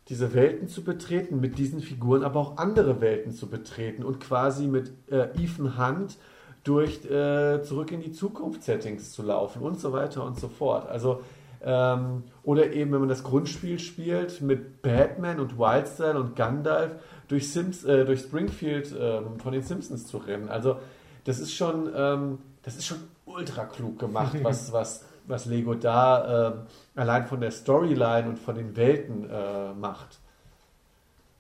diese 0.09 0.33
Welten 0.33 0.67
zu 0.67 0.83
betreten, 0.83 1.39
mit 1.39 1.57
diesen 1.57 1.81
Figuren 1.81 2.23
aber 2.23 2.39
auch 2.39 2.57
andere 2.57 2.99
Welten 2.99 3.31
zu 3.31 3.47
betreten 3.47 4.03
und 4.03 4.19
quasi 4.19 4.67
mit 4.67 4.91
äh, 5.09 5.29
Ethan 5.41 5.77
Hunt 5.77 6.17
durch 6.63 7.05
äh, 7.05 7.63
Zurück 7.63 7.91
in 7.91 8.01
die 8.01 8.11
Zukunft-Settings 8.11 9.11
zu 9.13 9.23
laufen 9.23 9.61
und 9.61 9.79
so 9.79 9.93
weiter 9.93 10.25
und 10.25 10.39
so 10.39 10.49
fort. 10.49 10.89
Also 10.89 11.21
ähm, 11.63 12.23
oder 12.43 12.71
eben, 12.73 12.91
wenn 12.91 12.99
man 12.99 13.09
das 13.09 13.23
Grundspiel 13.23 13.79
spielt 13.79 14.41
mit 14.41 14.81
Batman 14.81 15.39
und 15.39 15.57
Wildstyle 15.57 16.19
und 16.19 16.35
Gandalf 16.35 16.95
durch, 17.27 17.51
Sims, 17.51 17.83
äh, 17.83 18.05
durch 18.05 18.21
Springfield 18.21 18.93
ähm, 18.99 19.39
von 19.39 19.53
den 19.53 19.63
Simpsons 19.63 20.07
zu 20.07 20.17
rennen. 20.17 20.49
Also 20.49 20.77
das 21.23 21.39
ist 21.39 21.53
schon, 21.53 21.89
ähm, 21.95 22.39
das 22.63 22.75
ist 22.75 22.85
schon 22.85 22.97
ultra 23.25 23.65
klug 23.65 23.99
gemacht, 23.99 24.35
was, 24.43 24.71
was 24.73 25.05
was 25.27 25.45
Lego 25.45 25.73
da 25.73 26.49
äh, 26.49 26.99
allein 26.99 27.25
von 27.25 27.39
der 27.39 27.51
Storyline 27.51 28.27
und 28.27 28.39
von 28.39 28.55
den 28.55 28.75
Welten 28.75 29.29
äh, 29.29 29.73
macht. 29.73 30.19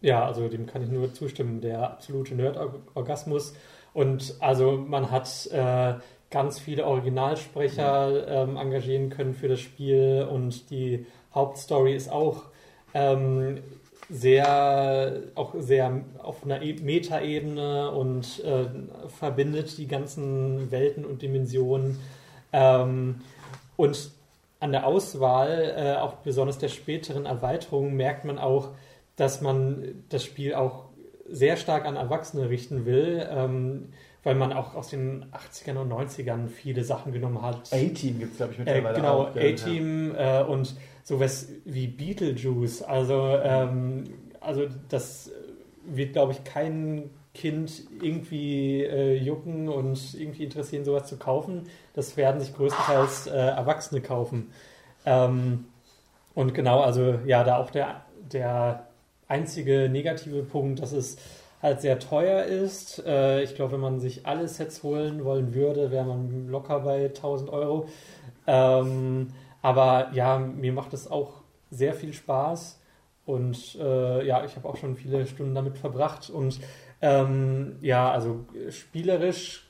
Ja, 0.01 0.25
also 0.25 0.47
dem 0.49 0.65
kann 0.65 0.81
ich 0.81 0.89
nur 0.89 1.13
zustimmen. 1.13 1.61
Der 1.61 1.91
absolute 1.91 2.35
Nerd-Orgasmus. 2.35 3.53
Und 3.93 4.35
also 4.39 4.71
man 4.71 5.11
hat 5.11 5.47
äh, 5.51 5.95
ganz 6.33 6.59
viele 6.59 6.85
Originalsprecher 6.85 8.27
ähm, 8.27 8.57
engagieren 8.57 9.11
können 9.11 9.35
für 9.35 9.47
das 9.47 9.59
Spiel 9.59 10.27
und 10.29 10.71
die 10.71 11.05
Hauptstory 11.33 11.95
ist 11.95 12.11
auch 12.11 12.45
ähm, 12.95 13.59
sehr, 14.09 15.21
auch 15.35 15.53
sehr 15.59 16.01
auf 16.17 16.43
einer 16.43 16.63
e 16.63 16.73
Metaebene 16.73 17.91
und 17.91 18.43
äh, 18.43 18.65
verbindet 19.09 19.77
die 19.77 19.87
ganzen 19.87 20.71
Welten 20.71 21.05
und 21.05 21.21
Dimensionen. 21.21 21.99
Ähm, 22.51 23.21
und 23.77 24.11
an 24.59 24.71
der 24.71 24.87
Auswahl, 24.87 25.75
äh, 25.77 26.01
auch 26.01 26.15
besonders 26.15 26.57
der 26.57 26.69
späteren 26.69 27.27
Erweiterungen, 27.27 27.95
merkt 27.95 28.25
man 28.25 28.39
auch, 28.39 28.69
dass 29.17 29.41
man 29.41 30.03
das 30.09 30.23
Spiel 30.23 30.55
auch 30.55 30.85
sehr 31.29 31.57
stark 31.57 31.85
an 31.85 31.95
Erwachsene 31.95 32.49
richten 32.49 32.85
will, 32.85 33.25
ähm, 33.29 33.89
weil 34.23 34.35
man 34.35 34.53
auch 34.53 34.75
aus 34.75 34.89
den 34.89 35.25
80ern 35.31 35.77
und 35.77 35.91
90ern 35.91 36.47
viele 36.47 36.83
Sachen 36.83 37.11
genommen 37.11 37.41
hat. 37.41 37.73
A-Team 37.73 38.19
gibt 38.19 38.31
es, 38.31 38.37
glaube 38.37 38.53
ich, 38.53 38.59
mittlerweile 38.59 38.89
äh, 38.89 38.95
Genau, 38.95 39.25
A-Team 39.27 40.15
ja. 40.15 40.41
äh, 40.41 40.43
und 40.45 40.75
sowas 41.03 41.49
wie 41.65 41.87
Beetlejuice. 41.87 42.83
Also, 42.83 43.37
ähm, 43.43 44.05
also 44.39 44.67
das 44.89 45.31
wird, 45.85 46.13
glaube 46.13 46.33
ich, 46.33 46.43
kein 46.43 47.09
Kind 47.33 47.83
irgendwie 48.01 48.83
äh, 48.83 49.17
jucken 49.17 49.67
und 49.67 50.13
irgendwie 50.13 50.43
interessieren, 50.43 50.85
sowas 50.85 51.07
zu 51.07 51.17
kaufen. 51.17 51.63
Das 51.93 52.15
werden 52.15 52.39
sich 52.39 52.53
größtenteils 52.53 53.27
äh, 53.27 53.31
Erwachsene 53.31 54.01
kaufen. 54.01 54.51
Ähm, 55.05 55.65
und 56.35 56.53
genau, 56.53 56.81
also 56.81 57.19
ja, 57.25 57.43
da 57.43 57.57
auch 57.57 57.71
der, 57.71 58.05
der 58.31 58.87
einzige 59.27 59.89
negative 59.89 60.43
Punkt, 60.43 60.81
dass 60.81 60.91
es 60.91 61.17
halt 61.61 61.81
sehr 61.81 61.97
teuer 61.99 62.43
ist. 62.43 63.03
Äh, 63.05 63.41
ich 63.43 63.55
glaube, 63.55 63.73
wenn 63.73 63.79
man 63.79 63.99
sich 63.99 64.25
alle 64.25 64.47
Sets 64.47 64.83
holen 64.83 65.23
wollen 65.23 65.53
würde, 65.53 65.91
wäre 65.91 66.05
man 66.05 66.49
locker 66.49 66.81
bei 66.81 67.05
1000 67.05 67.49
Euro. 67.49 67.87
Ähm, 68.45 69.29
aber 69.61 70.09
ja, 70.13 70.37
mir 70.37 70.73
macht 70.73 70.93
es 70.93 71.09
auch 71.09 71.41
sehr 71.71 71.93
viel 71.93 72.13
Spaß. 72.13 72.79
Und 73.25 73.75
äh, 73.79 74.27
ja, 74.27 74.43
ich 74.43 74.57
habe 74.57 74.67
auch 74.67 74.75
schon 74.75 74.97
viele 74.97 75.25
Stunden 75.25 75.55
damit 75.55 75.77
verbracht. 75.77 76.29
Und 76.29 76.59
ähm, 77.01 77.77
ja, 77.81 78.11
also 78.11 78.45
spielerisch 78.69 79.65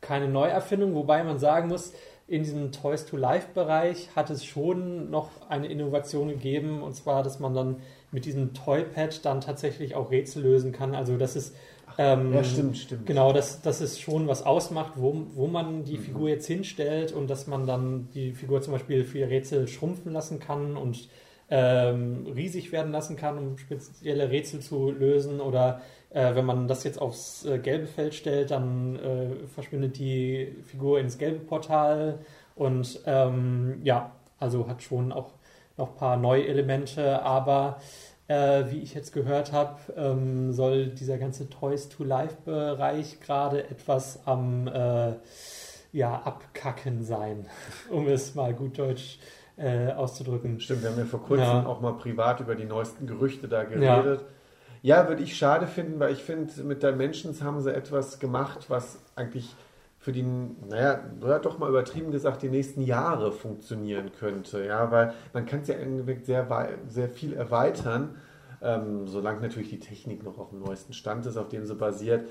keine 0.00 0.28
Neuerfindung, 0.28 0.94
wobei 0.94 1.22
man 1.22 1.38
sagen 1.38 1.68
muss, 1.68 1.92
in 2.26 2.42
diesem 2.42 2.72
Toys 2.72 3.06
to 3.06 3.16
Life 3.16 3.48
Bereich 3.54 4.10
hat 4.14 4.30
es 4.30 4.44
schon 4.44 5.10
noch 5.10 5.30
eine 5.48 5.68
Innovation 5.68 6.28
gegeben 6.28 6.82
und 6.82 6.94
zwar, 6.94 7.22
dass 7.22 7.40
man 7.40 7.54
dann 7.54 7.76
mit 8.10 8.24
diesem 8.24 8.54
Toypad 8.54 9.24
dann 9.24 9.40
tatsächlich 9.40 9.94
auch 9.94 10.10
Rätsel 10.10 10.42
lösen 10.42 10.72
kann. 10.72 10.94
Also 10.94 11.16
das 11.16 11.36
ist 11.36 11.54
ähm, 12.00 12.32
ja, 12.32 12.44
stimmt, 12.44 12.78
stimmt. 12.78 13.06
Genau, 13.06 13.32
dass 13.32 13.60
das 13.60 13.80
ist 13.80 14.00
schon 14.00 14.28
was 14.28 14.46
ausmacht, 14.46 14.92
wo, 14.96 15.26
wo 15.34 15.48
man 15.48 15.84
die 15.84 15.98
mhm. 15.98 16.02
Figur 16.02 16.28
jetzt 16.28 16.46
hinstellt 16.46 17.12
und 17.12 17.28
dass 17.28 17.48
man 17.48 17.66
dann 17.66 18.08
die 18.14 18.32
Figur 18.32 18.62
zum 18.62 18.72
Beispiel 18.72 19.04
für 19.04 19.28
Rätsel 19.28 19.66
schrumpfen 19.66 20.12
lassen 20.12 20.38
kann 20.38 20.76
und 20.76 21.08
ähm, 21.50 22.26
riesig 22.34 22.70
werden 22.70 22.92
lassen 22.92 23.16
kann, 23.16 23.38
um 23.38 23.58
spezielle 23.58 24.30
Rätsel 24.30 24.60
zu 24.60 24.92
lösen 24.92 25.40
oder 25.40 25.80
äh, 26.10 26.34
wenn 26.34 26.44
man 26.44 26.68
das 26.68 26.84
jetzt 26.84 27.00
aufs 27.00 27.44
äh, 27.46 27.58
gelbe 27.58 27.86
Feld 27.86 28.14
stellt, 28.14 28.50
dann 28.50 28.96
äh, 28.96 29.46
verschwindet 29.48 29.98
die 29.98 30.54
Figur 30.64 31.00
ins 31.00 31.18
gelbe 31.18 31.40
Portal 31.40 32.20
und 32.54 33.00
ähm, 33.06 33.80
ja, 33.82 34.12
also 34.38 34.68
hat 34.68 34.82
schon 34.82 35.10
auch 35.10 35.32
noch 35.78 35.90
ein 35.90 35.96
paar 35.96 36.16
neue 36.16 36.46
Elemente, 36.46 37.22
aber 37.22 37.80
äh, 38.26 38.64
wie 38.70 38.80
ich 38.80 38.94
jetzt 38.94 39.12
gehört 39.12 39.52
habe, 39.52 39.78
ähm, 39.96 40.52
soll 40.52 40.88
dieser 40.88 41.16
ganze 41.18 41.48
Toys 41.48 41.88
to 41.88 42.04
Life-Bereich 42.04 43.20
gerade 43.20 43.64
etwas 43.70 44.20
am 44.26 44.68
äh, 44.68 45.14
ja, 45.92 46.14
Abkacken 46.24 47.02
sein, 47.02 47.46
um 47.90 48.06
es 48.06 48.34
mal 48.34 48.52
gut 48.52 48.78
deutsch 48.78 49.18
äh, 49.56 49.92
auszudrücken. 49.92 50.60
Stimmt, 50.60 50.82
wir 50.82 50.90
haben 50.90 50.98
ja 50.98 51.04
vor 51.04 51.22
kurzem 51.22 51.46
ja. 51.46 51.66
auch 51.66 51.80
mal 51.80 51.94
privat 51.94 52.40
über 52.40 52.54
die 52.54 52.66
neuesten 52.66 53.06
Gerüchte 53.06 53.48
da 53.48 53.64
geredet. 53.64 54.20
Ja. 54.20 54.26
Ja, 54.80 55.08
würde 55.08 55.24
ich 55.24 55.36
schade 55.36 55.66
finden, 55.66 55.98
weil 55.98 56.12
ich 56.12 56.22
finde, 56.22 56.62
mit 56.62 56.84
Dimensions 56.84 57.42
haben 57.42 57.60
sie 57.60 57.74
etwas 57.74 58.20
gemacht, 58.20 58.66
was 58.68 59.00
eigentlich 59.16 59.52
für 60.08 60.12
die, 60.12 60.22
naja, 60.22 61.02
doch 61.42 61.58
mal 61.58 61.68
übertrieben 61.68 62.10
gesagt, 62.10 62.40
die 62.40 62.48
nächsten 62.48 62.80
Jahre 62.80 63.30
funktionieren 63.30 64.10
könnte. 64.18 64.64
Ja, 64.64 64.90
weil 64.90 65.12
man 65.34 65.44
kann 65.44 65.60
es 65.60 65.68
ja 65.68 65.74
sehr, 66.22 66.48
sehr 66.88 67.10
viel 67.10 67.34
erweitern, 67.34 68.14
ähm, 68.62 69.06
solange 69.06 69.42
natürlich 69.42 69.68
die 69.68 69.80
Technik 69.80 70.24
noch 70.24 70.38
auf 70.38 70.48
dem 70.48 70.60
neuesten 70.60 70.94
Stand 70.94 71.26
ist, 71.26 71.36
auf 71.36 71.50
dem 71.50 71.66
sie 71.66 71.74
basiert. 71.74 72.26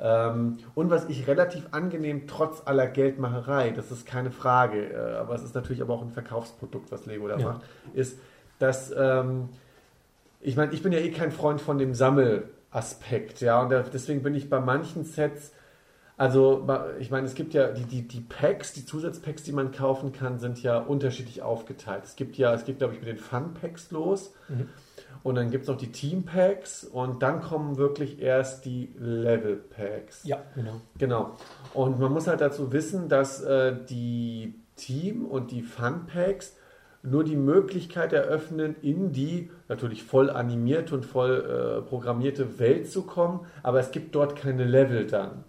Ähm, 0.00 0.56
und 0.74 0.90
was 0.90 1.08
ich 1.08 1.28
relativ 1.28 1.68
angenehm, 1.70 2.26
trotz 2.26 2.62
aller 2.64 2.88
Geldmacherei, 2.88 3.70
das 3.70 3.92
ist 3.92 4.06
keine 4.06 4.32
Frage, 4.32 4.92
äh, 4.92 5.18
aber 5.18 5.36
es 5.36 5.44
ist 5.44 5.54
natürlich 5.54 5.82
aber 5.82 5.94
auch 5.94 6.02
ein 6.02 6.10
Verkaufsprodukt, 6.10 6.90
was 6.90 7.06
Lego 7.06 7.28
da 7.28 7.38
ja. 7.38 7.46
macht, 7.46 7.60
ist, 7.94 8.18
dass 8.58 8.92
ähm, 8.98 9.50
ich 10.40 10.56
meine, 10.56 10.72
ich 10.72 10.82
bin 10.82 10.90
ja 10.90 10.98
eh 10.98 11.12
kein 11.12 11.30
Freund 11.30 11.60
von 11.60 11.78
dem 11.78 11.94
Sammelaspekt, 11.94 13.40
ja, 13.40 13.62
und 13.62 13.72
deswegen 13.94 14.24
bin 14.24 14.34
ich 14.34 14.50
bei 14.50 14.58
manchen 14.58 15.04
Sets, 15.04 15.52
also 16.20 16.68
ich 16.98 17.10
meine, 17.10 17.26
es 17.26 17.34
gibt 17.34 17.54
ja 17.54 17.68
die, 17.68 17.84
die, 17.84 18.06
die 18.06 18.20
Packs, 18.20 18.74
die 18.74 18.84
Zusatzpacks, 18.84 19.42
die 19.42 19.52
man 19.52 19.72
kaufen 19.72 20.12
kann, 20.12 20.38
sind 20.38 20.62
ja 20.62 20.76
unterschiedlich 20.76 21.40
aufgeteilt. 21.40 22.04
Es 22.04 22.14
gibt 22.14 22.36
ja, 22.36 22.52
es 22.52 22.66
geht, 22.66 22.76
glaube 22.76 22.92
ich, 22.92 23.00
mit 23.00 23.08
den 23.08 23.16
Fun-Packs 23.16 23.90
los. 23.90 24.34
Mhm. 24.50 24.68
Und 25.22 25.36
dann 25.36 25.50
gibt 25.50 25.62
es 25.62 25.68
noch 25.68 25.78
die 25.78 25.90
Team-Packs 25.90 26.84
und 26.84 27.22
dann 27.22 27.40
kommen 27.40 27.78
wirklich 27.78 28.20
erst 28.20 28.66
die 28.66 28.92
Level-Packs. 28.98 30.24
Ja, 30.24 30.42
genau. 30.54 30.82
Genau. 30.98 31.36
Und 31.72 31.98
man 31.98 32.12
muss 32.12 32.26
halt 32.26 32.42
dazu 32.42 32.70
wissen, 32.70 33.08
dass 33.08 33.42
äh, 33.42 33.74
die 33.88 34.56
Team- 34.76 35.24
und 35.24 35.50
die 35.50 35.62
Fun-Packs 35.62 36.54
nur 37.02 37.24
die 37.24 37.36
Möglichkeit 37.36 38.12
eröffnen, 38.12 38.76
in 38.82 39.12
die 39.12 39.50
natürlich 39.68 40.02
voll 40.02 40.28
animierte 40.28 40.94
und 40.94 41.06
voll 41.06 41.80
äh, 41.80 41.88
programmierte 41.88 42.58
Welt 42.58 42.90
zu 42.90 43.04
kommen, 43.04 43.46
aber 43.62 43.80
es 43.80 43.90
gibt 43.90 44.14
dort 44.14 44.36
keine 44.36 44.64
Level 44.64 45.06
dann. 45.06 45.44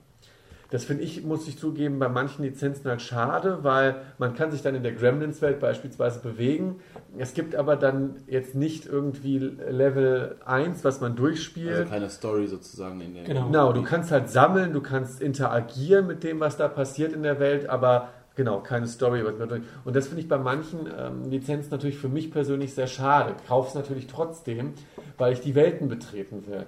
Das 0.71 0.85
finde 0.85 1.03
ich, 1.03 1.23
muss 1.23 1.47
ich 1.49 1.59
zugeben, 1.59 1.99
bei 1.99 2.07
manchen 2.07 2.43
Lizenzen 2.43 2.89
halt 2.89 3.01
schade, 3.01 3.59
weil 3.61 3.97
man 4.17 4.35
kann 4.35 4.51
sich 4.51 4.61
dann 4.61 4.73
in 4.73 4.83
der 4.83 4.93
Gremlins-Welt 4.93 5.59
beispielsweise 5.59 6.21
bewegen. 6.21 6.79
Es 7.17 7.33
gibt 7.33 7.55
aber 7.55 7.75
dann 7.75 8.15
jetzt 8.25 8.55
nicht 8.55 8.85
irgendwie 8.85 9.37
Level 9.37 10.37
1, 10.45 10.85
was 10.85 11.01
man 11.01 11.17
durchspielt. 11.17 11.75
Also 11.75 11.89
keine 11.89 12.09
Story 12.09 12.47
sozusagen 12.47 13.01
in 13.01 13.13
der 13.13 13.25
Genau, 13.25 13.47
genau 13.47 13.73
du 13.73 13.83
kannst 13.83 14.11
halt 14.11 14.29
sammeln, 14.29 14.71
du 14.71 14.79
kannst 14.79 15.21
interagieren 15.21 16.07
mit 16.07 16.23
dem, 16.23 16.39
was 16.39 16.55
da 16.55 16.69
passiert 16.69 17.11
in 17.11 17.23
der 17.23 17.39
Welt, 17.39 17.69
aber 17.69 18.07
Genau, 18.35 18.61
keine 18.61 18.87
Story. 18.87 19.23
Und 19.23 19.95
das 19.95 20.07
finde 20.07 20.21
ich 20.21 20.29
bei 20.29 20.37
manchen 20.37 20.87
ähm, 20.97 21.29
Lizenzen 21.29 21.69
natürlich 21.69 21.97
für 21.97 22.07
mich 22.07 22.31
persönlich 22.31 22.73
sehr 22.73 22.87
schade. 22.87 23.35
Kaufe 23.45 23.67
es 23.67 23.75
natürlich 23.75 24.07
trotzdem, 24.07 24.73
weil 25.17 25.33
ich 25.33 25.41
die 25.41 25.53
Welten 25.53 25.89
betreten 25.89 26.47
will. 26.47 26.65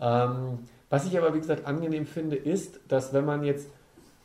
Ähm, 0.00 0.58
was 0.88 1.06
ich 1.06 1.18
aber, 1.18 1.34
wie 1.34 1.40
gesagt, 1.40 1.66
angenehm 1.66 2.06
finde, 2.06 2.36
ist, 2.36 2.80
dass 2.88 3.12
wenn 3.12 3.24
man 3.24 3.42
jetzt 3.42 3.68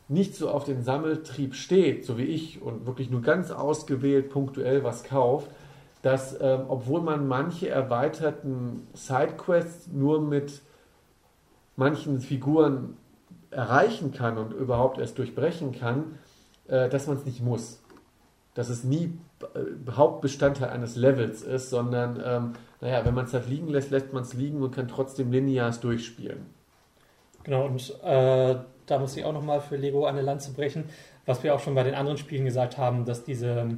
nicht 0.08 0.36
so 0.36 0.50
auf 0.50 0.66
den 0.66 0.84
Sammeltrieb 0.84 1.56
steht, 1.56 2.06
so 2.06 2.18
wie 2.18 2.26
ich, 2.26 2.62
und 2.62 2.86
wirklich 2.86 3.10
nur 3.10 3.22
ganz 3.22 3.50
ausgewählt 3.50 4.30
punktuell 4.30 4.84
was 4.84 5.04
kauft, 5.04 5.50
dass, 6.02 6.40
ähm, 6.42 6.62
obwohl 6.68 7.02
man 7.02 7.28
manche 7.28 7.70
erweiterten 7.70 8.88
Sidequests 8.94 9.88
nur 9.88 10.22
mit 10.22 10.62
manchen 11.76 12.20
Figuren 12.20 12.98
erreichen 13.52 14.12
kann 14.12 14.38
und 14.38 14.54
überhaupt 14.54 14.98
erst 14.98 15.18
durchbrechen 15.18 15.72
kann, 15.72 16.18
äh, 16.68 16.90
dass 16.90 17.08
man 17.08 17.18
es 17.18 17.26
nicht 17.26 17.42
muss. 17.42 17.82
Dass 18.54 18.70
es 18.70 18.84
nie 18.84 19.18
Hauptbestandteil 19.90 20.70
eines 20.70 20.96
Levels 20.96 21.42
ist, 21.42 21.70
sondern, 21.70 22.22
ähm, 22.24 22.54
naja, 22.80 23.06
wenn 23.06 23.14
man 23.14 23.26
es 23.26 23.34
halt 23.34 23.48
liegen 23.48 23.68
lässt, 23.68 23.92
lässt 23.92 24.14
man 24.14 24.24
es 24.24 24.34
liegen 24.34 24.62
und 24.62 24.76
kann 24.76 24.88
trotzdem 24.88 25.32
linear 25.32 25.72
durchspielen. 25.72 26.46
Genau, 27.44 27.66
und 27.66 27.90
äh, 28.04 28.56
da 28.86 29.00
muss 29.00 29.16
ich 29.18 29.26
auch 29.26 29.34
nochmal 29.34 29.62
für 29.62 29.78
Lego 29.78 30.06
eine 30.06 30.22
Lanze 30.22 30.54
brechen, 30.54 30.86
was 31.26 31.44
wir 31.44 31.56
auch 31.56 31.60
schon 31.60 31.76
bei 31.76 31.84
den 31.84 31.96
anderen 31.96 32.18
Spielen 32.18 32.46
gesagt 32.46 32.78
haben, 32.78 33.06
dass 33.06 33.24
diese, 33.24 33.78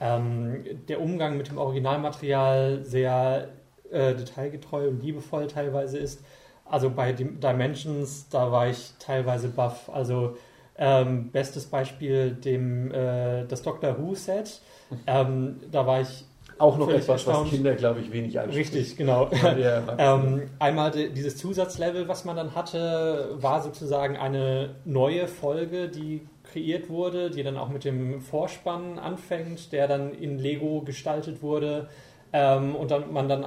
ähm, 0.00 0.64
der 0.88 1.00
Umgang 1.00 1.36
mit 1.36 1.48
dem 1.48 1.58
Originalmaterial 1.58 2.84
sehr 2.84 3.48
äh, 3.90 4.14
detailgetreu 4.14 4.88
und 4.88 5.02
liebevoll 5.02 5.46
teilweise 5.46 5.98
ist. 5.98 6.22
Also 6.64 6.90
bei 6.90 7.12
Dimensions, 7.12 8.28
da 8.28 8.52
war 8.52 8.68
ich 8.68 8.92
teilweise 8.98 9.48
baff. 9.48 9.88
Also 9.88 10.36
ähm, 10.78 11.30
bestes 11.30 11.66
Beispiel 11.66 12.32
dem 12.32 12.92
äh, 12.92 13.44
das 13.46 13.62
Doctor 13.62 13.98
Who 13.98 14.14
Set. 14.14 14.60
Ähm, 15.06 15.60
da 15.70 15.86
war 15.86 16.00
ich 16.00 16.24
auch 16.58 16.76
noch 16.78 16.88
etwas, 16.88 17.26
was 17.26 17.50
Kinder, 17.50 17.74
glaube 17.74 18.00
ich, 18.00 18.10
wenig 18.10 18.38
anspricht. 18.38 18.74
Richtig, 18.74 18.96
genau. 18.96 19.30
ähm, 19.98 20.48
einmal 20.58 20.90
die, 20.90 21.10
dieses 21.10 21.36
Zusatzlevel, 21.36 22.08
was 22.08 22.24
man 22.24 22.36
dann 22.36 22.54
hatte, 22.54 23.36
war 23.36 23.62
sozusagen 23.62 24.16
eine 24.16 24.76
neue 24.84 25.28
Folge, 25.28 25.88
die 25.88 26.26
kreiert 26.42 26.88
wurde, 26.88 27.30
die 27.30 27.42
dann 27.42 27.56
auch 27.56 27.68
mit 27.68 27.84
dem 27.84 28.20
Vorspann 28.20 28.98
anfängt, 28.98 29.72
der 29.72 29.86
dann 29.86 30.12
in 30.12 30.38
Lego 30.38 30.80
gestaltet 30.80 31.42
wurde. 31.42 31.88
Ähm, 32.32 32.74
und 32.74 32.90
dann 32.90 33.12
man 33.12 33.28
dann 33.28 33.46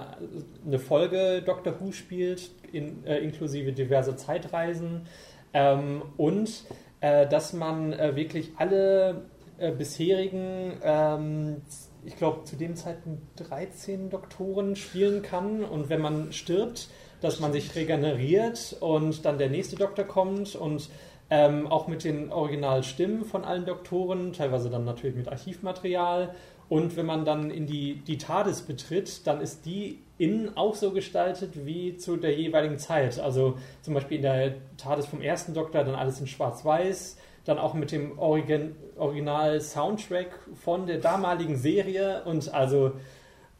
eine 0.65 0.79
Folge 0.79 1.41
Doctor 1.45 1.73
Who 1.79 1.91
spielt, 1.91 2.49
in, 2.71 3.05
äh, 3.05 3.17
inklusive 3.17 3.73
diverse 3.73 4.15
Zeitreisen. 4.15 5.07
Ähm, 5.53 6.01
und 6.17 6.63
äh, 7.01 7.27
dass 7.27 7.53
man 7.53 7.93
äh, 7.93 8.15
wirklich 8.15 8.51
alle 8.57 9.25
äh, 9.57 9.71
bisherigen, 9.71 10.73
ähm, 10.83 11.61
ich 12.05 12.15
glaube 12.15 12.45
zu 12.45 12.55
dem 12.55 12.75
Zeitpunkt 12.75 13.21
13 13.35 14.09
Doktoren 14.09 14.75
spielen 14.75 15.21
kann 15.21 15.63
und 15.63 15.89
wenn 15.89 16.01
man 16.01 16.31
stirbt, 16.31 16.89
dass 17.21 17.39
man 17.39 17.51
sich 17.53 17.75
regeneriert 17.75 18.77
und 18.79 19.25
dann 19.25 19.37
der 19.37 19.49
nächste 19.49 19.75
Doktor 19.75 20.05
kommt 20.05 20.55
und 20.55 20.89
ähm, 21.29 21.67
auch 21.67 21.87
mit 21.87 22.03
den 22.03 22.31
Originalstimmen 22.31 23.23
von 23.23 23.45
allen 23.45 23.65
Doktoren, 23.65 24.33
teilweise 24.33 24.69
dann 24.69 24.83
natürlich 24.83 25.15
mit 25.15 25.29
Archivmaterial. 25.29 26.35
Und 26.71 26.95
wenn 26.95 27.05
man 27.05 27.25
dann 27.25 27.51
in 27.51 27.67
die, 27.67 27.95
die 27.95 28.17
TARDIS 28.17 28.61
betritt, 28.61 29.27
dann 29.27 29.41
ist 29.41 29.65
die 29.65 29.99
innen 30.17 30.55
auch 30.55 30.73
so 30.73 30.91
gestaltet 30.93 31.65
wie 31.65 31.97
zu 31.97 32.15
der 32.15 32.33
jeweiligen 32.33 32.79
Zeit. 32.79 33.19
Also 33.19 33.57
zum 33.81 33.93
Beispiel 33.93 34.15
in 34.15 34.23
der 34.23 34.53
TARDIS 34.77 35.05
vom 35.07 35.19
ersten 35.19 35.53
Doktor 35.53 35.83
dann 35.83 35.95
alles 35.95 36.21
in 36.21 36.27
Schwarz-Weiß, 36.27 37.17
dann 37.43 37.57
auch 37.57 37.73
mit 37.73 37.91
dem 37.91 38.17
Origin 38.17 38.73
Original-Soundtrack 38.95 40.29
von 40.63 40.85
der 40.85 40.99
damaligen 40.99 41.57
Serie 41.57 42.23
und 42.23 42.53
also 42.53 42.93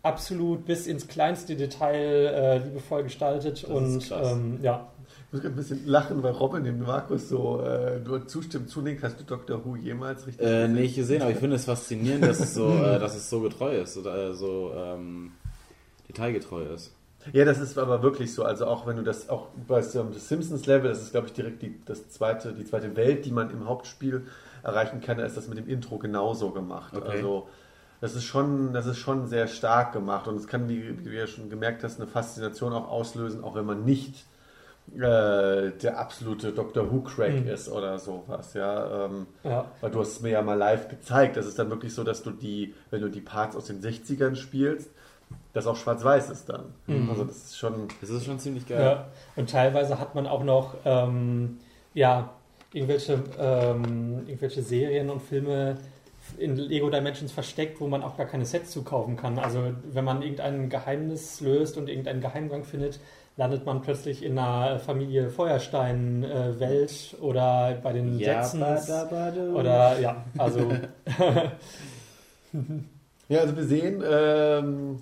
absolut 0.03 0.63
bis 0.63 0.87
ins 0.87 1.09
kleinste 1.09 1.57
Detail 1.57 1.97
äh, 1.97 2.57
liebevoll 2.59 3.03
gestaltet 3.03 3.63
das 3.63 3.69
und 3.69 4.09
ähm, 4.23 4.59
ja. 4.61 4.89
Ich 5.31 5.37
muss 5.37 5.45
ein 5.45 5.55
bisschen 5.55 5.87
lachen, 5.87 6.21
weil 6.23 6.33
Robin 6.33 6.65
dem 6.65 6.81
Markus 6.81 7.29
so 7.29 7.61
äh, 7.61 7.99
nur 7.99 8.27
zustimmt, 8.27 8.69
zunickt. 8.69 9.01
Hast 9.01 9.17
du 9.17 9.23
Dr. 9.23 9.63
Who 9.63 9.77
jemals 9.77 10.27
richtig 10.27 10.45
äh, 10.45 10.63
gesehen? 10.63 10.73
nicht 10.73 10.95
gesehen, 10.95 11.21
aber 11.21 11.31
ich 11.31 11.37
finde 11.37 11.55
es 11.55 11.63
faszinierend, 11.63 12.25
dass 12.25 12.41
es 12.41 12.53
so, 12.53 12.67
äh, 12.83 12.99
dass 12.99 13.15
es 13.15 13.29
so 13.29 13.39
getreu 13.39 13.79
ist 13.79 13.95
oder 13.95 14.31
äh, 14.31 14.33
so 14.33 14.73
ähm, 14.75 15.31
detailgetreu 16.09 16.63
ist. 16.63 16.91
Ja, 17.31 17.45
das 17.45 17.61
ist 17.61 17.77
aber 17.77 18.03
wirklich 18.03 18.33
so. 18.33 18.43
Also 18.43 18.65
auch 18.65 18.85
wenn 18.85 18.97
du 18.97 19.03
das 19.03 19.29
auch 19.29 19.47
bei 19.69 19.79
um, 19.79 20.11
das 20.11 20.27
Simpsons 20.27 20.65
Level, 20.65 20.89
das 20.89 21.01
ist 21.01 21.11
glaube 21.11 21.27
ich 21.27 21.33
direkt 21.33 21.61
die, 21.61 21.79
das 21.85 22.09
zweite, 22.09 22.51
die 22.51 22.65
zweite 22.65 22.97
Welt, 22.97 23.23
die 23.23 23.31
man 23.31 23.51
im 23.51 23.69
Hauptspiel 23.69 24.23
erreichen 24.63 24.99
kann, 24.99 25.17
da 25.17 25.23
ist 25.23 25.37
das 25.37 25.47
mit 25.47 25.57
dem 25.57 25.69
Intro 25.69 25.97
genauso 25.97 26.51
gemacht. 26.51 26.93
Okay. 26.93 27.07
Also 27.07 27.47
das 28.01 28.15
ist 28.15 28.25
schon, 28.25 28.73
das 28.73 28.85
ist 28.85 28.97
schon 28.97 29.27
sehr 29.27 29.47
stark 29.47 29.93
gemacht 29.93 30.27
und 30.27 30.35
es 30.35 30.47
kann, 30.47 30.67
wie, 30.67 30.99
wie 30.99 31.03
du 31.03 31.15
ja 31.15 31.25
schon 31.25 31.49
gemerkt 31.49 31.85
hast, 31.85 32.01
eine 32.01 32.09
Faszination 32.09 32.73
auch 32.73 32.89
auslösen, 32.89 33.45
auch 33.45 33.55
wenn 33.55 33.65
man 33.65 33.85
nicht 33.85 34.25
äh, 34.93 35.71
der 35.71 35.99
absolute 35.99 36.51
Doctor 36.51 36.91
Who 36.91 37.01
Crack 37.01 37.41
mhm. 37.41 37.47
ist 37.47 37.69
oder 37.69 37.97
sowas, 37.97 38.53
ja? 38.53 39.05
Ähm, 39.05 39.27
ja. 39.43 39.65
Weil 39.79 39.91
du 39.91 39.99
hast 39.99 40.09
es 40.09 40.21
mir 40.21 40.29
ja 40.29 40.41
mal 40.41 40.57
live 40.57 40.89
gezeigt. 40.89 41.37
Das 41.37 41.45
ist 41.45 41.57
dann 41.57 41.69
wirklich 41.69 41.93
so, 41.93 42.03
dass 42.03 42.23
du 42.23 42.31
die, 42.31 42.73
wenn 42.89 43.01
du 43.01 43.09
die 43.09 43.21
Parts 43.21 43.55
aus 43.55 43.65
den 43.65 43.81
60ern 43.81 44.35
spielst, 44.35 44.89
das 45.53 45.67
auch 45.67 45.77
schwarz-weiß 45.77 46.29
ist 46.29 46.49
dann. 46.49 46.73
Mhm. 46.87 47.09
Also 47.09 47.23
das 47.23 47.37
ist 47.37 47.57
schon. 47.57 47.87
Das 48.01 48.09
ist 48.09 48.25
schon 48.25 48.39
ziemlich 48.39 48.67
geil. 48.67 48.81
Ja. 48.81 49.07
Und 49.35 49.49
teilweise 49.49 49.99
hat 49.99 50.15
man 50.15 50.27
auch 50.27 50.43
noch 50.43 50.75
ähm, 50.83 51.59
ja, 51.93 52.29
irgendwelche, 52.73 53.23
ähm, 53.39 54.23
irgendwelche 54.27 54.61
Serien 54.61 55.09
und 55.09 55.21
Filme 55.21 55.77
in 56.37 56.55
Lego 56.55 56.89
Dimensions 56.89 57.31
versteckt, 57.31 57.79
wo 57.79 57.87
man 57.87 58.03
auch 58.03 58.17
gar 58.17 58.25
keine 58.25 58.45
Sets 58.45 58.71
zukaufen 58.71 59.15
kann. 59.15 59.39
Also 59.39 59.73
wenn 59.91 60.05
man 60.05 60.21
irgendein 60.21 60.69
Geheimnis 60.69 61.41
löst 61.41 61.77
und 61.77 61.89
irgendeinen 61.89 62.21
Geheimgang 62.21 62.63
findet, 62.63 62.99
landet 63.37 63.65
man 63.65 63.81
plötzlich 63.81 64.23
in 64.23 64.37
einer 64.37 64.79
Familie 64.79 65.29
Feuerstein-Welt 65.29 67.15
oder 67.21 67.77
bei 67.81 67.93
den 67.93 68.19
ja, 68.19 68.41
Jetsons. 68.41 68.89
Oder 69.53 69.99
ja, 69.99 70.23
also. 70.37 70.71
ja, 73.29 73.39
also 73.39 73.55
wir 73.57 73.63
sehen, 73.63 74.03
ähm, 74.09 75.01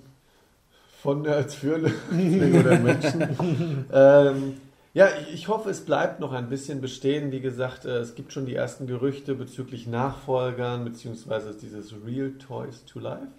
von 1.02 1.22
Nerds 1.22 1.56
für 1.56 1.76
oder 1.80 2.80
Menschen. 2.80 3.86
ähm, 3.92 4.58
ja, 5.00 5.08
ich 5.34 5.48
hoffe, 5.48 5.70
es 5.70 5.86
bleibt 5.86 6.20
noch 6.20 6.34
ein 6.34 6.50
bisschen 6.50 6.82
bestehen. 6.82 7.32
Wie 7.32 7.40
gesagt, 7.40 7.86
äh, 7.86 8.00
es 8.00 8.16
gibt 8.16 8.34
schon 8.34 8.46
die 8.46 8.56
ersten 8.56 8.86
Gerüchte 8.86 9.34
bezüglich 9.34 9.88
Nachfolgern, 9.88 10.84
beziehungsweise 10.84 11.56
dieses 11.58 11.94
Real 12.06 12.32
Toys 12.32 12.84
to 12.84 13.00
Life. 13.00 13.32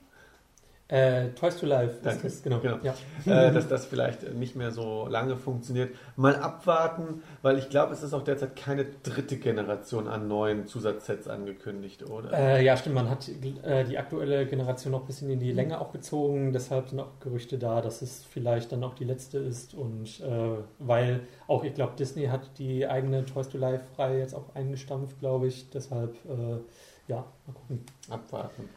Äh, 0.91 1.29
Toys 1.31 1.57
to 1.57 1.67
Life, 1.67 2.01
Danke. 2.03 2.27
Ist, 2.27 2.43
genau. 2.43 2.59
genau. 2.59 2.79
Ja. 2.83 2.95
Äh, 3.25 3.53
dass 3.53 3.69
das 3.69 3.87
vielleicht 3.87 4.35
nicht 4.35 4.57
mehr 4.57 4.73
so 4.73 5.07
lange 5.09 5.37
funktioniert. 5.37 5.95
Mal 6.17 6.35
abwarten, 6.35 7.23
weil 7.43 7.59
ich 7.59 7.69
glaube, 7.69 7.93
es 7.93 8.03
ist 8.03 8.13
auch 8.13 8.25
derzeit 8.25 8.57
keine 8.57 8.85
dritte 9.05 9.37
Generation 9.37 10.09
an 10.09 10.27
neuen 10.27 10.67
Zusatzsets 10.67 11.29
angekündigt, 11.29 12.11
oder? 12.11 12.33
Äh, 12.33 12.65
ja, 12.65 12.77
stimmt. 12.77 12.97
Man 12.97 13.09
hat 13.09 13.29
äh, 13.29 13.85
die 13.85 13.99
aktuelle 13.99 14.47
Generation 14.47 14.91
noch 14.91 15.03
ein 15.03 15.07
bisschen 15.07 15.31
in 15.31 15.39
die 15.39 15.53
Länge 15.53 15.81
auch 15.81 15.93
gezogen. 15.93 16.53
Deshalb 16.53 16.89
sind 16.89 16.99
auch 16.99 17.21
Gerüchte 17.21 17.57
da, 17.57 17.81
dass 17.81 18.03
es 18.03 18.25
vielleicht 18.25 18.73
dann 18.73 18.83
auch 18.83 18.95
die 18.95 19.05
letzte 19.05 19.39
ist. 19.39 19.75
Und 19.75 20.21
äh, 20.21 20.57
weil 20.81 21.21
auch, 21.47 21.63
ich 21.63 21.75
glaube, 21.75 21.93
Disney 21.97 22.27
hat 22.27 22.59
die 22.59 22.89
eigene 22.89 23.25
Toys 23.25 23.49
to 23.49 23.59
Life-Reihe 23.59 24.19
jetzt 24.19 24.35
auch 24.35 24.57
eingestampft, 24.57 25.21
glaube 25.21 25.47
ich. 25.47 25.71
Deshalb, 25.71 26.17
äh, 26.27 26.59
ja, 27.07 27.25
mal 27.47 27.53
gucken. 27.53 27.85
Abwarten. 28.09 28.69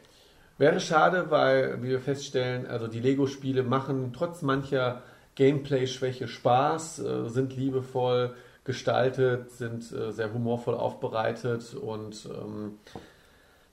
Wäre 0.56 0.78
schade, 0.78 1.30
weil, 1.30 1.82
wie 1.82 1.88
wir 1.88 2.00
feststellen, 2.00 2.66
also 2.66 2.86
die 2.86 3.00
Lego-Spiele 3.00 3.64
machen 3.64 4.12
trotz 4.12 4.42
mancher 4.42 5.02
Gameplay-Schwäche 5.34 6.28
Spaß, 6.28 7.00
äh, 7.00 7.28
sind 7.28 7.56
liebevoll 7.56 8.34
gestaltet, 8.62 9.50
sind 9.50 9.90
äh, 9.92 10.12
sehr 10.12 10.32
humorvoll 10.32 10.74
aufbereitet 10.74 11.74
und 11.74 12.26
ähm, 12.26 12.78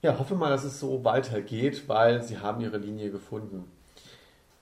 ja, 0.02 0.18
hoffe 0.18 0.34
mal, 0.34 0.50
dass 0.50 0.64
es 0.64 0.80
so 0.80 1.04
weitergeht, 1.04 1.88
weil 1.88 2.24
sie 2.24 2.40
haben 2.40 2.62
ihre 2.62 2.78
Linie 2.78 3.12
gefunden. 3.12 3.72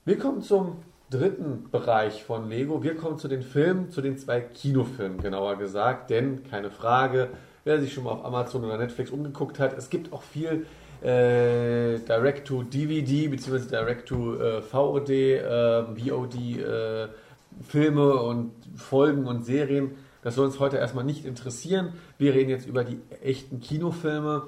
Wir 0.04 0.18
kommen 0.18 0.42
zum 0.42 0.76
dritten 1.08 1.70
Bereich 1.70 2.22
von 2.22 2.48
Lego. 2.48 2.82
Wir 2.82 2.96
kommen 2.96 3.18
zu 3.18 3.28
den 3.28 3.42
Filmen, 3.42 3.90
zu 3.90 4.02
den 4.02 4.18
zwei 4.18 4.40
Kinofilmen 4.40 5.22
genauer 5.22 5.56
gesagt, 5.56 6.10
denn 6.10 6.44
keine 6.44 6.70
Frage, 6.70 7.30
wer 7.64 7.80
sich 7.80 7.92
schon 7.92 8.04
mal 8.04 8.10
auf 8.10 8.24
Amazon 8.24 8.64
oder 8.64 8.76
Netflix 8.76 9.10
umgeguckt 9.10 9.58
hat, 9.58 9.76
es 9.76 9.88
gibt 9.90 10.12
auch 10.12 10.22
viel 10.22 10.66
äh, 11.02 11.98
Direct-to-DVD 11.98 13.28
bzw. 13.28 13.68
Direct-to-VOD, 13.70 15.10
äh, 15.10 15.84
VOD-Filme 15.96 17.10
äh, 18.02 18.28
und 18.28 18.52
Folgen 18.76 19.26
und 19.26 19.44
Serien. 19.44 19.92
Das 20.22 20.34
soll 20.34 20.46
uns 20.46 20.60
heute 20.60 20.76
erstmal 20.76 21.04
nicht 21.04 21.24
interessieren. 21.24 21.94
Wir 22.18 22.34
reden 22.34 22.50
jetzt 22.50 22.66
über 22.66 22.84
die 22.84 23.00
echten 23.22 23.60
Kinofilme 23.60 24.42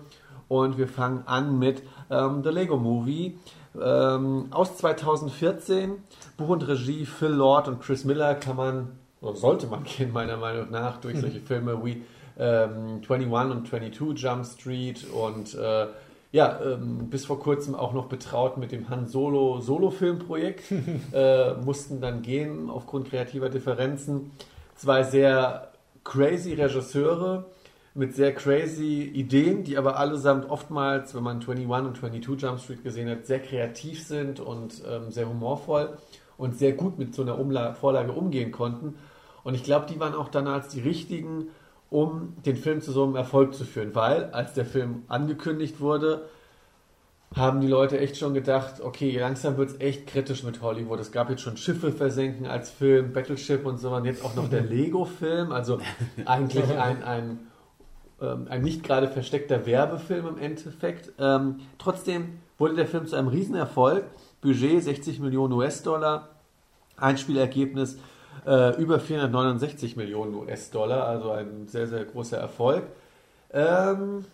und 0.49 0.77
wir 0.77 0.89
fangen 0.89 1.23
an 1.27 1.59
mit 1.59 1.83
ähm, 2.11 2.43
The 2.45 2.51
Lego 2.51 2.77
Movie 2.77 3.39
ähm, 3.81 4.49
aus 4.51 4.77
2014. 4.77 5.93
Buch 6.37 6.49
und 6.51 6.69
Regie 6.69 7.07
Phil 7.07 7.29
Lord 7.29 7.69
und 7.69 7.81
Chris 7.81 8.05
Miller 8.05 8.35
kann 8.35 8.57
man, 8.57 8.89
oder 9.23 9.37
sollte 9.37 9.67
man 9.67 9.85
kennen, 9.85 10.13
meiner 10.13 10.37
Meinung 10.37 10.71
nach, 10.71 10.99
durch 10.99 11.19
solche 11.19 11.41
Filme 11.47 11.83
wie 11.85 12.03
ähm, 12.39 13.01
21 13.09 13.51
und 13.51 13.67
22 13.67 14.23
Jump 14.23 14.45
Street 14.45 15.07
und 15.11 15.55
äh, 15.55 15.87
ja, 16.33 16.59
ähm, 16.65 17.11
bis 17.11 17.27
vor 17.27 17.39
kurzem 17.39 17.75
auch 17.75 17.93
noch 17.93 18.07
betraut 18.07 18.57
mit 18.57 18.73
dem 18.73 18.89
Han 18.89 19.07
Solo 19.07 19.61
Solo-Filmprojekt, 19.61 20.65
äh, 21.13 21.55
mussten 21.55 22.01
dann 22.01 22.23
gehen 22.23 22.71
aufgrund 22.71 23.11
kreativer 23.11 23.51
Differenzen. 23.51 24.33
Zwei 24.75 25.03
sehr 25.03 25.73
crazy 26.05 26.55
Regisseure 26.55 27.45
mit 27.95 28.17
sehr 28.17 28.35
crazy 28.35 29.03
Ideen, 29.03 29.65
die 29.65 29.77
aber 29.77 29.99
allesamt 29.99 30.49
oftmals, 30.49 31.15
wenn 31.15 31.23
man 31.23 31.37
21 31.37 31.67
und 31.69 31.97
22 31.99 32.43
Jump 32.43 32.61
Street 32.61 32.83
gesehen 32.83 33.11
hat, 33.11 33.27
sehr 33.27 33.41
kreativ 33.41 34.03
sind 34.03 34.41
und 34.41 34.83
ähm, 34.91 35.11
sehr 35.11 35.29
humorvoll 35.29 35.99
und 36.39 36.57
sehr 36.57 36.73
gut 36.73 36.99
mit 36.99 37.15
so 37.15 37.21
einer 37.21 37.39
Umla 37.39 37.75
Vorlage 37.75 38.13
umgehen 38.13 38.51
konnten. 38.51 38.95
Und 39.45 39.55
ich 39.55 39.65
glaube, 39.65 39.87
die 39.93 40.01
waren 40.01 40.15
auch 40.15 40.29
dann 40.29 40.47
als 40.47 40.69
die 40.69 40.81
richtigen 40.81 41.49
um 41.93 42.37
den 42.47 42.57
Film 42.57 42.81
zu 42.81 42.91
so 42.91 43.05
einem 43.05 43.17
Erfolg 43.17 43.55
zu 43.55 43.65
führen. 43.65 43.95
Weil, 43.95 44.31
als 44.31 44.55
der 44.55 44.65
Film 44.65 45.03
angekündigt 45.09 45.81
wurde, 45.81 46.29
haben 47.37 47.61
die 47.61 47.67
Leute 47.67 47.99
echt 47.99 48.17
schon 48.17 48.35
gedacht, 48.35 48.81
okay, 48.81 49.19
langsam 49.19 49.57
wird 49.57 49.71
es 49.71 49.81
echt 49.81 50.07
kritisch 50.07 50.43
mit 50.43 50.63
Hollywood. 50.63 51.01
Es 51.01 51.13
gab 51.13 51.31
jetzt 51.31 51.43
schon 51.43 51.57
Schiffe 51.57 51.93
versenken 51.93 52.47
als 52.47 52.71
Film, 52.71 53.13
Battleship 53.13 53.65
und 53.65 53.79
so, 53.79 53.91
und 53.95 54.05
jetzt 54.05 54.25
auch 54.25 54.35
noch 54.35 54.49
der 54.49 54.61
Lego-Film, 54.75 55.53
also 55.53 55.79
eigentlich 56.25 56.65
ein, 56.79 57.03
ein, 57.03 57.39
ähm, 58.21 58.47
ein 58.49 58.63
nicht 58.63 58.83
gerade 58.85 59.09
versteckter 59.09 59.67
Werbefilm 59.67 60.27
im 60.27 60.39
Endeffekt. 60.39 61.13
Ähm, 61.19 61.61
trotzdem 61.79 62.39
wurde 62.59 62.75
der 62.75 62.87
Film 62.87 63.07
zu 63.07 63.17
einem 63.17 63.29
Riesenerfolg. 63.29 64.05
Budget 64.41 64.83
60 64.83 65.21
Millionen 65.21 65.53
US-Dollar, 65.53 66.31
Einspielergebnis 66.97 67.99
äh, 68.47 68.77
über 68.81 69.01
469 69.01 69.97
Millionen 69.97 70.35
US-Dollar, 70.35 71.07
also 71.07 71.31
ein 71.31 71.69
sehr, 71.69 71.87
sehr 71.87 72.05
großer 72.05 72.39
Erfolg. 72.39 72.85
Ähm, 73.53 74.25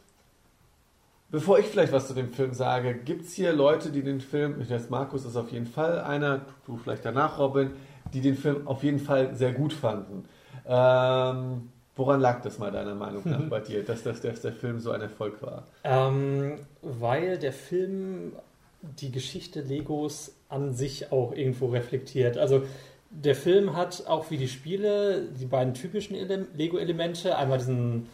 bevor 1.30 1.58
ich 1.58 1.66
vielleicht 1.66 1.92
was 1.92 2.08
zu 2.08 2.14
dem 2.14 2.28
Film 2.30 2.54
sage, 2.54 2.94
gibt 2.94 3.26
es 3.26 3.34
hier 3.34 3.52
Leute, 3.52 3.90
die 3.90 4.02
den 4.02 4.20
Film, 4.20 4.60
ich 4.60 4.70
weiß, 4.70 4.90
Markus 4.90 5.24
ist 5.24 5.36
auf 5.36 5.50
jeden 5.50 5.66
Fall 5.66 6.00
einer, 6.00 6.42
du 6.66 6.76
vielleicht 6.76 7.04
danach, 7.04 7.38
Robin, 7.38 7.72
die 8.12 8.20
den 8.20 8.36
Film 8.36 8.66
auf 8.66 8.82
jeden 8.82 9.00
Fall 9.00 9.34
sehr 9.34 9.52
gut 9.52 9.72
fanden. 9.72 10.24
Ähm, 10.66 11.70
woran 11.96 12.20
lag 12.20 12.42
das 12.42 12.58
mal 12.58 12.70
deiner 12.70 12.94
Meinung 12.94 13.22
nach 13.24 13.42
bei 13.50 13.60
dir, 13.60 13.84
dass, 13.84 14.02
dass, 14.02 14.20
dass 14.20 14.40
der 14.40 14.52
Film 14.52 14.80
so 14.80 14.90
ein 14.90 15.00
Erfolg 15.00 15.42
war? 15.42 15.64
Ähm, 15.84 16.56
weil 16.82 17.38
der 17.38 17.52
Film 17.52 18.32
die 18.80 19.10
Geschichte 19.10 19.60
Legos 19.60 20.32
an 20.48 20.72
sich 20.72 21.12
auch 21.12 21.32
irgendwo 21.32 21.66
reflektiert. 21.66 22.38
Also 22.38 22.62
der 23.10 23.34
Film 23.34 23.74
hat 23.76 24.06
auch 24.06 24.30
wie 24.30 24.36
die 24.36 24.48
Spiele 24.48 25.28
die 25.38 25.46
beiden 25.46 25.74
typischen 25.74 26.16
Lego-Elemente. 26.54 27.36
Einmal 27.36 27.58
diesen 27.58 28.08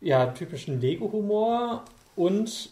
ja, 0.00 0.26
typischen 0.26 0.80
Lego-Humor 0.80 1.84
und 2.16 2.70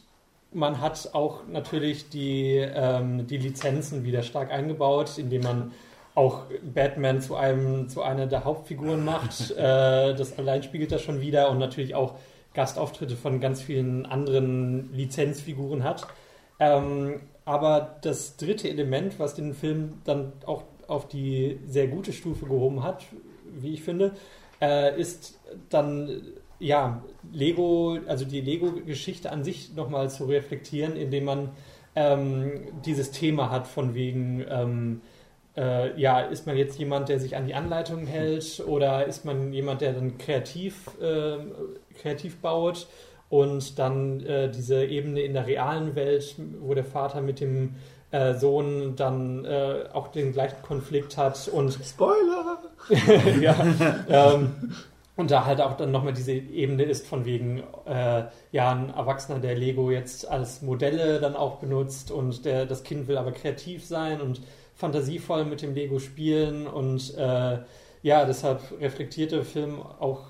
man 0.52 0.80
hat 0.80 1.10
auch 1.12 1.46
natürlich 1.46 2.08
die, 2.08 2.56
ähm, 2.56 3.26
die 3.26 3.36
Lizenzen 3.36 4.04
wieder 4.04 4.22
stark 4.22 4.50
eingebaut, 4.50 5.18
indem 5.18 5.42
man 5.42 5.72
auch 6.14 6.44
Batman 6.62 7.20
zu 7.20 7.36
einem 7.36 7.88
zu 7.88 8.02
einer 8.02 8.26
der 8.26 8.44
Hauptfiguren 8.44 9.04
macht. 9.04 9.50
äh, 9.56 10.14
das 10.14 10.38
allein 10.38 10.62
spiegelt 10.62 10.90
das 10.90 11.02
schon 11.02 11.20
wieder 11.20 11.50
und 11.50 11.58
natürlich 11.58 11.94
auch 11.94 12.14
Gastauftritte 12.54 13.16
von 13.16 13.40
ganz 13.40 13.60
vielen 13.60 14.06
anderen 14.06 14.92
Lizenzfiguren 14.92 15.84
hat. 15.84 16.06
Ähm, 16.58 17.20
aber 17.44 17.98
das 18.02 18.36
dritte 18.36 18.68
Element, 18.68 19.18
was 19.18 19.34
den 19.34 19.54
Film 19.54 20.00
dann 20.04 20.32
auch 20.44 20.64
auf 20.88 21.06
die 21.06 21.60
sehr 21.66 21.86
gute 21.86 22.12
Stufe 22.12 22.46
gehoben 22.46 22.82
hat, 22.82 23.04
wie 23.60 23.74
ich 23.74 23.82
finde, 23.82 24.12
äh, 24.60 24.98
ist 25.00 25.38
dann 25.68 26.20
ja 26.58 27.04
Lego, 27.32 27.98
also 28.06 28.24
die 28.24 28.40
Lego-Geschichte 28.40 29.30
an 29.30 29.44
sich 29.44 29.74
nochmal 29.74 30.10
zu 30.10 30.24
reflektieren, 30.24 30.96
indem 30.96 31.24
man 31.24 31.50
ähm, 31.94 32.62
dieses 32.84 33.10
Thema 33.12 33.50
hat 33.50 33.66
von 33.66 33.94
wegen 33.94 34.44
ähm, 34.48 35.00
äh, 35.56 35.98
ja, 36.00 36.20
ist 36.20 36.46
man 36.46 36.56
jetzt 36.56 36.78
jemand, 36.78 37.08
der 37.08 37.18
sich 37.18 37.36
an 37.36 37.46
die 37.46 37.54
Anleitungen 37.54 38.06
hält 38.06 38.62
oder 38.66 39.06
ist 39.06 39.24
man 39.24 39.52
jemand, 39.52 39.80
der 39.80 39.92
dann 39.92 40.16
kreativ, 40.16 40.90
äh, 41.00 41.38
kreativ 42.00 42.40
baut 42.40 42.86
und 43.28 43.78
dann 43.78 44.20
äh, 44.20 44.50
diese 44.50 44.84
Ebene 44.84 45.20
in 45.20 45.34
der 45.34 45.46
realen 45.46 45.96
Welt, 45.96 46.36
wo 46.60 46.74
der 46.74 46.84
Vater 46.84 47.20
mit 47.20 47.40
dem 47.40 47.74
äh, 48.10 48.34
Sohn 48.34 48.96
dann 48.96 49.44
äh, 49.44 49.84
auch 49.92 50.08
den 50.08 50.32
gleichen 50.32 50.62
Konflikt 50.62 51.16
hat 51.16 51.48
und 51.48 51.72
Spoiler! 51.84 52.58
ja, 53.40 53.54
ähm, 54.08 54.72
und 55.16 55.32
da 55.32 55.44
halt 55.44 55.60
auch 55.60 55.76
dann 55.76 55.90
nochmal 55.90 56.12
diese 56.12 56.32
Ebene 56.32 56.84
ist 56.84 57.06
von 57.06 57.24
wegen, 57.24 57.64
äh, 57.86 58.24
ja, 58.52 58.72
ein 58.72 58.90
Erwachsener, 58.90 59.40
der 59.40 59.56
Lego 59.56 59.90
jetzt 59.90 60.28
als 60.28 60.62
Modelle 60.62 61.18
dann 61.18 61.34
auch 61.34 61.56
benutzt 61.56 62.12
und 62.12 62.44
der, 62.44 62.66
das 62.66 62.84
Kind 62.84 63.08
will 63.08 63.18
aber 63.18 63.32
kreativ 63.32 63.84
sein 63.84 64.20
und 64.20 64.40
fantasievoll 64.76 65.44
mit 65.44 65.60
dem 65.60 65.74
Lego 65.74 65.98
spielen 65.98 66.68
und 66.68 67.14
äh, 67.16 67.58
ja, 68.02 68.24
deshalb 68.24 68.60
reflektiert 68.80 69.32
der 69.32 69.42
Film 69.42 69.82
auch 69.82 70.22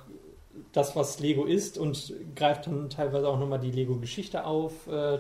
das, 0.72 0.96
was 0.96 1.20
Lego 1.20 1.44
ist 1.44 1.76
und 1.76 2.14
greift 2.34 2.66
dann 2.66 2.88
teilweise 2.88 3.28
auch 3.28 3.38
nochmal 3.38 3.60
die 3.60 3.70
Lego-Geschichte 3.70 4.44
auf, 4.44 4.86
äh, 4.86 5.18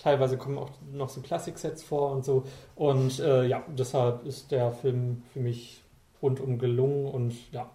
Teilweise 0.00 0.38
kommen 0.38 0.56
auch 0.56 0.70
noch 0.92 1.10
so 1.10 1.20
Klassik-Sets 1.20 1.82
vor 1.82 2.12
und 2.12 2.24
so. 2.24 2.44
Und 2.74 3.20
äh, 3.20 3.46
ja, 3.46 3.62
deshalb 3.68 4.24
ist 4.24 4.50
der 4.50 4.72
Film 4.72 5.22
für 5.32 5.40
mich 5.40 5.82
rundum 6.22 6.58
gelungen 6.58 7.06
und 7.06 7.34
ja. 7.52 7.70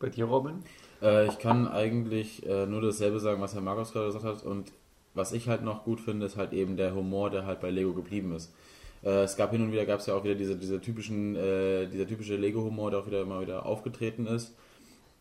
Bei 0.00 0.08
dir, 0.08 0.24
Robin? 0.24 0.64
Äh, 1.00 1.28
ich 1.28 1.38
kann 1.38 1.68
eigentlich 1.68 2.44
äh, 2.46 2.66
nur 2.66 2.80
dasselbe 2.80 3.20
sagen, 3.20 3.40
was 3.40 3.54
Herr 3.54 3.60
Markus 3.60 3.92
gerade 3.92 4.06
gesagt 4.06 4.24
hat. 4.24 4.42
Und 4.42 4.72
was 5.14 5.32
ich 5.32 5.48
halt 5.48 5.62
noch 5.62 5.84
gut 5.84 6.00
finde, 6.00 6.26
ist 6.26 6.36
halt 6.36 6.52
eben 6.52 6.76
der 6.76 6.94
Humor, 6.94 7.30
der 7.30 7.46
halt 7.46 7.60
bei 7.60 7.70
Lego 7.70 7.92
geblieben 7.92 8.34
ist. 8.34 8.52
Äh, 9.04 9.22
es 9.22 9.36
gab 9.36 9.52
hin 9.52 9.62
und 9.62 9.72
wieder, 9.72 9.86
gab 9.86 10.00
es 10.00 10.06
ja 10.06 10.14
auch 10.14 10.24
wieder 10.24 10.34
diese, 10.34 10.56
diese 10.56 10.80
typischen, 10.80 11.36
äh, 11.36 11.86
dieser 11.86 12.08
typische 12.08 12.36
Lego-Humor, 12.36 12.90
der 12.90 13.00
auch 13.00 13.06
wieder 13.06 13.22
immer 13.22 13.40
wieder 13.40 13.66
aufgetreten 13.66 14.26
ist. 14.26 14.56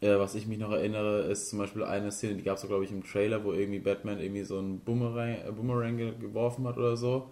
Äh, 0.04 0.20
was 0.20 0.36
ich 0.36 0.48
mich 0.48 0.60
noch 0.60 0.72
erinnere, 0.72 1.22
ist 1.22 1.50
zum 1.50 1.60
Beispiel 1.60 1.84
eine 1.84 2.12
Szene, 2.12 2.36
die 2.36 2.44
gab 2.44 2.58
es, 2.58 2.62
so, 2.62 2.68
glaube 2.68 2.84
ich, 2.84 2.92
im 2.92 3.06
Trailer, 3.06 3.46
wo 3.46 3.54
irgendwie 3.54 3.80
Batman 3.80 4.20
irgendwie 4.20 4.44
so 4.44 4.60
einen 4.60 4.80
Boomerang, 4.80 5.38
äh, 5.48 5.52
Boomerang 5.56 5.98
geworfen 6.20 6.68
hat 6.68 6.78
oder 6.78 6.98
so. 6.98 7.32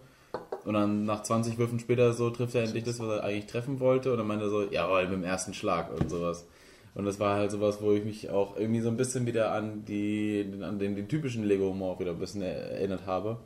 Und 0.63 0.75
dann 0.75 1.03
nach 1.03 1.21
20 1.23 1.57
Würfen 1.57 1.79
später 1.79 2.13
so 2.13 2.29
trifft 2.29 2.55
er 2.55 2.63
endlich 2.63 2.85
das, 2.85 2.99
was 3.01 3.09
er 3.09 3.23
eigentlich 3.25 3.47
treffen 3.47 3.81
wollte. 3.81 4.11
Und 4.11 4.19
dann 4.19 4.27
meinte 4.27 4.45
er 4.45 4.49
so, 4.49 4.63
jawohl, 4.63 5.03
mit 5.03 5.13
dem 5.13 5.23
ersten 5.25 5.53
Schlag 5.53 5.91
und 5.91 6.09
sowas. 6.09 6.47
Und 6.95 7.03
das 7.03 7.19
war 7.19 7.35
halt 7.35 7.51
sowas, 7.51 7.81
wo 7.81 7.91
ich 7.91 8.05
mich 8.05 8.29
auch 8.29 8.55
irgendwie 8.55 8.79
so 8.79 8.87
ein 8.87 8.95
bisschen 8.95 9.25
wieder 9.25 9.51
an, 9.51 9.83
die, 9.83 10.45
an 10.61 10.79
den, 10.79 10.95
den 10.95 11.09
typischen 11.09 11.43
Lego-Humor 11.43 11.99
wieder 11.99 12.11
ein 12.11 12.19
bisschen 12.19 12.41
erinnert 12.41 13.05
habe. 13.05 13.37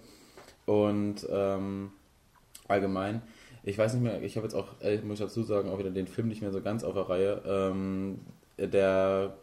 Und 0.67 1.25
ähm, 1.31 1.91
allgemein, 2.67 3.23
ich 3.63 3.77
weiß 3.77 3.95
nicht 3.95 4.03
mehr, 4.03 4.21
ich 4.21 4.35
habe 4.35 4.45
jetzt 4.45 4.55
auch, 4.55 4.67
muss 5.03 5.19
ich 5.19 5.25
dazu 5.25 5.41
sagen, 5.41 5.69
auch 5.69 5.79
wieder 5.79 5.89
den 5.89 6.07
Film 6.07 6.27
nicht 6.27 6.43
mehr 6.43 6.51
so 6.51 6.61
ganz 6.61 6.83
auf 6.83 6.93
der 6.93 7.09
Reihe. 7.09 7.41
Ähm, 7.47 8.19
der, 8.57 9.33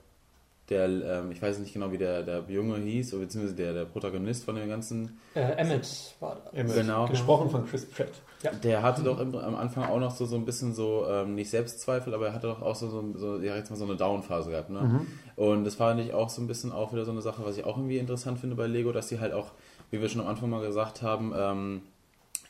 der 0.68 0.88
ähm, 0.88 1.32
ich 1.32 1.42
weiß 1.42 1.58
nicht 1.58 1.72
genau, 1.72 1.92
wie 1.92 1.98
der, 1.98 2.22
der 2.22 2.44
Junge 2.48 2.78
hieß, 2.78 3.10
beziehungsweise 3.12 3.54
der, 3.54 3.72
der 3.72 3.84
Protagonist 3.84 4.44
von 4.44 4.56
dem 4.56 4.68
ganzen. 4.68 5.18
Äh, 5.34 5.40
Emmett 5.40 6.14
war 6.20 6.36
da. 6.36 6.58
Emmett, 6.58 6.76
genau. 6.76 7.06
Gesprochen 7.06 7.50
von 7.50 7.66
Chris 7.66 7.86
Pratt. 7.86 8.12
Ja. 8.42 8.50
Der 8.52 8.82
hatte 8.82 9.02
doch 9.02 9.20
im, 9.20 9.34
am 9.36 9.54
Anfang 9.54 9.84
auch 9.84 10.00
noch 10.00 10.10
so, 10.10 10.26
so 10.26 10.36
ein 10.36 10.44
bisschen 10.44 10.74
so, 10.74 11.06
ähm, 11.08 11.34
nicht 11.34 11.50
Selbstzweifel, 11.50 12.12
aber 12.12 12.28
er 12.28 12.32
hatte 12.34 12.48
doch 12.48 12.62
auch 12.62 12.74
so, 12.74 12.88
so, 12.88 13.16
so 13.16 13.38
ja, 13.40 13.54
jetzt 13.54 13.70
mal 13.70 13.76
so 13.76 13.84
eine 13.84 13.96
Down-Phase 13.96 14.50
gehabt. 14.50 14.70
Ne? 14.70 14.80
Mhm. 14.80 15.06
Und 15.36 15.64
das 15.64 15.76
fand 15.76 16.00
ich 16.00 16.12
auch 16.12 16.28
so 16.28 16.42
ein 16.42 16.48
bisschen 16.48 16.72
auch 16.72 16.92
wieder 16.92 17.04
so 17.04 17.12
eine 17.12 17.22
Sache, 17.22 17.44
was 17.44 17.56
ich 17.56 17.64
auch 17.64 17.76
irgendwie 17.76 17.98
interessant 17.98 18.40
finde 18.40 18.56
bei 18.56 18.66
Lego, 18.66 18.90
dass 18.92 19.08
sie 19.08 19.20
halt 19.20 19.32
auch, 19.32 19.52
wie 19.90 20.00
wir 20.00 20.08
schon 20.08 20.20
am 20.20 20.26
Anfang 20.26 20.50
mal 20.50 20.60
gesagt 20.60 21.02
haben, 21.02 21.32
ähm, 21.36 21.82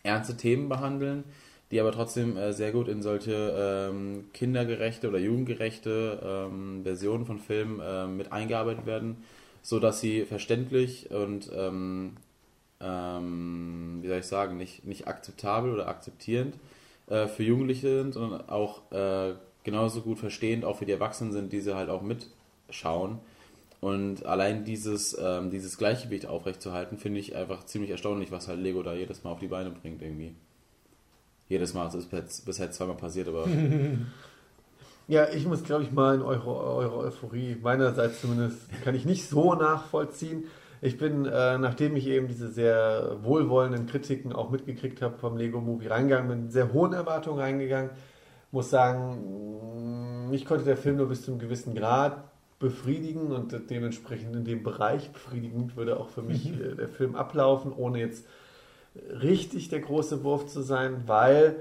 ernste 0.02 0.36
Themen 0.36 0.68
behandeln 0.68 1.24
die 1.72 1.80
aber 1.80 1.90
trotzdem 1.90 2.36
äh, 2.36 2.52
sehr 2.52 2.70
gut 2.70 2.86
in 2.86 3.02
solche 3.02 3.88
ähm, 3.90 4.26
kindergerechte 4.34 5.08
oder 5.08 5.18
jugendgerechte 5.18 6.20
ähm, 6.22 6.82
Versionen 6.84 7.24
von 7.24 7.38
Filmen 7.38 7.80
äh, 7.80 8.06
mit 8.06 8.30
eingearbeitet 8.30 8.84
werden, 8.84 9.24
so 9.62 9.80
dass 9.80 10.00
sie 10.00 10.26
verständlich 10.26 11.10
und 11.10 11.50
ähm, 11.56 12.18
ähm, 12.80 13.98
wie 14.02 14.08
soll 14.08 14.18
ich 14.18 14.26
sagen, 14.26 14.58
nicht, 14.58 14.84
nicht 14.84 15.08
akzeptabel 15.08 15.72
oder 15.72 15.88
akzeptierend 15.88 16.56
äh, 17.06 17.26
für 17.26 17.42
Jugendliche 17.42 18.02
sind, 18.02 18.12
sondern 18.12 18.48
auch 18.50 18.92
äh, 18.92 19.34
genauso 19.64 20.02
gut 20.02 20.18
verstehend 20.18 20.66
auch 20.66 20.76
für 20.76 20.86
die 20.86 20.92
Erwachsenen 20.92 21.32
sind, 21.32 21.54
die 21.54 21.60
sie 21.60 21.74
halt 21.74 21.88
auch 21.88 22.02
mitschauen. 22.02 23.18
Und 23.80 24.26
allein 24.26 24.64
dieses, 24.64 25.16
ähm, 25.20 25.50
dieses 25.50 25.78
Gleichgewicht 25.78 26.26
aufrechtzuerhalten, 26.26 26.98
finde 26.98 27.20
ich 27.20 27.34
einfach 27.34 27.64
ziemlich 27.64 27.90
erstaunlich, 27.90 28.30
was 28.30 28.46
halt 28.46 28.60
Lego 28.60 28.82
da 28.82 28.92
jedes 28.92 29.24
Mal 29.24 29.30
auf 29.30 29.40
die 29.40 29.48
Beine 29.48 29.70
bringt 29.70 30.02
irgendwie. 30.02 30.34
Jedes 31.52 31.74
Mal, 31.74 31.86
es 31.86 31.94
ist 31.94 32.10
bis- 32.10 32.40
bisher 32.40 32.70
zweimal 32.70 32.96
passiert, 32.96 33.28
aber 33.28 33.46
Ja, 35.06 35.28
ich 35.28 35.46
muss, 35.46 35.62
glaube 35.64 35.82
ich, 35.82 35.92
mal 35.92 36.14
in 36.14 36.22
eure, 36.22 36.48
eure 36.48 36.96
Euphorie, 36.96 37.58
meinerseits 37.60 38.22
zumindest, 38.22 38.56
kann 38.82 38.94
ich 38.94 39.04
nicht 39.04 39.28
so 39.28 39.54
nachvollziehen. 39.54 40.44
Ich 40.80 40.96
bin, 40.96 41.26
äh, 41.26 41.58
nachdem 41.58 41.94
ich 41.96 42.06
eben 42.06 42.26
diese 42.26 42.48
sehr 42.50 43.18
wohlwollenden 43.22 43.86
Kritiken 43.86 44.32
auch 44.32 44.48
mitgekriegt 44.50 45.02
habe 45.02 45.18
vom 45.18 45.36
Lego 45.36 45.60
Movie 45.60 45.88
reingegangen, 45.88 46.28
bin 46.28 46.42
mit 46.44 46.52
sehr 46.52 46.72
hohen 46.72 46.94
Erwartungen 46.94 47.38
reingegangen. 47.38 47.90
Muss 48.50 48.70
sagen, 48.70 50.30
mich 50.30 50.46
konnte 50.46 50.64
der 50.64 50.78
Film 50.78 50.96
nur 50.96 51.08
bis 51.08 51.22
zu 51.22 51.32
einem 51.32 51.40
gewissen 51.40 51.74
Grad 51.74 52.24
befriedigen 52.58 53.30
und 53.32 53.54
dementsprechend 53.68 54.34
in 54.36 54.44
dem 54.46 54.62
Bereich 54.62 55.10
befriedigend 55.12 55.76
würde 55.76 56.00
auch 56.00 56.08
für 56.08 56.22
mich 56.22 56.46
äh, 56.58 56.74
der 56.76 56.88
Film 56.88 57.14
ablaufen, 57.14 57.72
ohne 57.76 57.98
jetzt 57.98 58.24
richtig 58.94 59.68
der 59.68 59.80
große 59.80 60.24
Wurf 60.24 60.46
zu 60.46 60.62
sein, 60.62 61.04
weil 61.06 61.56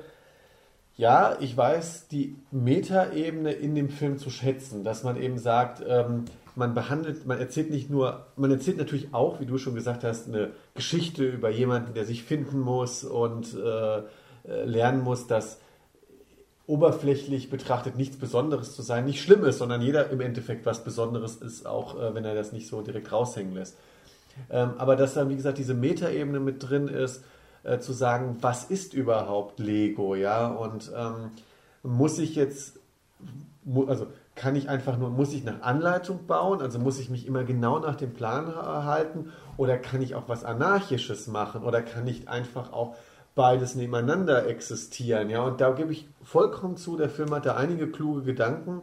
ja, 0.98 1.38
ich 1.40 1.56
weiß 1.56 2.08
die 2.10 2.36
Metaebene 2.52 3.54
in 3.54 3.76
dem 3.76 3.90
Film 3.90 4.18
zu 4.18 4.30
schätzen, 4.30 4.84
dass 4.84 5.04
man 5.04 5.20
eben 5.20 5.38
sagt, 5.38 5.84
ähm, 5.88 6.26
man 6.56 6.74
behandelt, 6.74 7.26
man 7.26 7.40
erzählt 7.40 7.72
nicht 7.72 7.90
nur, 7.90 8.28
man 8.36 8.52
erzählt 8.52 8.78
natürlich 8.78 9.14
auch, 9.14 9.40
wie 9.40 9.46
du 9.46 9.58
schon 9.58 9.74
gesagt 9.74 10.04
hast, 10.04 10.28
eine 10.28 10.52
Geschichte 10.76 11.26
über 11.26 11.50
jemanden, 11.50 11.94
der 11.94 12.06
sich 12.06 12.24
finden 12.24 12.60
muss 12.60 13.04
und 13.04 13.56
äh, 13.56 14.00
äh, 14.00 14.04
lernen 14.66 15.02
muss, 15.02 15.28
dass 15.28 15.60
oberflächlich 16.68 17.50
betrachtet 17.50 17.96
nichts 17.96 18.18
Besonderes 18.18 18.76
zu 18.76 18.82
sein, 18.82 19.06
nicht 19.06 19.22
schlimm 19.22 19.44
ist, 19.44 19.58
sondern 19.58 19.82
jeder 19.82 20.10
im 20.10 20.22
Endeffekt 20.22 20.66
was 20.66 20.84
Besonderes 20.84 21.36
ist, 21.36 21.66
auch 21.66 22.00
äh, 22.00 22.14
wenn 22.14 22.26
er 22.26 22.36
das 22.36 22.52
nicht 22.52 22.68
so 22.68 22.82
direkt 22.82 23.12
raushängen 23.12 23.54
lässt. 23.54 23.78
Ähm, 24.50 24.72
aber 24.78 24.96
dass 24.96 25.14
dann, 25.14 25.30
wie 25.30 25.36
gesagt, 25.36 25.58
diese 25.58 25.74
Metaebene 25.74 26.40
mit 26.40 26.68
drin 26.70 26.88
ist, 26.88 27.24
äh, 27.64 27.80
zu 27.80 27.94
sagen, 27.94 28.38
was 28.42 28.66
ist 28.66 28.94
überhaupt 28.94 29.60
Lego, 29.60 30.16
ja, 30.16 30.48
und 30.48 30.92
ähm, 30.96 31.32
muss 31.84 32.18
ich 32.20 32.36
jetzt, 32.36 32.80
also 33.88 34.08
kann 34.36 34.56
ich 34.56 34.70
einfach 34.70 34.98
nur, 34.98 35.10
muss 35.10 35.34
ich 35.34 35.44
nach 35.44 35.62
Anleitung 35.62 36.26
bauen, 36.26 36.62
also 36.62 36.80
muss 36.80 37.00
ich 37.00 37.10
mich 37.10 37.28
immer 37.28 37.44
genau 37.44 37.80
nach 37.80 37.96
dem 37.96 38.14
Plan 38.14 38.48
ha- 38.56 38.86
halten, 38.86 39.32
oder 39.58 39.78
kann 39.78 40.02
ich 40.02 40.16
auch 40.16 40.28
was 40.28 40.44
Anarchisches 40.44 41.28
machen, 41.28 41.64
oder 41.64 41.82
kann 41.82 42.08
ich 42.08 42.28
einfach 42.28 42.74
auch 42.74 42.96
beides 43.36 43.76
nebeneinander 43.76 44.48
existieren, 44.48 45.30
ja, 45.30 45.42
und 45.44 45.62
da 45.62 45.72
gebe 45.72 45.92
ich 45.92 46.08
vollkommen 46.24 46.78
zu, 46.78 46.98
der 46.98 47.10
Film 47.10 47.32
hat 47.32 47.46
da 47.46 47.56
einige 47.56 47.88
kluge 47.88 48.24
Gedanken, 48.24 48.82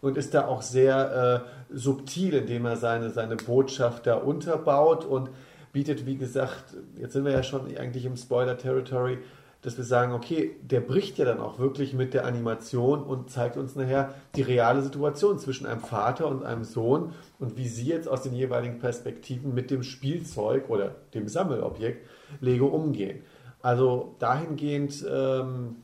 und 0.00 0.16
ist 0.16 0.34
da 0.34 0.46
auch 0.46 0.62
sehr 0.62 1.44
äh, 1.70 1.76
subtil, 1.76 2.34
indem 2.34 2.66
er 2.66 2.76
seine, 2.76 3.10
seine 3.10 3.36
Botschaft 3.36 4.06
da 4.06 4.14
unterbaut 4.14 5.04
und 5.04 5.30
bietet, 5.72 6.06
wie 6.06 6.16
gesagt, 6.16 6.76
jetzt 6.96 7.12
sind 7.12 7.24
wir 7.24 7.32
ja 7.32 7.42
schon 7.42 7.66
eigentlich 7.76 8.04
im 8.04 8.16
Spoiler-Territory, 8.16 9.18
dass 9.62 9.76
wir 9.76 9.84
sagen, 9.84 10.12
okay, 10.12 10.56
der 10.62 10.80
bricht 10.80 11.18
ja 11.18 11.24
dann 11.24 11.40
auch 11.40 11.58
wirklich 11.58 11.92
mit 11.92 12.14
der 12.14 12.24
Animation 12.24 13.02
und 13.02 13.28
zeigt 13.28 13.56
uns 13.56 13.74
nachher 13.74 14.14
die 14.36 14.42
reale 14.42 14.82
Situation 14.82 15.38
zwischen 15.38 15.66
einem 15.66 15.80
Vater 15.80 16.28
und 16.28 16.44
einem 16.44 16.62
Sohn 16.62 17.12
und 17.40 17.56
wie 17.56 17.66
sie 17.66 17.86
jetzt 17.86 18.08
aus 18.08 18.22
den 18.22 18.34
jeweiligen 18.34 18.78
Perspektiven 18.78 19.54
mit 19.54 19.72
dem 19.72 19.82
Spielzeug 19.82 20.70
oder 20.70 20.94
dem 21.12 21.26
Sammelobjekt 21.26 22.06
Lego 22.40 22.66
umgehen. 22.66 23.22
Also 23.60 24.14
dahingehend 24.20 25.04
ähm, 25.10 25.76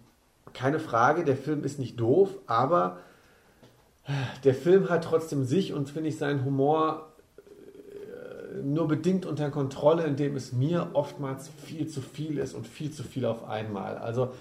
keine 0.52 0.78
Frage, 0.78 1.24
der 1.24 1.36
Film 1.36 1.64
ist 1.64 1.80
nicht 1.80 1.98
doof, 1.98 2.30
aber 2.46 2.98
der 4.44 4.54
Film 4.54 4.90
hat 4.90 5.04
trotzdem 5.04 5.44
sich 5.44 5.72
und 5.72 5.88
finde 5.88 6.10
ich 6.10 6.18
seinen 6.18 6.44
Humor 6.44 7.12
äh, 7.38 8.62
nur 8.62 8.86
bedingt 8.88 9.26
unter 9.26 9.50
Kontrolle, 9.50 10.04
indem 10.04 10.36
es 10.36 10.52
mir 10.52 10.90
oftmals 10.92 11.48
viel 11.64 11.88
zu 11.88 12.00
viel 12.00 12.38
ist 12.38 12.54
und 12.54 12.66
viel 12.66 12.90
zu 12.90 13.02
viel 13.02 13.24
auf 13.24 13.48
einmal. 13.48 13.96
Also 13.96 14.32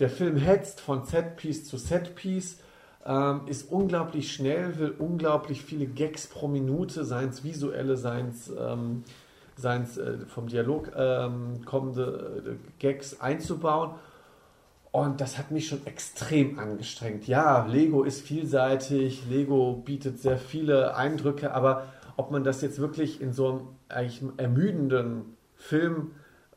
der 0.00 0.10
Film 0.10 0.36
hetzt 0.36 0.80
von 0.80 1.04
Setpiece 1.04 1.64
zu 1.64 1.76
Setpiece, 1.76 2.58
ähm, 3.06 3.42
ist 3.46 3.70
unglaublich 3.70 4.32
schnell, 4.32 4.78
will 4.78 4.94
unglaublich 4.98 5.62
viele 5.62 5.86
Gags 5.86 6.26
pro 6.26 6.48
Minute, 6.48 7.04
seien 7.04 7.28
es 7.28 7.44
visuelle, 7.44 7.96
seien 7.96 8.30
es 8.30 8.50
ähm, 8.58 9.04
äh, 9.62 10.26
vom 10.26 10.48
Dialog 10.48 10.90
ähm, 10.96 11.64
kommende 11.64 12.42
äh, 12.46 12.80
Gags 12.80 13.20
einzubauen. 13.20 13.90
Und 14.94 15.20
das 15.20 15.38
hat 15.38 15.50
mich 15.50 15.66
schon 15.66 15.84
extrem 15.88 16.60
angestrengt. 16.60 17.26
Ja, 17.26 17.66
Lego 17.66 18.04
ist 18.04 18.20
vielseitig, 18.20 19.24
Lego 19.28 19.82
bietet 19.84 20.20
sehr 20.20 20.38
viele 20.38 20.94
Eindrücke, 20.94 21.52
aber 21.52 21.88
ob 22.16 22.30
man 22.30 22.44
das 22.44 22.62
jetzt 22.62 22.78
wirklich 22.78 23.20
in 23.20 23.32
so 23.32 23.48
einem 23.48 23.60
eigentlich 23.88 24.22
ermüdenden 24.36 25.36
Film 25.56 26.12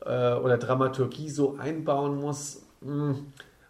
äh, 0.05 0.35
oder 0.35 0.59
Dramaturgie 0.59 1.31
so 1.31 1.57
einbauen 1.57 2.17
muss, 2.17 2.61
mh, 2.81 3.15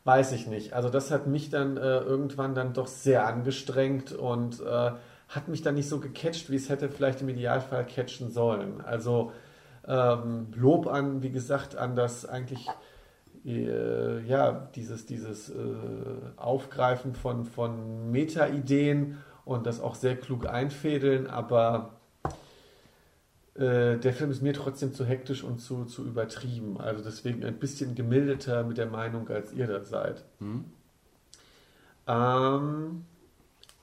weiß 0.04 0.34
ich 0.34 0.48
nicht. 0.48 0.74
Also 0.74 0.90
das 0.90 1.12
hat 1.12 1.28
mich 1.28 1.50
dann 1.50 1.78
äh, 1.78 2.00
irgendwann 2.00 2.54
dann 2.54 2.74
doch 2.74 2.88
sehr 2.88 3.26
angestrengt 3.26 4.12
und 4.12 4.60
äh, 4.60 4.92
hat 5.30 5.48
mich 5.48 5.62
dann 5.62 5.76
nicht 5.76 5.88
so 5.88 6.02
gecatcht, 6.02 6.50
wie 6.50 6.58
es 6.58 6.68
hätte 6.68 6.90
vielleicht 6.90 7.22
im 7.22 7.30
Idealfall 7.30 7.86
catchen 7.86 8.32
sollen. 8.32 8.82
Also 8.82 9.32
ähm, 9.88 10.48
Lob 10.58 10.88
an, 10.88 11.24
wie 11.24 11.32
gesagt, 11.32 11.78
an 11.78 11.96
das 11.96 12.26
eigentlich 12.26 12.68
äh, 13.48 14.20
ja, 14.26 14.70
dieses, 14.76 15.06
dieses 15.06 15.50
äh, 15.50 15.54
Aufgreifen 16.36 17.16
von, 17.16 17.46
von 17.46 18.12
Meta-Ideen 18.12 19.18
und 19.46 19.66
das 19.66 19.80
auch 19.80 19.96
sehr 19.96 20.18
klug 20.18 20.46
einfädeln, 20.48 21.28
aber 21.28 21.94
äh, 23.56 23.98
der 23.98 24.14
Film 24.14 24.32
ist 24.32 24.42
mir 24.42 24.54
trotzdem 24.54 24.94
zu 24.94 25.06
hektisch 25.06 25.44
und 25.44 25.60
zu, 25.60 25.86
zu 25.86 26.06
übertrieben. 26.06 26.80
Also 26.80 27.04
deswegen 27.04 27.44
ein 27.46 27.58
bisschen 27.58 27.96
gemildeter 27.96 28.64
mit 28.64 28.78
der 28.78 28.88
Meinung, 28.88 29.30
als 29.30 29.54
ihr 29.54 29.68
das 29.68 29.90
seid. 29.90 30.26
Hm? 30.40 30.66
Ähm, 32.08 33.06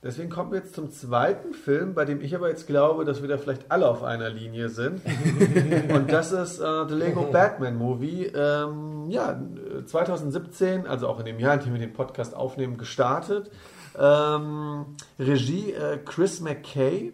deswegen 0.05 0.29
kommen 0.29 0.51
wir 0.51 0.59
jetzt 0.59 0.75
zum 0.75 0.91
zweiten 0.91 1.53
Film, 1.53 1.95
bei 1.95 2.05
dem 2.05 2.21
ich 2.21 2.35
aber 2.35 2.47
jetzt 2.47 2.67
glaube, 2.67 3.03
dass 3.03 3.21
wir 3.21 3.27
da 3.27 3.37
vielleicht 3.37 3.71
alle 3.71 3.89
auf 3.89 4.03
einer 4.03 4.29
Linie 4.29 4.69
sind. 4.69 5.01
Und 5.93 6.11
das 6.11 6.31
ist 6.31 6.59
äh, 6.59 6.87
The 6.87 6.93
Lego 6.93 7.23
Batman 7.23 7.75
Movie. 7.75 8.27
Ähm, 8.27 9.09
ja, 9.09 9.37
2017, 9.85 10.85
also 10.87 11.07
auch 11.07 11.19
in 11.19 11.25
dem 11.25 11.39
Jahr, 11.39 11.55
in 11.55 11.61
dem 11.61 11.73
wir 11.73 11.79
den 11.79 11.93
Podcast 11.93 12.35
aufnehmen, 12.35 12.77
gestartet. 12.77 13.49
Ähm, 13.97 14.85
Regie 15.19 15.71
äh, 15.71 15.97
Chris 15.97 16.39
McKay, 16.39 17.13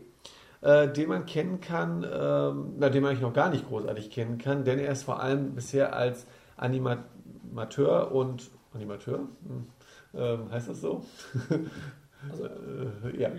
äh, 0.61 0.87
den 0.89 1.09
man 1.09 1.25
kennen 1.25 1.61
kann, 1.61 2.03
ähm, 2.03 2.73
na, 2.77 2.89
den 2.89 3.01
man 3.01 3.11
eigentlich 3.11 3.21
noch 3.21 3.33
gar 3.33 3.49
nicht 3.49 3.67
großartig 3.67 4.11
kennen 4.11 4.37
kann, 4.37 4.65
denn 4.65 4.79
er 4.79 4.91
ist 4.91 5.03
vor 5.03 5.21
allem 5.21 5.55
bisher 5.55 5.95
als 5.95 6.25
Animateur 6.57 8.11
und 8.11 8.49
Animateur, 8.73 9.19
hm, 9.45 9.67
ähm, 10.13 10.51
heißt 10.51 10.69
das 10.69 10.81
so? 10.81 11.05
Also, 12.29 12.45
äh, 12.45 13.21
ja. 13.21 13.29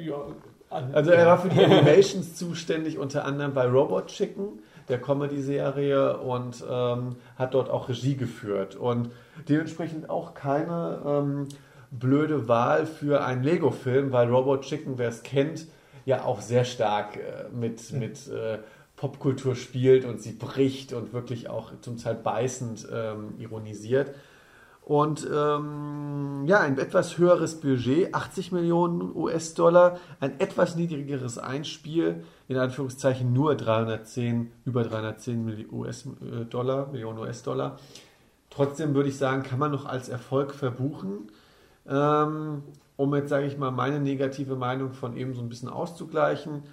Also 0.71 1.11
er 1.11 1.27
war 1.27 1.39
für 1.39 1.51
die 1.51 1.61
Animations 1.65 2.35
zuständig, 2.35 2.99
unter 2.99 3.25
anderem 3.25 3.53
bei 3.53 3.67
Robot 3.67 4.07
Chicken, 4.07 4.61
der 4.89 5.01
Comedy-Serie, 5.01 6.19
und 6.19 6.65
ähm, 6.69 7.17
hat 7.37 7.55
dort 7.55 7.69
auch 7.69 7.89
Regie 7.89 8.17
geführt. 8.17 8.75
Und 8.75 9.11
dementsprechend 9.49 10.09
auch 10.09 10.35
keine 10.35 11.03
ähm, 11.07 11.49
blöde 11.91 12.49
Wahl 12.49 12.87
für 12.87 13.25
einen 13.25 13.43
Lego-Film, 13.43 14.13
weil 14.13 14.29
Robot 14.29 14.63
Chicken, 14.63 14.99
wer 14.99 15.11
es 15.11 15.23
kennt, 15.23 15.67
ja 16.05 16.25
auch 16.25 16.41
sehr 16.41 16.65
stark 16.65 17.17
äh, 17.17 17.45
mit, 17.55 17.93
mit 17.93 18.29
äh, 18.29 18.59
Popkultur 18.97 19.57
spielt 19.57 20.05
und 20.05 20.21
sie 20.23 20.33
bricht 20.33 20.93
und 20.93 21.13
wirklich 21.13 21.49
auch 21.49 21.73
zum 21.81 21.99
Teil 21.99 22.15
beißend 22.15 22.87
ähm, 22.93 23.35
ironisiert. 23.39 24.15
Und 24.85 25.29
ähm, 25.33 26.45
ja, 26.47 26.61
ein 26.61 26.77
etwas 26.77 27.17
höheres 27.17 27.61
Budget, 27.61 28.15
80 28.15 28.51
Millionen 28.51 29.15
US-Dollar, 29.15 29.99
ein 30.19 30.41
etwas 30.41 30.75
niedrigeres 30.75 31.39
Einspiel, 31.39 32.25
in 32.49 32.57
Anführungszeichen 32.57 33.33
nur 33.33 33.55
310, 33.55 34.51
über 34.65 34.83
310 34.83 35.47
Milli- 35.47 35.71
US-Dollar, 35.71 36.89
Millionen 36.91 37.19
US-Dollar. 37.21 37.79
Trotzdem 38.51 38.95
würde 38.95 39.09
ich 39.09 39.17
sagen, 39.17 39.45
kann 39.45 39.61
man 39.61 39.71
noch 39.71 39.87
als 39.87 40.09
Erfolg 40.09 40.53
verbuchen. 40.53 41.31
Ähm, 41.89 42.63
um 42.97 43.15
jetzt, 43.15 43.31
sage 43.31 43.47
ich 43.47 43.57
mal, 43.57 43.71
meine 43.71 44.01
negative 44.01 44.57
Meinung 44.57 44.93
von 44.93 45.17
eben 45.17 45.33
so 45.35 45.43
ein 45.43 45.49
bisschen 45.49 45.69
auszugleichen. 45.69 46.65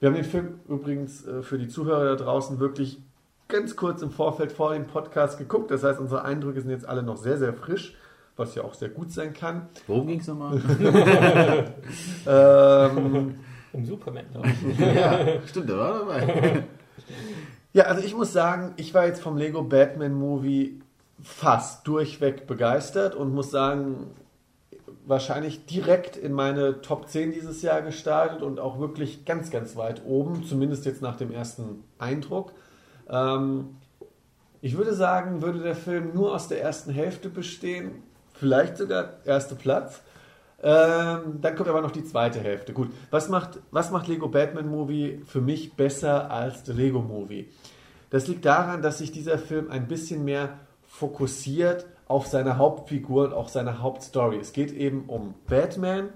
Wir 0.00 0.08
haben 0.08 0.16
den 0.16 0.24
Film 0.24 0.60
übrigens 0.68 1.26
äh, 1.26 1.42
für 1.42 1.58
die 1.58 1.68
Zuhörer 1.68 2.16
da 2.16 2.24
draußen 2.24 2.60
wirklich 2.60 3.02
ganz 3.48 3.76
kurz 3.76 4.02
im 4.02 4.10
Vorfeld 4.10 4.52
vor 4.52 4.74
dem 4.74 4.86
Podcast 4.86 5.38
geguckt. 5.38 5.70
Das 5.70 5.82
heißt, 5.82 5.98
unsere 5.98 6.24
Eindrücke 6.24 6.60
sind 6.60 6.70
jetzt 6.70 6.86
alle 6.86 7.02
noch 7.02 7.16
sehr, 7.16 7.38
sehr 7.38 7.54
frisch, 7.54 7.96
was 8.36 8.54
ja 8.54 8.62
auch 8.62 8.74
sehr 8.74 8.90
gut 8.90 9.10
sein 9.10 9.32
kann. 9.32 9.68
Worum 9.86 10.06
ging 10.06 10.20
es 10.20 10.26
nochmal? 10.28 10.60
Ähm, 12.26 13.34
um 13.72 13.84
Superman, 13.84 14.26
glaube 14.32 14.48
ich. 14.48 14.78
ja, 14.78 15.18
stimmt, 15.46 15.70
der 15.70 15.78
war 15.78 15.98
dabei. 16.00 16.64
ja, 17.72 17.84
also 17.84 18.04
ich 18.04 18.14
muss 18.14 18.32
sagen, 18.32 18.74
ich 18.76 18.92
war 18.92 19.06
jetzt 19.06 19.20
vom 19.22 19.36
Lego 19.36 19.62
Batman 19.62 20.14
Movie 20.14 20.80
fast 21.22 21.86
durchweg 21.86 22.46
begeistert 22.46 23.14
und 23.14 23.34
muss 23.34 23.50
sagen, 23.50 24.08
wahrscheinlich 25.06 25.64
direkt 25.64 26.16
in 26.16 26.32
meine 26.32 26.82
Top 26.82 27.08
10 27.08 27.32
dieses 27.32 27.62
Jahr 27.62 27.80
gestartet 27.82 28.42
und 28.42 28.60
auch 28.60 28.78
wirklich 28.78 29.24
ganz, 29.24 29.50
ganz 29.50 29.74
weit 29.76 30.02
oben, 30.04 30.44
zumindest 30.44 30.84
jetzt 30.84 31.00
nach 31.00 31.16
dem 31.16 31.32
ersten 31.32 31.84
Eindruck. 31.98 32.52
Ähm, 33.08 33.76
ich 34.60 34.76
würde 34.76 34.94
sagen, 34.94 35.42
würde 35.42 35.60
der 35.60 35.76
Film 35.76 36.12
nur 36.14 36.34
aus 36.34 36.48
der 36.48 36.60
ersten 36.60 36.90
Hälfte 36.92 37.28
bestehen, 37.28 38.02
vielleicht 38.34 38.76
sogar 38.76 39.24
erster 39.24 39.54
Platz. 39.54 40.02
Ähm, 40.60 41.40
dann 41.40 41.54
kommt 41.54 41.68
aber 41.68 41.80
noch 41.80 41.92
die 41.92 42.04
zweite 42.04 42.40
Hälfte. 42.40 42.72
Gut, 42.72 42.90
was 43.10 43.28
macht, 43.28 43.60
was 43.70 43.92
macht 43.92 44.08
Lego 44.08 44.28
Batman 44.28 44.68
Movie 44.68 45.22
für 45.24 45.40
mich 45.40 45.74
besser 45.74 46.30
als 46.30 46.64
der 46.64 46.74
Lego 46.74 47.00
Movie? 47.00 47.48
Das 48.10 48.26
liegt 48.26 48.44
daran, 48.44 48.82
dass 48.82 48.98
sich 48.98 49.12
dieser 49.12 49.38
Film 49.38 49.70
ein 49.70 49.86
bisschen 49.86 50.24
mehr 50.24 50.58
fokussiert 50.86 51.86
auf 52.08 52.26
seine 52.26 52.56
Hauptfigur 52.56 53.26
und 53.26 53.34
auch 53.34 53.48
seine 53.48 53.82
Hauptstory. 53.82 54.38
Es 54.38 54.52
geht 54.52 54.72
eben 54.72 55.04
um 55.06 55.34
Batman 55.46 56.08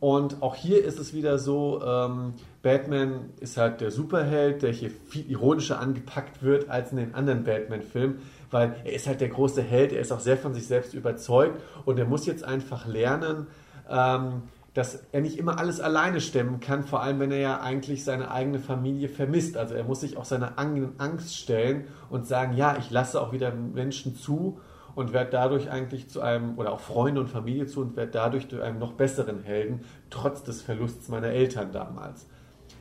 und 0.00 0.42
auch 0.42 0.56
hier 0.56 0.84
ist 0.84 0.98
es 0.98 1.12
wieder 1.14 1.38
so, 1.38 1.80
ähm, 1.84 2.34
Batman 2.62 3.30
ist 3.40 3.56
halt 3.56 3.80
der 3.80 3.90
Superheld, 3.90 4.62
der 4.62 4.72
hier 4.72 4.90
viel 4.90 5.30
ironischer 5.30 5.78
angepackt 5.80 6.42
wird 6.42 6.68
als 6.68 6.90
in 6.90 6.98
den 6.98 7.14
anderen 7.14 7.44
Batman-Filmen, 7.44 8.18
weil 8.50 8.74
er 8.84 8.92
ist 8.92 9.06
halt 9.06 9.20
der 9.20 9.28
große 9.28 9.62
Held, 9.62 9.92
er 9.92 10.00
ist 10.00 10.10
auch 10.10 10.20
sehr 10.20 10.36
von 10.36 10.54
sich 10.54 10.66
selbst 10.66 10.94
überzeugt 10.94 11.60
und 11.84 11.98
er 11.98 12.04
muss 12.04 12.26
jetzt 12.26 12.42
einfach 12.42 12.86
lernen, 12.86 13.46
ähm, 13.88 14.42
dass 14.74 15.04
er 15.12 15.20
nicht 15.20 15.38
immer 15.38 15.58
alles 15.58 15.80
alleine 15.80 16.20
stemmen 16.20 16.60
kann, 16.60 16.84
vor 16.84 17.02
allem 17.02 17.20
wenn 17.20 17.32
er 17.32 17.38
ja 17.38 17.60
eigentlich 17.60 18.04
seine 18.04 18.30
eigene 18.30 18.58
Familie 18.58 19.08
vermisst. 19.08 19.56
Also 19.56 19.74
er 19.74 19.84
muss 19.84 20.00
sich 20.00 20.16
auch 20.16 20.24
seiner 20.24 20.58
eigenen 20.58 21.00
Angst 21.00 21.36
stellen 21.36 21.86
und 22.10 22.26
sagen, 22.26 22.56
ja, 22.56 22.76
ich 22.78 22.90
lasse 22.90 23.20
auch 23.20 23.32
wieder 23.32 23.52
Menschen 23.52 24.14
zu 24.14 24.60
und 24.94 25.12
werde 25.12 25.30
dadurch 25.30 25.70
eigentlich 25.70 26.08
zu 26.08 26.20
einem, 26.20 26.58
oder 26.58 26.72
auch 26.72 26.80
Freunde 26.80 27.20
und 27.20 27.28
Familie 27.28 27.66
zu 27.66 27.80
und 27.80 27.96
werde 27.96 28.12
dadurch 28.12 28.48
zu 28.48 28.60
einem 28.60 28.78
noch 28.78 28.92
besseren 28.92 29.42
Helden, 29.42 29.80
trotz 30.10 30.42
des 30.42 30.62
Verlusts 30.62 31.08
meiner 31.08 31.28
Eltern 31.28 31.72
damals. 31.72 32.26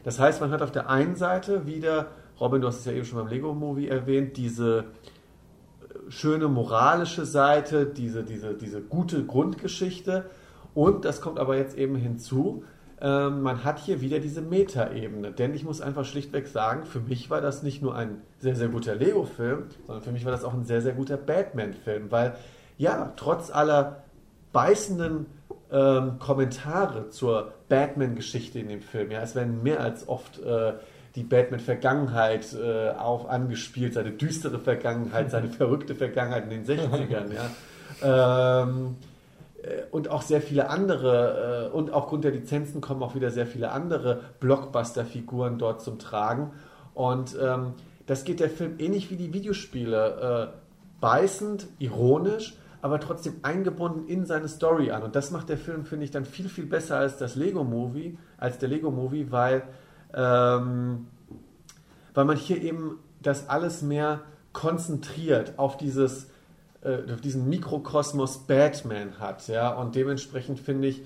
Das 0.07 0.21
heißt, 0.21 0.39
man 0.39 0.51
hat 0.51 0.61
auf 0.61 0.71
der 0.71 0.89
einen 0.89 1.17
Seite 1.17 1.67
wieder, 1.67 2.11
Robin, 2.39 2.61
du 2.61 2.67
hast 2.67 2.79
es 2.79 2.85
ja 2.85 2.93
eben 2.93 3.03
schon 3.03 3.19
beim 3.19 3.27
Lego-Movie 3.27 3.89
erwähnt, 3.89 4.37
diese 4.37 4.85
äh, 5.81 6.09
schöne 6.09 6.47
moralische 6.47 7.25
Seite, 7.25 7.85
diese, 7.85 8.23
diese, 8.23 8.53
diese 8.53 8.79
gute 8.81 9.25
Grundgeschichte. 9.25 10.29
Und 10.73 11.03
das 11.03 11.19
kommt 11.19 11.39
aber 11.39 11.57
jetzt 11.57 11.77
eben 11.77 11.97
hinzu, 11.97 12.63
ähm, 13.01 13.41
man 13.41 13.65
hat 13.65 13.79
hier 13.79 13.99
wieder 13.99 14.19
diese 14.19 14.41
Meta-Ebene. 14.41 15.33
Denn 15.33 15.53
ich 15.53 15.65
muss 15.65 15.81
einfach 15.81 16.05
schlichtweg 16.05 16.47
sagen, 16.47 16.85
für 16.85 17.01
mich 17.01 17.29
war 17.29 17.41
das 17.41 17.61
nicht 17.61 17.81
nur 17.81 17.93
ein 17.93 18.21
sehr, 18.39 18.55
sehr 18.55 18.69
guter 18.69 18.95
Lego-Film, 18.95 19.65
sondern 19.87 20.05
für 20.05 20.13
mich 20.13 20.23
war 20.23 20.31
das 20.31 20.45
auch 20.45 20.53
ein 20.53 20.63
sehr, 20.63 20.81
sehr 20.81 20.93
guter 20.93 21.17
Batman-Film. 21.17 22.11
Weil, 22.11 22.37
ja, 22.77 23.11
trotz 23.17 23.51
aller 23.51 24.03
beißenden 24.53 25.25
ähm, 25.71 26.19
Kommentare 26.19 27.09
zur 27.09 27.53
Batman-Geschichte 27.69 28.59
in 28.59 28.69
dem 28.69 28.81
Film, 28.81 29.11
ja, 29.11 29.21
es 29.21 29.35
werden 29.35 29.63
mehr 29.63 29.81
als 29.81 30.07
oft 30.07 30.39
äh, 30.39 30.73
die 31.15 31.23
Batman-Vergangenheit 31.23 32.53
äh, 32.53 32.91
auf 32.91 33.27
angespielt, 33.29 33.93
seine 33.93 34.11
düstere 34.11 34.59
Vergangenheit, 34.59 35.31
seine 35.31 35.49
verrückte 35.49 35.95
Vergangenheit 35.95 36.43
in 36.51 36.63
den 36.63 36.65
60ern, 36.79 37.33
ja. 37.33 38.61
Ähm, 38.63 38.95
äh, 39.61 39.83
und 39.91 40.09
auch 40.09 40.21
sehr 40.21 40.41
viele 40.41 40.69
andere, 40.69 41.69
äh, 41.71 41.75
und 41.75 41.91
aufgrund 41.91 42.23
der 42.23 42.31
Lizenzen 42.31 42.81
kommen 42.81 43.03
auch 43.03 43.15
wieder 43.15 43.31
sehr 43.31 43.47
viele 43.47 43.71
andere 43.71 44.21
Blockbuster-Figuren 44.39 45.57
dort 45.57 45.81
zum 45.81 45.99
Tragen. 45.99 46.51
Und 46.93 47.35
ähm, 47.41 47.73
das 48.05 48.23
geht 48.23 48.39
der 48.39 48.49
Film 48.49 48.75
ähnlich 48.79 49.11
wie 49.11 49.17
die 49.17 49.33
Videospiele, 49.33 50.51
äh, 50.53 50.57
beißend, 51.01 51.67
ironisch, 51.79 52.55
aber 52.87 52.99
trotzdem 52.99 53.35
eingebunden 53.41 54.07
in 54.07 54.25
seine 54.25 54.47
Story 54.47 54.91
an. 54.91 55.03
Und 55.03 55.15
das 55.15 55.31
macht 55.31 55.49
der 55.49 55.57
Film, 55.57 55.85
finde 55.85 56.05
ich, 56.05 56.11
dann 56.11 56.25
viel, 56.25 56.47
viel 56.47 56.65
besser 56.65 56.97
als 56.97 57.17
das 57.17 57.35
Lego-Movie, 57.35 58.17
als 58.37 58.57
der 58.57 58.69
Lego-Movie, 58.69 59.31
weil, 59.31 59.63
ähm, 60.13 61.07
weil 62.13 62.25
man 62.25 62.37
hier 62.37 62.61
eben 62.61 62.99
das 63.21 63.49
alles 63.49 63.81
mehr 63.81 64.21
konzentriert 64.53 65.59
auf 65.59 65.77
dieses 65.77 66.27
äh, 66.81 66.99
diesen 67.21 67.49
Mikrokosmos 67.49 68.39
Batman 68.47 69.19
hat, 69.19 69.47
ja, 69.47 69.73
und 69.73 69.95
dementsprechend 69.95 70.59
finde 70.59 70.87
ich, 70.87 71.01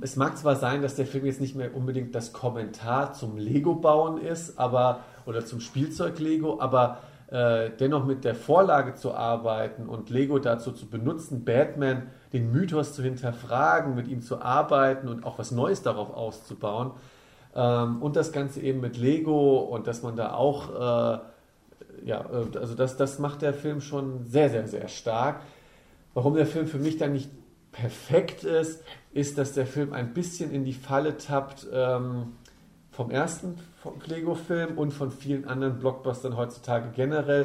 es 0.00 0.16
mag 0.16 0.36
zwar 0.36 0.56
sein, 0.56 0.82
dass 0.82 0.96
der 0.96 1.06
Film 1.06 1.24
jetzt 1.26 1.40
nicht 1.40 1.54
mehr 1.54 1.74
unbedingt 1.74 2.14
das 2.14 2.32
Kommentar 2.32 3.12
zum 3.12 3.38
Lego-Bauen 3.38 4.20
ist, 4.20 4.58
aber 4.58 5.00
oder 5.24 5.46
zum 5.46 5.60
Spielzeug-Lego, 5.60 6.60
aber 6.60 6.98
äh, 7.28 7.70
dennoch 7.78 8.04
mit 8.04 8.24
der 8.24 8.34
Vorlage 8.34 8.94
zu 8.94 9.14
arbeiten 9.14 9.88
und 9.88 10.10
Lego 10.10 10.38
dazu 10.38 10.72
zu 10.72 10.86
benutzen, 10.86 11.44
Batman 11.44 12.08
den 12.32 12.52
Mythos 12.52 12.94
zu 12.94 13.02
hinterfragen, 13.02 13.94
mit 13.94 14.08
ihm 14.08 14.22
zu 14.22 14.40
arbeiten 14.40 15.08
und 15.08 15.24
auch 15.24 15.38
was 15.38 15.50
Neues 15.50 15.82
darauf 15.82 16.14
auszubauen. 16.14 16.92
Ähm, 17.54 18.02
und 18.02 18.16
das 18.16 18.32
Ganze 18.32 18.60
eben 18.60 18.80
mit 18.80 18.96
Lego 18.96 19.58
und 19.58 19.86
dass 19.86 20.02
man 20.02 20.16
da 20.16 20.34
auch 20.34 20.70
äh, 21.14 21.18
ja, 22.04 22.20
äh, 22.20 22.58
also 22.58 22.74
das, 22.74 22.96
das 22.96 23.18
macht 23.18 23.42
der 23.42 23.54
Film 23.54 23.80
schon 23.80 24.24
sehr, 24.24 24.50
sehr, 24.50 24.66
sehr 24.66 24.88
stark. 24.88 25.40
Warum 26.14 26.34
der 26.34 26.46
Film 26.46 26.66
für 26.66 26.78
mich 26.78 26.96
dann 26.96 27.12
nicht 27.12 27.30
perfekt 27.72 28.44
ist, 28.44 28.82
ist, 29.12 29.36
dass 29.38 29.52
der 29.52 29.66
Film 29.66 29.92
ein 29.92 30.14
bisschen 30.14 30.50
in 30.50 30.64
die 30.64 30.72
Falle 30.72 31.18
tappt 31.18 31.66
ähm, 31.72 32.32
vom 32.96 33.10
ersten 33.10 33.58
Lego-Film 34.06 34.78
und 34.78 34.90
von 34.90 35.10
vielen 35.10 35.44
anderen 35.44 35.78
Blockbustern 35.78 36.34
heutzutage 36.34 36.88
generell. 36.96 37.44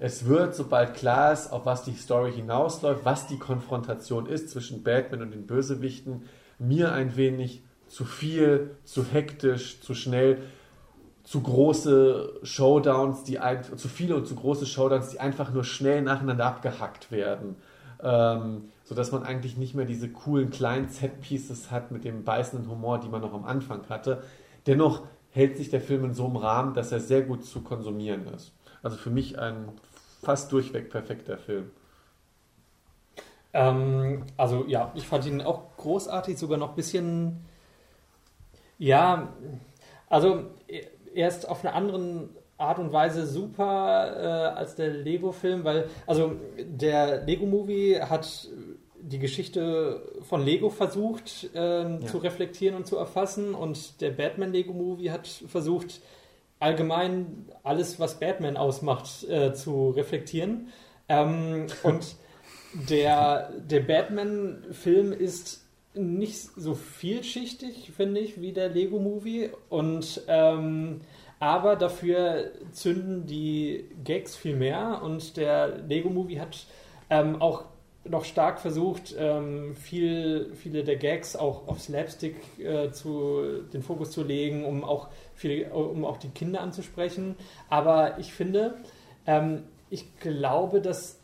Es 0.00 0.26
wird, 0.26 0.56
sobald 0.56 0.94
klar 0.94 1.32
ist, 1.32 1.52
auf 1.52 1.64
was 1.66 1.84
die 1.84 1.94
Story 1.94 2.32
hinausläuft, 2.32 3.04
was 3.04 3.28
die 3.28 3.38
Konfrontation 3.38 4.26
ist 4.26 4.50
zwischen 4.50 4.82
Batman 4.82 5.22
und 5.22 5.30
den 5.30 5.46
Bösewichten, 5.46 6.22
mir 6.58 6.92
ein 6.92 7.16
wenig 7.16 7.62
zu 7.86 8.04
viel, 8.04 8.74
zu 8.82 9.04
hektisch, 9.04 9.80
zu 9.80 9.94
schnell 9.94 10.38
zu 11.22 11.40
große 11.40 12.40
Showdowns, 12.42 13.22
die 13.22 13.38
ein, 13.38 13.62
zu 13.62 13.86
viele 13.86 14.16
und 14.16 14.26
zu 14.26 14.34
große 14.34 14.66
Showdowns, 14.66 15.10
die 15.10 15.20
einfach 15.20 15.52
nur 15.52 15.62
schnell 15.62 16.02
nacheinander 16.02 16.46
abgehackt 16.46 17.12
werden. 17.12 17.54
Ähm, 18.02 18.64
sodass 18.82 19.12
man 19.12 19.22
eigentlich 19.22 19.56
nicht 19.56 19.76
mehr 19.76 19.84
diese 19.84 20.08
coolen 20.08 20.50
kleinen 20.50 20.88
Set-Pieces 20.88 21.70
hat 21.70 21.92
mit 21.92 22.02
dem 22.02 22.24
beißenden 22.24 22.68
Humor, 22.68 22.98
die 22.98 23.08
man 23.08 23.20
noch 23.20 23.32
am 23.32 23.44
Anfang 23.44 23.88
hatte. 23.88 24.24
Dennoch 24.66 25.02
hält 25.30 25.56
sich 25.56 25.70
der 25.70 25.80
Film 25.80 26.04
in 26.04 26.14
so 26.14 26.26
einem 26.26 26.36
Rahmen, 26.36 26.74
dass 26.74 26.92
er 26.92 27.00
sehr 27.00 27.22
gut 27.22 27.44
zu 27.44 27.62
konsumieren 27.62 28.26
ist. 28.26 28.52
Also 28.82 28.96
für 28.96 29.10
mich 29.10 29.38
ein 29.38 29.68
fast 30.22 30.52
durchweg 30.52 30.90
perfekter 30.90 31.38
Film. 31.38 31.70
Ähm, 33.52 34.24
also 34.36 34.64
ja, 34.66 34.92
ich 34.94 35.06
fand 35.06 35.26
ihn 35.26 35.40
auch 35.40 35.76
großartig, 35.76 36.38
sogar 36.38 36.58
noch 36.58 36.70
ein 36.70 36.76
bisschen, 36.76 37.44
ja, 38.78 39.32
also 40.08 40.44
er 41.14 41.28
ist 41.28 41.48
auf 41.48 41.64
eine 41.64 41.74
andere 41.74 42.28
Art 42.56 42.78
und 42.78 42.92
Weise 42.92 43.26
super 43.26 44.52
äh, 44.54 44.56
als 44.56 44.76
der 44.76 44.88
Lego-Film, 44.88 45.64
weil, 45.64 45.88
also 46.06 46.36
der 46.58 47.24
Lego-Movie 47.24 48.00
hat 48.00 48.48
die 49.12 49.18
Geschichte 49.18 50.02
von 50.22 50.42
Lego 50.44 50.70
versucht 50.70 51.50
ähm, 51.54 52.00
ja. 52.00 52.06
zu 52.06 52.18
reflektieren 52.18 52.74
und 52.74 52.86
zu 52.86 52.96
erfassen 52.96 53.54
und 53.54 54.00
der 54.00 54.10
Batman-Lego-Movie 54.10 55.10
hat 55.10 55.26
versucht, 55.26 56.00
allgemein 56.58 57.46
alles, 57.62 58.00
was 58.00 58.18
Batman 58.18 58.56
ausmacht, 58.56 59.28
äh, 59.28 59.52
zu 59.52 59.90
reflektieren. 59.90 60.68
Ähm, 61.08 61.66
und 61.82 62.16
der, 62.88 63.50
der 63.58 63.80
Batman-Film 63.80 65.12
ist 65.12 65.66
nicht 65.94 66.38
so 66.56 66.74
vielschichtig, 66.74 67.92
finde 67.94 68.20
ich, 68.20 68.40
wie 68.40 68.52
der 68.52 68.70
Lego 68.70 68.98
Movie. 68.98 69.50
Und 69.68 70.22
ähm, 70.26 71.02
aber 71.38 71.76
dafür 71.76 72.52
zünden 72.70 73.26
die 73.26 73.84
Gags 74.04 74.36
viel 74.36 74.56
mehr. 74.56 75.02
Und 75.02 75.36
der 75.36 75.78
Lego 75.88 76.08
Movie 76.08 76.40
hat 76.40 76.66
ähm, 77.10 77.42
auch 77.42 77.64
noch 78.04 78.24
stark 78.24 78.60
versucht, 78.60 79.14
ähm, 79.16 79.76
viel, 79.76 80.52
viele 80.54 80.82
der 80.82 80.96
Gags 80.96 81.36
auch 81.36 81.68
auf 81.68 81.80
Slapstick 81.80 82.36
äh, 82.58 82.90
zu, 82.90 83.62
den 83.72 83.82
Fokus 83.82 84.10
zu 84.10 84.24
legen, 84.24 84.64
um 84.64 84.84
auch, 84.84 85.08
viele, 85.34 85.72
um 85.72 86.04
auch 86.04 86.16
die 86.16 86.30
Kinder 86.30 86.60
anzusprechen. 86.60 87.36
Aber 87.68 88.18
ich 88.18 88.32
finde, 88.32 88.76
ähm, 89.26 89.64
ich 89.88 90.18
glaube, 90.18 90.80
dass 90.80 91.20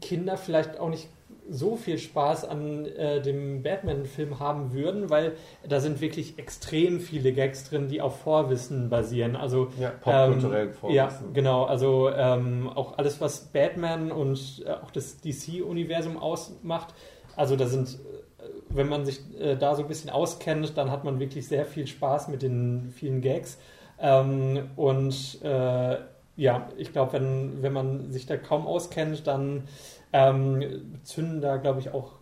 Kinder 0.00 0.36
vielleicht 0.36 0.78
auch 0.78 0.90
nicht 0.90 1.08
so 1.48 1.76
viel 1.76 1.98
Spaß 1.98 2.44
an 2.44 2.86
äh, 2.86 3.20
dem 3.22 3.62
Batman-Film 3.62 4.38
haben 4.38 4.72
würden, 4.72 5.10
weil 5.10 5.32
da 5.66 5.80
sind 5.80 6.00
wirklich 6.00 6.38
extrem 6.38 7.00
viele 7.00 7.32
Gags 7.32 7.68
drin, 7.68 7.88
die 7.88 8.00
auf 8.00 8.20
Vorwissen 8.20 8.90
basieren. 8.90 9.36
Also 9.36 9.68
ja, 9.78 9.90
popkulturellen 9.90 10.68
ähm, 10.68 10.74
Vorwissen. 10.74 10.96
Ja, 10.96 11.10
genau. 11.32 11.64
Also 11.64 12.10
ähm, 12.10 12.68
auch 12.68 12.98
alles, 12.98 13.20
was 13.20 13.46
Batman 13.46 14.12
und 14.12 14.62
äh, 14.66 14.70
auch 14.70 14.90
das 14.90 15.20
DC-Universum 15.20 16.16
ausmacht. 16.16 16.94
Also 17.36 17.56
da 17.56 17.66
sind, 17.66 17.88
äh, 17.88 18.44
wenn 18.68 18.88
man 18.88 19.04
sich 19.04 19.20
äh, 19.40 19.56
da 19.56 19.74
so 19.74 19.82
ein 19.82 19.88
bisschen 19.88 20.10
auskennt, 20.10 20.76
dann 20.76 20.90
hat 20.90 21.04
man 21.04 21.20
wirklich 21.20 21.48
sehr 21.48 21.64
viel 21.64 21.86
Spaß 21.86 22.28
mit 22.28 22.42
den 22.42 22.92
vielen 22.94 23.20
Gags. 23.20 23.58
Ähm, 24.00 24.70
und 24.76 25.38
äh, 25.42 25.96
ja, 26.36 26.68
ich 26.76 26.92
glaube, 26.92 27.14
wenn, 27.14 27.62
wenn 27.62 27.72
man 27.72 28.12
sich 28.12 28.26
da 28.26 28.36
kaum 28.36 28.66
auskennt, 28.66 29.26
dann 29.26 29.64
ähm, 30.12 30.98
zünden 31.02 31.40
da, 31.40 31.56
glaube 31.56 31.80
ich, 31.80 31.92
auch 31.92 32.12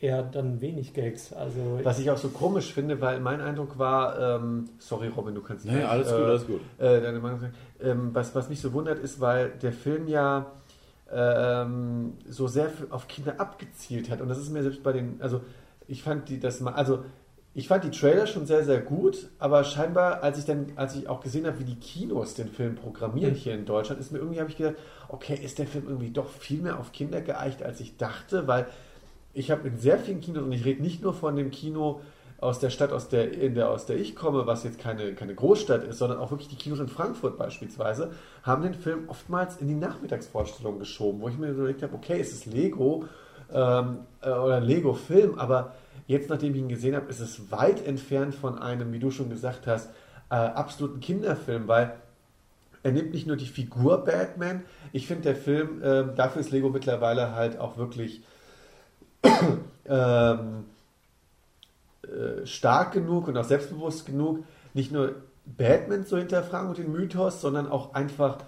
eher 0.00 0.22
dann 0.22 0.60
wenig 0.60 0.94
Gags. 0.94 1.32
Also 1.32 1.80
Was 1.82 1.98
ich 1.98 2.10
auch 2.10 2.16
so 2.16 2.28
komisch 2.28 2.72
finde, 2.72 3.00
weil 3.00 3.20
mein 3.20 3.40
Eindruck 3.40 3.78
war, 3.78 4.36
ähm, 4.36 4.68
sorry 4.78 5.08
Robin, 5.08 5.34
du 5.34 5.42
kannst 5.42 5.64
Naja, 5.64 5.80
gleich, 5.80 5.90
alles 5.90 6.08
gut, 6.08 6.18
äh, 6.18 6.24
alles 6.24 6.46
gut. 6.46 6.60
Äh, 6.78 7.00
deine 7.00 7.18
Meinung 7.18 7.40
sagen. 7.40 7.54
Ähm, 7.80 8.10
was, 8.12 8.34
was 8.34 8.48
mich 8.48 8.60
so 8.60 8.72
wundert 8.72 8.98
ist, 9.00 9.20
weil 9.20 9.50
der 9.50 9.72
Film 9.72 10.06
ja 10.06 10.46
ähm, 11.10 12.14
so 12.28 12.46
sehr 12.46 12.70
auf 12.90 13.08
Kinder 13.08 13.40
abgezielt 13.40 14.10
hat. 14.10 14.20
Und 14.20 14.28
das 14.28 14.38
ist 14.38 14.50
mir 14.50 14.62
selbst 14.62 14.82
bei 14.82 14.92
den, 14.92 15.20
also 15.20 15.40
ich 15.86 16.02
fand 16.02 16.28
die 16.28 16.38
das 16.38 16.60
mal, 16.60 16.74
also 16.74 17.04
ich 17.58 17.66
fand 17.66 17.82
die 17.82 17.90
Trailer 17.90 18.28
schon 18.28 18.46
sehr, 18.46 18.62
sehr 18.64 18.80
gut, 18.80 19.30
aber 19.40 19.64
scheinbar, 19.64 20.22
als 20.22 20.38
ich 20.38 20.44
dann, 20.44 20.66
als 20.76 20.94
ich 20.94 21.08
auch 21.08 21.20
gesehen 21.20 21.44
habe, 21.44 21.58
wie 21.58 21.64
die 21.64 21.74
Kinos 21.74 22.34
den 22.34 22.46
Film 22.46 22.76
programmieren 22.76 23.34
hier 23.34 23.52
in 23.52 23.64
Deutschland, 23.64 24.00
ist 24.00 24.12
mir 24.12 24.18
irgendwie, 24.18 24.38
habe 24.38 24.48
ich 24.48 24.56
gedacht, 24.56 24.76
okay, 25.08 25.34
ist 25.34 25.58
der 25.58 25.66
Film 25.66 25.86
irgendwie 25.88 26.10
doch 26.10 26.28
viel 26.28 26.62
mehr 26.62 26.78
auf 26.78 26.92
Kinder 26.92 27.20
geeicht, 27.20 27.64
als 27.64 27.80
ich 27.80 27.96
dachte, 27.96 28.46
weil 28.46 28.68
ich 29.34 29.50
habe 29.50 29.66
in 29.66 29.76
sehr 29.76 29.98
vielen 29.98 30.20
Kinos, 30.20 30.44
und 30.44 30.52
ich 30.52 30.64
rede 30.64 30.80
nicht 30.80 31.02
nur 31.02 31.12
von 31.12 31.34
dem 31.34 31.50
Kino 31.50 32.00
aus 32.40 32.60
der 32.60 32.70
Stadt, 32.70 32.92
aus 32.92 33.08
der, 33.08 33.32
in 33.32 33.56
der, 33.56 33.70
aus 33.70 33.86
der 33.86 33.96
ich 33.96 34.14
komme, 34.14 34.46
was 34.46 34.62
jetzt 34.62 34.78
keine, 34.78 35.14
keine 35.14 35.34
Großstadt 35.34 35.82
ist, 35.82 35.98
sondern 35.98 36.20
auch 36.20 36.30
wirklich 36.30 36.46
die 36.48 36.54
Kinos 36.54 36.78
in 36.78 36.86
Frankfurt 36.86 37.38
beispielsweise, 37.38 38.12
haben 38.44 38.62
den 38.62 38.74
Film 38.74 39.08
oftmals 39.08 39.56
in 39.56 39.66
die 39.66 39.74
Nachmittagsvorstellung 39.74 40.78
geschoben, 40.78 41.20
wo 41.20 41.28
ich 41.28 41.36
mir 41.36 41.48
überlegt 41.48 41.82
habe, 41.82 41.96
okay, 41.96 42.20
es 42.20 42.30
ist 42.30 42.46
Lego 42.46 43.06
ähm, 43.52 43.98
äh, 44.20 44.30
oder 44.30 44.60
Lego-Film, 44.60 45.40
aber 45.40 45.74
jetzt, 46.08 46.28
nachdem 46.28 46.54
ich 46.54 46.60
ihn 46.60 46.68
gesehen 46.68 46.96
habe, 46.96 47.08
ist 47.08 47.20
es 47.20 47.52
weit 47.52 47.86
entfernt 47.86 48.34
von 48.34 48.58
einem, 48.58 48.92
wie 48.92 48.98
du 48.98 49.12
schon 49.12 49.30
gesagt 49.30 49.68
hast, 49.68 49.90
äh, 50.30 50.34
absoluten 50.34 51.00
Kinderfilm, 51.00 51.68
weil 51.68 51.94
er 52.82 52.92
nimmt 52.92 53.12
nicht 53.12 53.26
nur 53.26 53.36
die 53.36 53.46
Figur 53.46 54.04
Batman, 54.04 54.62
ich 54.92 55.06
finde 55.06 55.24
der 55.24 55.36
Film, 55.36 55.80
ähm, 55.84 56.12
dafür 56.16 56.40
ist 56.40 56.50
Lego 56.50 56.70
mittlerweile 56.70 57.34
halt 57.34 57.58
auch 57.58 57.76
wirklich 57.76 58.22
ähm, 59.86 60.64
äh, 62.02 62.46
stark 62.46 62.92
genug 62.92 63.28
und 63.28 63.36
auch 63.36 63.44
selbstbewusst 63.44 64.06
genug, 64.06 64.44
nicht 64.72 64.90
nur 64.90 65.16
Batman 65.44 66.06
zu 66.06 66.16
hinterfragen 66.16 66.70
und 66.70 66.78
den 66.78 66.90
Mythos, 66.90 67.40
sondern 67.40 67.68
auch 67.68 67.94
einfach 67.94 68.38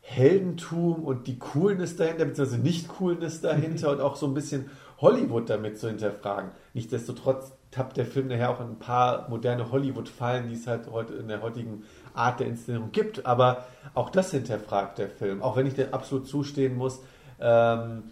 Heldentum 0.00 1.04
und 1.04 1.26
die 1.28 1.38
Coolness 1.38 1.96
dahinter, 1.96 2.24
beziehungsweise 2.24 2.60
Nicht-Coolness 2.60 3.40
dahinter 3.40 3.90
und 3.92 4.00
auch 4.00 4.16
so 4.16 4.26
ein 4.26 4.34
bisschen 4.34 4.68
Hollywood 4.98 5.50
damit 5.50 5.78
zu 5.78 5.88
hinterfragen. 5.88 6.50
Nichtsdestotrotz 6.72 7.52
tappt 7.70 7.96
der 7.96 8.06
Film 8.06 8.28
nachher 8.28 8.50
auch 8.50 8.60
ein 8.60 8.78
paar 8.78 9.28
moderne 9.28 9.72
Hollywood-Fallen, 9.72 10.48
die 10.48 10.54
es 10.54 10.66
halt 10.66 10.90
heute 10.90 11.14
in 11.14 11.28
der 11.28 11.42
heutigen 11.42 11.82
Art 12.14 12.40
der 12.40 12.46
Inszenierung 12.46 12.92
gibt, 12.92 13.26
aber 13.26 13.64
auch 13.94 14.10
das 14.10 14.30
hinterfragt 14.30 14.98
der 14.98 15.08
Film. 15.08 15.42
Auch 15.42 15.56
wenn 15.56 15.66
ich 15.66 15.74
dir 15.74 15.92
absolut 15.92 16.28
zustehen 16.28 16.76
muss, 16.76 17.00
ähm, 17.40 18.04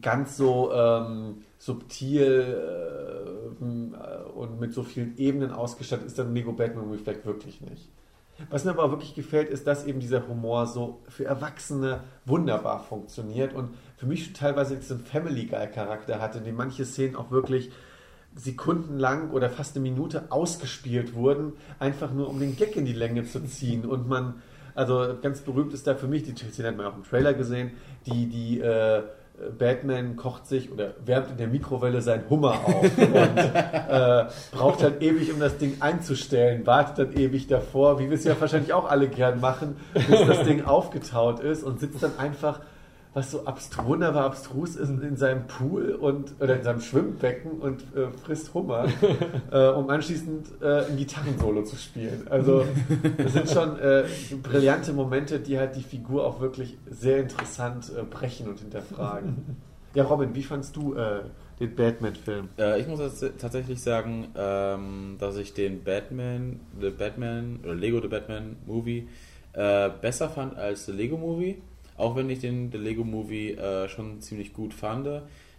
ganz 0.00 0.36
so 0.36 0.72
ähm, 0.72 1.42
subtil 1.58 3.52
äh, 3.60 4.28
und 4.36 4.60
mit 4.60 4.74
so 4.74 4.82
vielen 4.82 5.16
Ebenen 5.16 5.52
ausgestattet 5.52 6.06
ist 6.06 6.18
dann 6.18 6.34
Lego 6.34 6.52
Batman 6.52 6.98
vielleicht 6.98 7.24
wirklich 7.24 7.60
nicht. 7.60 7.88
Was 8.50 8.64
mir 8.64 8.72
aber 8.72 8.90
wirklich 8.90 9.14
gefällt, 9.14 9.48
ist, 9.48 9.66
dass 9.66 9.86
eben 9.86 10.00
dieser 10.00 10.28
Humor 10.28 10.66
so 10.66 11.00
für 11.08 11.24
Erwachsene 11.24 12.00
wunderbar 12.24 12.80
funktioniert 12.84 13.54
und 13.54 13.70
für 13.96 14.06
mich 14.06 14.32
teilweise 14.34 14.76
diesen 14.76 15.00
Family 15.00 15.46
Guy 15.46 15.66
Charakter 15.68 16.20
hatte, 16.20 16.38
in 16.38 16.44
dem 16.44 16.56
manche 16.56 16.84
Szenen 16.84 17.16
auch 17.16 17.30
wirklich 17.30 17.70
sekundenlang 18.34 19.30
oder 19.30 19.48
fast 19.48 19.76
eine 19.76 19.82
Minute 19.82 20.30
ausgespielt 20.30 21.14
wurden, 21.14 21.54
einfach 21.78 22.12
nur 22.12 22.28
um 22.28 22.38
den 22.38 22.56
Gag 22.56 22.76
in 22.76 22.84
die 22.84 22.92
Länge 22.92 23.24
zu 23.24 23.42
ziehen. 23.44 23.86
Und 23.86 24.08
man 24.08 24.42
also 24.76 25.16
ganz 25.22 25.40
berühmt 25.40 25.72
ist 25.72 25.86
da 25.86 25.94
für 25.94 26.06
mich, 26.06 26.22
die 26.22 26.34
Szene 26.34 26.68
hat 26.68 26.76
man 26.76 26.84
auch 26.84 26.96
im 26.96 27.02
Trailer 27.02 27.32
gesehen, 27.32 27.70
die, 28.04 28.28
die 28.28 28.60
äh, 28.60 29.02
Batman 29.58 30.16
kocht 30.16 30.46
sich 30.46 30.72
oder 30.72 30.94
wärmt 31.04 31.32
in 31.32 31.36
der 31.36 31.48
Mikrowelle 31.48 32.00
sein 32.00 32.24
Hummer 32.30 32.58
auf 32.64 32.82
und 32.98 33.38
äh, 33.38 34.24
braucht 34.52 34.82
halt 34.82 35.02
ewig, 35.02 35.32
um 35.32 35.40
das 35.40 35.58
Ding 35.58 35.76
einzustellen, 35.80 36.66
wartet 36.66 36.98
dann 36.98 37.12
ewig 37.20 37.46
davor, 37.46 37.98
wie 37.98 38.08
wir 38.08 38.16
es 38.16 38.24
ja 38.24 38.38
wahrscheinlich 38.40 38.72
auch 38.72 38.88
alle 38.88 39.08
gern 39.08 39.40
machen, 39.40 39.76
bis 39.92 40.26
das 40.26 40.42
Ding 40.44 40.64
aufgetaut 40.64 41.40
ist 41.40 41.62
und 41.64 41.80
sitzt 41.80 42.02
dann 42.02 42.18
einfach, 42.18 42.60
was 43.16 43.30
so 43.30 43.46
abstru 43.46 43.86
wunderbar 43.86 44.26
abstrus 44.26 44.76
ist, 44.76 44.90
in 44.90 45.16
seinem 45.16 45.46
Pool 45.46 45.92
und 45.92 46.34
oder 46.38 46.56
in 46.56 46.62
seinem 46.62 46.82
Schwimmbecken 46.82 47.52
und 47.52 47.80
äh, 47.96 48.10
frisst 48.10 48.52
Hummer, 48.52 48.84
äh, 49.50 49.68
um 49.68 49.88
anschließend 49.88 50.48
äh, 50.60 50.84
ein 50.84 50.98
Gitarrensolo 50.98 51.62
zu 51.62 51.76
spielen. 51.76 52.26
Also 52.28 52.66
das 53.16 53.32
sind 53.32 53.48
schon 53.48 53.78
äh, 53.78 54.04
brillante 54.42 54.92
Momente, 54.92 55.40
die 55.40 55.58
halt 55.58 55.76
die 55.76 55.82
Figur 55.82 56.26
auch 56.26 56.40
wirklich 56.40 56.76
sehr 56.90 57.20
interessant 57.20 57.90
äh, 57.96 58.02
brechen 58.02 58.48
und 58.48 58.60
hinterfragen. 58.60 59.56
Ja, 59.94 60.04
Robin, 60.04 60.34
wie 60.34 60.42
fandst 60.42 60.76
du 60.76 60.92
äh, 60.92 61.22
den 61.58 61.74
Batman-Film? 61.74 62.50
Äh, 62.58 62.82
ich 62.82 62.86
muss 62.86 63.00
jetzt 63.00 63.24
tatsächlich 63.38 63.82
sagen, 63.82 64.28
ähm, 64.36 65.16
dass 65.18 65.38
ich 65.38 65.54
den 65.54 65.82
Batman, 65.84 66.60
The 66.78 66.90
Batman 66.90 67.60
oder 67.64 67.76
Lego 67.76 67.98
The 68.02 68.08
Batman 68.08 68.56
Movie 68.66 69.08
äh, 69.54 69.88
besser 70.02 70.28
fand 70.28 70.58
als 70.58 70.84
The 70.84 70.92
Lego 70.92 71.16
Movie. 71.16 71.62
Auch 71.96 72.16
wenn 72.16 72.30
ich 72.30 72.40
den 72.40 72.70
The 72.70 72.78
Lego 72.78 73.04
Movie 73.04 73.52
äh, 73.52 73.88
schon 73.88 74.20
ziemlich 74.20 74.52
gut 74.52 74.74
fand, 74.74 75.08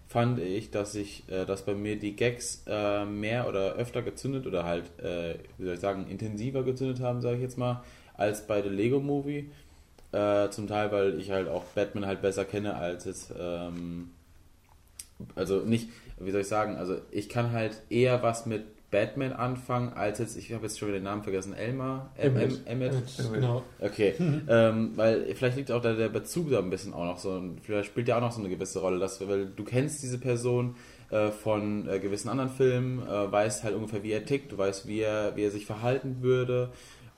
fand 0.08 0.40
ich, 0.40 0.72
dass 0.72 0.96
ich, 0.96 1.24
äh, 1.30 1.46
dass 1.46 1.66
bei 1.66 1.74
mir 1.74 1.98
die 1.98 2.16
Gags 2.16 2.64
äh, 2.68 3.06
mehr 3.06 3.48
oder 3.48 3.74
öfter 3.74 4.02
gezündet 4.02 4.48
oder 4.48 4.64
halt, 4.64 4.86
äh, 5.00 5.36
wie 5.58 5.66
soll 5.66 5.74
ich 5.74 5.80
sagen, 5.80 6.08
intensiver 6.10 6.64
gezündet 6.64 7.02
haben, 7.02 7.22
sage 7.22 7.38
ich 7.38 7.42
jetzt 7.42 7.58
mal, 7.58 7.84
als 8.16 8.48
bei 8.48 8.62
The 8.62 8.70
Lego 8.70 9.00
Movie. 9.00 9.50
Äh, 10.14 10.50
zum 10.52 10.68
Teil, 10.68 10.92
weil 10.94 11.20
ich 11.20 11.32
halt 11.32 11.50
auch 11.50 11.66
Batman 11.76 12.06
halt 12.06 12.22
besser 12.22 12.46
kenne 12.46 12.76
als 12.76 13.04
jetzt, 13.04 13.34
ähm, 13.38 14.12
also 15.36 15.60
nicht, 15.60 15.90
wie 16.18 16.32
soll 16.32 16.42
ich 16.42 16.48
sagen, 16.48 16.78
also 16.78 16.96
ich 17.12 17.28
kann 17.28 17.52
halt 17.52 17.82
eher 17.90 18.24
was 18.24 18.46
mit 18.46 18.64
Batman 18.90 19.34
anfangen, 19.34 19.92
als 19.94 20.20
jetzt, 20.20 20.38
ich 20.38 20.54
habe 20.54 20.64
jetzt 20.64 20.80
schon 20.80 20.88
wieder 20.88 21.00
den 21.00 21.04
Namen 21.04 21.24
vergessen, 21.24 21.54
Elmar? 21.54 22.12
Em- 22.18 22.58
Emmett? 22.66 22.94
Genau. 23.34 23.64
Okay, 23.82 24.14
ähm, 24.48 24.92
weil 24.96 25.36
vielleicht 25.36 25.58
liegt 25.58 25.72
auch 25.72 25.82
da 25.82 25.94
der 25.94 26.10
Bezug 26.10 26.50
da 26.52 26.60
ein 26.60 26.70
bisschen 26.70 26.94
auch 26.94 27.04
noch 27.04 27.18
so, 27.20 27.32
und 27.32 27.60
vielleicht 27.62 27.88
spielt 27.88 28.08
der 28.08 28.18
auch 28.18 28.22
noch 28.22 28.32
so 28.32 28.40
eine 28.40 28.50
gewisse 28.50 28.80
Rolle, 28.80 29.00
dass, 29.00 29.26
weil 29.28 29.48
du 29.48 29.64
kennst 29.66 30.02
diese 30.04 30.18
Person 30.20 30.76
äh, 31.10 31.32
von 31.32 31.88
äh, 31.90 32.00
gewissen 32.00 32.30
anderen 32.30 32.50
Filmen, 32.50 33.06
äh, 33.06 33.32
weißt 33.32 33.64
halt 33.64 33.76
ungefähr, 33.76 34.04
wie 34.04 34.12
er 34.12 34.24
tickt, 34.26 34.52
du 34.54 34.58
weißt, 34.58 34.88
wie 34.88 35.02
er, 35.02 35.36
wie 35.36 35.44
er 35.44 35.52
sich 35.52 35.66
verhalten 35.66 36.18
würde 36.22 36.70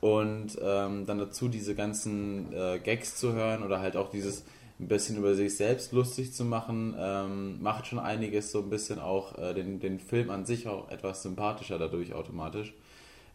und 0.02 0.58
ähm, 0.62 1.06
dann 1.06 1.20
dazu 1.20 1.50
diese 1.50 1.76
ganzen 1.76 2.52
äh, 2.54 2.80
Gags 2.80 3.16
zu 3.18 3.34
hören 3.34 3.64
oder 3.64 3.80
halt 3.80 3.96
auch 3.96 4.10
dieses 4.10 4.44
ein 4.80 4.88
bisschen 4.88 5.18
über 5.18 5.36
sich 5.36 5.58
selbst 5.58 5.92
lustig 5.92 6.34
zu 6.34 6.46
machen, 6.46 6.96
ähm, 6.98 7.62
macht 7.62 7.88
schon 7.88 8.00
einiges 8.00 8.52
so 8.52 8.60
ein 8.60 8.70
bisschen 8.70 9.00
auch 9.00 9.38
äh, 9.38 9.54
den, 9.54 9.80
den 9.80 10.00
Film 10.00 10.30
an 10.30 10.46
sich 10.46 10.68
auch 10.68 10.90
etwas 10.90 11.22
sympathischer 11.22 11.78
dadurch 11.78 12.14
automatisch. 12.14 12.74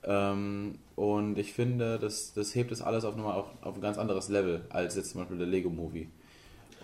Ähm, 0.05 0.79
und 0.97 1.39
ich 1.39 1.53
finde, 1.53 1.99
das, 1.99 2.33
das 2.35 2.55
hebt 2.55 2.73
es 2.73 2.83
alles 2.83 3.05
auf, 3.05 3.16
nochmal 3.16 3.35
auf, 3.35 3.47
auf 3.62 3.75
ein 3.75 3.81
ganz 3.81 3.99
anderes 3.99 4.29
Level 4.29 4.65
als 4.71 4.97
jetzt 4.97 5.11
zum 5.11 5.21
Beispiel 5.21 5.39
der 5.39 5.47
Lego 5.47 5.71
Movie. 5.71 6.09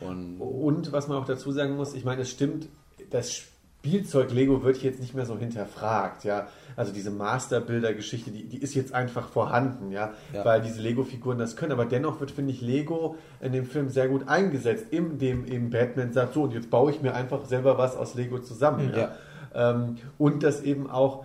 Und 0.00 0.40
Und 0.40 0.92
was 0.92 1.08
man 1.08 1.18
auch 1.18 1.26
dazu 1.26 1.52
sagen 1.52 1.76
muss, 1.76 1.94
ich 1.94 2.04
meine, 2.04 2.22
es 2.22 2.30
stimmt, 2.30 2.68
das 3.10 3.42
Spielzeug 3.82 4.30
Lego 4.30 4.62
wird 4.62 4.82
jetzt 4.82 5.00
nicht 5.00 5.14
mehr 5.14 5.24
so 5.24 5.38
hinterfragt, 5.38 6.24
ja. 6.24 6.48
Also 6.76 6.92
diese 6.92 7.10
Masterbilder-Geschichte, 7.10 8.30
die, 8.30 8.44
die 8.44 8.58
ist 8.58 8.74
jetzt 8.74 8.92
einfach 8.92 9.28
vorhanden, 9.28 9.90
ja, 9.90 10.12
Ja. 10.34 10.44
weil 10.44 10.60
diese 10.60 10.82
Lego-Figuren 10.82 11.38
das 11.38 11.56
können. 11.56 11.72
Aber 11.72 11.86
dennoch 11.86 12.20
wird, 12.20 12.30
finde 12.30 12.52
ich, 12.52 12.60
Lego 12.60 13.16
in 13.40 13.52
dem 13.52 13.64
Film 13.64 13.88
sehr 13.88 14.08
gut 14.08 14.28
eingesetzt, 14.28 14.86
in 14.90 15.18
dem 15.18 15.46
eben 15.46 15.70
Batman 15.70 16.12
sagt, 16.12 16.34
so, 16.34 16.42
und 16.42 16.52
jetzt 16.52 16.68
baue 16.68 16.90
ich 16.90 17.00
mir 17.00 17.14
einfach 17.14 17.46
selber 17.46 17.78
was 17.78 17.96
aus 17.96 18.14
Lego 18.14 18.38
zusammen. 18.38 18.92
Ja. 18.94 19.12
Ähm, 19.54 19.96
und 20.18 20.42
dass 20.42 20.60
eben 20.60 20.90
auch 20.90 21.24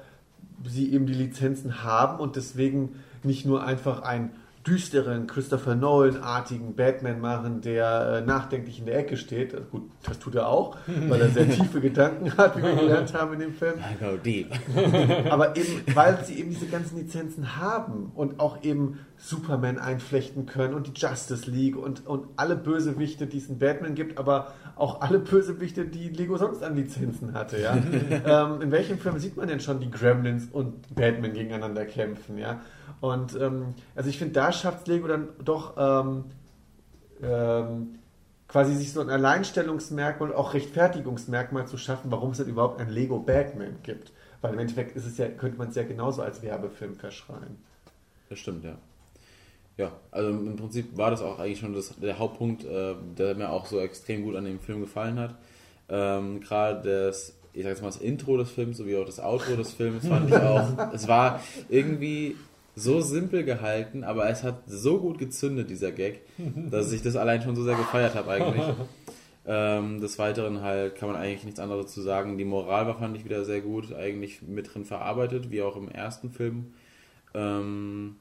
sie 0.65 0.93
eben 0.93 1.05
die 1.07 1.13
Lizenzen 1.13 1.83
haben 1.83 2.21
und 2.21 2.37
deswegen 2.37 2.95
nicht 3.23 3.45
nur 3.45 3.65
einfach 3.65 4.01
einen 4.01 4.31
düsteren, 4.65 5.27
Christopher 5.27 5.75
Nolan-artigen 5.75 6.75
Batman 6.75 7.21
machen, 7.21 7.61
der 7.61 8.23
äh, 8.23 8.25
nachdenklich 8.25 8.79
in 8.79 8.85
der 8.85 8.97
Ecke 8.97 9.15
steht. 9.17 9.53
Also 9.53 9.67
Gut, 9.67 9.89
das 10.03 10.19
tut 10.19 10.35
er 10.35 10.47
auch, 10.47 10.77
weil 10.87 11.21
er 11.21 11.29
sehr 11.29 11.49
tiefe 11.49 11.81
Gedanken 11.81 12.35
hat, 12.37 12.57
wie 12.57 12.63
wir 12.63 12.75
gelernt 12.75 13.13
haben 13.13 13.33
in 13.33 13.39
dem 13.39 13.53
Film. 13.53 13.75
I 13.79 14.03
go 14.03 14.17
deep. 14.17 14.51
Aber 15.29 15.55
eben, 15.55 15.83
weil 15.93 16.23
sie 16.25 16.39
eben 16.39 16.49
diese 16.49 16.67
ganzen 16.67 16.97
Lizenzen 16.97 17.57
haben 17.57 18.11
und 18.15 18.39
auch 18.39 18.63
eben 18.63 18.99
Superman 19.17 19.77
einflechten 19.77 20.45
können 20.45 20.73
und 20.73 20.87
die 20.87 20.91
Justice 20.99 21.49
League 21.49 21.77
und, 21.77 22.05
und 22.05 22.27
alle 22.35 22.55
Bösewichte, 22.55 23.27
die 23.27 23.37
es 23.37 23.47
in 23.47 23.59
Batman 23.59 23.95
gibt, 23.95 24.17
aber 24.17 24.53
auch 24.75 25.01
alle 25.01 25.19
Bösewichte, 25.19 25.85
die 25.85 26.09
Lego 26.09 26.37
sonst 26.37 26.63
an 26.63 26.75
Lizenzen 26.75 27.33
hatte, 27.33 27.59
ja. 27.61 27.75
ähm, 28.25 28.61
in 28.61 28.71
welchem 28.71 28.99
Film 28.99 29.19
sieht 29.19 29.37
man 29.37 29.47
denn 29.47 29.59
schon 29.59 29.79
die 29.79 29.89
Gremlins 29.89 30.47
und 30.51 30.93
Batman 30.95 31.33
gegeneinander 31.33 31.85
kämpfen, 31.85 32.37
ja? 32.37 32.61
Und 33.01 33.39
ähm, 33.39 33.75
also 33.95 34.09
ich 34.09 34.17
finde, 34.17 34.33
da 34.33 34.51
schafft 34.51 34.87
Lego 34.87 35.07
dann 35.07 35.29
doch 35.43 35.75
ähm, 35.77 36.25
ähm, 37.21 37.99
quasi 38.47 38.75
sich 38.75 38.93
so 38.93 39.01
ein 39.01 39.09
Alleinstellungsmerkmal 39.09 40.29
und 40.29 40.35
auch 40.35 40.53
Rechtfertigungsmerkmal 40.53 41.67
zu 41.67 41.77
schaffen, 41.77 42.11
warum 42.11 42.31
es 42.31 42.37
denn 42.37 42.47
überhaupt 42.47 42.79
ein 42.79 42.89
Lego 42.89 43.19
Batman 43.19 43.77
gibt. 43.83 44.11
Weil 44.41 44.53
im 44.53 44.59
Endeffekt 44.59 44.95
ist 44.95 45.05
es 45.05 45.17
ja, 45.17 45.27
könnte 45.27 45.57
man 45.57 45.69
es 45.69 45.75
ja 45.75 45.83
genauso 45.83 46.21
als 46.21 46.41
Werbefilm 46.43 46.95
verschreien. 46.95 47.57
Das 48.29 48.39
stimmt, 48.39 48.63
ja. 48.63 48.77
Ja, 49.77 49.91
also 50.11 50.29
im 50.29 50.55
Prinzip 50.55 50.97
war 50.97 51.11
das 51.11 51.21
auch 51.21 51.39
eigentlich 51.39 51.59
schon 51.59 51.73
das, 51.73 51.95
der 51.97 52.17
Hauptpunkt, 52.17 52.63
äh, 52.63 52.95
der 53.17 53.35
mir 53.35 53.49
auch 53.49 53.65
so 53.65 53.79
extrem 53.79 54.23
gut 54.23 54.35
an 54.35 54.45
dem 54.45 54.59
Film 54.59 54.79
gefallen 54.81 55.19
hat. 55.19 55.35
Ähm, 55.89 56.39
Gerade 56.39 57.07
das 57.07 57.35
ich 57.55 57.63
sag 57.63 57.69
jetzt 57.69 57.81
mal, 57.81 57.87
das 57.87 57.97
Intro 57.97 58.37
des 58.37 58.51
Films 58.51 58.77
sowie 58.77 58.97
auch 58.97 59.05
das 59.05 59.19
Outro 59.19 59.55
des 59.55 59.73
Films 59.73 60.07
fand 60.07 60.29
ich 60.29 60.35
auch, 60.35 60.67
es 60.93 61.07
war 61.07 61.39
irgendwie 61.69 62.35
so 62.75 62.99
simpel 62.99 63.45
gehalten, 63.45 64.03
aber 64.03 64.29
es 64.29 64.43
hat 64.43 64.63
so 64.67 64.99
gut 64.99 65.17
gezündet, 65.17 65.69
dieser 65.69 65.91
Gag, 65.91 66.21
dass 66.69 66.91
ich 66.91 67.01
das 67.01 67.15
allein 67.15 67.41
schon 67.41 67.55
so 67.55 67.63
sehr 67.63 67.75
gefeiert 67.75 68.15
habe 68.15 68.31
eigentlich. 68.31 68.65
Ähm, 69.47 70.01
des 70.01 70.17
Weiteren 70.17 70.61
halt 70.61 70.95
kann 70.95 71.07
man 71.07 71.21
eigentlich 71.21 71.43
nichts 71.43 71.59
anderes 71.59 71.93
zu 71.93 72.01
sagen. 72.01 72.39
Die 72.39 72.45
Moral 72.45 72.87
war, 72.87 72.97
fand 72.97 73.15
ich 73.15 73.25
wieder 73.25 73.45
sehr 73.45 73.61
gut, 73.61 73.93
eigentlich 73.93 74.41
mit 74.41 74.73
drin 74.73 74.85
verarbeitet, 74.85 75.51
wie 75.51 75.61
auch 75.61 75.75
im 75.75 75.87
ersten 75.87 76.31
Film. 76.31 76.73
Ähm, 77.35 78.15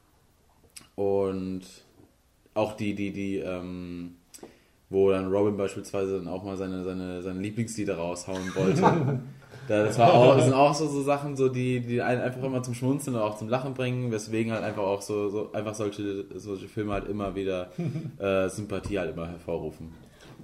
und 0.94 1.62
auch 2.54 2.74
die, 2.74 2.94
die, 2.94 3.12
die, 3.12 3.38
ähm, 3.38 4.16
wo 4.90 5.10
dann 5.10 5.30
Robin 5.30 5.56
beispielsweise 5.56 6.18
dann 6.18 6.28
auch 6.28 6.44
mal 6.44 6.56
seine, 6.56 6.84
seine, 6.84 7.22
seine 7.22 7.40
Lieblingslieder 7.40 7.96
raushauen 7.96 8.54
wollte. 8.54 8.80
das, 9.68 9.98
war 9.98 10.14
auch, 10.14 10.36
das 10.36 10.44
sind 10.44 10.54
auch 10.54 10.74
so, 10.74 10.86
so 10.86 11.02
Sachen, 11.02 11.36
so, 11.36 11.48
die, 11.48 11.80
die 11.80 12.00
einen 12.00 12.20
einfach 12.20 12.42
immer 12.42 12.62
zum 12.62 12.74
Schmunzeln 12.74 13.16
oder 13.16 13.24
auch 13.24 13.36
zum 13.36 13.48
Lachen 13.48 13.74
bringen, 13.74 14.12
weswegen 14.12 14.52
halt 14.52 14.62
einfach 14.62 14.84
auch 14.84 15.02
so, 15.02 15.30
so 15.30 15.52
einfach 15.52 15.74
solche, 15.74 16.26
solche 16.38 16.68
Filme 16.68 16.92
halt 16.92 17.08
immer 17.08 17.34
wieder 17.34 17.70
äh, 18.18 18.48
Sympathie 18.48 18.98
halt 18.98 19.12
immer 19.12 19.28
hervorrufen. 19.28 19.92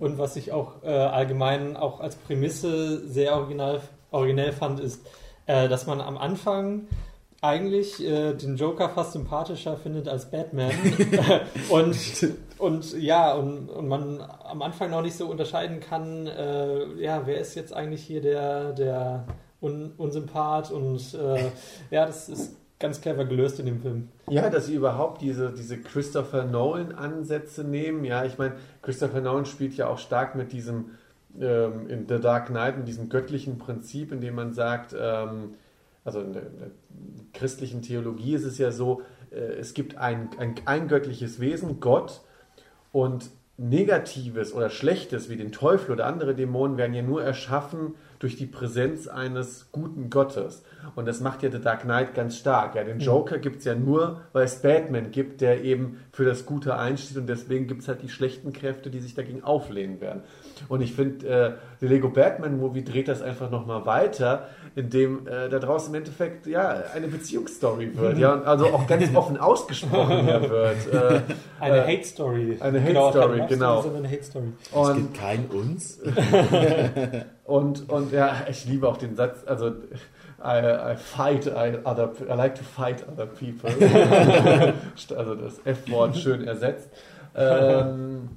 Und 0.01 0.19
was 0.19 0.37
ich 0.37 0.51
auch 0.53 0.83
äh, 0.83 0.89
allgemein 0.89 1.77
auch 1.77 2.01
als 2.01 2.17
Prämisse 2.17 3.07
sehr 3.07 3.35
original, 3.35 3.83
originell 4.11 4.53
fand, 4.53 4.81
ist, 4.81 5.07
äh, 5.47 5.69
dass 5.69 5.87
man 5.87 6.01
am 6.01 6.17
Anfang 6.17 6.87
eigentlich 7.43 8.05
äh, 8.05 8.35
den 8.35 8.57
Joker 8.57 8.91
fast 8.91 9.13
sympathischer 9.13 9.77
findet 9.77 10.09
als 10.09 10.31
Batman. 10.31 10.73
und, 11.71 11.97
und 12.59 13.01
ja, 13.01 13.35
und, 13.35 13.69
und 13.71 13.89
man 13.89 14.21
am 14.45 14.63
Anfang 14.63 14.91
noch 14.91 15.03
nicht 15.03 15.17
so 15.17 15.27
unterscheiden 15.27 15.81
kann, 15.81 16.27
äh, 16.27 16.95
ja, 17.01 17.23
wer 17.27 17.39
ist 17.39 17.55
jetzt 17.55 17.73
eigentlich 17.73 18.03
hier 18.03 18.21
der, 18.21 18.73
der 18.73 19.25
Un 19.63 19.93
Unsympath 19.99 20.71
und 20.71 21.15
äh, 21.15 21.51
ja, 21.91 22.07
das 22.07 22.31
ist 22.31 22.57
ganz 22.79 23.03
clever 23.03 23.27
gelöst 23.27 23.61
in 23.61 23.67
dem 23.67 23.81
Film. 23.81 24.09
Ja, 24.29 24.49
dass 24.49 24.67
sie 24.67 24.75
überhaupt 24.75 25.21
diese, 25.21 25.53
diese 25.53 25.79
Christopher 25.79 26.45
Nolan-Ansätze 26.45 27.63
nehmen. 27.63 28.05
Ja, 28.05 28.25
ich 28.25 28.39
meine, 28.39 28.55
Christopher 28.81 29.21
Nolan 29.21 29.45
spielt 29.45 29.75
ja 29.75 29.87
auch 29.87 29.99
stark 29.99 30.35
mit 30.35 30.53
diesem 30.53 30.93
ähm, 31.39 31.89
in 31.89 32.09
The 32.09 32.19
Dark 32.19 32.47
Knight, 32.47 32.77
in 32.77 32.87
diesem 32.87 33.11
göttlichen 33.11 33.59
Prinzip, 33.59 34.13
in 34.13 34.23
dem 34.23 34.35
man 34.35 34.55
sagt, 34.55 34.97
ähm, 34.99 35.55
also 36.11 36.27
in 36.27 36.33
der, 36.33 36.43
in 36.43 36.59
der, 36.59 36.71
christlichen 37.33 37.81
Theologie 37.81 38.35
ist 38.35 38.45
es 38.45 38.59
ja 38.59 38.73
so, 38.73 39.03
äh, 39.31 39.37
es 39.37 39.73
gibt 39.73 39.97
ein, 39.97 40.31
ein, 40.39 40.57
ein 40.65 40.89
göttliches 40.89 41.39
Wesen, 41.39 41.79
Gott, 41.79 42.23
und 42.91 43.31
Negatives 43.57 44.55
oder 44.55 44.71
Schlechtes 44.71 45.29
wie 45.29 45.37
den 45.37 45.53
Teufel 45.53 45.93
oder 45.93 46.07
andere 46.07 46.35
Dämonen 46.35 46.79
werden 46.79 46.95
ja 46.95 47.03
nur 47.03 47.23
erschaffen 47.23 47.95
durch 48.19 48.37
die 48.37 48.47
Präsenz 48.47 49.07
eines 49.07 49.71
guten 49.71 50.09
Gottes. 50.09 50.65
Und 50.95 51.07
das 51.07 51.21
macht 51.21 51.43
ja 51.43 51.51
The 51.51 51.61
Dark 51.61 51.83
Knight 51.83 52.15
ganz 52.15 52.39
stark. 52.39 52.75
Ja, 52.75 52.85
den 52.85 52.97
mhm. 52.97 53.03
Joker 53.03 53.39
gibt 53.39 53.59
es 53.59 53.67
ja 53.67 53.75
nur, 53.75 54.23
weil 54.33 54.45
es 54.45 54.63
Batman 54.63 55.11
gibt, 55.11 55.43
der 55.43 55.63
eben 55.63 56.01
für 56.11 56.25
das 56.25 56.47
Gute 56.47 56.77
einsteht 56.77 57.19
und 57.19 57.29
deswegen 57.29 57.67
gibt 57.67 57.83
es 57.83 57.89
halt 57.89 58.03
die 58.03 58.09
schlechten 58.09 58.55
Kräfte, 58.55 58.89
die 58.89 59.01
sich 59.01 59.15
dagegen 59.15 59.45
auflehnen 59.45 60.01
werden. 60.01 60.23
Und 60.69 60.81
ich 60.81 60.95
finde, 60.95 61.27
äh, 61.27 61.53
der 61.83 61.89
Lego 61.89 62.09
Batman 62.09 62.59
Movie 62.59 62.83
dreht 62.83 63.09
das 63.09 63.21
einfach 63.21 63.51
nochmal 63.51 63.85
weiter, 63.85 64.49
indem 64.77 65.27
äh, 65.27 65.49
da 65.49 65.59
draußen 65.59 65.93
im 65.93 65.99
Endeffekt 65.99 66.47
ja 66.47 66.83
eine 66.95 67.09
Beziehungsstory 67.09 67.97
wird, 67.97 68.19
ja, 68.19 68.35
und 68.35 68.47
also 68.47 68.67
auch 68.67 68.87
ganz 68.87 69.15
offen 69.15 69.37
ausgesprochen 69.37 70.27
wird. 70.27 70.93
Äh, 70.93 71.21
eine 71.59 71.79
äh, 71.79 71.97
Hate 71.97 72.05
Story. 72.05 72.57
Eine 72.61 72.81
Hate 72.81 72.89
genau, 72.93 73.11
Story, 73.11 73.43
genau. 73.49 73.83
Sondern 73.83 74.05
eine 74.05 74.15
Hate 74.15 74.25
Story. 74.25 74.53
Und, 74.73 74.91
es 74.91 74.97
gibt 74.97 75.15
kein 75.15 75.47
uns. 75.47 75.99
und, 77.45 77.89
und 77.89 78.13
ja, 78.13 78.37
ich 78.49 78.65
liebe 78.65 78.89
auch 78.89 78.97
den 78.97 79.17
Satz, 79.17 79.45
also 79.47 79.73
I, 80.43 80.93
I 80.93 80.97
fight 80.97 81.47
I, 81.47 81.79
other, 81.85 82.13
I 82.29 82.35
like 82.35 82.55
to 82.55 82.63
fight 82.63 83.05
other 83.07 83.27
people. 83.27 83.71
also 85.17 85.35
das 85.35 85.61
F-Wort 85.65 86.17
schön 86.17 86.47
ersetzt. 86.47 86.89
Ähm, 87.35 88.31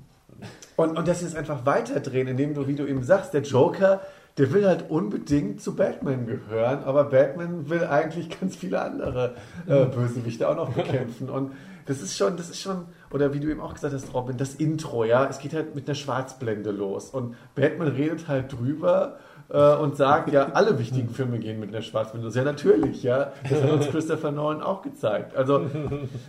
und, 0.76 0.98
und 0.98 1.08
das 1.08 1.22
ist 1.22 1.36
einfach 1.36 1.66
weiterdrehen, 1.66 2.28
indem 2.28 2.54
du, 2.54 2.68
wie 2.68 2.76
du 2.76 2.86
eben 2.86 3.04
sagst, 3.04 3.34
der 3.34 3.42
Joker, 3.42 4.02
der 4.38 4.52
will 4.52 4.66
halt 4.66 4.90
unbedingt 4.90 5.62
zu 5.62 5.76
Batman 5.76 6.26
gehören, 6.26 6.84
aber 6.84 7.06
Batman 7.06 7.70
will 7.70 7.84
eigentlich 7.86 8.40
ganz 8.40 8.56
viele 8.56 8.82
andere 8.82 9.36
äh, 9.68 9.86
Bösewichte 9.86 10.50
auch 10.50 10.56
noch 10.56 10.74
bekämpfen. 10.74 11.30
Und 11.30 11.52
das 11.86 12.02
ist 12.02 12.18
schon, 12.18 12.38
das 12.38 12.50
ist 12.50 12.62
schon, 12.62 12.86
oder 13.12 13.34
wie 13.34 13.40
du 13.40 13.50
eben 13.50 13.62
auch 13.62 13.74
gesagt 13.74 13.94
hast, 13.94 14.14
Robin, 14.14 14.38
das 14.38 14.56
Intro, 14.56 15.04
ja, 15.04 15.28
es 15.28 15.40
geht 15.40 15.54
halt 15.54 15.76
mit 15.76 15.88
einer 15.88 15.96
Schwarzblende 15.96 16.72
los. 16.72 17.10
Und 17.10 17.36
Batman 17.56 17.90
redet 17.90 18.28
halt 18.28 18.52
drüber 18.52 19.18
äh, 19.54 19.76
und 19.76 19.96
sagt, 19.96 20.32
ja, 20.32 20.52
alle 20.54 20.78
wichtigen 20.80 21.10
Filme 21.10 21.40
gehen 21.40 21.60
mit 21.60 21.70
einer 21.70 21.84
Schwarzblende. 21.84 22.28
Ja, 22.30 22.44
natürlich, 22.44 23.04
ja. 23.04 23.32
Das 23.48 23.62
hat 23.62 23.72
uns 23.72 23.88
Christopher 23.88 24.32
Nolan 24.32 24.62
auch 24.62 24.82
gezeigt. 24.82 25.38
Also, 25.38 25.68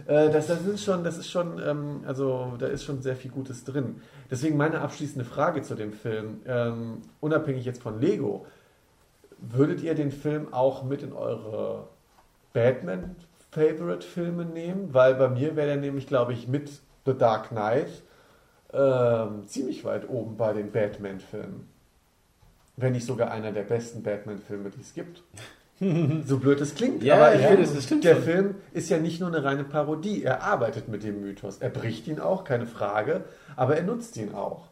äh, 0.07 0.31
das, 0.31 0.47
das 0.47 0.65
ist 0.67 0.85
schon, 0.85 1.03
das 1.03 1.17
ist 1.17 1.31
schon, 1.31 1.59
ähm, 1.67 2.03
also, 2.07 2.53
da 2.59 2.67
ist 2.67 2.85
schon 2.85 3.01
sehr 3.03 3.17
viel 3.17 3.31
Gutes 3.31 3.65
drin. 3.65 4.03
Deswegen 4.31 4.57
meine 4.59 4.83
abschließende 4.83 5.25
Frage 5.25 5.63
zu 5.63 5.75
dem 5.75 5.93
Film, 5.93 6.43
ähm, 6.47 7.01
unabhängig 7.21 7.65
jetzt 7.65 7.83
von 7.83 7.99
Lego, 7.99 8.47
würdet 9.39 9.83
ihr 9.83 9.95
den 9.95 10.13
Film 10.13 10.53
auch 10.53 10.85
mit 10.85 11.03
in 11.03 11.13
eure 11.15 11.89
Batman-Favorite-Filme 12.53 14.45
nehmen? 14.45 14.93
Weil 14.93 15.15
bei 15.15 15.29
mir 15.29 15.57
wäre 15.57 15.69
der 15.69 15.77
nämlich, 15.79 16.07
glaube 16.07 16.35
ich, 16.35 16.47
mit 16.47 16.71
The 17.07 17.17
Dark 17.17 17.49
Knight 17.49 17.89
ähm, 18.73 19.47
ziemlich 19.47 19.85
weit 19.85 20.09
oben 20.11 20.37
bei 20.37 20.53
den 20.53 20.73
Batman-Filmen. 20.73 21.74
Wenn 22.77 22.93
nicht 22.93 23.07
sogar 23.07 23.31
einer 23.31 23.53
der 23.53 23.63
besten 23.63 24.03
Batman-Filme, 24.03 24.71
die 24.71 24.81
es 24.81 24.95
gibt. 24.95 25.23
so 26.27 26.39
blöd 26.39 26.61
es 26.61 26.75
klingt, 26.75 27.03
ja, 27.03 27.17
aber 27.17 27.35
ich 27.35 27.43
ja, 27.43 27.49
finde, 27.49 27.63
das 27.67 27.87
der 27.87 28.15
schon. 28.15 28.23
Film 28.23 28.55
ist 28.73 28.91
ja 28.91 28.99
nicht 28.99 29.21
nur 29.21 29.29
eine 29.29 29.43
reine 29.43 29.65
Parodie. 29.65 30.23
Er 30.23 30.43
arbeitet 30.43 30.89
mit 30.89 31.03
dem 31.03 31.21
Mythos. 31.21 31.59
Er 31.59 31.71
bricht 31.71 32.07
ihn 32.07 32.21
auch, 32.21 32.45
keine 32.45 32.67
Frage, 32.67 33.25
aber 33.57 33.77
er 33.77 33.83
nutzt 33.83 34.17
ihn 34.17 34.35
auch. 34.35 34.69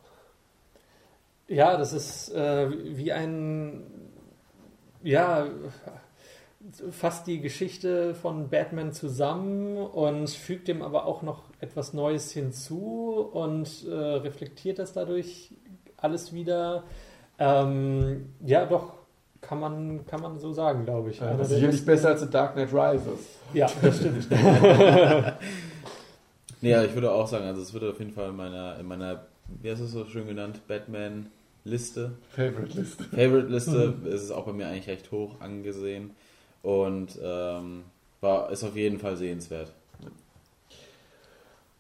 Ja, 1.49 1.77
das 1.77 1.93
ist 1.93 2.33
äh, 2.33 2.71
wie 2.97 3.13
ein, 3.13 3.83
ja, 5.03 5.49
fasst 6.93 7.27
die 7.27 7.41
Geschichte 7.41 8.15
von 8.15 8.49
Batman 8.49 8.93
zusammen 8.93 9.77
und 9.77 10.31
fügt 10.31 10.69
dem 10.69 10.83
aber 10.83 11.07
auch 11.07 11.23
noch 11.23 11.43
etwas 11.61 11.93
Neues 11.93 12.31
hinzu 12.31 13.29
und 13.33 13.87
äh, 13.89 13.93
reflektiert 13.93 14.79
das 14.79 14.93
dadurch 14.93 15.51
alles 15.97 16.33
wieder. 16.33 16.85
Ähm, 17.39 18.35
ja, 18.45 18.67
doch, 18.67 18.93
kann 19.41 19.61
man, 19.61 20.07
kann 20.07 20.23
man 20.23 20.39
so 20.39 20.53
sagen, 20.53 20.85
glaube 20.85 21.11
ich. 21.11 21.21
Ja, 21.21 21.35
das 21.35 21.51
ist 21.51 21.57
sicherlich 21.57 21.85
besser 21.85 22.11
als 22.11 22.21
The 22.21 22.31
Dark 22.31 22.55
Knight 22.55 22.73
Rises. 22.73 23.39
Ja, 23.53 23.69
das 23.83 23.97
stimmt. 23.99 24.31
nee, 26.61 26.85
ich 26.85 26.95
würde 26.95 27.11
auch 27.11 27.27
sagen, 27.27 27.45
also 27.45 27.61
es 27.61 27.75
wird 27.75 27.85
auf 27.85 27.99
jeden 27.99 28.13
Fall 28.13 28.31
in 28.31 28.37
meiner, 28.37 28.79
in 28.79 28.87
meiner, 28.87 29.27
wie 29.61 29.71
hast 29.71 29.81
du 29.81 29.85
es 29.85 29.93
so 29.93 30.05
schön 30.07 30.27
genannt, 30.27 30.61
Batman 30.69 31.27
Liste. 31.65 32.13
Favorite 32.31 32.79
Liste. 32.79 33.05
Favorite 33.05 33.49
Liste 33.49 33.95
mhm. 34.01 34.07
ist 34.07 34.23
es 34.23 34.31
auch 34.31 34.47
bei 34.47 34.53
mir 34.53 34.69
eigentlich 34.69 34.89
recht 34.89 35.11
hoch 35.11 35.41
angesehen 35.41 36.11
und 36.63 37.19
ähm, 37.23 37.85
war, 38.21 38.51
ist 38.51 38.65
auf 38.65 38.77
jeden 38.77 38.99
Fall 38.99 39.17
sehenswert. 39.17 39.73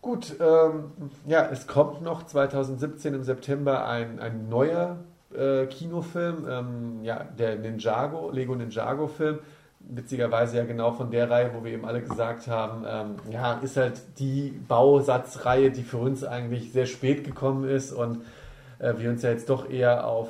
Gut, 0.00 0.34
ähm, 0.40 0.90
ja, 1.26 1.48
es 1.48 1.68
kommt 1.68 2.02
noch 2.02 2.26
2017 2.26 3.14
im 3.14 3.22
September 3.22 3.86
ein, 3.86 4.18
ein 4.18 4.48
neuer 4.48 4.98
äh, 5.36 5.66
Kinofilm, 5.66 6.46
ähm, 6.48 7.00
ja, 7.02 7.24
der 7.24 7.56
Ninjago, 7.56 8.30
Lego 8.30 8.54
Ninjago 8.54 9.06
Film. 9.08 9.38
Witzigerweise 9.80 10.58
ja 10.58 10.64
genau 10.64 10.92
von 10.92 11.10
der 11.10 11.28
Reihe, 11.28 11.50
wo 11.54 11.64
wir 11.64 11.72
eben 11.72 11.84
alle 11.84 12.02
gesagt 12.02 12.46
haben, 12.46 12.84
ähm, 12.86 13.16
ja, 13.32 13.54
ist 13.54 13.76
halt 13.76 14.00
die 14.18 14.50
Bausatzreihe, 14.68 15.72
die 15.72 15.82
für 15.82 15.98
uns 15.98 16.22
eigentlich 16.22 16.72
sehr 16.72 16.86
spät 16.86 17.24
gekommen 17.24 17.68
ist 17.68 17.92
und 17.92 18.22
äh, 18.78 18.94
wir 18.98 19.10
uns 19.10 19.22
ja 19.22 19.30
jetzt 19.30 19.50
doch 19.50 19.68
eher 19.68 20.06
auf 20.06 20.28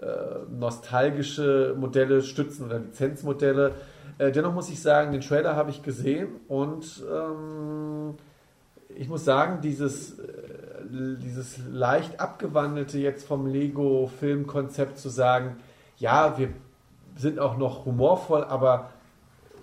äh, 0.00 0.06
nostalgische 0.50 1.74
Modelle 1.78 2.22
stützen 2.22 2.66
oder 2.66 2.78
Lizenzmodelle. 2.80 3.72
Äh, 4.18 4.32
dennoch 4.32 4.52
muss 4.52 4.68
ich 4.68 4.82
sagen, 4.82 5.12
den 5.12 5.20
Trailer 5.20 5.54
habe 5.54 5.70
ich 5.70 5.82
gesehen 5.82 6.28
und 6.48 7.02
ähm, 7.12 8.14
ich 8.96 9.08
muss 9.08 9.24
sagen, 9.24 9.60
dieses, 9.60 10.18
äh, 10.18 10.22
dieses 10.90 11.58
leicht 11.70 12.20
abgewandelte 12.20 12.98
jetzt 12.98 13.26
vom 13.26 13.46
Lego-Filmkonzept 13.46 14.98
zu 14.98 15.08
sagen, 15.08 15.56
ja, 15.98 16.38
wir 16.38 16.50
sind 17.16 17.38
auch 17.38 17.56
noch 17.56 17.84
humorvoll, 17.84 18.44
aber 18.44 18.90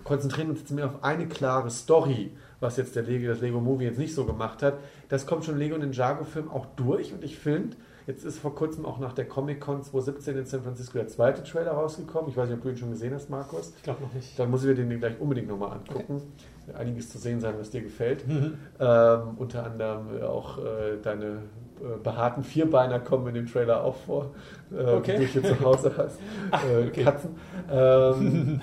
konzentrieren 0.04 0.50
uns 0.50 0.60
jetzt 0.60 0.70
mehr 0.70 0.86
auf 0.86 1.02
eine 1.02 1.26
klare 1.26 1.70
Story, 1.70 2.30
was 2.60 2.76
jetzt 2.76 2.96
der 2.96 3.02
Lego, 3.02 3.26
das 3.26 3.40
Lego 3.40 3.60
Movie 3.60 3.84
jetzt 3.84 3.98
nicht 3.98 4.14
so 4.14 4.24
gemacht 4.24 4.62
hat. 4.62 4.74
Das 5.08 5.26
kommt 5.26 5.44
schon 5.44 5.58
Lego 5.58 5.76
Ninjago 5.76 6.24
Film 6.24 6.50
auch 6.50 6.66
durch 6.76 7.12
und 7.12 7.24
ich 7.24 7.38
finde, 7.38 7.76
Jetzt 8.06 8.24
ist 8.24 8.38
vor 8.38 8.54
kurzem 8.54 8.86
auch 8.86 9.00
nach 9.00 9.12
der 9.12 9.26
Comic-Con 9.26 9.82
2017 9.82 10.38
in 10.38 10.46
San 10.46 10.62
Francisco 10.62 10.96
der 10.96 11.08
zweite 11.08 11.42
Trailer 11.42 11.72
rausgekommen. 11.72 12.30
Ich 12.30 12.36
weiß 12.36 12.48
nicht, 12.48 12.58
ob 12.58 12.62
du 12.62 12.68
ihn 12.70 12.76
schon 12.76 12.90
gesehen 12.90 13.12
hast, 13.12 13.30
Markus. 13.30 13.72
Ich 13.76 13.82
glaube 13.82 14.02
noch 14.02 14.12
nicht. 14.12 14.38
Dann 14.38 14.48
muss 14.48 14.62
ich 14.62 14.68
mir 14.68 14.76
den 14.76 15.00
gleich 15.00 15.20
unbedingt 15.20 15.48
nochmal 15.48 15.72
angucken. 15.72 16.22
Okay. 16.68 16.78
Einiges 16.78 17.10
zu 17.10 17.18
sehen 17.18 17.40
sein, 17.40 17.54
was 17.58 17.70
dir 17.70 17.82
gefällt. 17.82 18.26
Mhm. 18.26 18.58
Ähm, 18.78 19.20
unter 19.38 19.64
anderem 19.64 20.22
auch 20.22 20.58
äh, 20.58 20.98
deine 21.02 21.42
äh, 21.80 21.98
behaarten 22.02 22.44
Vierbeiner 22.44 23.00
kommen 23.00 23.26
in 23.28 23.34
dem 23.34 23.46
Trailer 23.46 23.82
auch 23.82 23.96
vor, 23.96 24.30
äh, 24.72 24.84
okay. 24.84 25.18
die 25.18 25.26
du 25.26 25.32
hier 25.32 25.44
zu 25.44 25.60
Hause 25.60 25.92
hast. 25.98 26.20
Ach, 26.52 26.64
äh, 26.64 26.86
okay. 26.86 27.02
Katzen. 27.02 27.36
Ähm, 27.70 28.60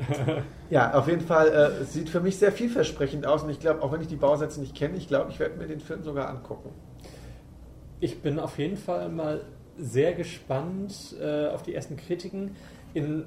ja, 0.70 0.94
auf 0.94 1.08
jeden 1.08 1.20
Fall 1.22 1.48
äh, 1.48 1.84
sieht 1.84 2.08
für 2.08 2.20
mich 2.20 2.38
sehr 2.38 2.52
vielversprechend 2.52 3.26
aus 3.26 3.42
und 3.42 3.50
ich 3.50 3.58
glaube, 3.58 3.82
auch 3.82 3.92
wenn 3.92 4.00
ich 4.00 4.08
die 4.08 4.16
Bausätze 4.16 4.60
nicht 4.60 4.76
kenne, 4.76 4.96
ich 4.96 5.08
glaube, 5.08 5.30
ich 5.30 5.40
werde 5.40 5.58
mir 5.58 5.66
den 5.66 5.80
Film 5.80 6.04
sogar 6.04 6.28
angucken. 6.28 6.70
Ich 8.00 8.20
bin 8.20 8.38
auf 8.38 8.58
jeden 8.58 8.76
Fall 8.76 9.08
mal 9.08 9.44
sehr 9.76 10.12
gespannt 10.12 11.14
äh, 11.20 11.48
auf 11.48 11.62
die 11.62 11.74
ersten 11.74 11.96
Kritiken. 11.96 12.56
In 12.94 13.24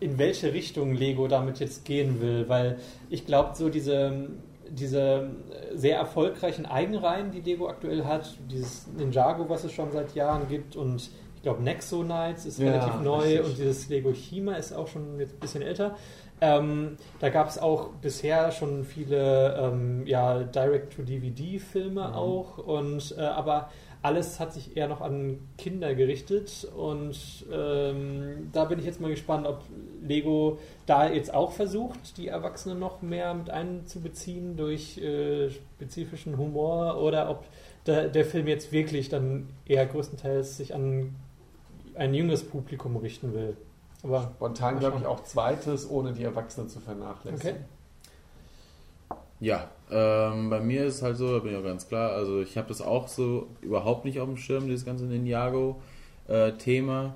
in 0.00 0.18
welche 0.18 0.52
Richtung 0.52 0.94
Lego 0.94 1.28
damit 1.28 1.58
jetzt 1.58 1.84
gehen 1.84 2.20
will, 2.20 2.48
weil 2.48 2.78
ich 3.10 3.26
glaube, 3.26 3.50
so 3.54 3.68
diese, 3.68 4.28
diese 4.70 5.30
sehr 5.74 5.96
erfolgreichen 5.96 6.66
Eigenreihen, 6.66 7.30
die 7.30 7.40
Lego 7.40 7.68
aktuell 7.68 8.04
hat, 8.04 8.36
dieses 8.50 8.86
Ninjago, 8.96 9.48
was 9.48 9.64
es 9.64 9.72
schon 9.72 9.90
seit 9.92 10.14
Jahren 10.14 10.48
gibt 10.48 10.76
und 10.76 11.10
ich 11.36 11.42
glaube 11.42 11.62
Nexo 11.62 12.02
Knights 12.02 12.46
ist 12.46 12.58
ja, 12.58 12.70
relativ 12.70 13.00
neu 13.00 13.22
richtig. 13.22 13.44
und 13.44 13.58
dieses 13.58 13.88
Lego 13.88 14.12
Chima 14.12 14.54
ist 14.54 14.72
auch 14.72 14.88
schon 14.88 15.18
jetzt 15.20 15.34
ein 15.34 15.40
bisschen 15.40 15.62
älter. 15.62 15.96
Ähm, 16.40 16.96
da 17.18 17.30
gab 17.30 17.48
es 17.48 17.58
auch 17.58 17.88
bisher 18.00 18.52
schon 18.52 18.84
viele 18.84 19.56
ähm, 19.56 20.06
ja, 20.06 20.40
Direct-to-DVD-Filme 20.44 22.08
mhm. 22.08 22.14
auch 22.14 22.58
und 22.58 23.14
äh, 23.18 23.22
aber 23.22 23.70
alles 24.02 24.38
hat 24.38 24.52
sich 24.52 24.76
eher 24.76 24.88
noch 24.88 25.00
an 25.00 25.38
Kinder 25.56 25.94
gerichtet 25.94 26.68
und 26.76 27.46
ähm, 27.52 28.48
da 28.52 28.64
bin 28.64 28.78
ich 28.78 28.84
jetzt 28.84 29.00
mal 29.00 29.10
gespannt, 29.10 29.46
ob 29.46 29.62
Lego 30.02 30.58
da 30.86 31.10
jetzt 31.10 31.34
auch 31.34 31.52
versucht, 31.52 32.16
die 32.16 32.28
Erwachsenen 32.28 32.78
noch 32.78 33.02
mehr 33.02 33.34
mit 33.34 33.50
einzubeziehen 33.50 34.56
durch 34.56 34.98
äh, 34.98 35.50
spezifischen 35.50 36.38
Humor 36.38 36.98
oder 37.02 37.28
ob 37.30 37.44
der, 37.86 38.08
der 38.08 38.24
Film 38.24 38.46
jetzt 38.46 38.70
wirklich 38.70 39.08
dann 39.08 39.48
eher 39.66 39.86
größtenteils 39.86 40.56
sich 40.56 40.74
an 40.74 41.16
ein 41.94 42.14
junges 42.14 42.44
Publikum 42.44 42.96
richten 42.96 43.34
will. 43.34 43.56
Aber 44.04 44.32
Spontan 44.36 44.78
glaube 44.78 44.98
ich 45.00 45.06
auch 45.06 45.24
zweites, 45.24 45.90
ohne 45.90 46.12
die 46.12 46.22
Erwachsenen 46.22 46.68
zu 46.68 46.78
vernachlässigen. 46.78 47.56
Okay. 47.56 47.64
Ja, 49.40 49.70
ähm, 49.90 50.50
bei 50.50 50.60
mir 50.60 50.84
ist 50.84 51.02
halt 51.02 51.16
so, 51.16 51.32
da 51.32 51.38
bin 51.38 51.52
ich 51.52 51.58
auch 51.58 51.62
ganz 51.62 51.88
klar, 51.88 52.12
also 52.12 52.42
ich 52.42 52.58
habe 52.58 52.68
das 52.68 52.82
auch 52.82 53.08
so 53.08 53.48
überhaupt 53.60 54.04
nicht 54.04 54.20
auf 54.20 54.26
dem 54.26 54.36
Schirm, 54.36 54.66
dieses 54.66 54.84
ganze 54.84 55.04
Ninjago-Thema. 55.04 57.14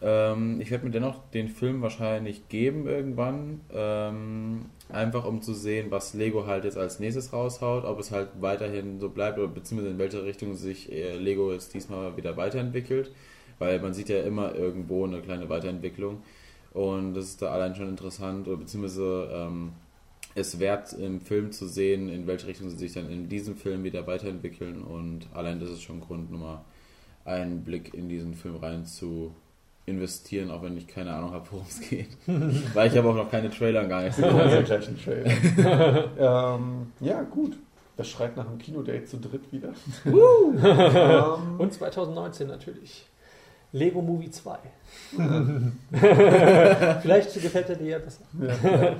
Ähm, 0.00 0.60
ich 0.60 0.70
werde 0.70 0.84
mir 0.86 0.92
dennoch 0.92 1.28
den 1.30 1.48
Film 1.48 1.82
wahrscheinlich 1.82 2.48
geben 2.48 2.86
irgendwann, 2.86 3.60
ähm, 3.72 4.66
einfach 4.88 5.24
um 5.26 5.42
zu 5.42 5.54
sehen, 5.54 5.90
was 5.90 6.14
Lego 6.14 6.46
halt 6.46 6.64
jetzt 6.64 6.78
als 6.78 7.00
nächstes 7.00 7.32
raushaut, 7.32 7.84
ob 7.84 7.98
es 8.00 8.12
halt 8.12 8.28
weiterhin 8.40 9.00
so 9.00 9.08
bleibt 9.10 9.38
oder 9.38 9.48
beziehungsweise 9.48 9.92
in 9.92 9.98
welche 9.98 10.24
Richtung 10.24 10.54
sich 10.54 10.90
äh, 10.92 11.16
Lego 11.16 11.52
jetzt 11.52 11.74
diesmal 11.74 12.16
wieder 12.16 12.36
weiterentwickelt, 12.36 13.10
weil 13.58 13.80
man 13.80 13.92
sieht 13.92 14.08
ja 14.08 14.20
immer 14.22 14.54
irgendwo 14.54 15.04
eine 15.04 15.20
kleine 15.20 15.48
Weiterentwicklung. 15.48 16.22
Und 16.72 17.14
das 17.14 17.24
ist 17.26 17.42
da 17.42 17.50
allein 17.50 17.74
schon 17.74 17.88
interessant 17.88 18.46
oder 18.48 18.58
beziehungsweise 18.58 19.28
ähm, 19.32 19.72
es 20.38 20.58
wert, 20.58 20.92
im 20.92 21.20
Film 21.20 21.52
zu 21.52 21.66
sehen, 21.66 22.08
in 22.08 22.26
welche 22.26 22.46
Richtung 22.46 22.70
sie 22.70 22.76
sich 22.76 22.92
dann 22.92 23.10
in 23.10 23.28
diesem 23.28 23.56
Film 23.56 23.84
wieder 23.84 24.06
weiterentwickeln. 24.06 24.82
Und 24.82 25.28
allein 25.34 25.60
das 25.60 25.70
ist 25.70 25.82
schon 25.82 26.00
Grund 26.00 26.30
Nummer 26.30 26.64
einen 27.24 27.62
Blick 27.62 27.92
in 27.94 28.08
diesen 28.08 28.34
Film 28.34 28.56
rein 28.56 28.86
zu 28.86 29.34
investieren, 29.86 30.50
auch 30.50 30.62
wenn 30.62 30.76
ich 30.76 30.86
keine 30.86 31.12
Ahnung 31.12 31.32
habe, 31.32 31.46
worum 31.50 31.66
es 31.68 31.80
geht. 31.80 32.08
Weil 32.74 32.88
ich 32.90 32.96
habe 32.96 33.08
auch 33.08 33.14
noch 33.14 33.30
keine 33.30 33.50
Trailer 33.50 33.86
gar 33.86 34.02
nicht. 34.02 34.16
Trailer. 35.04 35.34
ähm, 36.58 36.92
ja, 37.00 37.22
gut. 37.22 37.56
Das 37.96 38.08
schreit 38.08 38.36
nach 38.36 38.46
einem 38.46 38.58
Kinodate 38.58 39.06
zu 39.06 39.16
dritt 39.18 39.52
wieder. 39.52 39.72
ähm, 40.06 41.58
Und 41.58 41.72
2019 41.72 42.46
natürlich. 42.46 43.06
Lego 43.72 44.00
Movie 44.00 44.30
2. 44.30 44.56
Vielleicht 47.02 47.34
gefällt 47.34 47.68
er 47.68 47.76
dir 47.76 47.88
ja 47.88 47.98
besser. 47.98 48.22
Ja. 48.40 48.96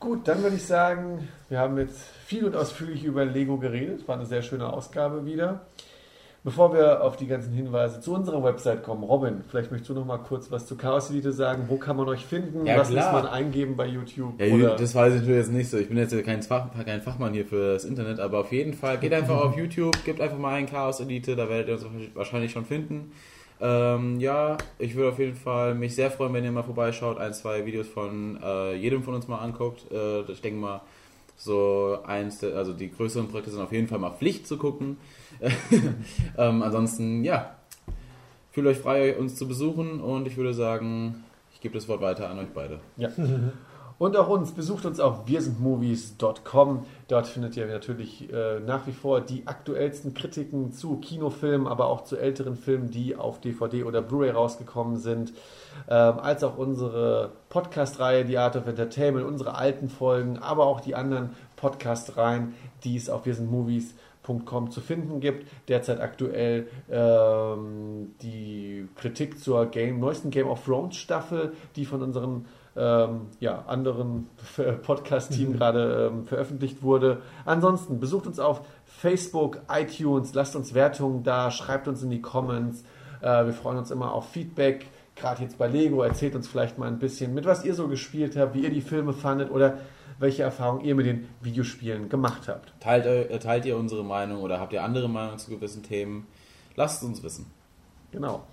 Gut, 0.00 0.26
dann 0.28 0.42
würde 0.42 0.56
ich 0.56 0.64
sagen, 0.64 1.28
wir 1.48 1.58
haben 1.58 1.78
jetzt 1.78 2.00
viel 2.26 2.44
und 2.44 2.56
ausführlich 2.56 3.04
über 3.04 3.24
Lego 3.24 3.58
geredet. 3.58 4.06
War 4.08 4.16
eine 4.16 4.26
sehr 4.26 4.42
schöne 4.42 4.72
Ausgabe 4.72 5.26
wieder. 5.26 5.62
Bevor 6.46 6.72
wir 6.72 7.02
auf 7.02 7.16
die 7.16 7.26
ganzen 7.26 7.52
Hinweise 7.52 8.00
zu 8.00 8.14
unserer 8.14 8.44
Website 8.44 8.84
kommen, 8.84 9.02
Robin, 9.02 9.42
vielleicht 9.48 9.72
möchtest 9.72 9.90
du 9.90 9.94
noch 9.94 10.04
mal 10.04 10.18
kurz 10.18 10.48
was 10.52 10.64
zu 10.64 10.76
Chaos 10.76 11.10
Elite 11.10 11.32
sagen. 11.32 11.64
Wo 11.66 11.76
kann 11.76 11.96
man 11.96 12.06
euch 12.06 12.24
finden? 12.24 12.64
Ja, 12.64 12.78
was 12.78 12.88
klar. 12.88 13.12
muss 13.12 13.24
man 13.24 13.32
eingeben 13.32 13.74
bei 13.74 13.86
YouTube? 13.86 14.40
Ja, 14.40 14.76
das 14.76 14.94
weiß 14.94 15.14
ich 15.14 15.20
natürlich 15.22 15.38
jetzt 15.38 15.52
nicht 15.52 15.68
so. 15.68 15.76
Ich 15.76 15.88
bin 15.88 15.98
jetzt 15.98 16.14
kein, 16.24 16.42
Fach, 16.44 16.68
kein 16.84 17.02
Fachmann 17.02 17.32
hier 17.32 17.46
für 17.46 17.72
das 17.72 17.84
Internet, 17.84 18.20
aber 18.20 18.38
auf 18.38 18.52
jeden 18.52 18.74
Fall 18.74 18.98
geht 18.98 19.12
einfach 19.12 19.40
auf 19.44 19.56
YouTube, 19.56 20.04
gebt 20.04 20.20
einfach 20.20 20.38
mal 20.38 20.54
ein 20.54 20.66
Chaos 20.66 21.00
Elite, 21.00 21.34
da 21.34 21.48
werdet 21.48 21.66
ihr 21.66 21.74
uns 21.74 22.14
wahrscheinlich 22.14 22.52
schon 22.52 22.64
finden. 22.64 23.10
Ähm, 23.60 24.20
ja, 24.20 24.58
ich 24.78 24.94
würde 24.94 25.10
auf 25.10 25.18
jeden 25.18 25.36
Fall 25.36 25.74
mich 25.74 25.94
sehr 25.94 26.10
freuen, 26.10 26.34
wenn 26.34 26.44
ihr 26.44 26.52
mal 26.52 26.62
vorbeischaut, 26.62 27.18
ein, 27.18 27.32
zwei 27.32 27.64
Videos 27.64 27.88
von 27.88 28.38
äh, 28.42 28.74
jedem 28.74 29.02
von 29.02 29.14
uns 29.14 29.28
mal 29.28 29.38
anguckt. 29.38 29.90
Äh, 29.90 30.22
ich 30.30 30.40
denke 30.40 30.60
mal, 30.60 30.82
so 31.36 31.98
eins, 32.06 32.38
der, 32.38 32.56
also 32.56 32.72
die 32.72 32.90
größeren 32.90 33.28
Projekte 33.28 33.50
sind 33.50 33.60
auf 33.60 33.72
jeden 33.72 33.88
Fall 33.88 33.98
mal 33.98 34.12
Pflicht 34.12 34.46
zu 34.46 34.56
gucken. 34.56 34.98
ähm, 36.38 36.62
ansonsten, 36.62 37.24
ja, 37.24 37.56
fühlt 38.52 38.66
euch 38.66 38.78
frei, 38.78 39.16
uns 39.16 39.36
zu 39.36 39.46
besuchen 39.46 40.00
und 40.00 40.26
ich 40.26 40.36
würde 40.36 40.54
sagen, 40.54 41.24
ich 41.52 41.60
gebe 41.60 41.74
das 41.74 41.88
Wort 41.88 42.00
weiter 42.00 42.30
an 42.30 42.38
euch 42.38 42.48
beide. 42.54 42.80
Ja. 42.96 43.10
Und 43.98 44.14
auch 44.16 44.28
uns, 44.28 44.52
besucht 44.52 44.84
uns 44.84 45.00
auf 45.00 45.26
wirsindmovies.com. 45.26 46.84
Dort 47.08 47.26
findet 47.26 47.56
ihr 47.56 47.66
natürlich 47.66 48.30
äh, 48.30 48.60
nach 48.60 48.86
wie 48.86 48.92
vor 48.92 49.22
die 49.22 49.46
aktuellsten 49.46 50.12
Kritiken 50.12 50.72
zu 50.72 50.98
Kinofilmen, 50.98 51.66
aber 51.66 51.86
auch 51.86 52.04
zu 52.04 52.18
älteren 52.18 52.56
Filmen, 52.56 52.90
die 52.90 53.16
auf 53.16 53.40
DVD 53.40 53.84
oder 53.84 54.02
Blu-ray 54.02 54.30
rausgekommen 54.30 54.98
sind. 54.98 55.32
Ähm, 55.88 56.18
als 56.18 56.44
auch 56.44 56.58
unsere 56.58 57.32
Podcast-Reihe, 57.48 58.26
die 58.26 58.36
Art 58.36 58.56
of 58.56 58.66
Entertainment, 58.66 59.26
unsere 59.26 59.54
alten 59.54 59.88
Folgen, 59.88 60.38
aber 60.38 60.66
auch 60.66 60.80
die 60.80 60.94
anderen 60.94 61.30
Podcast-Reihen, 61.56 62.54
die 62.84 62.96
es 62.96 63.08
auf 63.08 63.24
wirsindmovies.com 63.24 64.70
zu 64.72 64.82
finden 64.82 65.20
gibt. 65.20 65.46
Derzeit 65.68 66.00
aktuell 66.00 66.68
ähm, 66.90 68.14
die 68.20 68.88
Kritik 68.96 69.40
zur 69.40 69.66
Game, 69.66 70.00
neuesten 70.00 70.28
Game 70.28 70.48
of 70.48 70.66
Thrones 70.66 70.96
Staffel, 70.96 71.54
die 71.76 71.86
von 71.86 72.02
unseren 72.02 72.44
ähm, 72.76 73.28
ja, 73.40 73.64
anderen 73.66 74.28
Podcast-Team 74.82 75.50
mhm. 75.50 75.52
gerade 75.54 76.10
ähm, 76.12 76.24
veröffentlicht 76.24 76.82
wurde. 76.82 77.22
Ansonsten 77.44 77.98
besucht 78.00 78.26
uns 78.26 78.38
auf 78.38 78.62
Facebook, 78.84 79.60
iTunes, 79.70 80.34
lasst 80.34 80.56
uns 80.56 80.74
Wertungen 80.74 81.22
da, 81.22 81.50
schreibt 81.50 81.88
uns 81.88 82.02
in 82.02 82.10
die 82.10 82.20
Comments. 82.20 82.82
Äh, 83.20 83.46
wir 83.46 83.52
freuen 83.52 83.78
uns 83.78 83.90
immer 83.90 84.12
auf 84.12 84.28
Feedback, 84.28 84.86
gerade 85.14 85.42
jetzt 85.42 85.58
bei 85.58 85.66
Lego. 85.66 86.02
Erzählt 86.02 86.34
uns 86.34 86.48
vielleicht 86.48 86.78
mal 86.78 86.88
ein 86.88 86.98
bisschen, 86.98 87.34
mit 87.34 87.46
was 87.46 87.64
ihr 87.64 87.74
so 87.74 87.88
gespielt 87.88 88.36
habt, 88.36 88.54
wie 88.54 88.60
ihr 88.60 88.70
die 88.70 88.82
Filme 88.82 89.12
fandet 89.12 89.50
oder 89.50 89.78
welche 90.18 90.42
Erfahrungen 90.42 90.84
ihr 90.84 90.94
mit 90.94 91.06
den 91.06 91.28
Videospielen 91.42 92.08
gemacht 92.08 92.48
habt. 92.48 92.72
Teilt, 92.80 93.06
äh, 93.06 93.38
teilt 93.38 93.64
ihr 93.66 93.76
unsere 93.76 94.04
Meinung 94.04 94.42
oder 94.42 94.60
habt 94.60 94.72
ihr 94.72 94.82
andere 94.82 95.08
Meinungen 95.08 95.38
zu 95.38 95.50
gewissen 95.50 95.82
Themen? 95.82 96.26
Lasst 96.74 97.02
es 97.02 97.08
uns 97.08 97.22
wissen. 97.22 97.46
Genau. 98.12 98.44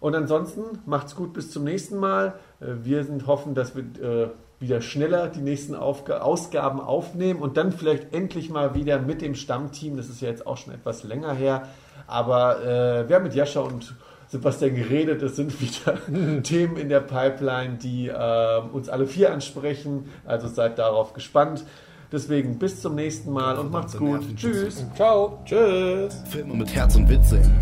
Und 0.00 0.16
ansonsten 0.16 0.80
macht's 0.84 1.14
gut 1.14 1.32
bis 1.32 1.50
zum 1.52 1.62
nächsten 1.62 1.96
Mal. 1.96 2.34
Äh, 2.62 2.84
wir 2.84 3.04
sind 3.04 3.26
hoffen, 3.26 3.54
dass 3.54 3.74
wir 3.74 3.82
äh, 3.82 4.28
wieder 4.60 4.80
schneller 4.80 5.28
die 5.28 5.40
nächsten 5.40 5.74
Aufga 5.74 6.18
Ausgaben 6.18 6.80
aufnehmen 6.80 7.40
und 7.40 7.56
dann 7.56 7.72
vielleicht 7.72 8.14
endlich 8.14 8.48
mal 8.48 8.74
wieder 8.74 9.00
mit 9.00 9.20
dem 9.20 9.34
Stammteam. 9.34 9.96
Das 9.96 10.08
ist 10.08 10.22
ja 10.22 10.28
jetzt 10.28 10.46
auch 10.46 10.56
schon 10.56 10.72
etwas 10.72 11.02
länger 11.02 11.34
her. 11.34 11.68
Aber 12.06 12.62
äh, 12.62 13.08
wir 13.08 13.16
haben 13.16 13.24
mit 13.24 13.34
Jascha 13.34 13.60
und 13.60 13.94
Sebastian 14.28 14.74
geredet. 14.76 15.22
Es 15.22 15.36
sind 15.36 15.60
wieder 15.60 15.98
Themen 16.42 16.76
in 16.76 16.88
der 16.88 17.00
Pipeline, 17.00 17.76
die 17.76 18.08
äh, 18.08 18.60
uns 18.72 18.88
alle 18.88 19.06
vier 19.06 19.32
ansprechen. 19.32 20.08
Also 20.24 20.48
seid 20.48 20.78
darauf 20.78 21.12
gespannt. 21.12 21.64
Deswegen 22.12 22.58
bis 22.58 22.80
zum 22.82 22.94
nächsten 22.94 23.32
Mal 23.32 23.58
und 23.58 23.72
macht's 23.72 23.96
gut. 23.96 24.20
Tschüss. 24.36 24.84
Ciao. 24.94 25.38
Tschüss. 25.46 26.22
Filme 26.28 26.54
mit 26.54 26.74
Herz 26.74 26.94
und 26.94 27.08
Witz 27.08 27.30
sehen. 27.30 27.52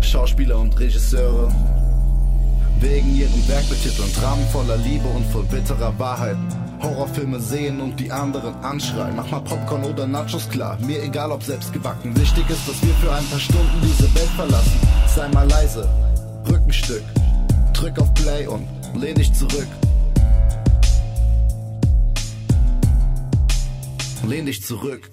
Schauspieler 0.00 0.58
und 0.58 0.78
Regisseure 0.80 1.52
wegen 2.80 3.14
ihrem 3.14 3.48
Werk 3.48 3.68
betiteln, 3.68 4.12
Dramen 4.14 4.46
voller 4.48 4.76
Liebe 4.76 5.08
und 5.08 5.24
voll 5.26 5.44
bitterer 5.44 5.98
Wahrheit. 5.98 6.36
Horrorfilme 6.82 7.38
sehen 7.38 7.80
und 7.80 7.98
die 8.00 8.10
anderen 8.10 8.54
anschreien. 8.56 9.14
Mach 9.16 9.30
mal 9.30 9.40
Popcorn 9.40 9.84
oder 9.84 10.06
Nachos 10.06 10.48
klar, 10.48 10.76
mir 10.80 11.02
egal 11.02 11.30
ob 11.30 11.42
selbst 11.42 11.72
gebacken. 11.72 12.16
Wichtig 12.16 12.48
ist, 12.50 12.68
dass 12.68 12.82
wir 12.82 12.94
für 12.94 13.12
ein 13.12 13.24
paar 13.26 13.38
Stunden 13.38 13.80
diese 13.82 14.12
Welt 14.14 14.30
verlassen. 14.36 14.80
Sei 15.06 15.28
mal 15.28 15.48
leise, 15.48 15.88
Rückenstück, 16.48 17.02
drück 17.72 17.98
auf 18.00 18.12
Play 18.14 18.46
und 18.46 18.66
lehn 18.94 19.14
dich 19.14 19.32
zurück. 19.32 19.68
Lehn 24.26 24.46
dich 24.46 24.64
zurück. 24.64 25.10